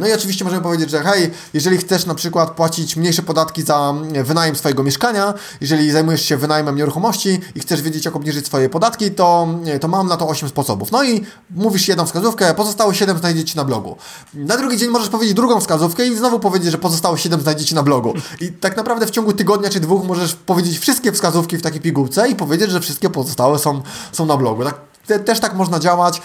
No 0.00 0.08
i 0.08 0.12
oczywiście 0.12 0.44
możemy 0.44 0.62
powiedzieć, 0.62 0.90
że 0.90 1.02
hej, 1.02 1.30
jeżeli 1.54 1.78
chcesz 1.78 2.06
na 2.06 2.14
przykład 2.14 2.50
płacić 2.50 2.96
mniejsze 2.96 3.22
podatki 3.22 3.62
za 3.62 3.94
wynajem 4.24 4.56
swojego 4.56 4.82
mieszkania, 4.82 5.34
jeżeli 5.60 5.90
zajmujesz 5.90 6.22
się 6.22 6.36
wynajmem 6.36 6.76
nieruchomości 6.76 7.40
i 7.54 7.60
chcesz 7.60 7.82
wiedzieć, 7.82 8.04
jak 8.04 8.16
obniżyć 8.16 8.46
swoje 8.46 8.68
podatki, 8.68 9.10
to, 9.10 9.48
to 9.80 9.88
mam 9.88 10.06
na 10.06 10.16
to 10.16 10.28
8 10.28 10.48
sposobów. 10.48 10.92
No 10.92 11.04
i 11.04 11.24
mówisz 11.50 11.88
jedną 11.88 12.06
wskazówkę, 12.06 12.54
pozostałe 12.54 12.94
7 12.94 13.18
znajdziecie 13.18 13.56
na 13.56 13.64
blogu. 13.64 13.96
Na 14.34 14.56
drugi 14.56 14.76
dzień 14.76 14.88
możesz 14.88 15.08
powiedzieć 15.08 15.34
drugą 15.34 15.60
wskazówkę 15.60 16.06
i 16.06 16.16
znowu 16.16 16.40
powiedzieć, 16.40 16.70
że 16.70 16.78
pozostałe 16.78 17.18
7 17.18 17.40
znajdziecie 17.40 17.74
na 17.74 17.82
blogu. 17.82 18.14
I 18.40 18.52
tak 18.52 18.76
naprawdę 18.76 19.06
w 19.06 19.10
ciągu 19.10 19.32
tygodnia 19.32 19.70
czy 19.70 19.80
dwóch 19.80 20.04
możesz 20.04 20.34
powiedzieć 20.34 20.78
wszystkie 20.78 21.12
wskazówki 21.12 21.56
w 21.56 21.62
takiej 21.62 21.80
pigułce 21.80 22.28
i 22.28 22.36
powiedzieć, 22.36 22.70
że 22.70 22.80
wszystkie 22.80 23.10
pozostałe 23.10 23.58
są, 23.58 23.82
są 24.12 24.26
na 24.26 24.36
blogu. 24.36 24.64
Tak 24.64 24.93
te, 25.06 25.18
też 25.18 25.40
tak 25.40 25.54
można 25.54 25.78
działać. 25.78 26.22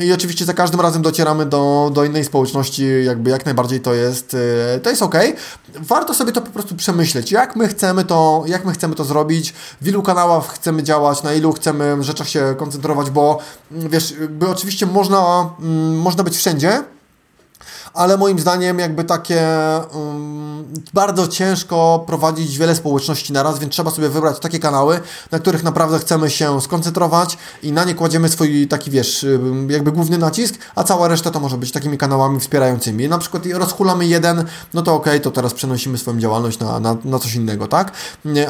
I 0.00 0.12
oczywiście 0.12 0.44
za 0.44 0.54
każdym 0.54 0.80
razem 0.80 1.02
docieramy 1.02 1.46
do, 1.46 1.90
do 1.94 2.04
innej 2.04 2.24
społeczności, 2.24 2.86
jakby 3.04 3.30
jak 3.30 3.44
najbardziej 3.44 3.80
to 3.80 3.94
jest, 3.94 4.36
e, 4.74 4.80
to 4.80 4.90
jest 4.90 5.02
ok. 5.02 5.14
Warto 5.74 6.14
sobie 6.14 6.32
to 6.32 6.40
po 6.40 6.50
prostu 6.50 6.74
przemyśleć, 6.74 7.32
jak 7.32 7.56
my 7.56 7.68
chcemy 7.68 8.04
to, 8.04 8.44
jak 8.46 8.64
my 8.64 8.72
chcemy 8.72 8.94
to 8.94 9.04
zrobić, 9.04 9.54
w 9.80 9.88
ilu 9.88 10.02
kanałach 10.02 10.54
chcemy 10.54 10.82
działać, 10.82 11.22
na 11.22 11.32
ilu 11.32 11.52
chcemy 11.52 12.02
rzeczach 12.02 12.28
się 12.28 12.54
koncentrować, 12.58 13.10
bo 13.10 13.38
wiesz, 13.70 14.14
jakby 14.20 14.48
oczywiście 14.48 14.86
można, 14.86 15.50
mm, 15.60 15.98
można 15.98 16.24
być 16.24 16.36
wszędzie, 16.36 16.82
ale 17.94 18.16
moim 18.16 18.38
zdaniem 18.38 18.78
jakby 18.78 19.04
takie 19.04 19.46
um, 19.94 20.64
bardzo 20.94 21.28
ciężko 21.28 22.04
prowadzić 22.06 22.58
wiele 22.58 22.74
społeczności 22.74 23.32
na 23.32 23.42
raz, 23.42 23.58
więc 23.58 23.72
trzeba 23.72 23.90
sobie 23.90 24.08
wybrać 24.08 24.38
takie 24.38 24.58
kanały, 24.58 25.00
na 25.30 25.38
których 25.38 25.62
naprawdę 25.62 25.98
chcemy 25.98 26.30
się 26.30 26.60
skoncentrować 26.60 27.38
i 27.62 27.72
na 27.72 27.84
nie 27.84 27.94
kładziemy 27.94 28.28
swój 28.28 28.68
taki, 28.68 28.90
wiesz, 28.90 29.26
jakby 29.68 29.92
główny 29.92 30.18
nacisk, 30.18 30.54
a 30.74 30.84
cała 30.84 31.08
reszta 31.08 31.30
to 31.30 31.40
może 31.40 31.56
być 31.56 31.72
takimi 31.72 31.98
kanałami 31.98 32.40
wspierającymi. 32.40 33.08
Na 33.08 33.18
przykład 33.18 33.46
rozchulamy 33.46 34.06
jeden, 34.06 34.44
no 34.74 34.82
to 34.82 34.94
ok, 34.94 35.06
to 35.22 35.30
teraz 35.30 35.54
przenosimy 35.54 35.98
swoją 35.98 36.18
działalność 36.18 36.58
na, 36.58 36.80
na, 36.80 36.96
na 37.04 37.18
coś 37.18 37.34
innego, 37.34 37.68
tak? 37.68 37.92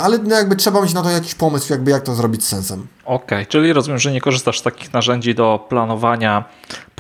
Ale 0.03 0.19
no 0.19 0.37
jakby 0.37 0.57
trzeba 0.57 0.83
mieć 0.83 0.95
na 0.95 1.03
to 1.03 1.11
jakiś 1.11 1.35
pomysł, 1.35 1.73
jakby 1.73 1.91
jak 1.91 2.03
to 2.03 2.15
zrobić 2.15 2.45
z 2.45 2.49
sensem. 2.49 2.87
Okej, 3.05 3.25
okay, 3.25 3.47
czyli 3.47 3.73
rozumiem, 3.73 3.99
że 3.99 4.13
nie 4.13 4.21
korzystasz 4.21 4.61
z 4.61 4.63
takich 4.63 4.93
narzędzi 4.93 5.35
do 5.35 5.67
planowania 5.69 6.45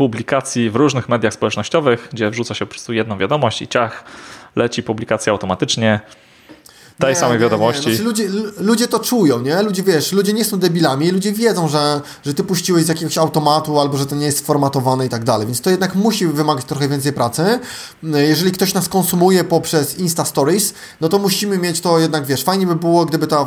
publikacji 0.03 0.71
w 0.71 0.77
różnych 0.77 1.09
mediach 1.09 1.35
społecznościowych, 1.35 2.09
gdzie 2.13 2.31
wrzuca 2.31 2.55
się 2.55 2.67
po 2.67 2.71
prostu 2.71 2.93
jedną 2.93 3.19
wiadomość 3.19 3.63
i 3.63 3.69
ciach, 3.69 4.05
leci 4.57 4.83
publikacja 4.83 5.33
automatycznie 5.33 6.01
tej 6.99 7.15
nie, 7.15 7.21
samej 7.21 7.39
wiadomości. 7.39 7.89
Nie, 7.89 7.97
Znaczy, 7.97 8.05
ludzie, 8.05 8.29
ludzie 8.59 8.89
to 8.89 8.99
czują, 8.99 9.41
nie? 9.41 9.63
Ludzie, 9.63 9.83
wiesz, 9.83 10.13
ludzie 10.13 10.33
nie 10.33 10.45
są 10.45 10.59
debilami, 10.59 11.11
ludzie 11.11 11.33
wiedzą, 11.33 11.69
że, 11.69 12.01
że 12.27 12.35
ty 12.35 12.45
puściłeś 12.45 12.85
z 12.85 12.89
jakiegoś 12.89 13.19
automatu 13.19 13.81
albo 13.81 13.99
że 13.99 14.07
to 14.07 14.17
nie 14.17 14.27
jest 14.27 14.39
sformatowane 14.39 15.07
i 15.07 15.09
tak 15.09 15.25
dalej, 15.25 15.47
więc 15.47 15.61
to 15.61 15.71
jednak 15.71 15.95
musi 15.95 16.27
wymagać 16.27 16.65
trochę 16.65 16.89
więcej 16.89 17.13
pracy. 17.13 17.61
Jeżeli 18.03 18.53
ktoś 18.53 18.75
nas 18.75 18.89
konsumuje 18.89 19.45
poprzez 19.45 19.99
Insta 19.99 20.25
Stories, 20.25 20.75
no 21.01 21.09
to 21.09 21.19
musimy 21.19 21.59
mieć 21.59 21.81
to 21.81 21.99
jednak, 21.99 22.27
wiesz, 22.27 22.45
fajnie 22.45 22.67
by 22.67 22.77
było, 22.77 23.07
gdyby 23.07 23.27
ta, 23.27 23.47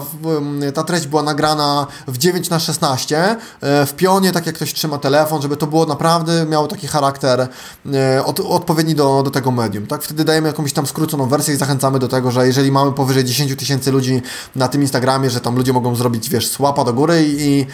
ta 0.73 0.83
treść 0.83 1.07
była 1.07 1.23
nagrana 1.23 1.87
w 2.07 2.17
9 2.17 2.49
na 2.49 2.59
16 2.59 3.37
e, 3.61 3.85
w 3.85 3.93
pionie, 3.93 4.31
tak 4.31 4.45
jak 4.45 4.55
ktoś 4.55 4.73
trzyma 4.73 4.97
telefon, 4.97 5.41
żeby 5.41 5.57
to 5.57 5.67
było 5.67 5.85
naprawdę, 5.85 6.45
miało 6.45 6.67
taki 6.67 6.87
charakter 6.87 7.47
e, 7.93 8.25
od, 8.25 8.39
odpowiedni 8.39 8.95
do, 8.95 9.23
do 9.23 9.31
tego 9.31 9.51
medium, 9.51 9.87
tak? 9.87 10.03
Wtedy 10.03 10.23
dajemy 10.23 10.47
jakąś 10.47 10.73
tam 10.73 10.87
skróconą 10.87 11.27
wersję 11.27 11.53
i 11.53 11.57
zachęcamy 11.57 11.99
do 11.99 12.07
tego, 12.07 12.31
że 12.31 12.47
jeżeli 12.47 12.71
mamy 12.71 12.91
powyżej 12.91 13.23
10 13.23 13.34
10 13.35 13.59
tysięcy 13.59 13.91
ludzi 13.91 14.21
na 14.55 14.67
tym 14.67 14.81
Instagramie, 14.81 15.29
że 15.29 15.41
tam 15.41 15.55
ludzie 15.55 15.73
mogą 15.73 15.95
zrobić, 15.95 16.29
wiesz, 16.29 16.47
słapa 16.47 16.83
do 16.83 16.93
góry 16.93 17.25
i, 17.27 17.65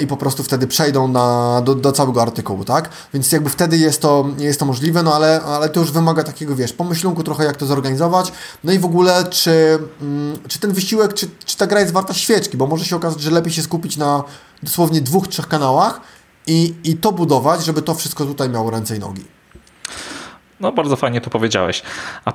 i 0.00 0.06
po 0.06 0.16
prostu 0.16 0.42
wtedy 0.42 0.66
przejdą 0.66 1.08
na, 1.08 1.60
do, 1.64 1.74
do 1.74 1.92
całego 1.92 2.22
artykułu, 2.22 2.64
tak? 2.64 2.90
Więc 3.14 3.32
jakby 3.32 3.50
wtedy 3.50 3.78
jest 3.78 4.02
to, 4.02 4.26
jest 4.38 4.60
to 4.60 4.66
możliwe, 4.66 5.02
no 5.02 5.14
ale, 5.14 5.42
ale 5.42 5.68
to 5.68 5.80
już 5.80 5.92
wymaga 5.92 6.24
takiego, 6.24 6.56
wiesz, 6.56 6.72
pomyślunku 6.72 7.22
trochę, 7.22 7.44
jak 7.44 7.56
to 7.56 7.66
zorganizować, 7.66 8.32
no 8.64 8.72
i 8.72 8.78
w 8.78 8.84
ogóle, 8.84 9.24
czy, 9.30 9.78
mm, 10.00 10.38
czy 10.48 10.58
ten 10.58 10.72
wysiłek, 10.72 11.14
czy, 11.14 11.28
czy 11.44 11.56
ta 11.56 11.66
gra 11.66 11.80
jest 11.80 11.92
warta 11.92 12.14
świeczki, 12.14 12.56
bo 12.56 12.66
może 12.66 12.84
się 12.84 12.96
okazać, 12.96 13.20
że 13.20 13.30
lepiej 13.30 13.52
się 13.52 13.62
skupić 13.62 13.96
na 13.96 14.24
dosłownie 14.62 15.00
dwóch, 15.00 15.28
trzech 15.28 15.48
kanałach 15.48 16.00
i, 16.46 16.74
i 16.84 16.96
to 16.96 17.12
budować, 17.12 17.64
żeby 17.64 17.82
to 17.82 17.94
wszystko 17.94 18.24
tutaj 18.24 18.48
miało 18.48 18.70
ręce 18.70 18.96
i 18.96 18.98
nogi. 18.98 19.24
No, 20.60 20.72
bardzo 20.72 20.96
fajnie 20.96 21.20
to 21.20 21.30
powiedziałeś. 21.30 21.82
A 22.24 22.32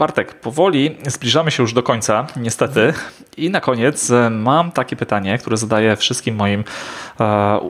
Bartek, 0.00 0.34
powoli 0.34 0.96
zbliżamy 1.06 1.50
się 1.50 1.62
już 1.62 1.72
do 1.72 1.82
końca, 1.82 2.26
niestety. 2.36 2.92
I 3.36 3.50
na 3.50 3.60
koniec 3.60 4.10
e, 4.10 4.30
mam 4.30 4.72
takie 4.72 4.96
pytanie, 4.96 5.38
które 5.38 5.56
zadaję 5.56 5.96
wszystkim 5.96 6.36
moim 6.36 6.64
e, 7.20 7.24
e, 7.24 7.60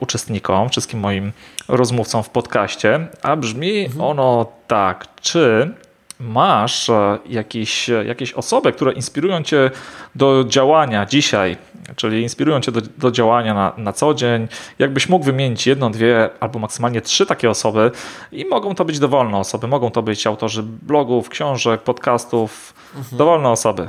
uczestnikom, 0.00 0.68
wszystkim 0.68 1.00
moim 1.00 1.32
rozmówcom 1.68 2.22
w 2.22 2.28
podcaście, 2.28 3.08
a 3.22 3.36
brzmi 3.36 3.84
mhm. 3.84 4.00
ono 4.00 4.46
tak: 4.66 5.06
czy 5.20 5.74
masz 6.20 6.90
e, 6.90 7.18
jakieś, 7.26 7.88
jakieś 7.88 8.32
osoby, 8.32 8.72
które 8.72 8.92
inspirują 8.92 9.42
cię 9.42 9.70
do 10.14 10.44
działania 10.48 11.06
dzisiaj, 11.06 11.56
czyli 11.96 12.22
inspirują 12.22 12.60
cię 12.60 12.72
do, 12.72 12.80
do 12.98 13.10
działania 13.10 13.54
na, 13.54 13.72
na 13.76 13.92
co 13.92 14.14
dzień, 14.14 14.48
jakbyś 14.78 15.08
mógł 15.08 15.24
wymienić 15.24 15.66
jedną, 15.66 15.92
dwie 15.92 16.30
albo 16.40 16.58
maksymalnie 16.58 17.00
trzy 17.00 17.26
takie 17.26 17.50
osoby 17.50 17.90
i 18.32 18.44
mogą 18.44 18.74
to 18.74 18.84
być 18.84 18.98
dowolne 18.98 19.38
osoby, 19.38 19.68
mogą 19.68 19.90
to 19.90 20.02
być 20.02 20.26
autorzy 20.26 20.62
blogów, 20.62 21.28
książek, 21.28 21.82
podcastów, 21.82 22.74
mhm. 22.96 23.18
dowolne 23.18 23.48
osoby. 23.48 23.88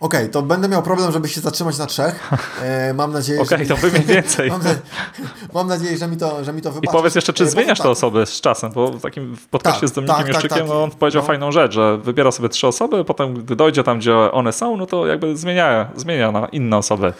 Okej, 0.00 0.20
okay, 0.20 0.28
to 0.28 0.42
będę 0.42 0.68
miał 0.68 0.82
problem, 0.82 1.12
żeby 1.12 1.28
się 1.28 1.40
zatrzymać 1.40 1.78
na 1.78 1.86
trzech. 1.86 2.30
E, 2.62 2.94
mam 2.94 3.12
nadzieję, 3.12 3.40
Okej, 3.40 3.56
okay, 3.56 3.66
to 3.66 3.76
wymień 3.76 4.02
więcej. 4.14 4.50
mam, 4.50 4.60
mam, 5.54 5.68
nadzieję, 5.68 5.98
że 5.98 6.08
mi 6.08 6.16
to, 6.16 6.44
że 6.44 6.52
mi 6.52 6.62
to 6.62 6.72
wybaczy. 6.72 6.90
I 6.90 6.98
powiedz 6.98 7.14
jeszcze, 7.14 7.32
czy 7.32 7.44
e, 7.44 7.46
zmieniasz 7.46 7.78
te 7.80 7.90
osoby 7.90 8.26
z 8.26 8.40
czasem, 8.40 8.72
bo 8.72 8.90
w 8.90 9.02
takim 9.02 9.36
podcastie 9.50 9.80
tak, 9.80 9.88
z 9.88 9.92
Dominikiem 9.92 10.26
tak, 10.26 10.34
tak 10.34 10.42
tak, 10.42 10.58
tak. 10.58 10.68
no, 10.68 10.82
on 10.82 10.90
powiedział 10.90 11.22
no. 11.22 11.26
fajną 11.26 11.52
rzecz, 11.52 11.72
że 11.72 11.98
wybiera 11.98 12.32
sobie 12.32 12.48
trzy 12.48 12.66
osoby, 12.66 13.04
potem 13.04 13.34
gdy 13.34 13.56
dojdzie 13.56 13.84
tam, 13.84 13.98
gdzie 13.98 14.16
one 14.16 14.52
są, 14.52 14.76
no 14.76 14.86
to 14.86 15.06
jakby 15.06 15.36
zmienia, 15.36 15.88
zmienia 15.96 16.32
na 16.32 16.46
inne 16.46 16.76
osoby. 16.76 17.12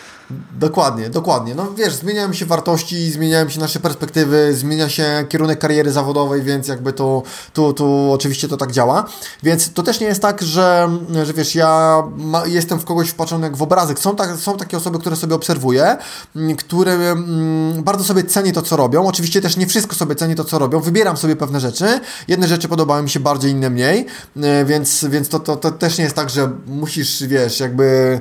Dokładnie, 0.52 1.10
dokładnie. 1.10 1.54
No 1.54 1.72
wiesz, 1.72 1.94
zmieniają 1.94 2.32
się 2.32 2.46
wartości, 2.46 3.10
zmieniają 3.10 3.48
się 3.48 3.60
nasze 3.60 3.80
perspektywy, 3.80 4.54
zmienia 4.54 4.88
się 4.88 5.24
kierunek 5.28 5.58
kariery 5.58 5.92
zawodowej, 5.92 6.42
więc 6.42 6.68
jakby 6.68 6.92
to 6.92 7.22
tu, 7.52 7.72
tu 7.72 8.12
oczywiście 8.12 8.48
to 8.48 8.56
tak 8.56 8.72
działa. 8.72 9.04
Więc 9.42 9.72
to 9.72 9.82
też 9.82 10.00
nie 10.00 10.06
jest 10.06 10.22
tak, 10.22 10.42
że, 10.42 10.88
że 11.24 11.32
wiesz, 11.32 11.54
ja 11.54 12.02
ma, 12.16 12.46
jestem 12.64 12.78
w 12.78 12.84
kogoś 12.84 13.08
wpatrzony 13.08 13.46
jak 13.46 13.56
w 13.56 13.62
obrazek. 13.62 13.98
Są, 13.98 14.16
tak, 14.16 14.36
są 14.36 14.56
takie 14.56 14.76
osoby, 14.76 14.98
które 14.98 15.16
sobie 15.16 15.34
obserwuję, 15.34 15.96
mm, 16.36 16.56
które 16.56 16.92
mm, 16.92 17.82
bardzo 17.82 18.04
sobie 18.04 18.24
cenię 18.24 18.52
to, 18.52 18.62
co 18.62 18.76
robią. 18.76 19.06
Oczywiście 19.06 19.40
też 19.40 19.56
nie 19.56 19.66
wszystko 19.66 19.94
sobie 19.94 20.14
cenię 20.14 20.34
to, 20.34 20.44
co 20.44 20.58
robią. 20.58 20.80
Wybieram 20.80 21.16
sobie 21.16 21.36
pewne 21.36 21.60
rzeczy. 21.60 22.00
Jedne 22.28 22.48
rzeczy 22.48 22.68
podobają 22.68 23.02
mi 23.02 23.10
się 23.10 23.20
bardziej, 23.20 23.50
inne 23.50 23.70
mniej, 23.70 24.06
e, 24.42 24.64
więc, 24.64 25.04
więc 25.04 25.28
to, 25.28 25.38
to, 25.38 25.56
to 25.56 25.70
też 25.70 25.98
nie 25.98 26.04
jest 26.04 26.16
tak, 26.16 26.30
że 26.30 26.50
musisz, 26.66 27.26
wiesz, 27.26 27.60
jakby 27.60 28.20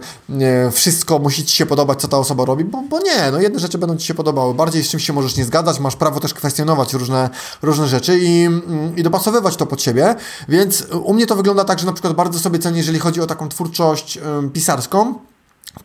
wszystko 0.71 1.19
musi 1.19 1.45
Ci 1.45 1.55
się 1.55 1.65
podobać, 1.65 2.01
co 2.01 2.07
ta 2.07 2.17
osoba 2.17 2.45
robi, 2.45 2.65
bo, 2.65 2.83
bo 2.89 2.99
nie, 2.99 3.31
no 3.31 3.41
jedne 3.41 3.59
rzeczy 3.59 3.77
będą 3.77 3.97
Ci 3.97 4.07
się 4.07 4.13
podobały. 4.13 4.53
Bardziej 4.53 4.83
z 4.83 4.89
czymś 4.89 5.05
się 5.05 5.13
możesz 5.13 5.37
nie 5.37 5.45
zgadzać, 5.45 5.79
masz 5.79 5.95
prawo 5.95 6.19
też 6.19 6.33
kwestionować 6.33 6.93
różne, 6.93 7.29
różne 7.61 7.87
rzeczy 7.87 8.19
i, 8.19 8.45
mm, 8.45 8.95
i 8.95 9.03
dopasowywać 9.03 9.55
to 9.55 9.65
pod 9.65 9.81
siebie, 9.81 10.15
więc 10.49 10.87
u 11.03 11.13
mnie 11.13 11.27
to 11.27 11.35
wygląda 11.35 11.63
tak, 11.63 11.79
że 11.79 11.85
na 11.85 11.93
przykład 11.93 12.13
bardzo 12.13 12.39
sobie 12.39 12.59
cenię, 12.59 12.77
jeżeli 12.77 12.99
chodzi 12.99 13.21
o 13.21 13.27
taką 13.27 13.49
twórczość 13.49 14.19
pisarską, 14.53 15.15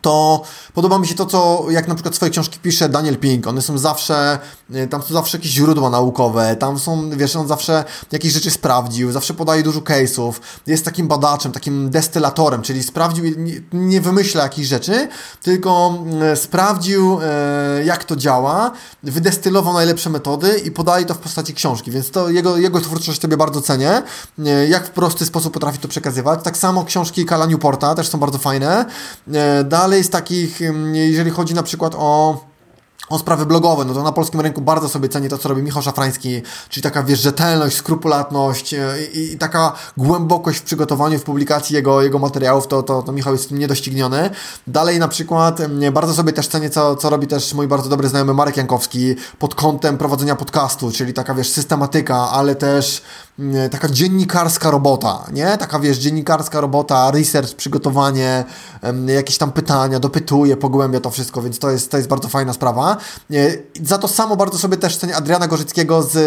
to 0.01 0.41
podoba 0.73 0.99
mi 0.99 1.07
się 1.07 1.15
to, 1.15 1.25
co 1.25 1.65
jak 1.69 1.87
na 1.87 1.95
przykład 1.95 2.15
swoje 2.15 2.31
książki 2.31 2.59
pisze 2.59 2.89
Daniel 2.89 3.17
Pink. 3.17 3.47
One 3.47 3.61
są 3.61 3.77
zawsze, 3.77 4.39
e, 4.73 4.87
tam 4.87 5.01
są 5.01 5.13
zawsze 5.13 5.37
jakieś 5.37 5.51
źródła 5.51 5.89
naukowe, 5.89 6.55
tam 6.55 6.79
są, 6.79 7.09
wiesz, 7.09 7.35
on 7.35 7.47
zawsze 7.47 7.83
jakieś 8.11 8.33
rzeczy 8.33 8.51
sprawdził, 8.51 9.11
zawsze 9.11 9.33
podaje 9.33 9.63
dużo 9.63 9.79
case'ów, 9.79 10.33
jest 10.67 10.85
takim 10.85 11.07
badaczem, 11.07 11.51
takim 11.51 11.89
destylatorem, 11.89 12.61
czyli 12.61 12.83
sprawdził, 12.83 13.25
nie, 13.73 14.01
wymyśla 14.01 14.43
jakichś 14.43 14.67
rzeczy, 14.67 15.07
tylko 15.43 15.93
e, 16.21 16.35
sprawdził, 16.35 17.19
e, 17.21 17.85
jak 17.85 18.03
to 18.03 18.15
działa, 18.15 18.71
wydestylował 19.03 19.73
najlepsze 19.73 20.09
metody 20.09 20.57
i 20.57 20.71
podaje 20.71 21.05
to 21.05 21.13
w 21.13 21.17
postaci 21.17 21.53
książki, 21.53 21.91
więc 21.91 22.11
to 22.11 22.29
jego, 22.29 22.57
jego 22.57 22.81
twórczość 22.81 23.21
sobie 23.21 23.37
bardzo 23.37 23.61
cenię, 23.61 24.01
jak 24.69 24.87
w 24.87 24.89
prosty 24.89 25.25
sposób 25.25 25.53
potrafi 25.53 25.79
to 25.79 25.87
przekazywać. 25.87 26.39
Tak 26.43 26.57
samo 26.57 26.85
książki 26.85 27.25
Kala 27.25 27.45
Newporta 27.45 27.95
też 27.95 28.07
są 28.07 28.19
bardzo 28.19 28.37
fajne. 28.37 28.85
Dalej 29.79 30.03
z 30.03 30.09
takich, 30.09 30.59
jeżeli 30.93 31.31
chodzi 31.31 31.53
na 31.53 31.63
przykład 31.63 31.95
o 31.97 32.37
o 33.09 33.19
sprawy 33.19 33.45
blogowe, 33.45 33.85
no 33.85 33.93
to 33.93 34.03
na 34.03 34.11
polskim 34.11 34.41
rynku 34.41 34.61
bardzo 34.61 34.89
sobie 34.89 35.09
cenię 35.09 35.29
to, 35.29 35.37
co 35.37 35.49
robi 35.49 35.63
Michał 35.63 35.81
Szafrański, 35.81 36.41
czyli 36.69 36.83
taka, 36.83 37.03
wiesz, 37.03 37.19
rzetelność, 37.19 37.75
skrupulatność 37.75 38.73
e, 38.73 38.95
i, 39.13 39.33
i, 39.33 39.37
taka 39.37 39.73
głębokość 39.97 40.59
w 40.59 40.63
przygotowaniu, 40.63 41.19
w 41.19 41.23
publikacji 41.23 41.75
jego, 41.75 42.01
jego 42.01 42.19
materiałów, 42.19 42.67
to, 42.67 42.83
to, 42.83 43.01
to 43.01 43.11
Michał 43.11 43.33
jest 43.33 43.51
niedościgniony. 43.51 44.29
Dalej 44.67 44.99
na 44.99 45.07
przykład 45.07 45.61
bardzo 45.91 46.13
sobie 46.13 46.33
też 46.33 46.47
cenię, 46.47 46.69
co, 46.69 46.95
co 46.95 47.09
robi 47.09 47.27
też 47.27 47.53
mój 47.53 47.67
bardzo 47.67 47.89
dobry 47.89 48.07
znajomy 48.07 48.33
Marek 48.33 48.57
Jankowski 48.57 49.15
pod 49.39 49.55
kątem 49.55 49.97
prowadzenia 49.97 50.35
podcastu, 50.35 50.91
czyli 50.91 51.13
taka, 51.13 51.33
wiesz, 51.33 51.49
systematyka, 51.49 52.15
ale 52.15 52.55
też 52.55 53.01
taka 53.71 53.89
dziennikarska 53.89 54.71
robota, 54.71 55.25
nie? 55.33 55.57
Taka, 55.57 55.79
wiesz, 55.79 55.97
dziennikarska 55.97 56.61
robota, 56.61 57.11
research, 57.11 57.55
przygotowanie, 57.55 58.45
jakieś 59.07 59.37
tam 59.37 59.51
pytania, 59.51 59.99
dopytuje, 59.99 60.57
pogłębia 60.57 60.99
to 60.99 61.09
wszystko, 61.09 61.41
więc 61.41 61.59
to 61.59 61.71
jest, 61.71 61.91
to 61.91 61.97
jest 61.97 62.09
bardzo 62.09 62.27
fajna 62.27 62.53
sprawa. 62.53 62.97
Za 63.83 63.97
to 63.97 64.07
samo 64.07 64.35
bardzo 64.35 64.57
sobie 64.57 64.77
też 64.77 64.97
cenię 64.97 65.15
Adriana 65.15 65.47
Gorzyckiego 65.47 66.03
z... 66.03 66.17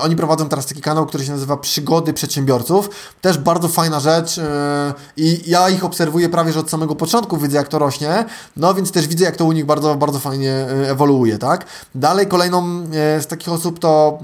Oni 0.00 0.16
prowadzą 0.16 0.48
teraz 0.48 0.66
taki 0.66 0.80
kanał, 0.80 1.06
który 1.06 1.24
się 1.24 1.32
nazywa 1.32 1.56
Przygody 1.56 2.12
Przedsiębiorców. 2.12 2.90
Też 3.20 3.38
bardzo 3.38 3.68
fajna 3.68 4.00
rzecz 4.00 4.38
e, 4.38 4.94
i 5.16 5.50
ja 5.50 5.70
ich 5.70 5.84
obserwuję 5.84 6.28
prawie, 6.28 6.52
że 6.52 6.60
od 6.60 6.70
samego 6.70 6.94
początku 6.94 7.36
widzę, 7.36 7.56
jak 7.56 7.68
to 7.68 7.78
rośnie, 7.78 8.24
no 8.56 8.74
więc 8.74 8.92
też 8.92 9.08
widzę, 9.08 9.24
jak 9.24 9.36
to 9.36 9.44
u 9.44 9.52
nich 9.52 9.66
bardzo, 9.66 9.94
bardzo 9.94 10.18
fajnie 10.18 10.50
e, 10.50 10.90
ewoluuje, 10.90 11.38
tak? 11.38 11.66
Dalej 11.94 12.26
kolejną 12.26 12.62
e, 12.92 13.22
z 13.22 13.26
takich 13.26 13.52
osób 13.52 13.78
to 13.78 14.18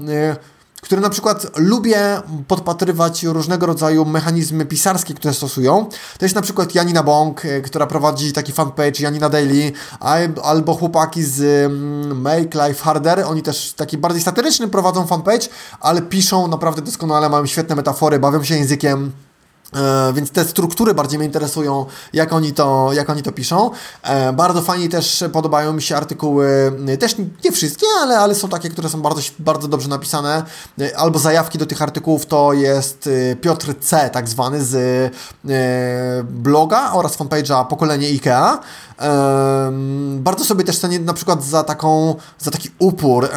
które 0.81 1.01
na 1.01 1.09
przykład 1.09 1.57
lubię 1.57 2.21
podpatrywać 2.47 3.23
różnego 3.23 3.65
rodzaju 3.65 4.05
mechanizmy 4.05 4.65
pisarskie, 4.65 5.13
które 5.13 5.33
stosują. 5.33 5.85
To 6.17 6.25
jest 6.25 6.35
na 6.35 6.41
przykład 6.41 6.75
Janina 6.75 7.03
Bąk, 7.03 7.45
e, 7.45 7.61
która 7.61 7.87
prowadzi 7.87 8.33
taki 8.33 8.51
fanpage 8.51 9.03
Janina 9.03 9.29
Daily, 9.29 9.71
albo 10.43 10.73
chłopaki 10.73 11.23
z 11.23 11.41
mm, 11.65 12.21
Make 12.21 12.53
Life 12.53 12.83
Harder. 12.83 13.19
Oni 13.19 13.41
też 13.41 13.73
taki 13.73 13.97
bardziej 13.97 14.21
satyryczny 14.21 14.67
prowadzą 14.67 15.07
fanpage, 15.07 15.47
ale 15.79 16.01
piszą 16.01 16.47
naprawdę 16.47 16.81
doskonale, 16.81 17.29
mają 17.29 17.45
świetne 17.45 17.75
metafory, 17.75 18.19
bawią 18.19 18.43
się 18.43 18.55
językiem. 18.55 19.11
E, 19.75 20.13
więc 20.13 20.31
te 20.31 20.45
struktury 20.45 20.93
bardziej 20.93 21.19
mnie 21.19 21.25
interesują, 21.25 21.85
jak 22.13 22.33
oni 22.33 22.53
to, 22.53 22.89
jak 22.93 23.09
oni 23.09 23.23
to 23.23 23.31
piszą. 23.31 23.71
E, 24.03 24.33
bardzo 24.33 24.61
fajnie 24.61 24.89
też 24.89 25.23
podobają 25.33 25.73
mi 25.73 25.81
się 25.81 25.97
artykuły, 25.97 26.71
e, 26.87 26.97
też 26.97 27.15
nie 27.45 27.51
wszystkie, 27.51 27.85
ale, 28.01 28.19
ale 28.19 28.35
są 28.35 28.49
takie, 28.49 28.69
które 28.69 28.89
są 28.89 29.01
bardzo, 29.01 29.21
bardzo 29.39 29.67
dobrze 29.67 29.89
napisane. 29.89 30.43
Albo 30.97 31.19
zajawki 31.19 31.57
do 31.57 31.65
tych 31.65 31.81
artykułów 31.81 32.25
to 32.25 32.53
jest 32.53 33.09
Piotr 33.41 33.73
C, 33.79 34.09
tak 34.09 34.29
zwany, 34.29 34.63
z 34.63 34.75
bloga 36.29 36.91
oraz 36.93 37.17
fanpage'a 37.17 37.67
Pokolenie 37.67 38.07
IKEA. 38.07 38.57
Bardzo 40.15 40.45
sobie 40.45 40.63
też 40.63 40.79
cenię 40.79 40.99
na 40.99 41.13
przykład 41.13 41.43
za 41.43 41.63
taką, 41.63 42.15
za 42.39 42.51
taki 42.51 42.69
upór. 42.79 43.29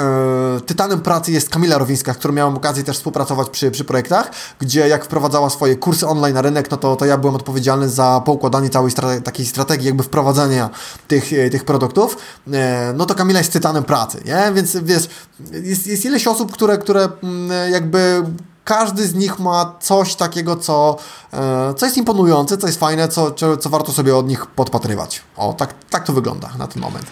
Tytanem 0.67 1.01
pracy 1.01 1.33
jest 1.33 1.49
Kamila 1.49 1.79
Rowińska, 1.79 2.15
z 2.15 2.17
którą 2.17 2.35
miałem 2.35 2.57
okazję 2.57 2.85
też 2.85 2.97
współpracować 2.97 3.51
przy, 3.51 3.71
przy 3.71 3.85
projektach, 3.85 4.31
gdzie 4.59 4.89
jak 4.89 5.05
wprowadzała 5.05 5.51
swoje 5.51 5.77
kursy 5.77 6.07
online 6.07 6.22
na 6.31 6.43
rynek, 6.43 6.71
no 6.71 6.77
to, 6.77 6.97
to 6.97 7.05
ja 7.05 7.19
byłem 7.19 7.35
odpowiedzialny 7.35 7.89
za 7.89 8.23
poukładanie 8.25 8.71
całej 8.71 8.91
strate 8.91 9.21
takiej 9.21 9.47
strategii 9.47 9.87
jakby 9.87 10.03
wprowadzenia 10.03 10.71
tych, 11.09 11.33
e, 11.33 11.51
tych 11.51 11.65
produktów. 11.65 12.17
E, 12.53 12.93
no 12.97 13.07
to 13.07 13.15
Kamila 13.15 13.39
jest 13.39 13.53
tytanem 13.53 13.85
pracy, 13.85 14.23
nie? 14.25 14.53
Więc 14.55 14.77
wiesz, 14.77 15.09
jest, 15.53 15.87
jest 15.87 16.05
ileś 16.05 16.27
osób, 16.27 16.53
które, 16.53 16.79
które 16.79 17.09
mm, 17.23 17.73
jakby 17.73 18.25
każdy 18.65 19.09
z 19.09 19.15
nich 19.15 19.39
ma 19.39 19.75
coś 19.81 20.15
takiego, 20.15 20.57
co, 20.57 20.97
e, 21.33 21.75
co 21.77 21.87
jest 21.87 21.99
imponujące, 21.99 22.59
co 22.59 22.67
jest 22.67 22.79
fajne, 22.79 23.09
co, 23.09 23.31
co, 23.31 23.57
co 23.57 23.71
warto 23.71 23.93
sobie 23.93 24.17
od 24.17 24.29
nich 24.29 24.47
podpatrywać. 24.47 25.23
O, 25.37 25.53
tak, 25.53 25.75
tak 25.91 26.05
to 26.07 26.13
wygląda 26.13 26.51
na 26.59 26.67
ten 26.67 26.83
moment. 26.83 27.07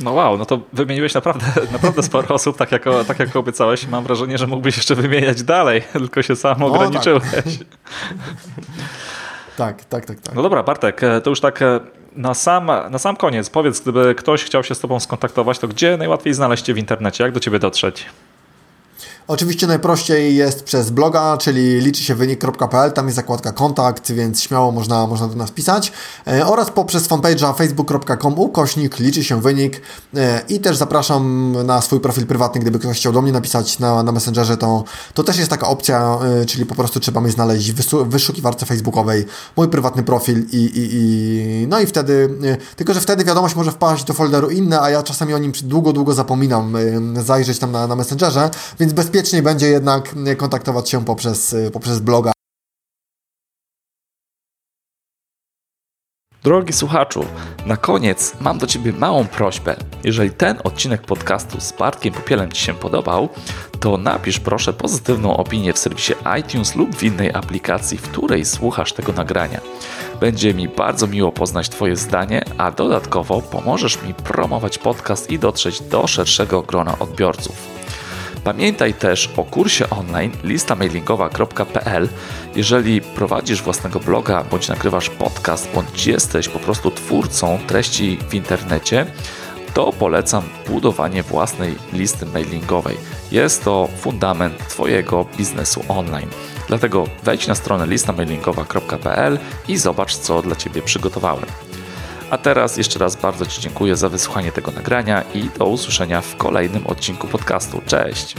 No 0.00 0.12
wow, 0.12 0.38
no 0.38 0.46
to 0.46 0.60
wymieniłeś 0.72 1.14
naprawdę, 1.14 1.46
naprawdę 1.72 2.02
sporo 2.02 2.34
osób, 2.34 2.56
tak 2.56 2.72
jak, 2.72 2.84
tak 3.06 3.18
jak 3.18 3.36
obiecałeś. 3.36 3.86
Mam 3.86 4.04
wrażenie, 4.04 4.38
że 4.38 4.46
mógłbyś 4.46 4.76
jeszcze 4.76 4.94
wymieniać 4.94 5.42
dalej, 5.42 5.82
tylko 5.92 6.22
się 6.22 6.36
sam 6.36 6.56
no, 6.60 6.66
ograniczyłeś. 6.66 7.22
Tak. 7.22 7.44
tak, 9.56 9.84
tak, 9.84 10.06
tak, 10.06 10.20
tak. 10.20 10.34
No 10.34 10.42
dobra, 10.42 10.62
Bartek, 10.62 11.02
e, 11.02 11.20
to 11.20 11.30
już 11.30 11.40
tak 11.40 11.62
e, 11.62 11.80
na 12.16 12.34
sam, 12.34 12.70
na 12.90 12.98
sam 12.98 13.16
koniec. 13.16 13.50
Powiedz, 13.50 13.80
gdyby 13.80 14.14
ktoś 14.14 14.44
chciał 14.44 14.64
się 14.64 14.74
z 14.74 14.80
Tobą 14.80 15.00
skontaktować, 15.00 15.58
to 15.58 15.68
gdzie 15.68 15.96
najłatwiej 15.96 16.34
znaleźć 16.34 16.64
Cię 16.64 16.74
w 16.74 16.78
internecie? 16.78 17.24
Jak 17.24 17.32
do 17.32 17.40
Ciebie 17.40 17.58
dotrzeć? 17.58 18.06
Oczywiście 19.28 19.66
najprościej 19.66 20.36
jest 20.36 20.64
przez 20.64 20.90
bloga, 20.90 21.36
czyli 21.36 21.80
liczy 21.80 22.04
się 22.04 22.14
wynik.pl, 22.14 22.92
tam 22.92 23.06
jest 23.06 23.16
zakładka 23.16 23.52
kontakt, 23.52 24.12
więc 24.12 24.42
śmiało 24.42 24.72
można, 24.72 25.06
można 25.06 25.28
do 25.28 25.34
nas 25.34 25.50
pisać. 25.50 25.92
E, 26.26 26.46
oraz 26.46 26.70
poprzez 26.70 27.08
fanpage'a 27.08 27.54
facebook.com 27.56 28.38
ukośnik 28.38 28.98
liczy 28.98 29.24
się 29.24 29.40
wynik. 29.40 29.80
E, 30.16 30.42
i 30.48 30.60
też 30.60 30.76
zapraszam 30.76 31.52
na 31.66 31.80
swój 31.80 32.00
profil 32.00 32.26
prywatny, 32.26 32.60
gdyby 32.60 32.78
ktoś 32.78 32.96
chciał 32.96 33.12
do 33.12 33.22
mnie 33.22 33.32
napisać 33.32 33.78
na, 33.78 34.02
na 34.02 34.12
Messengerze, 34.12 34.56
to, 34.56 34.84
to 35.14 35.24
też 35.24 35.38
jest 35.38 35.50
taka 35.50 35.68
opcja, 35.68 36.18
e, 36.42 36.46
czyli 36.46 36.66
po 36.66 36.74
prostu 36.74 37.00
trzeba 37.00 37.20
mnie 37.20 37.30
znaleźć 37.30 37.72
w 37.72 38.04
wyszukiwarce 38.04 38.66
facebookowej, 38.66 39.26
mój 39.56 39.68
prywatny 39.68 40.02
profil 40.02 40.46
i, 40.52 40.56
i, 40.56 40.88
i 40.92 41.66
no 41.66 41.80
i 41.80 41.86
wtedy, 41.86 42.28
tylko 42.76 42.94
że 42.94 43.00
wtedy 43.00 43.24
wiadomość 43.24 43.54
może 43.54 43.72
wpaść 43.72 44.04
do 44.04 44.14
folderu 44.14 44.50
inne, 44.50 44.80
a 44.80 44.90
ja 44.90 45.02
czasami 45.02 45.34
o 45.34 45.38
nim 45.38 45.52
długo, 45.62 45.92
długo 45.92 46.14
zapominam 46.14 46.76
zajrzeć 47.24 47.58
tam 47.58 47.72
na, 47.72 47.86
na 47.86 47.96
Messengerze, 47.96 48.50
więc 48.80 48.92
bezpieczniej 49.12 49.42
będzie 49.42 49.66
jednak 49.66 50.14
kontaktować 50.36 50.90
się 50.90 51.04
poprzez, 51.04 51.56
poprzez 51.72 52.00
bloga. 52.00 52.32
Drogi 56.42 56.72
słuchaczu, 56.72 57.24
na 57.66 57.76
koniec 57.76 58.32
mam 58.40 58.58
do 58.58 58.66
Ciebie 58.66 58.92
małą 58.92 59.24
prośbę. 59.26 59.76
Jeżeli 60.04 60.30
ten 60.30 60.58
odcinek 60.64 61.02
podcastu 61.02 61.60
z 61.60 61.72
Bartkiem 61.72 62.14
Popielem 62.14 62.52
Ci 62.52 62.64
się 62.64 62.74
podobał, 62.74 63.28
to 63.80 63.96
napisz 63.96 64.40
proszę 64.40 64.72
pozytywną 64.72 65.36
opinię 65.36 65.72
w 65.72 65.78
serwisie 65.78 66.14
iTunes 66.40 66.74
lub 66.74 66.96
w 66.96 67.02
innej 67.02 67.34
aplikacji, 67.34 67.98
w 67.98 68.02
której 68.02 68.44
słuchasz 68.44 68.92
tego 68.92 69.12
nagrania. 69.12 69.60
Będzie 70.20 70.54
mi 70.54 70.68
bardzo 70.68 71.06
miło 71.06 71.32
poznać 71.32 71.68
Twoje 71.68 71.96
zdanie, 71.96 72.44
a 72.58 72.70
dodatkowo 72.70 73.42
pomożesz 73.42 74.02
mi 74.02 74.14
promować 74.14 74.78
podcast 74.78 75.30
i 75.30 75.38
dotrzeć 75.38 75.80
do 75.80 76.06
szerszego 76.06 76.62
grona 76.62 76.98
odbiorców. 76.98 77.81
Pamiętaj 78.44 78.94
też 78.94 79.30
o 79.36 79.44
kursie 79.44 79.90
online 79.90 80.32
listamailingowa.pl. 80.44 82.08
Jeżeli 82.56 83.00
prowadzisz 83.00 83.62
własnego 83.62 84.00
bloga, 84.00 84.44
bądź 84.50 84.68
nagrywasz 84.68 85.10
podcast, 85.10 85.68
bądź 85.74 86.06
jesteś 86.06 86.48
po 86.48 86.58
prostu 86.58 86.90
twórcą 86.90 87.58
treści 87.66 88.18
w 88.28 88.34
internecie, 88.34 89.06
to 89.74 89.92
polecam 89.92 90.42
budowanie 90.66 91.22
własnej 91.22 91.74
listy 91.92 92.26
mailingowej. 92.26 92.96
Jest 93.32 93.64
to 93.64 93.88
fundament 93.96 94.68
Twojego 94.68 95.26
biznesu 95.38 95.84
online. 95.88 96.28
Dlatego 96.68 97.06
wejdź 97.22 97.46
na 97.46 97.54
stronę 97.54 97.86
listamailingowa.pl 97.86 99.38
i 99.68 99.76
zobacz, 99.76 100.16
co 100.16 100.42
dla 100.42 100.56
Ciebie 100.56 100.82
przygotowałem. 100.82 101.46
A 102.32 102.38
teraz 102.38 102.76
jeszcze 102.76 102.98
raz 102.98 103.16
bardzo 103.16 103.46
Ci 103.46 103.60
dziękuję 103.60 103.96
za 103.96 104.08
wysłuchanie 104.08 104.52
tego 104.52 104.70
nagrania 104.70 105.24
i 105.34 105.58
do 105.58 105.66
usłyszenia 105.66 106.20
w 106.20 106.36
kolejnym 106.36 106.86
odcinku 106.86 107.26
podcastu. 107.26 107.80
Cześć! 107.86 108.34